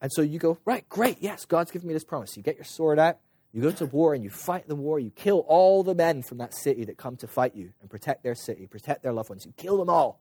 and 0.00 0.12
so 0.12 0.22
you 0.22 0.38
go, 0.38 0.58
right, 0.64 0.88
great, 0.88 1.18
yes, 1.20 1.44
God's 1.44 1.72
given 1.72 1.88
me 1.88 1.94
this 1.94 2.04
promise. 2.04 2.36
You 2.36 2.44
get 2.44 2.54
your 2.54 2.64
sword 2.64 3.00
out 3.00 3.18
you 3.52 3.60
go 3.60 3.70
to 3.70 3.86
war 3.86 4.14
and 4.14 4.24
you 4.24 4.30
fight 4.30 4.66
the 4.66 4.74
war. 4.74 4.98
You 4.98 5.10
kill 5.10 5.40
all 5.46 5.82
the 5.82 5.94
men 5.94 6.22
from 6.22 6.38
that 6.38 6.54
city 6.54 6.84
that 6.84 6.96
come 6.96 7.16
to 7.16 7.26
fight 7.26 7.54
you 7.54 7.72
and 7.80 7.90
protect 7.90 8.22
their 8.22 8.34
city, 8.34 8.66
protect 8.66 9.02
their 9.02 9.12
loved 9.12 9.28
ones. 9.28 9.44
You 9.44 9.52
kill 9.56 9.76
them 9.76 9.90
all. 9.90 10.20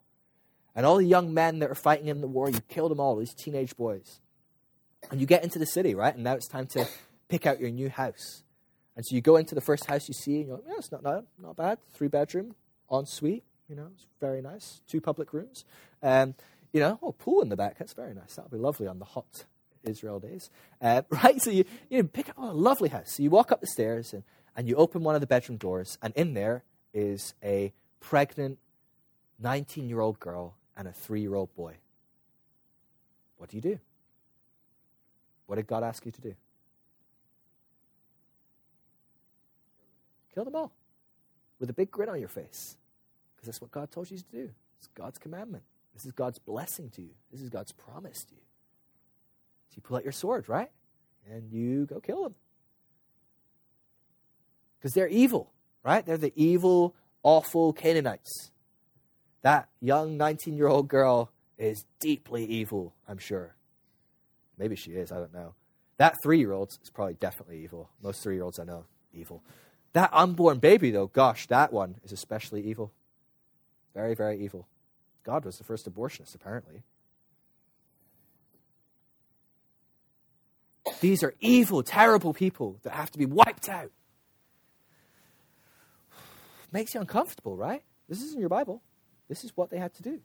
And 0.76 0.86
all 0.86 0.98
the 0.98 1.06
young 1.06 1.34
men 1.34 1.60
that 1.60 1.70
are 1.70 1.76
fighting 1.76 2.08
in 2.08 2.22
the 2.22 2.28
war, 2.28 2.50
you 2.50 2.60
kill 2.68 2.90
them 2.90 3.00
all, 3.00 3.16
these 3.16 3.34
teenage 3.34 3.76
boys. 3.76 4.20
And 5.10 5.20
you 5.20 5.26
get 5.26 5.44
into 5.44 5.60
the 5.60 5.66
city, 5.66 5.96
right? 5.96 6.14
And 6.14 6.24
now 6.24 6.34
it's 6.34 6.48
time 6.48 6.68
to 6.68 6.88
pick 7.30 7.46
out 7.46 7.60
your 7.60 7.70
new 7.70 7.90
house. 7.90 8.44
And 8.96 9.06
so 9.06 9.16
you 9.16 9.22
go 9.22 9.38
into 9.38 9.56
the 9.56 9.62
first 9.62 9.86
house 9.86 10.08
you 10.08 10.14
see, 10.14 10.38
and 10.38 10.48
you're 10.48 10.58
like, 10.58 10.66
yeah, 10.68 10.76
it's 10.78 10.92
not, 10.92 11.04
not, 11.04 11.24
not 11.42 11.56
bad. 11.56 11.80
Three 11.94 12.10
bedroom, 12.10 12.56
en 12.92 13.06
suite, 13.06 13.44
you 13.70 13.76
know, 13.76 13.88
it's 13.94 14.06
very 14.20 14.42
nice. 14.42 14.82
Two 14.88 15.00
public 15.00 15.34
rooms. 15.34 15.64
Um, 16.04 16.36
you 16.74 16.80
know, 16.80 17.00
oh, 17.02 17.14
pool 17.14 17.42
in 17.42 17.50
the 17.50 17.58
back. 17.58 17.78
That's 17.78 17.94
very 17.94 18.14
nice. 18.14 18.36
That'll 18.36 18.52
be 18.52 18.58
lovely 18.58 18.88
on 18.88 19.00
the 19.00 19.06
hot 19.06 19.46
Israel 19.84 20.20
days, 20.20 20.50
uh, 20.82 21.02
right? 21.10 21.42
So 21.42 21.50
you, 21.50 21.66
you 21.90 22.04
pick 22.04 22.30
up 22.30 22.38
a 22.38 22.54
lovely 22.54 22.90
house. 22.90 23.14
So 23.16 23.24
you 23.24 23.30
walk 23.30 23.52
up 23.52 23.62
the 23.62 23.68
stairs 23.68 24.14
and, 24.14 24.24
and 24.56 24.68
you 24.68 24.76
open 24.76 25.04
one 25.04 25.16
of 25.16 25.22
the 25.22 25.28
bedroom 25.28 25.58
doors, 25.58 25.98
and 26.02 26.14
in 26.16 26.34
there 26.34 26.64
is 26.94 27.34
a 27.44 27.74
pregnant 28.00 28.60
19 29.40 29.90
year 29.90 30.00
old 30.00 30.20
girl 30.20 30.56
and 30.78 30.88
a 30.88 30.92
three 30.92 31.22
year 31.22 31.36
old 31.36 31.54
boy. 31.56 31.76
What 33.38 33.50
do 33.50 33.58
you 33.58 33.62
do? 33.62 33.80
What 35.48 35.56
did 35.56 35.68
God 35.68 35.84
ask 35.84 36.06
you 36.06 36.12
to 36.12 36.22
do? 36.22 36.36
Kill 40.34 40.46
them 40.46 40.56
all 40.56 40.72
with 41.60 41.70
a 41.70 41.74
big 41.74 41.92
grin 41.92 42.10
on 42.10 42.20
your 42.20 42.30
face 42.30 42.78
because 43.36 43.48
that's 43.48 43.62
what 43.62 43.72
God 43.72 43.92
told 43.92 44.10
you 44.10 44.18
to 44.18 44.24
do. 44.32 44.50
It's 44.78 44.88
God's 44.96 45.18
commandment. 45.18 45.64
This 45.94 46.06
is 46.06 46.12
God's 46.12 46.40
blessing 46.40 46.90
to 46.92 47.02
you. 47.02 47.12
This 47.32 47.42
is 47.42 47.50
God's 47.50 47.72
promise 47.72 48.24
to 48.26 48.36
you. 48.36 48.42
So 49.72 49.78
you 49.78 49.82
pull 49.82 49.98
out 49.98 50.04
your 50.04 50.12
sword, 50.12 50.50
right? 50.50 50.70
And 51.30 51.52
you 51.52 51.86
go 51.86 52.00
kill 52.00 52.24
them. 52.24 52.36
Because 54.78 54.94
they're 54.94 55.08
evil, 55.08 55.52
right? 55.84 56.06
They're 56.06 56.18
the 56.18 56.34
evil, 56.36 56.96
awful 57.24 57.72
Canaanites. 57.72 58.52
That 59.44 59.70
young 59.80 60.18
19 60.18 60.58
year 60.58 60.68
old 60.68 60.88
girl 60.88 61.32
is 61.58 61.86
deeply 62.00 62.46
evil, 62.46 62.94
I'm 63.08 63.18
sure. 63.18 63.56
Maybe 64.58 64.76
she 64.76 64.92
is, 64.92 65.12
I 65.12 65.18
don't 65.18 65.34
know. 65.34 65.54
That 65.98 66.16
three 66.22 66.40
year 66.40 66.52
old 66.52 66.78
is 66.84 66.90
probably 66.90 67.14
definitely 67.14 67.64
evil. 67.64 67.90
Most 68.02 68.22
three 68.22 68.36
year 68.36 68.44
olds 68.44 68.60
I 68.60 68.64
know, 68.64 68.86
evil. 69.14 69.44
That 69.94 70.10
unborn 70.14 70.60
baby, 70.60 70.92
though, 70.92 71.08
gosh, 71.08 71.48
that 71.48 71.72
one 71.72 71.96
is 72.04 72.12
especially 72.12 72.64
evil. 72.64 72.92
Very, 73.94 74.16
very 74.16 74.44
evil. 74.44 74.68
God 75.24 75.46
was 75.46 75.58
the 75.58 75.64
first 75.64 75.92
abortionist, 75.92 76.34
apparently. 76.34 76.84
These 81.02 81.24
are 81.24 81.34
evil, 81.40 81.84
terrible 81.84 82.32
people 82.32 82.78
that 82.84 82.94
have 82.94 83.12
to 83.12 83.18
be 83.18 83.26
wiped 83.26 83.68
out. 83.68 83.92
Makes 86.72 86.94
you 86.94 87.02
uncomfortable, 87.02 87.58
right? 87.58 87.84
This 88.08 88.22
isn't 88.22 88.40
your 88.40 88.50
Bible. 88.50 88.82
This 89.28 89.44
is 89.44 89.52
what 89.56 89.72
they 89.72 89.78
had 89.78 89.94
to 89.96 90.04
do. 90.04 90.22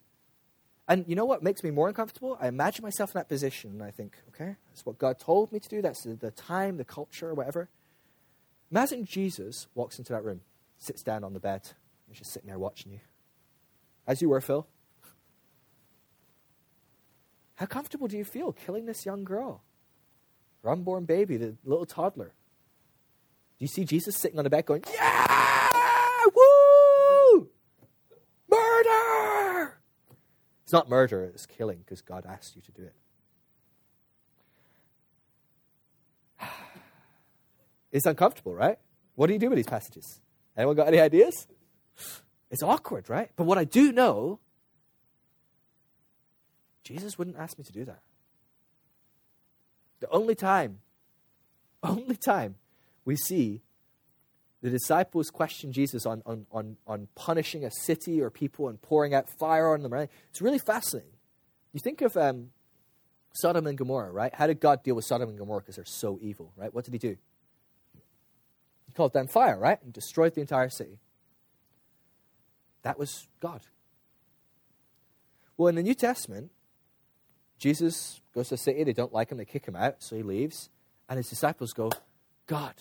And 0.89 1.05
you 1.09 1.17
know 1.17 1.25
what 1.25 1.43
makes 1.43 1.65
me 1.65 1.71
more 1.71 1.89
uncomfortable? 1.89 2.39
I 2.41 2.47
imagine 2.47 2.85
myself 2.85 3.13
in 3.15 3.19
that 3.19 3.29
position 3.29 3.73
and 3.73 3.83
I 3.83 3.91
think, 3.91 4.17
okay, 4.29 4.55
that's 4.69 4.87
what 4.87 4.99
God 4.99 5.19
told 5.19 5.51
me 5.51 5.59
to 5.59 5.69
do. 5.69 5.83
That's 5.83 6.05
the, 6.05 6.31
time, 6.31 6.77
the 6.77 6.85
culture, 6.85 7.35
whatever. 7.35 7.69
Imagine 8.71 9.05
Jesus 9.05 9.67
walks 9.75 9.99
into 9.99 10.13
that 10.13 10.25
room, 10.25 10.43
sits 10.79 11.03
down 11.03 11.25
on 11.25 11.33
the 11.33 11.41
bed, 11.41 11.63
and 11.65 12.09
he's 12.09 12.19
just 12.19 12.33
sitting 12.33 12.49
there 12.49 12.59
watching 12.59 12.93
you. 12.93 13.01
As 14.07 14.23
you 14.23 14.29
were, 14.29 14.41
Phil. 14.41 14.67
How 17.57 17.67
comfortable 17.67 18.07
do 18.07 18.17
you 18.17 18.25
feel 18.25 18.53
killing 18.53 18.87
this 18.87 19.05
young 19.05 19.25
girl? 19.25 19.63
Her 20.67 20.73
unborn 20.73 21.05
baby, 21.05 21.37
the 21.37 21.55
little 21.65 21.87
toddler. 21.87 22.35
Do 23.59 23.65
you 23.65 23.69
see 23.69 23.85
Jesus 23.85 24.17
sitting 24.17 24.39
on 24.39 24.45
the 24.45 24.51
back 24.51 24.67
going, 24.67 24.83
Yeah! 24.93 26.25
Woo! 26.35 27.49
Murder! 28.51 29.79
It's 30.65 30.73
not 30.73 30.91
murder, 30.91 31.25
it's 31.25 31.47
killing 31.47 31.79
because 31.79 32.03
God 32.03 32.27
asked 32.29 32.57
you 32.57 32.63
to 32.63 32.73
do 32.73 32.83
it. 32.83 32.95
It's 37.93 38.05
uncomfortable, 38.05 38.55
right? 38.55 38.79
What 39.15 39.29
do 39.29 39.33
you 39.33 39.39
do 39.39 39.49
with 39.49 39.57
these 39.57 39.67
passages? 39.67 40.21
Anyone 40.55 40.77
got 40.77 40.89
any 40.89 41.01
ideas? 41.01 41.47
It's 42.51 42.63
awkward, 42.63 43.09
right? 43.09 43.31
But 43.37 43.45
what 43.45 43.57
I 43.57 43.65
do 43.65 43.91
know, 43.91 44.41
Jesus 46.83 47.17
wouldn't 47.17 47.39
ask 47.39 47.57
me 47.57 47.65
to 47.65 47.73
do 47.73 47.85
that. 47.87 48.03
The 50.01 50.11
only 50.11 50.35
time, 50.35 50.79
only 51.83 52.17
time 52.17 52.57
we 53.05 53.17
see 53.17 53.63
the 54.63 54.71
disciples 54.71 55.31
question 55.31 55.73
Jesus 55.73 56.07
on, 56.07 56.23
on, 56.27 56.47
on, 56.51 56.77
on 56.87 57.09
punishing 57.15 57.65
a 57.65 57.71
city 57.71 58.21
or 58.21 58.31
people 58.31 58.69
and 58.69 58.81
pouring 58.81 59.15
out 59.15 59.29
fire 59.39 59.73
on 59.73 59.83
them, 59.83 59.93
right? 59.93 60.11
It's 60.31 60.41
really 60.41 60.59
fascinating. 60.59 61.13
You 61.73 61.81
think 61.81 62.01
of 62.01 62.17
um, 62.17 62.51
Sodom 63.33 63.67
and 63.67 63.77
Gomorrah, 63.77 64.11
right? 64.11 64.35
How 64.35 64.47
did 64.47 64.61
God 64.61 64.83
deal 64.83 64.95
with 64.95 65.05
Sodom 65.05 65.29
and 65.29 65.39
Gomorrah 65.39 65.61
because 65.61 65.77
they're 65.77 65.85
so 65.85 66.19
evil, 66.23 66.53
right? 66.57 66.73
What 66.73 66.85
did 66.85 66.95
he 66.95 66.99
do? 66.99 67.17
He 68.87 68.93
called 68.95 69.13
down 69.13 69.29
fire, 69.29 69.59
right? 69.59 69.81
And 69.83 69.93
destroyed 69.93 70.35
the 70.35 70.41
entire 70.41 70.71
city. 70.71 70.99
That 72.83 72.99
was 72.99 73.29
God. 73.41 73.63
Well, 75.57 75.69
in 75.69 75.75
the 75.75 75.83
New 75.83 75.95
Testament, 75.95 76.51
Jesus 77.59 78.21
goes 78.35 78.49
to 78.49 78.55
a 78.55 78.59
city, 78.59 78.85
they 78.85 78.93
don't 78.93 79.13
like 79.13 79.31
him, 79.31 79.39
they 79.39 79.45
kick 79.45 79.67
him 79.67 79.77
out, 79.77 79.97
so 80.03 80.17
he 80.17 80.23
leaves. 80.23 80.69
And 81.09 81.17
his 81.17 81.29
disciples 81.29 81.73
go, 81.73 81.91
God, 82.47 82.75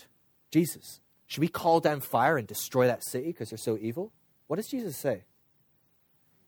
Jesus, 0.51 0.99
should 1.27 1.41
we 1.41 1.47
call 1.47 1.79
down 1.79 2.01
fire 2.01 2.37
and 2.37 2.47
destroy 2.47 2.87
that 2.87 3.03
city 3.03 3.27
because 3.27 3.49
they're 3.49 3.57
so 3.57 3.77
evil? 3.79 4.11
What 4.47 4.57
does 4.57 4.67
Jesus 4.67 4.97
say? 4.97 5.23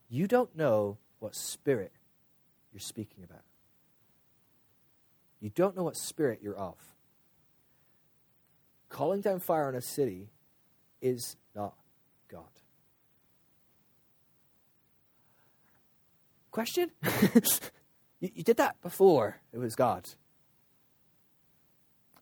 You 0.09 0.27
don't 0.27 0.55
know 0.55 0.97
what 1.19 1.35
spirit 1.35 1.91
you're 2.71 2.79
speaking 2.79 3.23
about. 3.23 3.43
You 5.39 5.49
don't 5.49 5.75
know 5.75 5.83
what 5.83 5.95
spirit 5.97 6.39
you're 6.41 6.57
of. 6.57 6.75
Calling 8.89 9.21
down 9.21 9.39
fire 9.39 9.67
on 9.67 9.75
a 9.75 9.81
city 9.81 10.29
is 11.01 11.35
not 11.55 11.75
God. 12.29 12.43
Question? 16.51 16.91
you, 18.19 18.29
you 18.35 18.43
did 18.43 18.57
that 18.57 18.81
before 18.81 19.37
it 19.53 19.57
was 19.57 19.75
God. 19.75 20.09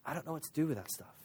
I 0.05 0.13
don't 0.13 0.25
know 0.25 0.33
what 0.33 0.43
to 0.43 0.53
do 0.53 0.67
with 0.67 0.77
that 0.77 0.91
stuff. 0.91 1.15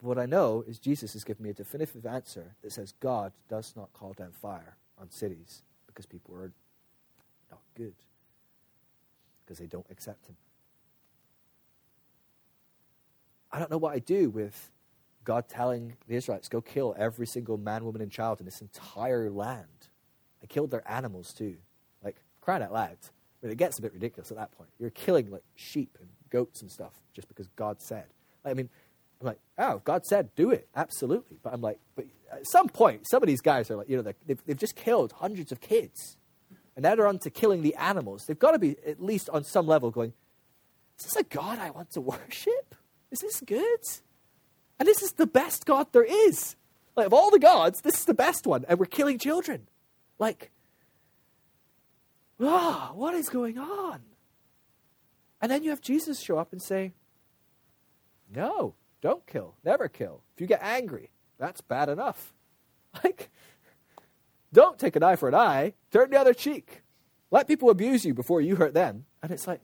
But 0.00 0.08
what 0.08 0.18
I 0.18 0.26
know 0.26 0.64
is 0.66 0.78
Jesus 0.78 1.14
has 1.14 1.24
given 1.24 1.44
me 1.44 1.50
a 1.50 1.54
definitive 1.54 2.06
answer 2.06 2.54
that 2.62 2.72
says 2.72 2.92
God 3.00 3.32
does 3.48 3.74
not 3.76 3.92
call 3.92 4.12
down 4.12 4.32
fire 4.32 4.76
on 5.00 5.10
cities 5.10 5.62
because 5.86 6.06
people 6.06 6.34
are 6.34 6.52
not 7.50 7.60
good, 7.74 7.94
because 9.44 9.58
they 9.58 9.66
don't 9.66 9.86
accept 9.90 10.26
Him. 10.26 10.36
I 13.50 13.58
don't 13.58 13.70
know 13.70 13.78
what 13.78 13.94
I 13.94 13.98
do 13.98 14.28
with 14.28 14.70
God 15.24 15.48
telling 15.48 15.94
the 16.06 16.14
Israelites, 16.14 16.48
go 16.48 16.60
kill 16.60 16.94
every 16.98 17.26
single 17.26 17.56
man, 17.56 17.84
woman, 17.84 18.00
and 18.00 18.10
child 18.10 18.40
in 18.40 18.46
this 18.46 18.60
entire 18.60 19.30
land. 19.30 19.88
I 20.42 20.46
killed 20.46 20.70
their 20.70 20.88
animals 20.90 21.32
too. 21.32 21.56
Like, 22.02 22.16
crying 22.40 22.62
out 22.62 22.72
loud. 22.72 22.98
But 23.40 23.50
it 23.50 23.56
gets 23.56 23.78
a 23.78 23.82
bit 23.82 23.92
ridiculous 23.92 24.30
at 24.30 24.36
that 24.36 24.52
point. 24.52 24.70
You're 24.78 24.90
killing 24.90 25.30
like 25.30 25.44
sheep 25.54 25.96
and 26.00 26.08
goats 26.30 26.60
and 26.62 26.70
stuff 26.70 26.92
just 27.14 27.28
because 27.28 27.48
God 27.56 27.80
said. 27.80 28.06
I 28.44 28.54
mean, 28.54 28.68
I'm 29.20 29.26
like, 29.26 29.38
oh, 29.58 29.80
God 29.84 30.04
said 30.06 30.34
do 30.34 30.50
it, 30.50 30.68
absolutely. 30.74 31.38
But 31.42 31.52
I'm 31.52 31.60
like, 31.60 31.78
but 31.96 32.06
at 32.32 32.46
some 32.50 32.68
point, 32.68 33.08
some 33.08 33.22
of 33.22 33.26
these 33.26 33.40
guys 33.40 33.70
are 33.70 33.76
like, 33.76 33.88
you 33.88 33.96
know, 33.96 34.12
they've, 34.26 34.44
they've 34.46 34.56
just 34.56 34.76
killed 34.76 35.12
hundreds 35.12 35.52
of 35.52 35.60
kids, 35.60 36.16
and 36.76 36.82
now 36.82 36.94
they're 36.94 37.06
on 37.06 37.18
to 37.20 37.30
killing 37.30 37.62
the 37.62 37.74
animals. 37.76 38.24
They've 38.26 38.38
got 38.38 38.52
to 38.52 38.58
be 38.58 38.76
at 38.86 39.02
least 39.02 39.28
on 39.30 39.44
some 39.44 39.66
level 39.66 39.90
going, 39.90 40.12
is 40.98 41.06
this 41.06 41.16
a 41.16 41.22
God 41.24 41.58
I 41.58 41.70
want 41.70 41.90
to 41.92 42.00
worship? 42.00 42.74
Is 43.10 43.20
this 43.20 43.40
good? 43.40 43.80
And 44.78 44.86
this 44.86 45.02
is 45.02 45.12
the 45.12 45.26
best 45.26 45.64
God 45.64 45.92
there 45.92 46.04
is. 46.04 46.56
Like 46.96 47.06
of 47.06 47.12
all 47.12 47.30
the 47.30 47.38
gods, 47.38 47.80
this 47.80 47.94
is 47.94 48.04
the 48.04 48.14
best 48.14 48.46
one, 48.46 48.64
and 48.68 48.78
we're 48.78 48.86
killing 48.86 49.18
children. 49.18 49.68
Like, 50.18 50.50
ah, 52.40 52.92
what 52.94 53.14
is 53.14 53.28
going 53.28 53.58
on? 53.58 54.00
And 55.40 55.50
then 55.50 55.62
you 55.62 55.70
have 55.70 55.80
Jesus 55.80 56.20
show 56.20 56.38
up 56.38 56.52
and 56.52 56.60
say, 56.60 56.92
no, 58.34 58.74
don't 59.00 59.26
kill. 59.26 59.54
Never 59.64 59.88
kill. 59.88 60.22
If 60.34 60.40
you 60.40 60.46
get 60.46 60.62
angry, 60.62 61.10
that's 61.38 61.60
bad 61.60 61.88
enough. 61.88 62.32
Like, 63.04 63.30
don't 64.50 64.78
take 64.78 64.96
an 64.96 65.02
eye 65.02 65.16
for 65.16 65.28
an 65.28 65.34
eye. 65.34 65.74
Turn 65.92 66.08
the 66.10 66.18
other 66.18 66.32
cheek. 66.32 66.82
Let 67.30 67.46
people 67.46 67.68
abuse 67.68 68.04
you 68.04 68.14
before 68.14 68.40
you 68.40 68.56
hurt 68.56 68.72
them. 68.72 69.04
And 69.22 69.30
it's 69.30 69.46
like, 69.46 69.60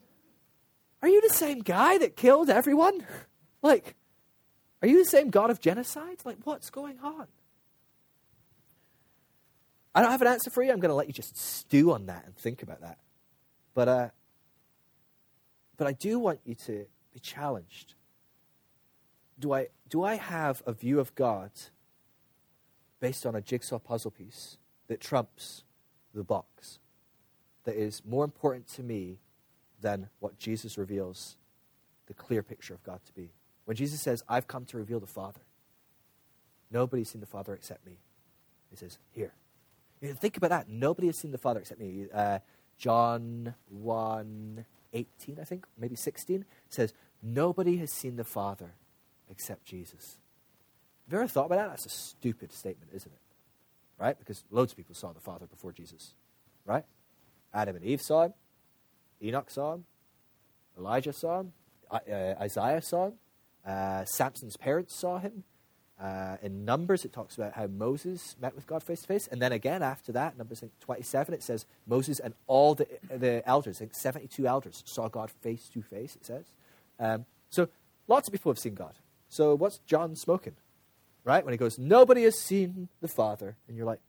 are 1.03 1.09
you 1.09 1.23
the 1.23 1.35
same 1.35 1.61
guy 1.61 1.99
that 1.99 2.17
killed 2.17 2.51
everyone? 2.51 3.07
Like, 3.63 3.95
are 4.83 4.89
you 4.89 5.03
the 5.03 5.09
same 5.09 5.31
God 5.31 5.49
of 5.49 5.59
genocide? 5.59 6.19
Like, 6.27 6.37
what's 6.45 6.69
going 6.69 6.99
on? 6.99 7.29
I 9.95 10.03
don't 10.03 10.11
have 10.11 10.23
an 10.23 10.29
answer 10.29 10.51
for 10.51 10.63
you. 10.63 10.73
I'm 10.73 10.81
going 10.81 10.91
to 10.91 10.95
let 10.95 11.07
you 11.07 11.13
just 11.13 11.37
stew 11.37 11.93
on 11.93 12.07
that 12.07 12.25
and 12.27 12.37
think 12.37 12.63
about 12.63 12.81
that. 12.81 12.99
But, 13.75 13.89
uh, 13.89 14.09
but 15.77 15.87
I 15.87 15.93
do 15.93 16.19
want 16.19 16.41
you 16.45 16.55
to 16.67 16.87
be 17.13 17.21
challenged 17.21 17.95
do 19.39 19.53
I, 19.53 19.69
do 19.89 20.05
I 20.05 20.15
have 20.17 20.63
a 20.67 20.73
view 20.73 21.01
of 21.01 21.15
God 21.15 21.51
based 23.01 23.27
on 23.27 23.35
a 23.35 23.41
jigsaw 23.41 23.79
puzzle 23.79 24.11
piece 24.11 24.59
that 24.87 25.01
trumps 25.01 25.65
the 26.15 26.25
box, 26.25 26.79
that 27.65 27.75
is 27.75 28.03
more 28.07 28.25
important 28.25 28.69
to 28.69 28.83
me 28.83 29.19
than 29.81 30.09
what 30.21 30.39
Jesus 30.39 30.79
reveals 30.79 31.37
the 32.07 32.15
clear 32.15 32.43
picture 32.43 32.75
of 32.75 32.83
God 32.85 33.01
to 33.07 33.13
be? 33.13 33.33
When 33.65 33.77
Jesus 33.77 34.01
says, 34.01 34.23
I've 34.29 34.47
come 34.47 34.65
to 34.67 34.77
reveal 34.77 35.01
the 35.01 35.07
Father, 35.07 35.41
nobody's 36.71 37.11
seen 37.11 37.21
the 37.21 37.27
Father 37.27 37.55
except 37.55 37.85
me. 37.85 37.99
He 38.71 38.77
says, 38.77 38.99
Here. 39.11 39.35
Think 40.13 40.37
about 40.37 40.51
that. 40.51 40.69
Nobody 40.69 41.07
has 41.09 41.19
seen 41.19 41.33
the 41.33 41.39
Father 41.39 41.61
except 41.61 41.81
me. 41.81 42.07
Uh, 42.13 42.41
John 42.79 43.55
1 43.71 44.65
18, 44.93 45.39
I 45.41 45.45
think, 45.45 45.67
maybe 45.77 45.97
16, 45.97 46.45
says, 46.69 46.93
Nobody 47.23 47.79
has 47.79 47.91
seen 47.91 48.17
the 48.17 48.25
Father 48.25 48.75
except 49.29 49.65
Jesus. 49.65 50.19
Have 51.07 51.13
you 51.13 51.19
ever 51.19 51.29
thought 51.29 51.47
about 51.47 51.57
that? 51.57 51.69
That's 51.71 51.87
a 51.87 51.91
stupid 51.91 52.53
statement, 52.53 52.91
isn't 52.95 53.11
it? 53.11 53.19
Right? 53.99 54.19
Because 54.19 54.45
loads 54.51 54.73
of 54.73 54.77
people 54.77 54.95
saw 54.95 55.13
the 55.13 55.21
Father 55.21 55.47
before 55.47 55.73
Jesus. 55.73 56.15
Right? 56.65 56.85
Adam 57.53 57.77
and 57.77 57.85
Eve 57.85 58.01
saw 58.01 58.25
him. 58.25 58.35
Enoch 59.23 59.51
saw 59.51 59.75
him. 59.75 59.85
Elijah 60.79 61.13
saw 61.13 61.41
him. 61.41 61.53
Uh, 61.91 62.01
Isaiah 62.41 62.83
saw 62.83 63.07
him. 63.07 63.15
Uh, 63.67 64.05
Samson's 64.05 64.57
parents 64.57 64.95
saw 64.95 65.19
him. 65.19 65.45
Uh, 66.01 66.37
in 66.43 66.65
Numbers, 66.65 67.05
it 67.05 67.13
talks 67.13 67.37
about 67.37 67.53
how 67.53 67.67
Moses 67.67 68.35
met 68.41 68.55
with 68.55 68.67
God 68.67 68.83
face 68.83 69.03
to 69.03 69.07
face. 69.07 69.29
And 69.29 69.41
then 69.41 69.53
again, 69.53 69.83
after 69.83 70.11
that, 70.13 70.37
Numbers 70.37 70.65
27, 70.81 71.35
it 71.35 71.43
says 71.43 71.67
Moses 71.87 72.19
and 72.19 72.35
all 72.47 72.75
the, 72.75 72.87
the 73.09 73.43
elders, 73.47 73.77
I 73.77 73.81
think 73.81 73.95
72 73.95 74.47
elders, 74.47 74.83
saw 74.87 75.09
God 75.09 75.31
face 75.31 75.69
to 75.73 75.83
face, 75.83 76.17
it 76.17 76.27
says. 76.27 76.47
Um, 76.99 77.27
so 77.49 77.69
lots 78.09 78.29
of 78.29 78.33
people 78.33 78.51
have 78.51 78.59
seen 78.59 78.75
God. 78.75 78.95
So 79.29 79.55
what's 79.55 79.79
John 79.87 80.17
smoking? 80.17 80.57
Right? 81.23 81.45
When 81.45 81.53
he 81.53 81.59
goes, 81.59 81.79
Nobody 81.79 82.25
has 82.25 82.39
seen 82.39 82.89
the 83.01 83.09
Father. 83.09 83.57
And 83.69 83.77
you're 83.77 83.87
like, 83.87 84.01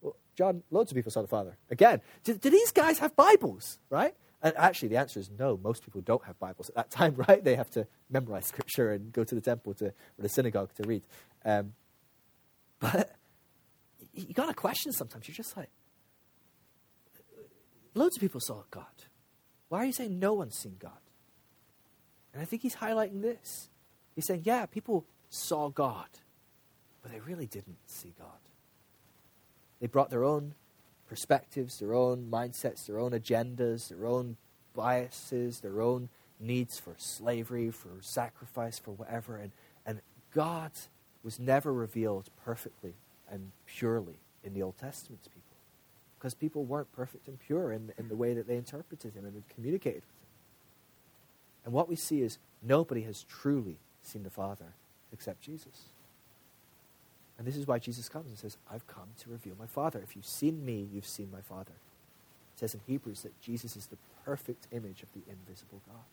Well, 0.00 0.16
John, 0.36 0.64
loads 0.70 0.90
of 0.90 0.96
people 0.96 1.12
saw 1.12 1.22
the 1.22 1.28
Father. 1.28 1.56
Again, 1.70 2.00
do, 2.24 2.34
do 2.34 2.50
these 2.50 2.72
guys 2.72 2.98
have 2.98 3.14
Bibles? 3.14 3.78
Right? 3.90 4.14
And 4.42 4.54
actually, 4.56 4.88
the 4.88 4.96
answer 4.96 5.20
is 5.20 5.30
no. 5.38 5.56
Most 5.62 5.84
people 5.84 6.00
don't 6.00 6.24
have 6.24 6.38
Bibles 6.38 6.68
at 6.68 6.74
that 6.74 6.90
time, 6.98 7.14
right? 7.14 7.42
They 7.42 7.54
have 7.54 7.70
to 7.70 7.86
memorize 8.10 8.46
Scripture 8.46 8.90
and 8.92 9.12
go 9.12 9.24
to 9.24 9.34
the 9.34 9.40
temple 9.40 9.74
to, 9.74 9.86
or 9.86 9.92
the 10.18 10.28
synagogue 10.28 10.74
to 10.74 10.82
read. 10.82 11.02
Um, 11.44 11.74
but 12.80 13.12
you 14.12 14.34
got 14.34 14.46
to 14.46 14.54
question 14.54 14.92
sometimes. 14.92 15.28
You're 15.28 15.36
just 15.36 15.56
like, 15.56 15.70
loads 17.94 18.16
of 18.16 18.20
people 18.20 18.40
saw 18.40 18.64
God. 18.70 18.84
Why 19.68 19.78
are 19.78 19.84
you 19.86 19.92
saying 19.92 20.18
no 20.18 20.34
one's 20.34 20.56
seen 20.56 20.76
God? 20.78 20.92
And 22.32 22.42
I 22.42 22.44
think 22.44 22.62
he's 22.62 22.76
highlighting 22.76 23.22
this. 23.22 23.70
He's 24.14 24.26
saying, 24.26 24.42
yeah, 24.44 24.66
people 24.66 25.06
saw 25.30 25.68
God, 25.68 26.08
but 27.02 27.12
they 27.12 27.20
really 27.20 27.46
didn't 27.46 27.78
see 27.86 28.14
God. 28.18 28.28
They 29.80 29.86
brought 29.86 30.10
their 30.10 30.24
own 30.24 30.54
perspectives, 31.12 31.78
their 31.78 31.92
own 31.92 32.26
mindsets, 32.30 32.86
their 32.86 32.98
own 32.98 33.10
agendas, 33.10 33.90
their 33.90 34.06
own 34.06 34.34
biases, 34.74 35.60
their 35.60 35.82
own 35.82 36.08
needs 36.40 36.78
for 36.78 36.94
slavery, 36.96 37.70
for 37.70 37.90
sacrifice, 38.00 38.78
for 38.78 38.92
whatever. 38.92 39.36
And, 39.36 39.52
and 39.84 40.00
God 40.34 40.70
was 41.22 41.38
never 41.38 41.70
revealed 41.70 42.30
perfectly 42.46 42.94
and 43.30 43.52
purely 43.66 44.14
in 44.42 44.54
the 44.54 44.62
Old 44.62 44.78
Testament 44.78 45.22
to 45.24 45.28
people 45.28 45.42
because 46.18 46.32
people 46.32 46.64
weren't 46.64 46.90
perfect 46.92 47.28
and 47.28 47.38
pure 47.38 47.72
in, 47.72 47.92
in 47.98 48.08
the 48.08 48.16
way 48.16 48.32
that 48.32 48.46
they 48.46 48.56
interpreted 48.56 49.12
Him 49.12 49.26
and 49.26 49.42
communicated 49.54 49.96
with 49.96 50.04
Him. 50.04 50.30
And 51.66 51.74
what 51.74 51.90
we 51.90 51.96
see 51.96 52.22
is 52.22 52.38
nobody 52.62 53.02
has 53.02 53.24
truly 53.24 53.76
seen 54.02 54.22
the 54.22 54.30
Father 54.30 54.72
except 55.12 55.42
Jesus. 55.42 55.91
And 57.42 57.48
this 57.48 57.56
is 57.56 57.66
why 57.66 57.80
Jesus 57.80 58.08
comes 58.08 58.28
and 58.28 58.38
says, 58.38 58.56
I've 58.72 58.86
come 58.86 59.08
to 59.18 59.28
reveal 59.28 59.54
my 59.58 59.66
Father. 59.66 60.00
If 60.00 60.14
you've 60.14 60.24
seen 60.24 60.64
me, 60.64 60.86
you've 60.94 61.04
seen 61.04 61.28
my 61.32 61.40
Father. 61.40 61.72
It 61.72 62.60
says 62.60 62.72
in 62.72 62.80
Hebrews 62.86 63.22
that 63.22 63.32
Jesus 63.42 63.76
is 63.76 63.86
the 63.86 63.96
perfect 64.24 64.68
image 64.70 65.02
of 65.02 65.08
the 65.12 65.22
invisible 65.28 65.80
God. 65.88 66.04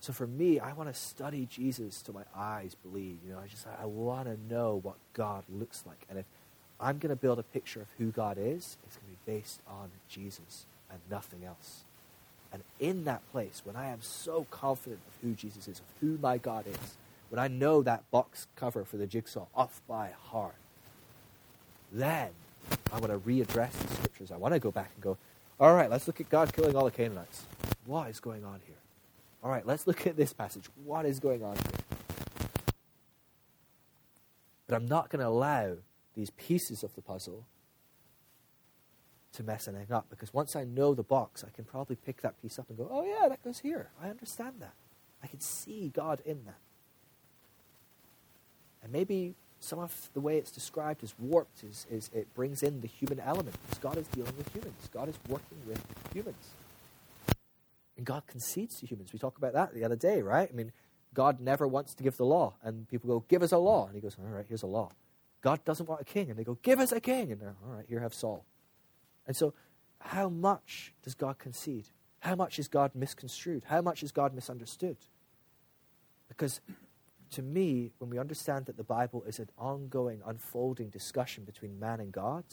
So 0.00 0.12
for 0.12 0.26
me, 0.26 0.60
I 0.60 0.74
want 0.74 0.92
to 0.92 1.00
study 1.00 1.48
Jesus 1.50 2.02
till 2.02 2.12
my 2.12 2.24
eyes 2.36 2.76
bleed. 2.84 3.20
You 3.26 3.32
know, 3.32 3.38
I 3.42 3.46
just 3.46 3.66
I 3.66 3.86
want 3.86 4.26
to 4.26 4.36
know 4.52 4.80
what 4.82 4.96
God 5.14 5.44
looks 5.48 5.84
like. 5.86 6.04
And 6.10 6.18
if 6.18 6.26
I'm 6.78 6.98
going 6.98 7.08
to 7.08 7.16
build 7.16 7.38
a 7.38 7.42
picture 7.42 7.80
of 7.80 7.86
who 7.96 8.10
God 8.10 8.36
is, 8.38 8.76
it's 8.86 8.98
going 8.98 9.16
to 9.16 9.24
be 9.24 9.32
based 9.32 9.60
on 9.66 9.88
Jesus 10.10 10.66
and 10.90 11.00
nothing 11.10 11.42
else. 11.42 11.84
And 12.52 12.62
in 12.78 13.04
that 13.04 13.22
place, 13.30 13.62
when 13.64 13.76
I 13.76 13.88
am 13.88 14.02
so 14.02 14.46
confident 14.50 15.00
of 15.06 15.14
who 15.22 15.34
Jesus 15.34 15.68
is, 15.68 15.78
of 15.78 15.84
who 16.00 16.18
my 16.20 16.38
God 16.38 16.66
is, 16.66 16.96
when 17.28 17.38
I 17.38 17.48
know 17.48 17.82
that 17.82 18.10
box 18.10 18.48
cover 18.56 18.84
for 18.84 18.96
the 18.96 19.06
jigsaw 19.06 19.46
off 19.54 19.80
by 19.86 20.10
heart, 20.30 20.56
then 21.92 22.30
I 22.92 22.98
want 22.98 23.12
to 23.12 23.18
readdress 23.18 23.72
the 23.72 23.94
scriptures. 23.94 24.32
I 24.32 24.36
want 24.36 24.54
to 24.54 24.60
go 24.60 24.70
back 24.70 24.90
and 24.94 25.02
go, 25.02 25.16
all 25.60 25.74
right, 25.74 25.88
let's 25.90 26.06
look 26.06 26.20
at 26.20 26.28
God 26.28 26.52
killing 26.52 26.74
all 26.74 26.84
the 26.84 26.90
Canaanites. 26.90 27.44
What 27.86 28.08
is 28.08 28.18
going 28.18 28.44
on 28.44 28.60
here? 28.66 28.76
All 29.42 29.50
right, 29.50 29.66
let's 29.66 29.86
look 29.86 30.06
at 30.06 30.16
this 30.16 30.32
passage. 30.32 30.64
What 30.84 31.06
is 31.06 31.20
going 31.20 31.42
on 31.42 31.56
here? 31.56 31.96
But 34.66 34.76
I'm 34.76 34.86
not 34.86 35.10
going 35.10 35.20
to 35.20 35.28
allow 35.28 35.76
these 36.14 36.30
pieces 36.30 36.82
of 36.82 36.94
the 36.94 37.02
puzzle 37.02 37.44
to 39.32 39.42
mess 39.42 39.68
anything 39.68 39.92
up 39.92 40.06
because 40.10 40.34
once 40.34 40.56
I 40.56 40.64
know 40.64 40.94
the 40.94 41.02
box, 41.02 41.44
I 41.46 41.50
can 41.54 41.64
probably 41.64 41.96
pick 41.96 42.22
that 42.22 42.40
piece 42.42 42.58
up 42.58 42.68
and 42.68 42.76
go, 42.76 42.88
oh, 42.90 43.04
yeah, 43.04 43.28
that 43.28 43.42
goes 43.42 43.60
here. 43.60 43.90
I 44.02 44.08
understand 44.08 44.56
that. 44.60 44.74
I 45.22 45.26
can 45.26 45.40
see 45.40 45.90
God 45.94 46.20
in 46.24 46.44
that. 46.46 46.58
And 48.82 48.92
maybe 48.92 49.34
some 49.60 49.78
of 49.78 50.08
the 50.14 50.20
way 50.20 50.38
it's 50.38 50.50
described 50.50 51.04
is 51.04 51.14
warped, 51.18 51.62
is, 51.62 51.86
is 51.90 52.10
it 52.14 52.34
brings 52.34 52.62
in 52.62 52.80
the 52.80 52.88
human 52.88 53.20
element, 53.20 53.56
because 53.62 53.78
God 53.78 53.98
is 53.98 54.06
dealing 54.08 54.36
with 54.36 54.52
humans. 54.52 54.88
God 54.92 55.08
is 55.08 55.16
working 55.28 55.58
with 55.66 55.84
humans. 56.12 56.48
And 57.96 58.06
God 58.06 58.22
concedes 58.26 58.80
to 58.80 58.86
humans. 58.86 59.12
We 59.12 59.18
talked 59.18 59.36
about 59.36 59.52
that 59.52 59.74
the 59.74 59.84
other 59.84 59.96
day, 59.96 60.22
right? 60.22 60.48
I 60.50 60.56
mean, 60.56 60.72
God 61.12 61.40
never 61.40 61.68
wants 61.68 61.94
to 61.94 62.02
give 62.02 62.16
the 62.16 62.24
law. 62.24 62.54
And 62.62 62.88
people 62.88 63.08
go, 63.08 63.24
Give 63.28 63.42
us 63.42 63.52
a 63.52 63.58
law. 63.58 63.86
And 63.86 63.94
he 63.94 64.00
goes, 64.00 64.16
All 64.18 64.34
right, 64.34 64.46
here's 64.48 64.62
a 64.62 64.66
law. 64.66 64.90
God 65.42 65.62
doesn't 65.64 65.88
want 65.88 66.00
a 66.00 66.04
king. 66.04 66.30
And 66.30 66.38
they 66.38 66.44
go, 66.44 66.56
Give 66.62 66.80
us 66.80 66.92
a 66.92 67.00
king. 67.00 67.30
And 67.30 67.40
they're, 67.40 67.56
All 67.66 67.74
right, 67.74 67.84
here 67.88 68.00
have 68.00 68.14
Saul. 68.14 68.44
And 69.26 69.36
so, 69.36 69.54
how 70.00 70.28
much 70.28 70.94
does 71.02 71.14
God 71.14 71.38
concede? 71.38 71.88
How 72.20 72.34
much 72.34 72.58
is 72.58 72.68
God 72.68 72.94
misconstrued? 72.94 73.64
How 73.66 73.80
much 73.80 74.02
is 74.02 74.12
God 74.12 74.34
misunderstood? 74.34 74.96
Because 76.28 76.60
to 77.32 77.42
me, 77.42 77.92
when 77.98 78.10
we 78.10 78.18
understand 78.18 78.66
that 78.66 78.76
the 78.76 78.84
Bible 78.84 79.22
is 79.26 79.38
an 79.38 79.48
ongoing, 79.56 80.20
unfolding 80.26 80.88
discussion 80.88 81.44
between 81.44 81.78
man 81.78 82.00
and 82.00 82.12
God, 82.12 82.44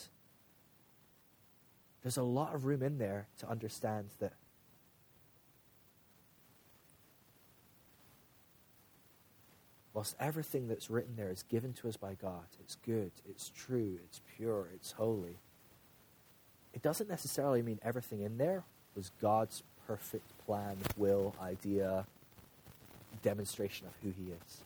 there's 2.04 2.18
a 2.18 2.24
lot 2.24 2.54
of 2.54 2.66
room 2.66 2.84
in 2.84 2.98
there 2.98 3.28
to 3.40 3.50
understand 3.50 4.10
that 4.20 4.34
whilst 9.94 10.16
everything 10.20 10.68
that's 10.68 10.92
written 10.92 11.16
there 11.16 11.32
is 11.32 11.44
given 11.44 11.74
to 11.74 11.90
us 11.90 11.98
by 11.98 12.14
God, 12.14 12.46
it's 12.60 12.76
good, 12.76 13.12
it's 13.28 13.50
true, 13.50 14.00
it's 14.06 14.22
pure, 14.38 14.70
it's 14.74 14.92
holy, 14.92 15.40
it 16.78 16.84
doesn't 16.84 17.10
necessarily 17.10 17.64
mean 17.64 17.80
everything 17.82 18.22
in 18.22 18.38
there 18.38 18.64
was 18.96 19.10
God's 19.20 19.64
perfect 19.88 20.26
plan, 20.46 20.78
will, 20.96 21.34
idea, 21.42 22.06
demonstration 23.24 23.88
of 23.88 23.94
who 24.04 24.10
He 24.10 24.30
is. 24.32 24.62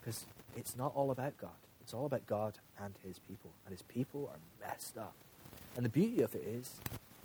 Because 0.00 0.24
it's 0.56 0.74
not 0.74 0.92
all 0.94 1.10
about 1.10 1.36
God. 1.36 1.50
It's 1.82 1.92
all 1.92 2.06
about 2.06 2.26
God 2.26 2.54
and 2.82 2.94
His 3.06 3.18
people. 3.18 3.50
And 3.66 3.72
His 3.72 3.82
people 3.82 4.32
are 4.32 4.66
messed 4.66 4.96
up. 4.96 5.12
And 5.76 5.84
the 5.84 5.90
beauty 5.90 6.22
of 6.22 6.34
it 6.34 6.44
is, 6.46 6.76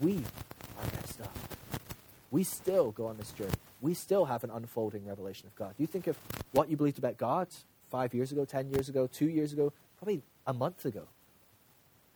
we 0.01 0.15
are 0.17 0.85
messed 0.99 1.21
up. 1.21 1.33
We 2.29 2.43
still 2.43 2.91
go 2.91 3.05
on 3.05 3.15
this 3.15 3.31
journey. 3.31 3.53
We 3.79 3.93
still 3.93 4.25
have 4.25 4.43
an 4.43 4.49
unfolding 4.49 5.05
revelation 5.05 5.47
of 5.47 5.55
God. 5.55 5.75
You 5.77 5.87
think 5.87 6.07
of 6.07 6.17
what 6.51 6.69
you 6.69 6.75
believed 6.75 6.97
about 6.97 7.15
God 7.15 7.47
five 7.89 8.13
years 8.13 8.33
ago, 8.33 8.43
ten 8.43 8.69
years 8.69 8.89
ago, 8.89 9.07
two 9.07 9.29
years 9.29 9.53
ago, 9.53 9.71
probably 9.97 10.23
a 10.45 10.53
month 10.53 10.83
ago, 10.83 11.03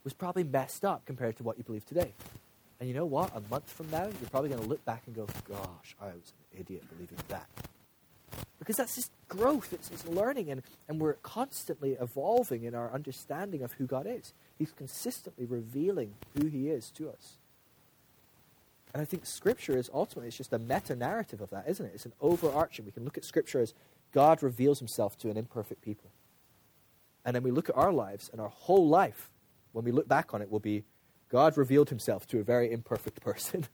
was 0.04 0.14
probably 0.14 0.44
messed 0.44 0.86
up 0.86 1.06
compared 1.06 1.38
to 1.38 1.44
what 1.44 1.58
you 1.58 1.64
believe 1.64 1.86
today. 1.86 2.14
And 2.80 2.88
you 2.88 2.96
know 2.96 3.06
what? 3.06 3.36
A 3.36 3.42
month 3.50 3.70
from 3.72 3.90
now, 3.92 4.04
you're 4.04 4.30
probably 4.32 4.50
going 4.50 4.62
to 4.62 4.68
look 4.68 4.84
back 4.86 5.04
and 5.06 5.16
go, 5.16 5.28
gosh, 5.48 5.96
I 6.02 6.08
was 6.08 6.34
an 6.54 6.62
idiot 6.62 6.84
believing 6.90 7.18
that. 7.28 7.48
Because 8.58 8.78
that's 8.78 8.96
just 8.96 9.12
growth, 9.28 9.74
it's, 9.74 9.90
it's 9.90 10.06
learning, 10.06 10.52
and, 10.52 10.62
and 10.88 11.00
we're 11.00 11.14
constantly 11.14 11.98
evolving 12.00 12.64
in 12.64 12.76
our 12.76 12.92
understanding 12.94 13.64
of 13.64 13.74
who 13.74 13.86
God 13.86 14.06
is. 14.08 14.34
He's 14.58 14.72
consistently 14.72 15.46
revealing 15.46 16.14
who 16.38 16.48
He 16.48 16.70
is 16.70 16.92
to 16.92 17.10
us. 17.10 17.38
And 18.94 19.02
I 19.02 19.06
think 19.06 19.26
Scripture 19.26 19.78
is 19.78 19.90
ultimately 19.94 20.28
it's 20.28 20.38
just 20.38 20.54
a 20.54 20.60
meta 20.60 20.96
narrative 20.96 21.42
of 21.42 21.50
that, 21.52 21.66
isn't 21.68 21.86
it? 21.86 21.92
It's 21.96 22.06
an 22.06 22.14
overarching. 22.22 22.86
We 22.86 22.92
can 22.92 23.06
look 23.06 23.18
at 23.18 23.26
Scripture 23.26 23.62
as 23.62 23.74
God 24.14 24.42
reveals 24.44 24.80
Himself 24.80 25.18
to 25.20 25.30
an 25.30 25.38
imperfect 25.38 25.82
people, 25.82 26.10
and 27.26 27.36
then 27.36 27.44
we 27.44 27.52
look 27.52 27.70
at 27.70 27.78
our 27.78 27.94
lives, 27.94 28.30
and 28.32 28.42
our 28.42 28.50
whole 28.50 28.88
life, 28.88 29.30
when 29.74 29.86
we 29.86 29.92
look 29.92 30.08
back 30.08 30.34
on 30.34 30.42
it, 30.42 30.50
will 30.50 30.60
be 30.60 30.84
God 31.30 31.58
revealed 31.58 31.90
Himself 31.90 32.28
to 32.28 32.40
a 32.40 32.44
very 32.44 32.72
imperfect 32.72 33.22
person. 33.30 33.66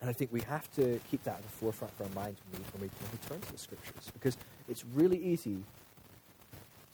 and 0.00 0.10
I 0.10 0.12
think 0.12 0.32
we 0.32 0.42
have 0.42 0.70
to 0.74 1.00
keep 1.10 1.24
that 1.24 1.36
at 1.36 1.42
the 1.42 1.48
forefront 1.48 1.92
of 1.98 2.06
our 2.06 2.22
mind 2.22 2.36
when 2.50 2.60
we, 2.60 2.66
when 2.72 2.82
we, 2.82 2.88
when 2.88 3.10
we 3.12 3.28
turn 3.28 3.40
to 3.40 3.52
the 3.52 3.58
Scriptures, 3.58 4.10
because 4.12 4.36
it's 4.68 4.84
really 4.94 5.18
easy 5.18 5.62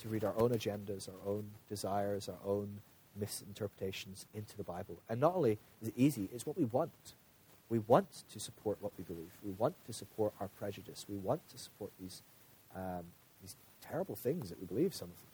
to 0.00 0.08
read 0.08 0.24
our 0.24 0.34
own 0.38 0.50
agendas, 0.50 1.08
our 1.08 1.32
own 1.32 1.44
desires, 1.68 2.28
our 2.28 2.50
own 2.50 2.68
misinterpretations 3.16 4.26
into 4.34 4.56
the 4.56 4.62
Bible. 4.62 4.98
And 5.08 5.20
not 5.20 5.34
only 5.34 5.58
is 5.80 5.88
it 5.88 5.94
easy, 5.96 6.28
it's 6.32 6.46
what 6.46 6.58
we 6.58 6.64
want. 6.64 6.90
We 7.68 7.78
want 7.78 8.24
to 8.30 8.40
support 8.40 8.78
what 8.80 8.92
we 8.98 9.04
believe. 9.04 9.30
We 9.42 9.52
want 9.52 9.74
to 9.86 9.92
support 9.92 10.32
our 10.40 10.48
prejudice. 10.48 11.06
We 11.08 11.16
want 11.16 11.48
to 11.50 11.58
support 11.58 11.90
these, 11.98 12.22
um, 12.76 13.04
these 13.40 13.56
terrible 13.90 14.16
things 14.16 14.50
that 14.50 14.60
we 14.60 14.66
believe, 14.66 14.94
some 14.94 15.08
of 15.08 15.16
them. 15.16 15.26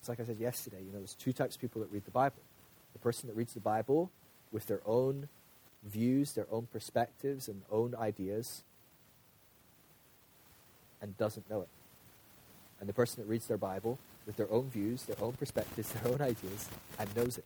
It's 0.00 0.08
like 0.08 0.20
I 0.20 0.24
said 0.24 0.38
yesterday, 0.38 0.78
you 0.78 0.92
know, 0.92 0.98
there's 0.98 1.14
two 1.14 1.32
types 1.32 1.56
of 1.56 1.60
people 1.60 1.80
that 1.82 1.92
read 1.92 2.04
the 2.04 2.10
Bible. 2.10 2.42
The 2.94 2.98
person 2.98 3.28
that 3.28 3.36
reads 3.36 3.54
the 3.54 3.60
Bible 3.60 4.10
with 4.50 4.66
their 4.66 4.80
own 4.86 5.28
views, 5.84 6.32
their 6.32 6.46
own 6.50 6.68
perspectives, 6.72 7.48
and 7.48 7.62
own 7.70 7.94
ideas, 7.94 8.62
and 11.02 11.16
doesn't 11.16 11.48
know 11.48 11.62
it 11.62 11.68
and 12.80 12.88
the 12.88 12.92
person 12.94 13.22
that 13.22 13.28
reads 13.28 13.46
their 13.46 13.58
Bible 13.58 13.98
with 14.26 14.36
their 14.36 14.50
own 14.50 14.68
views, 14.70 15.04
their 15.04 15.22
own 15.22 15.32
perspectives, 15.32 15.92
their 15.92 16.12
own 16.12 16.20
ideas, 16.20 16.68
and 16.98 17.14
knows 17.14 17.38
it. 17.38 17.44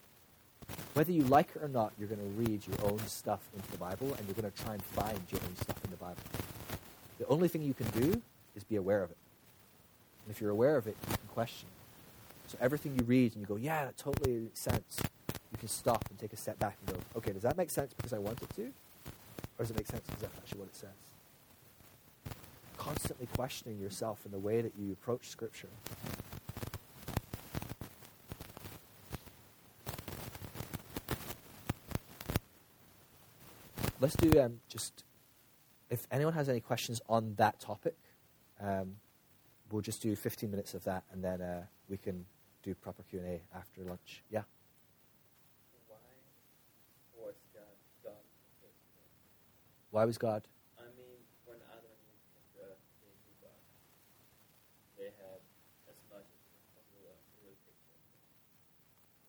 Whether 0.95 1.13
you 1.13 1.23
like 1.23 1.51
it 1.57 1.63
or 1.63 1.69
not, 1.69 1.93
you're 1.99 2.09
going 2.09 2.21
to 2.21 2.51
read 2.51 2.67
your 2.67 2.91
own 2.91 2.99
stuff 3.07 3.41
into 3.55 3.71
the 3.71 3.79
Bible, 3.79 4.15
and 4.15 4.27
you're 4.27 4.35
going 4.35 4.51
to 4.51 4.63
try 4.63 4.75
and 4.75 4.83
find 4.83 5.19
your 5.31 5.41
own 5.41 5.57
stuff 5.57 5.77
in 5.85 5.91
the 5.91 5.97
Bible. 5.97 6.23
The 7.19 7.27
only 7.27 7.49
thing 7.49 7.63
you 7.63 7.75
can 7.75 7.89
do 7.91 8.23
is 8.57 8.65
be 8.65 8.77
aware 8.77 9.03
of 9.03 9.11
it. 9.11 9.17
And 10.25 10.35
if 10.35 10.41
you're 10.41 10.51
aware 10.51 10.77
of 10.77 10.87
it, 10.87 10.97
you 11.11 11.17
can 11.17 11.29
question. 11.29 11.69
So 12.47 12.59
everything 12.61 12.95
you 12.99 13.05
read 13.05 13.33
and 13.33 13.41
you 13.41 13.47
go, 13.47 13.57
yeah, 13.57 13.85
that 13.85 13.97
totally 13.97 14.33
makes 14.33 14.61
sense, 14.61 15.01
you 15.29 15.59
can 15.59 15.69
stop 15.69 16.05
and 16.11 16.19
take 16.19 16.33
a 16.33 16.37
step 16.37 16.59
back 16.59 16.77
and 16.87 16.97
go, 16.97 17.03
okay, 17.17 17.33
does 17.33 17.43
that 17.43 17.57
make 17.57 17.71
sense 17.71 17.93
because 17.95 18.13
I 18.13 18.19
want 18.19 18.43
it 18.43 18.51
to? 18.57 18.63
Or 19.59 19.65
does 19.65 19.71
it 19.71 19.77
make 19.77 19.87
sense 19.87 20.03
because 20.07 20.23
that's 20.23 20.37
actually 20.39 20.61
what 20.61 20.69
it 20.69 20.77
says? 20.77 20.91
constantly 22.85 23.27
questioning 23.35 23.81
yourself 23.81 24.21
in 24.27 24.33
the 24.33 24.39
way 24.39 24.61
that 24.61 24.73
you 24.79 24.93
approach 24.93 25.29
Scripture. 25.29 25.69
Let's 34.05 34.17
do 34.17 34.39
um, 34.39 34.61
just, 34.69 35.03
if 35.89 36.07
anyone 36.11 36.35
has 36.35 36.51
any 36.51 36.61
questions 36.61 37.01
on 37.09 37.37
that 37.37 37.59
topic, 37.59 37.97
um, 38.61 38.97
we'll 39.71 39.81
just 39.81 40.03
do 40.03 40.15
15 40.15 40.51
minutes 40.51 40.75
of 40.75 40.85
that 40.85 41.05
and 41.11 41.25
then 41.25 41.41
uh, 41.41 41.63
we 41.89 41.97
can 41.97 42.27
do 42.63 42.75
proper 42.75 43.03
Q&A 43.05 43.41
after 43.57 43.81
lunch. 43.81 44.23
Yeah? 44.29 44.43
Why 45.89 47.25
was 47.25 47.41
God 47.55 47.73
done? 48.05 48.13
Why 49.91 50.05
was 50.05 50.19
God 50.19 50.43
I 50.77 50.85
mean, 51.01 51.25
when 51.49 51.57
Adam 51.73 51.89
and 51.89 52.05
Eve 52.05 52.29
came 52.29 52.45
to 52.45 52.59
earth, 52.61 52.85
they 53.01 53.09
knew 53.25 53.33
God. 53.41 53.57
They 55.01 55.17
had 55.17 55.41
as 55.89 55.97
much 56.13 56.29
as 56.29 56.45
possible 56.77 57.09
a 57.09 57.17
real 57.41 57.57
picture. 57.65 57.97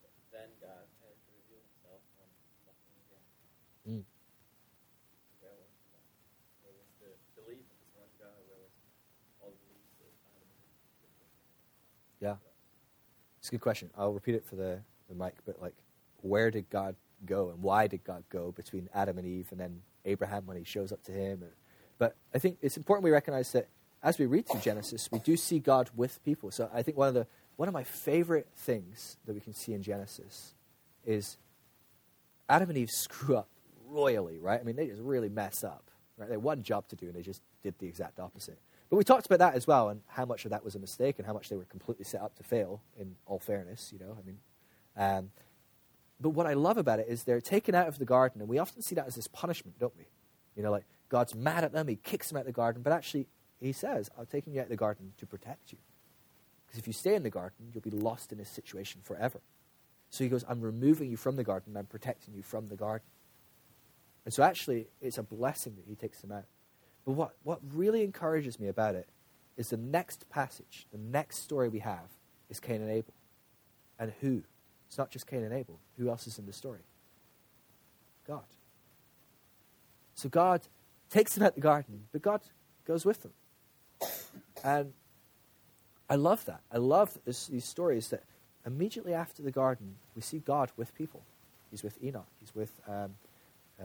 But 0.03 0.11
then 0.35 0.51
God 0.59 0.83
had 0.99 1.15
to 1.15 1.29
reveal 1.31 1.63
himself 1.63 2.03
from 2.19 2.27
nothing 2.67 2.95
again. 3.07 3.23
Mm. 3.87 4.03
Where 5.45 5.53
was 5.61 5.69
the 5.77 5.93
love? 5.93 6.09
Where 6.65 6.73
was 6.73 6.89
the 6.97 7.13
belief 7.37 7.69
in 7.69 7.77
this 7.85 7.93
one 7.93 8.09
God? 8.17 8.33
Where 8.49 8.57
was 8.57 8.73
all 9.37 9.53
the 9.53 9.61
beliefs 9.61 9.93
that 10.01 10.09
Adam 10.33 10.49
and 10.49 10.73
Eve 10.73 10.89
put 10.97 11.13
in? 11.21 11.29
Yeah. 12.17 12.37
It's 13.45 13.51
a 13.51 13.51
good 13.51 13.61
question. 13.61 13.91
I'll 13.95 14.11
repeat 14.11 14.33
it 14.33 14.43
for 14.43 14.55
the, 14.55 14.79
the 15.07 15.13
mic, 15.13 15.35
but 15.45 15.61
like, 15.61 15.75
where 16.23 16.49
did 16.49 16.67
God 16.71 16.95
go 17.27 17.51
and 17.51 17.61
why 17.61 17.85
did 17.85 18.03
God 18.03 18.23
go 18.31 18.51
between 18.51 18.89
Adam 18.91 19.19
and 19.19 19.27
Eve 19.27 19.49
and 19.51 19.59
then 19.59 19.83
Abraham 20.03 20.47
when 20.47 20.57
he 20.57 20.63
shows 20.63 20.91
up 20.91 21.03
to 21.03 21.11
him? 21.11 21.43
And, 21.43 21.51
but 21.99 22.15
I 22.33 22.39
think 22.39 22.57
it's 22.63 22.75
important 22.75 23.03
we 23.03 23.11
recognize 23.11 23.51
that 23.51 23.67
as 24.01 24.17
we 24.17 24.25
read 24.25 24.47
through 24.47 24.61
Genesis, 24.61 25.09
we 25.11 25.19
do 25.19 25.37
see 25.37 25.59
God 25.59 25.91
with 25.95 26.23
people. 26.25 26.49
So 26.49 26.71
I 26.73 26.81
think 26.81 26.97
one 26.97 27.07
of 27.07 27.13
the 27.13 27.27
one 27.55 27.67
of 27.67 27.73
my 27.75 27.83
favorite 27.83 28.47
things 28.57 29.17
that 29.27 29.35
we 29.35 29.41
can 29.41 29.53
see 29.53 29.73
in 29.73 29.83
Genesis 29.83 30.55
is 31.05 31.37
Adam 32.49 32.69
and 32.69 32.79
Eve 32.79 32.89
screw 32.89 33.37
up 33.37 33.49
royally, 33.87 34.39
right? 34.39 34.59
I 34.59 34.63
mean, 34.63 34.75
they 34.75 34.87
just 34.87 35.03
really 35.03 35.29
mess 35.29 35.63
up, 35.63 35.91
right? 36.17 36.27
They 36.27 36.33
had 36.33 36.43
one 36.43 36.63
job 36.63 36.87
to 36.87 36.95
do 36.95 37.05
and 37.05 37.13
they 37.13 37.21
just 37.21 37.43
did 37.61 37.77
the 37.77 37.85
exact 37.85 38.19
opposite. 38.19 38.57
But 38.89 38.97
we 38.97 39.03
talked 39.03 39.25
about 39.25 39.39
that 39.39 39.55
as 39.55 39.65
well, 39.65 39.89
and 39.89 40.01
how 40.07 40.25
much 40.25 40.45
of 40.45 40.51
that 40.51 40.63
was 40.63 40.75
a 40.75 40.79
mistake, 40.79 41.17
and 41.17 41.25
how 41.25 41.33
much 41.33 41.49
they 41.49 41.55
were 41.55 41.65
completely 41.65 42.05
set 42.05 42.21
up 42.21 42.35
to 42.35 42.43
fail. 42.43 42.81
In 42.97 43.15
all 43.25 43.39
fairness, 43.39 43.91
you 43.91 43.99
know, 43.99 44.17
I 44.17 44.25
mean, 44.25 44.39
um, 44.95 45.31
but 46.19 46.29
what 46.29 46.45
I 46.45 46.53
love 46.53 46.77
about 46.77 46.99
it 46.99 47.07
is 47.09 47.23
they're 47.23 47.41
taken 47.41 47.75
out 47.75 47.87
of 47.87 47.97
the 47.97 48.05
garden, 48.05 48.41
and 48.41 48.49
we 48.49 48.59
often 48.59 48.81
see 48.81 48.95
that 48.95 49.07
as 49.07 49.15
this 49.15 49.27
punishment, 49.27 49.79
don't 49.79 49.95
we? 49.97 50.05
You 50.55 50.63
know, 50.63 50.71
like 50.71 50.85
God's 51.09 51.35
mad 51.35 51.63
at 51.63 51.73
them, 51.73 51.87
He 51.87 51.95
kicks 51.95 52.29
them 52.29 52.37
out 52.37 52.41
of 52.41 52.45
the 52.45 52.53
garden, 52.53 52.83
but 52.83 52.93
actually, 52.93 53.27
He 53.59 53.71
says, 53.73 54.09
"I'm 54.17 54.27
taking 54.27 54.53
you 54.53 54.59
out 54.59 54.65
of 54.65 54.69
the 54.69 54.75
garden 54.75 55.13
to 55.17 55.25
protect 55.25 55.71
you, 55.71 55.79
because 56.65 56.79
if 56.79 56.87
you 56.87 56.93
stay 56.93 57.15
in 57.15 57.23
the 57.23 57.29
garden, 57.29 57.71
you'll 57.73 57.81
be 57.81 57.89
lost 57.89 58.31
in 58.31 58.37
this 58.37 58.49
situation 58.49 59.01
forever." 59.03 59.41
So 60.11 60.23
He 60.23 60.29
goes, 60.29 60.45
"I'm 60.47 60.61
removing 60.61 61.09
you 61.09 61.17
from 61.17 61.35
the 61.35 61.43
garden, 61.43 61.75
I'm 61.75 61.87
protecting 61.87 62.35
you 62.35 62.43
from 62.43 62.67
the 62.67 62.75
garden." 62.75 63.07
And 64.23 64.33
so, 64.33 64.43
actually, 64.43 64.87
it's 65.01 65.17
a 65.17 65.23
blessing 65.23 65.75
that 65.75 65.85
He 65.85 65.95
takes 65.95 66.21
them 66.21 66.31
out. 66.31 66.45
But 67.05 67.13
what, 67.13 67.35
what 67.43 67.59
really 67.73 68.03
encourages 68.03 68.59
me 68.59 68.67
about 68.67 68.95
it 68.95 69.07
is 69.57 69.69
the 69.69 69.77
next 69.77 70.29
passage, 70.29 70.87
the 70.91 70.97
next 70.97 71.39
story 71.39 71.69
we 71.69 71.79
have 71.79 72.09
is 72.49 72.59
Cain 72.59 72.81
and 72.81 72.91
Abel. 72.91 73.13
And 73.99 74.11
who? 74.21 74.43
It's 74.87 74.97
not 74.97 75.11
just 75.11 75.27
Cain 75.27 75.43
and 75.43 75.53
Abel. 75.53 75.79
Who 75.97 76.09
else 76.09 76.27
is 76.27 76.39
in 76.39 76.45
the 76.45 76.53
story? 76.53 76.81
God. 78.27 78.43
So 80.15 80.29
God 80.29 80.61
takes 81.09 81.35
them 81.35 81.45
out 81.45 81.55
the 81.55 81.61
garden, 81.61 82.05
but 82.11 82.21
God 82.21 82.41
goes 82.85 83.05
with 83.05 83.21
them. 83.21 83.31
And 84.63 84.93
I 86.09 86.15
love 86.15 86.45
that. 86.45 86.61
I 86.71 86.77
love 86.77 87.17
this, 87.25 87.47
these 87.47 87.65
stories 87.65 88.09
that 88.09 88.23
immediately 88.65 89.13
after 89.13 89.41
the 89.41 89.51
garden, 89.51 89.95
we 90.15 90.21
see 90.21 90.39
God 90.39 90.71
with 90.75 90.93
people. 90.95 91.21
He's 91.71 91.83
with 91.83 92.01
Enoch. 92.03 92.27
He's 92.39 92.53
with, 92.55 92.71
um, 92.87 93.15
uh, 93.79 93.83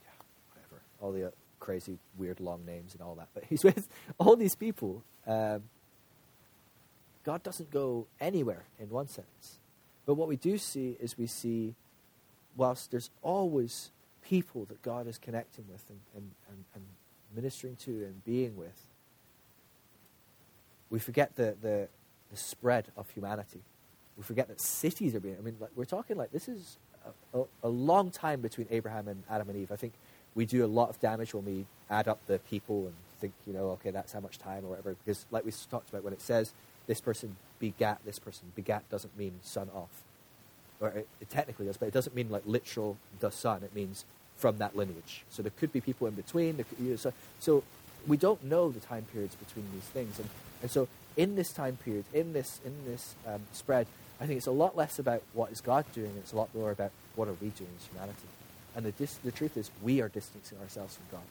yeah, 0.00 0.14
whatever, 0.50 0.82
all 1.00 1.12
the 1.12 1.32
crazy, 1.64 1.96
weird, 2.18 2.40
long 2.40 2.66
names 2.66 2.92
and 2.92 3.02
all 3.02 3.14
that. 3.14 3.28
But 3.32 3.44
he's 3.44 3.64
with 3.68 3.88
all 4.18 4.36
these 4.36 4.54
people. 4.54 5.02
Um, 5.26 5.62
God 7.24 7.42
doesn't 7.42 7.70
go 7.70 8.06
anywhere 8.20 8.64
in 8.78 8.90
one 8.90 9.08
sense. 9.08 9.58
But 10.04 10.14
what 10.14 10.28
we 10.28 10.36
do 10.36 10.58
see 10.58 10.98
is 11.00 11.16
we 11.16 11.26
see, 11.26 11.74
whilst 12.54 12.90
there's 12.90 13.08
always 13.22 13.90
people 14.22 14.66
that 14.66 14.82
God 14.82 15.06
is 15.06 15.16
connecting 15.16 15.64
with 15.70 15.82
and, 15.88 16.00
and, 16.14 16.30
and, 16.50 16.64
and 16.74 16.84
ministering 17.34 17.76
to 17.76 17.90
and 17.90 18.22
being 18.24 18.56
with, 18.56 18.78
we 20.90 20.98
forget 20.98 21.34
the, 21.36 21.56
the, 21.62 21.88
the 22.30 22.36
spread 22.36 22.88
of 22.94 23.08
humanity. 23.08 23.62
We 24.18 24.22
forget 24.22 24.48
that 24.48 24.60
cities 24.60 25.14
are 25.14 25.20
being, 25.20 25.36
I 25.38 25.40
mean, 25.40 25.56
like, 25.58 25.70
we're 25.74 25.86
talking 25.86 26.18
like 26.18 26.30
this 26.30 26.46
is 26.46 26.76
a, 27.32 27.40
a, 27.40 27.44
a 27.62 27.68
long 27.68 28.10
time 28.10 28.42
between 28.42 28.66
Abraham 28.70 29.08
and 29.08 29.24
Adam 29.30 29.48
and 29.48 29.58
Eve. 29.58 29.72
I 29.72 29.76
think 29.76 29.94
we 30.34 30.46
do 30.46 30.64
a 30.64 30.66
lot 30.66 30.88
of 30.88 31.00
damage 31.00 31.34
when 31.34 31.44
we 31.44 31.66
add 31.90 32.08
up 32.08 32.18
the 32.26 32.38
people 32.38 32.86
and 32.86 32.94
think, 33.20 33.32
you 33.46 33.52
know, 33.52 33.70
okay, 33.70 33.90
that's 33.90 34.12
how 34.12 34.20
much 34.20 34.38
time 34.38 34.64
or 34.64 34.70
whatever. 34.70 34.96
Because, 35.04 35.26
like 35.30 35.44
we 35.44 35.52
talked 35.70 35.88
about, 35.90 36.04
when 36.04 36.12
it 36.12 36.20
says 36.20 36.52
this 36.86 37.00
person 37.00 37.36
begat 37.58 37.98
this 38.04 38.18
person, 38.18 38.52
begat 38.54 38.88
doesn't 38.90 39.16
mean 39.16 39.32
son 39.42 39.70
of. 39.74 39.88
Or 40.80 40.88
it, 40.88 41.08
it 41.20 41.30
technically 41.30 41.66
does, 41.66 41.76
but 41.76 41.86
it 41.86 41.94
doesn't 41.94 42.14
mean 42.14 42.30
like 42.30 42.42
literal 42.46 42.96
the 43.20 43.30
son. 43.30 43.62
It 43.62 43.74
means 43.74 44.04
from 44.36 44.58
that 44.58 44.76
lineage. 44.76 45.24
So 45.30 45.42
there 45.42 45.52
could 45.58 45.72
be 45.72 45.80
people 45.80 46.06
in 46.06 46.14
between. 46.14 46.56
Could, 46.56 46.66
you 46.80 46.90
know, 46.90 46.96
so, 46.96 47.12
so 47.38 47.62
we 48.06 48.16
don't 48.16 48.42
know 48.44 48.70
the 48.70 48.80
time 48.80 49.06
periods 49.12 49.34
between 49.36 49.66
these 49.72 49.84
things. 49.84 50.18
And, 50.18 50.28
and 50.62 50.70
so 50.70 50.88
in 51.16 51.36
this 51.36 51.52
time 51.52 51.78
period, 51.84 52.04
in 52.12 52.32
this, 52.32 52.60
in 52.64 52.74
this 52.84 53.14
um, 53.26 53.42
spread, 53.52 53.86
I 54.20 54.26
think 54.26 54.38
it's 54.38 54.46
a 54.46 54.52
lot 54.52 54.76
less 54.76 54.98
about 54.98 55.22
what 55.32 55.50
is 55.50 55.60
God 55.60 55.84
doing, 55.92 56.12
it's 56.18 56.32
a 56.32 56.36
lot 56.36 56.54
more 56.54 56.70
about 56.70 56.90
what 57.14 57.28
are 57.28 57.36
we 57.40 57.48
doing 57.48 57.70
as 57.78 57.86
humanity. 57.86 58.28
And 58.76 58.84
the, 58.84 58.92
dis- 58.92 59.18
the 59.24 59.32
truth 59.32 59.56
is, 59.56 59.70
we 59.82 60.00
are 60.00 60.08
distancing 60.08 60.58
ourselves 60.58 60.96
from 60.96 61.18
God. 61.18 61.26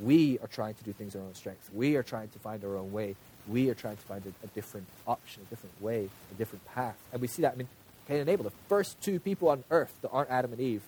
We 0.00 0.38
are 0.38 0.46
trying 0.46 0.74
to 0.74 0.84
do 0.84 0.92
things 0.92 1.16
our 1.16 1.22
own 1.22 1.34
strength. 1.34 1.68
We 1.74 1.96
are 1.96 2.02
trying 2.02 2.28
to 2.28 2.38
find 2.38 2.62
our 2.64 2.76
own 2.76 2.92
way. 2.92 3.16
We 3.48 3.68
are 3.70 3.74
trying 3.74 3.96
to 3.96 4.02
find 4.02 4.22
a, 4.24 4.44
a 4.44 4.48
different 4.48 4.86
option, 5.06 5.42
a 5.46 5.50
different 5.50 5.80
way, 5.82 6.08
a 6.32 6.34
different 6.34 6.64
path. 6.66 6.96
And 7.12 7.20
we 7.20 7.26
see 7.26 7.42
that, 7.42 7.54
I 7.54 7.56
mean, 7.56 7.68
Cain 8.06 8.20
and 8.20 8.28
Abel, 8.28 8.44
the 8.44 8.52
first 8.68 9.00
two 9.00 9.18
people 9.18 9.48
on 9.48 9.64
earth 9.70 9.92
that 10.02 10.10
aren't 10.10 10.30
Adam 10.30 10.52
and 10.52 10.60
Eve, 10.60 10.82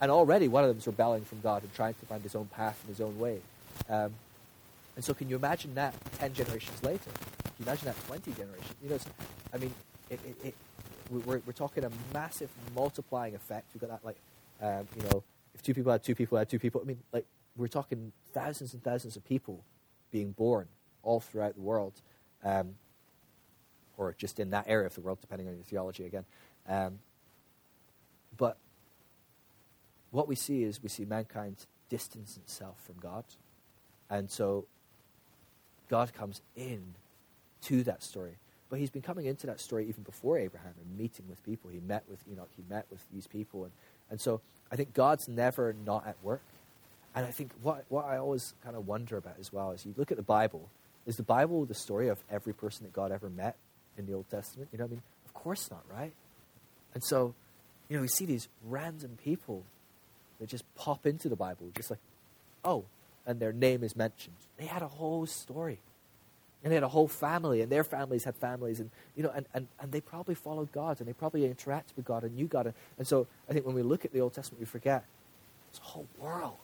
and 0.00 0.10
already 0.10 0.48
one 0.48 0.64
of 0.64 0.68
them 0.68 0.78
is 0.78 0.86
rebelling 0.86 1.24
from 1.24 1.40
God 1.40 1.62
and 1.62 1.74
trying 1.74 1.94
to 1.94 2.06
find 2.06 2.22
his 2.22 2.34
own 2.34 2.46
path 2.46 2.78
and 2.82 2.96
his 2.96 3.00
own 3.00 3.18
way. 3.18 3.40
Um, 3.88 4.12
and 4.96 5.04
so, 5.04 5.14
can 5.14 5.28
you 5.28 5.36
imagine 5.36 5.74
that 5.74 5.94
10 6.18 6.34
generations 6.34 6.82
later? 6.82 7.10
Can 7.44 7.52
you 7.58 7.66
imagine 7.66 7.86
that 7.86 8.06
20 8.06 8.32
generations? 8.32 8.74
You 8.82 8.90
know, 8.90 8.98
I 9.54 9.58
mean, 9.58 9.72
it, 10.10 10.20
it, 10.26 10.46
it, 10.48 10.54
we're, 11.10 11.40
we're 11.46 11.52
talking 11.52 11.84
a 11.84 11.90
massive 12.12 12.50
multiplying 12.74 13.34
effect. 13.34 13.66
We've 13.74 13.80
got 13.80 13.90
that, 13.90 14.04
like, 14.04 14.16
um, 14.62 14.86
you 14.96 15.02
know, 15.10 15.22
if 15.54 15.62
two 15.62 15.74
people 15.74 15.92
had 15.92 16.02
two 16.02 16.14
people 16.14 16.38
had 16.38 16.48
two 16.48 16.58
people, 16.58 16.80
I 16.80 16.84
mean, 16.84 16.98
like, 17.12 17.26
we're 17.56 17.68
talking 17.68 18.12
thousands 18.32 18.72
and 18.72 18.82
thousands 18.82 19.16
of 19.16 19.24
people 19.24 19.64
being 20.10 20.32
born 20.32 20.68
all 21.02 21.20
throughout 21.20 21.54
the 21.54 21.60
world, 21.60 22.00
um, 22.44 22.76
or 23.96 24.14
just 24.16 24.38
in 24.40 24.50
that 24.50 24.64
area 24.68 24.86
of 24.86 24.94
the 24.94 25.00
world, 25.00 25.18
depending 25.20 25.48
on 25.48 25.54
your 25.54 25.64
theology 25.64 26.06
again. 26.06 26.24
Um, 26.68 27.00
but 28.36 28.56
what 30.10 30.28
we 30.28 30.36
see 30.36 30.62
is 30.62 30.82
we 30.82 30.88
see 30.88 31.04
mankind 31.04 31.66
distance 31.88 32.36
itself 32.36 32.76
from 32.86 32.96
God. 33.00 33.24
And 34.08 34.30
so 34.30 34.66
God 35.88 36.14
comes 36.14 36.40
in 36.56 36.94
to 37.62 37.82
that 37.84 38.02
story. 38.02 38.38
But 38.70 38.78
he's 38.78 38.90
been 38.90 39.02
coming 39.02 39.26
into 39.26 39.46
that 39.46 39.60
story 39.60 39.86
even 39.88 40.02
before 40.02 40.38
Abraham 40.38 40.72
and 40.80 40.96
meeting 40.96 41.26
with 41.28 41.44
people. 41.44 41.68
He 41.68 41.80
met 41.80 42.04
with 42.08 42.20
Enoch, 42.30 42.48
he 42.56 42.64
met 42.68 42.86
with 42.90 43.04
these 43.12 43.26
people. 43.26 43.64
And, 43.64 43.72
and 44.10 44.20
so 44.20 44.40
I 44.72 44.76
think 44.76 44.94
God's 44.94 45.28
never 45.28 45.74
not 45.84 46.06
at 46.06 46.16
work. 46.22 46.40
And 47.14 47.26
I 47.26 47.30
think 47.30 47.50
what, 47.62 47.84
what 47.90 48.06
I 48.06 48.16
always 48.16 48.54
kind 48.64 48.74
of 48.74 48.88
wonder 48.88 49.18
about 49.18 49.34
as 49.38 49.52
well 49.52 49.72
is 49.72 49.84
you 49.84 49.94
look 49.98 50.10
at 50.10 50.16
the 50.16 50.22
Bible, 50.22 50.70
is 51.06 51.16
the 51.16 51.22
Bible 51.22 51.66
the 51.66 51.74
story 51.74 52.08
of 52.08 52.18
every 52.30 52.54
person 52.54 52.84
that 52.84 52.92
God 52.94 53.12
ever 53.12 53.28
met 53.28 53.56
in 53.98 54.06
the 54.06 54.14
Old 54.14 54.30
Testament? 54.30 54.70
You 54.72 54.78
know 54.78 54.84
what 54.84 54.92
I 54.92 54.92
mean? 54.92 55.02
Of 55.26 55.34
course 55.34 55.70
not, 55.70 55.82
right? 55.94 56.12
And 56.94 57.04
so, 57.04 57.34
you 57.88 57.96
know, 57.96 58.00
we 58.00 58.08
see 58.08 58.24
these 58.24 58.48
random 58.66 59.18
people 59.22 59.64
that 60.40 60.48
just 60.48 60.64
pop 60.74 61.06
into 61.06 61.28
the 61.28 61.36
Bible, 61.36 61.66
just 61.76 61.90
like, 61.90 62.00
oh, 62.64 62.84
and 63.26 63.38
their 63.38 63.52
name 63.52 63.84
is 63.84 63.94
mentioned. 63.94 64.34
They 64.56 64.66
had 64.66 64.82
a 64.82 64.88
whole 64.88 65.26
story. 65.26 65.78
And 66.62 66.70
they 66.70 66.76
had 66.76 66.84
a 66.84 66.88
whole 66.88 67.08
family, 67.08 67.60
and 67.60 67.72
their 67.72 67.82
families 67.82 68.24
had 68.24 68.36
families, 68.36 68.78
and 68.78 68.90
you 69.16 69.22
know, 69.24 69.32
and, 69.34 69.46
and, 69.52 69.66
and 69.80 69.90
they 69.90 70.00
probably 70.00 70.36
followed 70.36 70.70
God, 70.70 71.00
and 71.00 71.08
they 71.08 71.12
probably 71.12 71.42
interacted 71.42 71.96
with 71.96 72.04
God 72.04 72.22
and 72.22 72.36
knew 72.36 72.46
God. 72.46 72.66
And, 72.66 72.74
and 72.98 73.06
so 73.06 73.26
I 73.48 73.52
think 73.52 73.66
when 73.66 73.74
we 73.74 73.82
look 73.82 74.04
at 74.04 74.12
the 74.12 74.20
Old 74.20 74.34
Testament, 74.34 74.60
we 74.60 74.66
forget 74.66 75.04
it's 75.70 75.80
a 75.80 75.82
whole 75.82 76.06
world. 76.20 76.56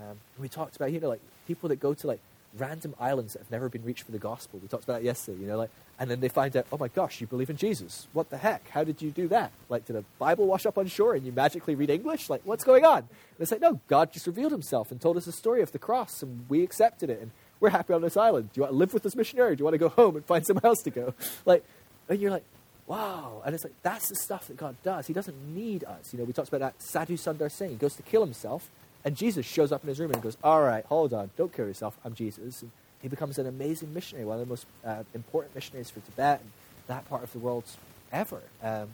Um, 0.00 0.16
we 0.38 0.48
talked 0.48 0.76
about, 0.76 0.90
you 0.92 1.00
know, 1.00 1.08
like 1.08 1.20
people 1.46 1.68
that 1.68 1.76
go 1.76 1.94
to 1.94 2.06
like 2.06 2.20
random 2.58 2.94
islands 2.98 3.34
that 3.34 3.40
have 3.40 3.50
never 3.50 3.68
been 3.68 3.84
reached 3.84 4.02
for 4.02 4.12
the 4.12 4.18
gospel. 4.18 4.58
We 4.60 4.68
talked 4.68 4.84
about 4.84 4.94
that 5.00 5.04
yesterday, 5.04 5.40
you 5.40 5.46
know, 5.46 5.58
like, 5.58 5.70
and 5.98 6.10
then 6.10 6.20
they 6.20 6.28
find 6.28 6.56
out, 6.56 6.66
oh 6.72 6.78
my 6.78 6.88
gosh, 6.88 7.20
you 7.20 7.26
believe 7.26 7.50
in 7.50 7.56
Jesus. 7.56 8.08
What 8.12 8.30
the 8.30 8.38
heck? 8.38 8.68
How 8.70 8.84
did 8.84 9.02
you 9.02 9.10
do 9.10 9.28
that? 9.28 9.52
Like, 9.68 9.84
did 9.84 9.96
a 9.96 10.04
Bible 10.18 10.46
wash 10.46 10.64
up 10.64 10.78
on 10.78 10.86
shore 10.86 11.14
and 11.14 11.26
you 11.26 11.32
magically 11.32 11.74
read 11.74 11.90
English? 11.90 12.30
Like, 12.30 12.40
what's 12.44 12.64
going 12.64 12.84
on? 12.84 12.98
And 12.98 13.08
it's 13.38 13.52
like, 13.52 13.60
no, 13.60 13.80
God 13.86 14.12
just 14.12 14.26
revealed 14.26 14.52
himself 14.52 14.90
and 14.90 15.00
told 15.00 15.16
us 15.18 15.26
the 15.26 15.32
story 15.32 15.60
of 15.60 15.72
the 15.72 15.78
cross, 15.78 16.22
and 16.22 16.46
we 16.48 16.62
accepted 16.62 17.10
it. 17.10 17.20
And 17.20 17.30
we're 17.60 17.70
happy 17.70 17.92
on 17.92 18.02
this 18.02 18.16
island. 18.16 18.50
Do 18.52 18.58
you 18.58 18.62
want 18.62 18.72
to 18.72 18.78
live 18.78 18.94
with 18.94 19.02
this 19.02 19.14
missionary? 19.14 19.54
Do 19.54 19.60
you 19.60 19.64
want 19.64 19.74
to 19.74 19.78
go 19.78 19.90
home 19.90 20.16
and 20.16 20.24
find 20.24 20.44
somewhere 20.46 20.66
else 20.66 20.82
to 20.82 20.90
go? 20.90 21.14
Like, 21.44 21.64
and 22.08 22.20
you're 22.20 22.30
like, 22.30 22.44
wow. 22.86 23.42
And 23.44 23.54
it's 23.54 23.62
like, 23.62 23.74
that's 23.82 24.08
the 24.08 24.16
stuff 24.16 24.48
that 24.48 24.56
God 24.56 24.76
does. 24.82 25.06
He 25.06 25.12
doesn't 25.12 25.54
need 25.54 25.84
us. 25.84 26.12
You 26.12 26.18
know, 26.18 26.24
we 26.24 26.32
talked 26.32 26.48
about 26.48 26.60
that 26.60 26.82
Sadhu 26.82 27.16
Sundar 27.16 27.50
Singh. 27.50 27.70
He 27.70 27.76
goes 27.76 27.94
to 27.96 28.02
kill 28.02 28.24
himself, 28.24 28.68
and 29.04 29.16
Jesus 29.16 29.46
shows 29.46 29.70
up 29.72 29.82
in 29.84 29.88
his 29.88 30.00
room 30.00 30.10
and 30.10 30.20
goes, 30.20 30.36
all 30.42 30.62
right, 30.62 30.84
hold 30.86 31.12
on. 31.14 31.30
Don't 31.36 31.52
kill 31.52 31.66
yourself. 31.66 31.98
I'm 32.04 32.14
Jesus. 32.14 32.62
And 32.62 32.70
he 33.00 33.08
becomes 33.08 33.38
an 33.38 33.46
amazing 33.46 33.94
missionary, 33.94 34.26
one 34.26 34.40
of 34.40 34.46
the 34.46 34.50
most 34.50 34.66
uh, 34.84 35.04
important 35.14 35.54
missionaries 35.54 35.90
for 35.90 36.00
Tibet 36.00 36.40
and 36.40 36.50
that 36.88 37.08
part 37.08 37.22
of 37.22 37.32
the 37.32 37.38
world 37.38 37.64
ever. 38.12 38.42
Um, 38.62 38.88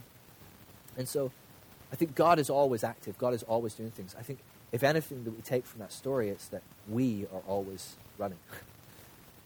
and 0.96 1.08
so 1.08 1.32
I 1.92 1.96
think 1.96 2.14
God 2.14 2.38
is 2.38 2.50
always 2.50 2.84
active. 2.84 3.18
God 3.18 3.34
is 3.34 3.42
always 3.44 3.74
doing 3.74 3.90
things. 3.90 4.14
I 4.18 4.22
think 4.22 4.40
if 4.72 4.82
anything 4.82 5.24
that 5.24 5.30
we 5.30 5.42
take 5.42 5.66
from 5.66 5.80
that 5.80 5.92
story, 5.92 6.28
it's 6.28 6.46
that 6.48 6.62
we 6.88 7.26
are 7.32 7.40
always 7.48 7.96
running. 8.18 8.38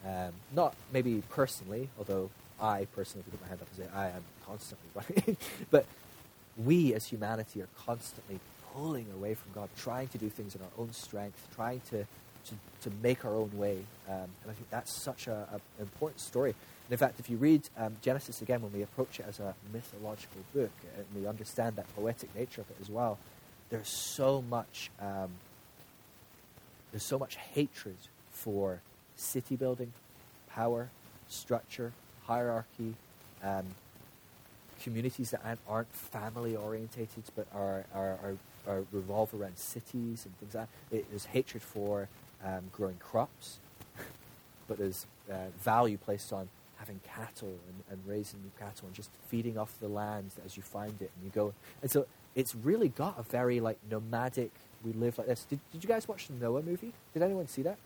um, 0.05 0.33
not 0.53 0.75
maybe 0.91 1.23
personally, 1.29 1.89
although 1.97 2.29
I 2.61 2.87
personally, 2.95 3.25
if 3.27 3.33
I 3.33 3.37
put 3.37 3.41
my 3.41 3.47
hand 3.47 3.61
up 3.61 3.67
and 3.75 3.77
say 3.77 3.97
I 3.97 4.07
am 4.07 4.23
constantly 4.45 4.89
running, 4.95 5.37
but 5.69 5.85
we 6.57 6.93
as 6.93 7.07
humanity 7.07 7.61
are 7.61 7.69
constantly 7.85 8.39
pulling 8.73 9.07
away 9.15 9.33
from 9.33 9.51
God, 9.53 9.69
trying 9.77 10.07
to 10.09 10.17
do 10.17 10.29
things 10.29 10.55
in 10.55 10.61
our 10.61 10.69
own 10.77 10.93
strength, 10.93 11.47
trying 11.55 11.81
to, 11.89 12.05
to, 12.45 12.55
to 12.81 12.95
make 13.01 13.25
our 13.25 13.35
own 13.35 13.51
way. 13.53 13.79
Um, 14.07 14.29
and 14.43 14.49
I 14.49 14.53
think 14.53 14.69
that's 14.69 14.91
such 14.91 15.27
an 15.27 15.43
important 15.79 16.21
story. 16.21 16.51
And 16.51 16.91
in 16.91 16.97
fact, 16.97 17.19
if 17.19 17.29
you 17.29 17.37
read 17.37 17.63
um, 17.77 17.97
Genesis 18.01 18.41
again, 18.41 18.61
when 18.61 18.71
we 18.73 18.81
approach 18.81 19.19
it 19.19 19.25
as 19.27 19.39
a 19.39 19.55
mythological 19.73 20.41
book, 20.53 20.71
and 20.95 21.05
we 21.15 21.27
understand 21.27 21.75
that 21.75 21.93
poetic 21.95 22.33
nature 22.35 22.61
of 22.61 22.69
it 22.69 22.77
as 22.81 22.89
well, 22.89 23.17
there's 23.69 23.87
so 23.87 24.41
much, 24.41 24.91
um, 24.99 25.29
there's 26.91 27.03
so 27.03 27.17
much 27.17 27.35
hatred 27.35 27.97
for 28.43 28.81
city 29.15 29.55
building, 29.55 29.93
power, 30.49 30.89
structure, 31.27 31.93
hierarchy, 32.23 32.95
um, 33.43 33.65
communities 34.81 35.29
that 35.31 35.41
aren't, 35.45 35.59
aren't 35.67 35.93
family 35.93 36.55
orientated 36.55 37.23
but 37.35 37.45
are, 37.53 37.85
are, 37.93 38.17
are, 38.23 38.37
are, 38.67 38.83
revolve 38.91 39.31
around 39.33 39.57
cities 39.57 40.25
and 40.25 40.35
things 40.39 40.55
like 40.55 40.67
that. 40.67 40.95
It, 40.95 41.05
there's 41.09 41.25
hatred 41.25 41.61
for 41.61 42.09
um, 42.43 42.63
growing 42.71 42.97
crops, 42.97 43.59
but 44.67 44.79
there's 44.79 45.05
uh, 45.31 45.35
value 45.59 45.97
placed 45.97 46.33
on 46.33 46.49
having 46.77 46.99
cattle 47.03 47.59
and, 47.67 47.83
and 47.91 48.01
raising 48.07 48.39
cattle 48.57 48.87
and 48.87 48.95
just 48.95 49.11
feeding 49.27 49.55
off 49.55 49.75
the 49.79 49.87
land 49.87 50.31
as 50.43 50.57
you 50.57 50.63
find 50.63 50.99
it 50.99 51.11
and 51.15 51.23
you 51.23 51.29
go. 51.29 51.53
And 51.83 51.91
so 51.91 52.07
it's 52.33 52.55
really 52.55 52.89
got 52.89 53.19
a 53.19 53.23
very 53.23 53.59
like 53.59 53.77
nomadic. 53.89 54.51
We 54.83 54.93
live 54.93 55.19
like 55.19 55.27
this. 55.27 55.45
Did, 55.47 55.59
did 55.71 55.83
you 55.83 55.87
guys 55.87 56.07
watch 56.07 56.27
the 56.27 56.33
Noah 56.33 56.63
movie? 56.63 56.93
Did 57.13 57.21
anyone 57.21 57.47
see 57.47 57.61
that? 57.61 57.77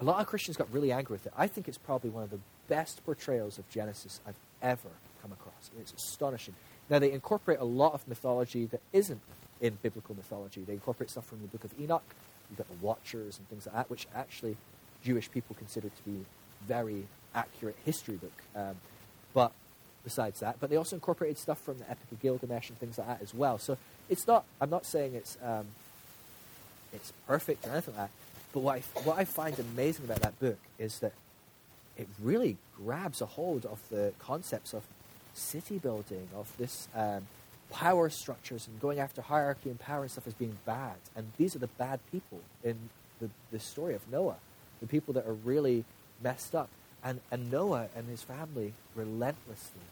A 0.00 0.04
lot 0.04 0.20
of 0.20 0.26
Christians 0.26 0.56
got 0.56 0.70
really 0.72 0.92
angry 0.92 1.14
with 1.14 1.26
it. 1.26 1.32
I 1.36 1.46
think 1.46 1.68
it's 1.68 1.78
probably 1.78 2.10
one 2.10 2.22
of 2.22 2.30
the 2.30 2.40
best 2.68 3.04
portrayals 3.04 3.58
of 3.58 3.68
Genesis 3.70 4.20
I've 4.26 4.36
ever 4.60 4.90
come 5.22 5.32
across. 5.32 5.70
It's 5.80 5.92
astonishing. 5.92 6.54
Now, 6.90 6.98
they 6.98 7.12
incorporate 7.12 7.58
a 7.58 7.64
lot 7.64 7.94
of 7.94 8.06
mythology 8.06 8.66
that 8.66 8.80
isn't 8.92 9.20
in 9.60 9.78
biblical 9.82 10.14
mythology. 10.14 10.62
They 10.62 10.74
incorporate 10.74 11.10
stuff 11.10 11.26
from 11.26 11.40
the 11.40 11.48
book 11.48 11.64
of 11.64 11.72
Enoch. 11.80 12.04
You've 12.50 12.58
got 12.58 12.68
the 12.68 12.86
Watchers 12.86 13.38
and 13.38 13.48
things 13.48 13.66
like 13.66 13.74
that, 13.74 13.90
which 13.90 14.06
actually 14.14 14.56
Jewish 15.02 15.30
people 15.30 15.56
consider 15.58 15.88
to 15.88 16.02
be 16.04 16.24
very 16.66 17.06
accurate 17.34 17.76
history 17.84 18.16
book. 18.16 18.42
Um, 18.54 18.76
but 19.34 19.52
besides 20.04 20.40
that, 20.40 20.56
but 20.60 20.70
they 20.70 20.76
also 20.76 20.96
incorporated 20.96 21.38
stuff 21.38 21.60
from 21.60 21.78
the 21.78 21.90
Epic 21.90 22.06
of 22.12 22.20
Gilgamesh 22.20 22.68
and 22.68 22.78
things 22.78 22.98
like 22.98 23.08
that 23.08 23.22
as 23.22 23.34
well. 23.34 23.58
So 23.58 23.76
it's 24.08 24.26
not. 24.26 24.44
I'm 24.60 24.70
not 24.70 24.86
saying 24.86 25.14
it's 25.14 25.36
um, 25.42 25.66
it's 26.92 27.12
perfect 27.26 27.66
or 27.66 27.72
anything 27.72 27.96
like 27.96 28.08
that. 28.08 28.10
But 28.56 28.62
what 28.62 28.76
I, 28.76 29.00
what 29.00 29.18
I 29.18 29.26
find 29.26 29.58
amazing 29.58 30.06
about 30.06 30.20
that 30.20 30.40
book 30.40 30.56
is 30.78 31.00
that 31.00 31.12
it 31.98 32.08
really 32.22 32.56
grabs 32.82 33.20
a 33.20 33.26
hold 33.26 33.66
of 33.66 33.86
the 33.90 34.14
concepts 34.18 34.72
of 34.72 34.82
city 35.34 35.76
building, 35.76 36.26
of 36.34 36.50
this 36.56 36.88
um, 36.94 37.26
power 37.70 38.08
structures 38.08 38.66
and 38.66 38.80
going 38.80 38.98
after 38.98 39.20
hierarchy 39.20 39.68
and 39.68 39.78
power 39.78 40.00
and 40.04 40.10
stuff 40.10 40.26
as 40.26 40.32
being 40.32 40.56
bad. 40.64 40.94
And 41.14 41.32
these 41.36 41.54
are 41.54 41.58
the 41.58 41.66
bad 41.66 42.00
people 42.10 42.40
in 42.64 42.78
the, 43.20 43.28
the 43.50 43.60
story 43.60 43.94
of 43.94 44.10
Noah, 44.10 44.36
the 44.80 44.86
people 44.86 45.12
that 45.12 45.26
are 45.26 45.34
really 45.34 45.84
messed 46.24 46.54
up. 46.54 46.70
And, 47.04 47.20
and 47.30 47.50
Noah 47.50 47.88
and 47.94 48.08
his 48.08 48.22
family 48.22 48.72
relentlessly 48.94 49.82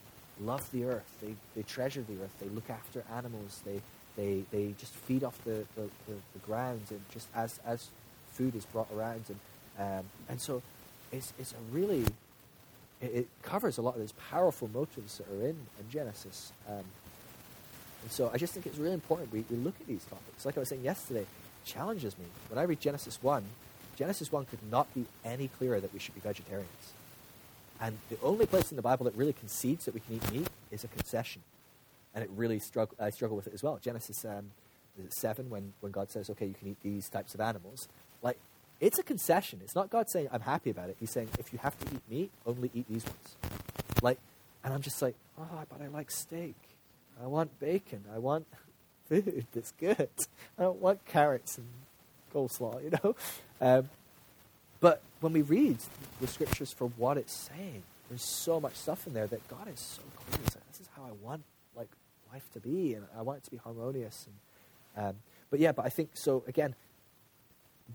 love 0.41 0.71
the 0.73 0.87
earth. 0.87 1.19
They, 1.21 1.35
they 1.55 1.65
treasure 1.65 2.01
the 2.01 2.15
earth. 2.15 2.33
They 2.41 2.49
look 2.49 2.71
after 2.71 3.05
animals. 3.15 3.61
They, 3.67 3.83
they, 4.17 4.45
they 4.51 4.75
just 4.79 4.95
feed 4.95 5.23
off 5.23 5.39
the, 5.45 5.67
the, 5.77 5.83
the, 6.07 6.15
the 6.33 6.39
ground 6.47 6.81
and 6.89 7.03
just 7.13 7.29
as, 7.35 7.61
as 7.67 7.91
food 8.35 8.55
is 8.55 8.65
brought 8.67 8.89
around. 8.95 9.25
And, 9.29 9.39
um, 9.79 10.05
and 10.29 10.41
so 10.41 10.63
it's, 11.13 11.33
it's 11.39 11.53
a 11.53 11.75
really, 11.75 12.05
it, 13.01 13.15
it, 13.15 13.29
covers 13.43 13.79
a 13.79 13.83
lot 13.83 13.95
of 13.95 14.01
those 14.01 14.13
powerful 14.31 14.69
motives 14.73 15.19
that 15.19 15.29
are 15.29 15.43
in, 15.43 15.57
in 15.79 15.91
Genesis. 15.91 16.53
Um, 16.69 16.85
and 18.03 18.13
so 18.13 18.31
I 18.33 18.39
just 18.39 18.53
think 18.53 18.67
it's 18.67 18.79
really 18.79 18.95
important 18.95 19.33
we, 19.33 19.45
we 19.51 19.57
look 19.57 19.75
at 19.81 19.87
these 19.87 20.05
topics. 20.05 20.45
Like 20.45 20.57
I 20.57 20.61
was 20.61 20.69
saying 20.69 20.83
yesterday, 20.83 21.27
challenges 21.65 22.19
me. 22.19 22.27
When 22.49 22.59
I 22.59 22.63
read 22.63 22.81
Genesis 22.81 23.23
1, 23.23 23.43
Genesis 23.97 24.31
1 24.31 24.45
could 24.47 24.59
not 24.71 24.93
be 24.95 25.07
any 25.25 25.49
clearer 25.49 25.81
that 25.81 25.93
we 25.93 25.99
should 25.99 26.15
be 26.15 26.21
vegetarians. 26.21 26.93
And 27.81 27.99
the 28.09 28.19
only 28.23 28.47
place 28.47 28.71
in 28.71 28.77
the 28.77 28.83
Bible 28.83 29.05
that 29.05 29.15
really 29.17 29.33
concedes 29.33 29.85
that 29.85 29.95
we 29.95 30.01
can 30.01 30.17
eat 30.17 30.33
meat 30.33 30.49
is 30.71 30.85
a 30.85 30.89
concession. 30.89 31.43
And 32.15 32.23
it 32.23 32.31
really 32.37 32.59
struggle, 32.59 32.97
I 33.01 33.11
struggle 33.11 33.37
with 33.37 33.47
it 33.47 33.55
as 33.55 33.63
well. 33.63 33.79
Genesis 33.83 34.25
um, 34.25 34.51
7, 35.09 35.51
when, 35.51 35.73
when 35.81 35.93
God 35.93 36.11
says, 36.11 36.31
okay, 36.31 36.47
you 36.47 36.55
can 36.55 36.69
eat 36.69 36.81
these 36.83 37.09
types 37.09 37.35
of 37.35 37.41
animals. 37.41 37.89
It's 38.85 38.99
a 38.99 39.03
concession. 39.03 39.61
It's 39.65 39.75
not 39.75 39.89
God 39.89 40.11
saying, 40.11 40.29
I'm 40.31 40.43
happy 40.43 40.69
about 40.69 40.91
it. 40.91 40.99
He's 41.01 41.11
saying, 41.11 41.31
if 41.39 41.55
you 41.55 41.59
have 41.61 41.75
to 41.79 41.87
eat 41.87 42.03
meat, 42.11 42.31
only 42.45 42.71
eat 42.75 42.87
these 42.87 43.03
ones. 43.03 43.37
Like, 44.03 44.19
and 44.63 44.75
I'm 44.75 44.83
just 44.83 45.01
like, 45.01 45.15
oh, 45.39 45.63
but 45.71 45.81
I 45.81 45.89
like 45.89 46.11
steak. 46.11 46.55
I 47.23 47.27
want 47.27 47.59
bacon. 47.59 48.05
I 48.15 48.19
want 48.19 48.47
food 49.09 49.47
that's 49.55 49.73
good. 49.81 50.11
I 50.59 50.63
don't 50.63 50.83
want 50.83 51.03
carrots 51.07 51.57
and 51.57 51.67
coleslaw, 52.35 52.85
you 52.85 52.91
know? 52.91 53.17
Um, 53.59 53.89
but 54.81 55.01
when 55.21 55.33
we 55.33 55.41
read 55.41 55.79
the 56.21 56.27
scriptures 56.27 56.71
for 56.71 56.89
what 56.89 57.17
it's 57.17 57.33
saying, 57.33 57.85
there's 58.11 58.21
so 58.21 58.61
much 58.61 58.75
stuff 58.75 59.07
in 59.07 59.15
there 59.15 59.27
that 59.29 59.49
God 59.49 59.67
is 59.73 59.81
so 59.81 60.03
clear. 60.15 60.41
He's 60.45 60.57
like, 60.57 60.73
this 60.73 60.83
is 60.83 60.91
how 60.95 61.05
I 61.05 61.13
want 61.25 61.43
like 61.75 61.89
life 62.31 62.47
to 62.53 62.61
be, 62.61 62.93
and 62.93 63.07
I 63.17 63.23
want 63.23 63.39
it 63.39 63.45
to 63.45 63.51
be 63.51 63.57
harmonious. 63.57 64.27
And, 64.95 65.07
um, 65.07 65.17
but 65.49 65.59
yeah, 65.59 65.73
but 65.73 65.87
I 65.87 65.89
think 65.89 66.11
so. 66.13 66.45
Again, 66.47 66.75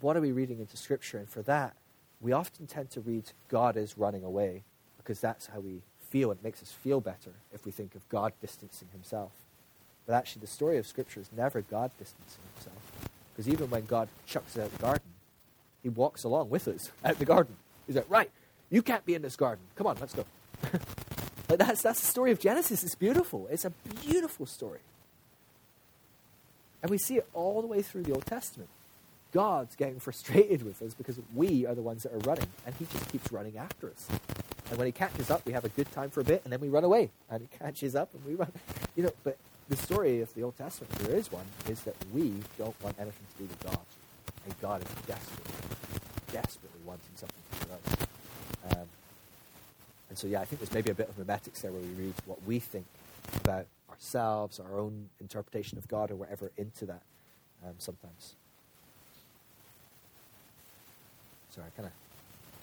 what 0.02 0.16
are 0.16 0.22
we 0.22 0.32
reading 0.32 0.60
into 0.60 0.78
Scripture? 0.78 1.18
And 1.18 1.28
for 1.28 1.42
that, 1.44 1.76
we 2.22 2.32
often 2.32 2.68
tend 2.68 2.92
to 2.92 3.02
read 3.02 3.24
God 3.50 3.78
is 3.78 3.98
running 3.98 4.24
away 4.24 4.64
because 4.98 5.20
that's 5.20 5.48
how 5.48 5.60
we 5.60 5.82
feel. 6.10 6.32
It 6.32 6.44
makes 6.44 6.62
us 6.62 6.72
feel 6.72 7.02
better 7.02 7.32
if 7.54 7.66
we 7.66 7.72
think 7.72 7.96
of 7.96 8.08
God 8.10 8.34
distancing 8.42 8.90
Himself. 8.92 9.32
But 10.06 10.16
actually, 10.16 10.42
the 10.42 10.48
story 10.48 10.78
of 10.78 10.88
Scripture 10.88 11.20
is 11.20 11.30
never 11.36 11.62
God 11.62 11.92
distancing 11.98 12.42
Himself. 12.56 13.10
Because 13.34 13.48
even 13.48 13.70
when 13.70 13.86
God 13.86 14.10
chucks 14.26 14.58
out 14.58 14.72
the 14.72 14.82
garden, 14.82 15.04
he 15.82 15.90
walks 15.90 16.24
along 16.24 16.50
with 16.50 16.68
us 16.68 16.92
out 17.06 17.20
the 17.20 17.26
garden. 17.26 17.56
He's 17.88 17.96
like, 17.96 18.10
right, 18.10 18.30
you 18.70 18.82
can't 18.82 19.06
be 19.06 19.16
in 19.16 19.22
this 19.22 19.36
garden. 19.36 19.64
Come 19.76 19.88
on, 19.88 19.98
let's 20.00 20.14
go. 20.14 20.26
like 21.50 21.60
that's, 21.60 21.82
that's 21.82 22.02
the 22.02 22.06
story 22.06 22.32
of 22.32 22.40
Genesis. 22.40 22.84
It's 22.84 22.96
beautiful. 22.96 23.48
It's 23.50 23.66
a 23.66 23.70
beautiful 24.04 24.46
story. 24.46 24.80
And 26.82 26.90
we 26.90 26.98
see 26.98 27.16
it 27.16 27.28
all 27.34 27.62
the 27.62 27.68
way 27.68 27.82
through 27.82 28.04
the 28.04 28.14
Old 28.14 28.26
Testament. 28.26 28.70
God's 29.32 29.76
getting 29.76 30.00
frustrated 30.00 30.64
with 30.64 30.82
us 30.82 30.94
because 30.94 31.20
we 31.36 31.66
are 31.66 31.76
the 31.76 31.82
ones 31.82 32.04
that 32.04 32.14
are 32.14 32.20
running, 32.20 32.48
and 32.66 32.76
he 32.76 32.86
just 32.86 33.12
keeps 33.12 33.32
running 33.32 33.58
after 33.58 33.90
us. 33.90 34.08
And 34.70 34.78
when 34.78 34.86
he 34.86 34.92
catches 34.92 35.30
up, 35.30 35.46
we 35.46 35.54
have 35.54 35.66
a 35.66 35.70
good 35.70 35.92
time 35.92 36.10
for 36.10 36.22
a 36.22 36.24
bit, 36.24 36.42
and 36.44 36.54
then 36.54 36.60
we 36.60 36.70
run 36.70 36.84
away. 36.84 37.10
And 37.30 37.42
he 37.42 37.58
catches 37.58 37.96
up, 37.96 38.14
and 38.14 38.24
we 38.26 38.36
run. 38.36 38.52
You 38.96 39.04
know, 39.04 39.12
but 39.24 39.38
the 39.70 39.78
story 39.78 40.20
of 40.20 40.34
the 40.34 40.44
Old 40.44 40.58
Testament, 40.58 40.92
there 41.00 41.16
is 41.16 41.32
one, 41.32 41.46
is 41.70 41.80
that 41.84 41.96
we 42.12 42.34
don't 42.58 42.76
want 42.84 42.98
anything 43.00 43.26
to 43.32 43.44
do 43.44 43.48
with 43.48 43.64
God. 43.64 43.80
And 44.46 44.62
God 44.62 44.82
is 44.82 44.90
desperately, 45.08 45.54
desperately 46.34 46.82
wanting 46.86 47.16
something 47.16 47.44
from 47.52 47.72
us. 47.72 48.08
Um, 48.72 48.88
and 50.10 50.18
so, 50.18 50.28
yeah, 50.28 50.42
I 50.42 50.46
think 50.46 50.60
there's 50.60 50.74
maybe 50.74 50.90
a 50.90 50.96
bit 50.96 51.08
of 51.08 51.16
memetics 51.16 51.62
there 51.62 51.72
where 51.72 51.82
we 51.82 52.06
read 52.06 52.14
what 52.26 52.44
we 52.46 52.60
think 52.60 52.88
about 53.36 53.68
ourselves, 53.90 54.60
our 54.60 54.78
own 54.78 55.10
interpretation 55.22 55.78
of 55.78 55.88
God, 55.88 56.12
or 56.12 56.16
whatever 56.16 56.52
into 56.58 56.86
that 56.88 57.04
um, 57.64 57.76
sometimes. 57.78 58.36
Sorry, 61.50 61.68
I 61.68 61.70
kind 61.76 61.88
of 61.88 61.94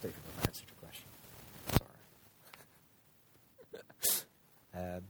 if 0.08 0.14
I 0.14 0.46
answered 0.46 0.66
your 0.68 0.78
question. 0.80 1.08
Sorry. 4.74 4.94
um, 4.96 5.02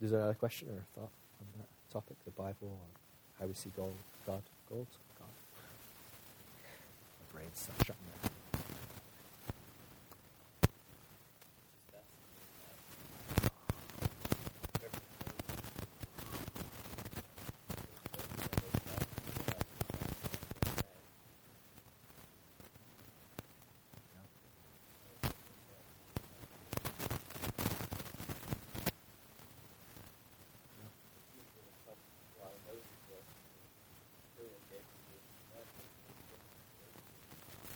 is 0.00 0.10
there 0.10 0.20
another 0.20 0.34
question 0.34 0.68
or 0.68 0.78
a 0.78 0.98
thought 0.98 1.12
on 1.40 1.46
that 1.58 1.68
topic, 1.92 2.16
the 2.24 2.30
Bible, 2.30 2.68
or 2.68 2.88
how 3.38 3.46
we 3.46 3.54
see 3.54 3.70
God? 3.76 3.84
gold, 3.84 3.94
God, 4.26 4.42
gold? 4.68 4.86
brains 7.32 7.68
shutting 7.78 8.02
down. 8.22 8.31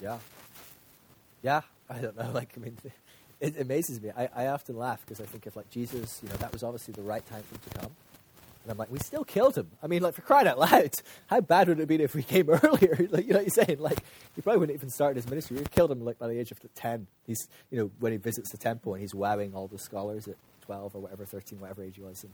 Yeah. 0.07 0.19
Yeah. 1.43 1.61
I 1.91 1.99
don't 1.99 2.17
know. 2.17 2.31
Like, 2.33 2.53
I 2.57 2.61
mean, 2.61 2.77
it 3.41 3.61
amazes 3.61 4.01
me. 4.01 4.11
I, 4.17 4.29
I 4.35 4.47
often 4.49 4.77
laugh 4.77 5.01
because 5.05 5.21
I 5.21 5.27
think 5.27 5.47
of 5.47 5.57
like 5.57 5.71
Jesus, 5.71 6.21
you 6.23 6.29
know, 6.29 6.37
that 6.37 6.53
was 6.53 6.63
obviously 6.63 6.95
the 6.95 7.03
right 7.03 7.27
time 7.29 7.43
for 7.43 7.55
him 7.55 7.61
to 7.71 7.79
come. 7.81 7.91
And 8.65 8.73
I'm 8.73 8.79
like, 8.79 8.91
we 8.91 8.99
still 8.99 9.23
killed 9.23 9.57
him. 9.57 9.71
I 9.81 9.87
mean, 9.87 10.03
like, 10.03 10.15
for 10.15 10.23
crying 10.23 10.49
out 10.49 10.59
loud, 10.59 10.91
how 11.29 11.41
bad 11.41 11.69
would 11.69 11.79
it 11.79 11.83
have 11.83 11.89
been 11.89 12.01
if 12.01 12.17
we 12.17 12.25
came 12.25 12.51
earlier? 12.65 13.09
like, 13.13 13.25
you 13.25 13.33
know 13.33 13.39
what 13.39 13.57
you're 13.57 13.65
saying? 13.65 13.79
Like, 13.79 14.03
he 14.35 14.43
probably 14.43 14.59
wouldn't 14.59 14.77
even 14.77 14.91
start 14.91 15.15
his 15.15 15.29
ministry. 15.29 15.57
We 15.57 15.65
killed 15.67 15.93
him, 15.93 16.05
like, 16.05 16.19
by 16.19 16.27
the 16.27 16.37
age 16.37 16.51
of 16.51 16.59
10. 16.75 17.07
He's, 17.29 17.47
you 17.71 17.79
know, 17.79 17.93
when 18.01 18.11
he 18.11 18.19
visits 18.19 18.51
the 18.51 18.59
temple 18.59 18.95
and 18.95 19.01
he's 19.01 19.15
wowing 19.15 19.55
all 19.55 19.69
the 19.69 19.79
scholars 19.79 20.27
at 20.27 20.35
12 20.63 20.97
or 20.97 21.03
whatever, 21.03 21.25
13, 21.25 21.61
whatever 21.61 21.85
age 21.85 21.95
he 21.95 22.03
was. 22.03 22.25
And 22.25 22.33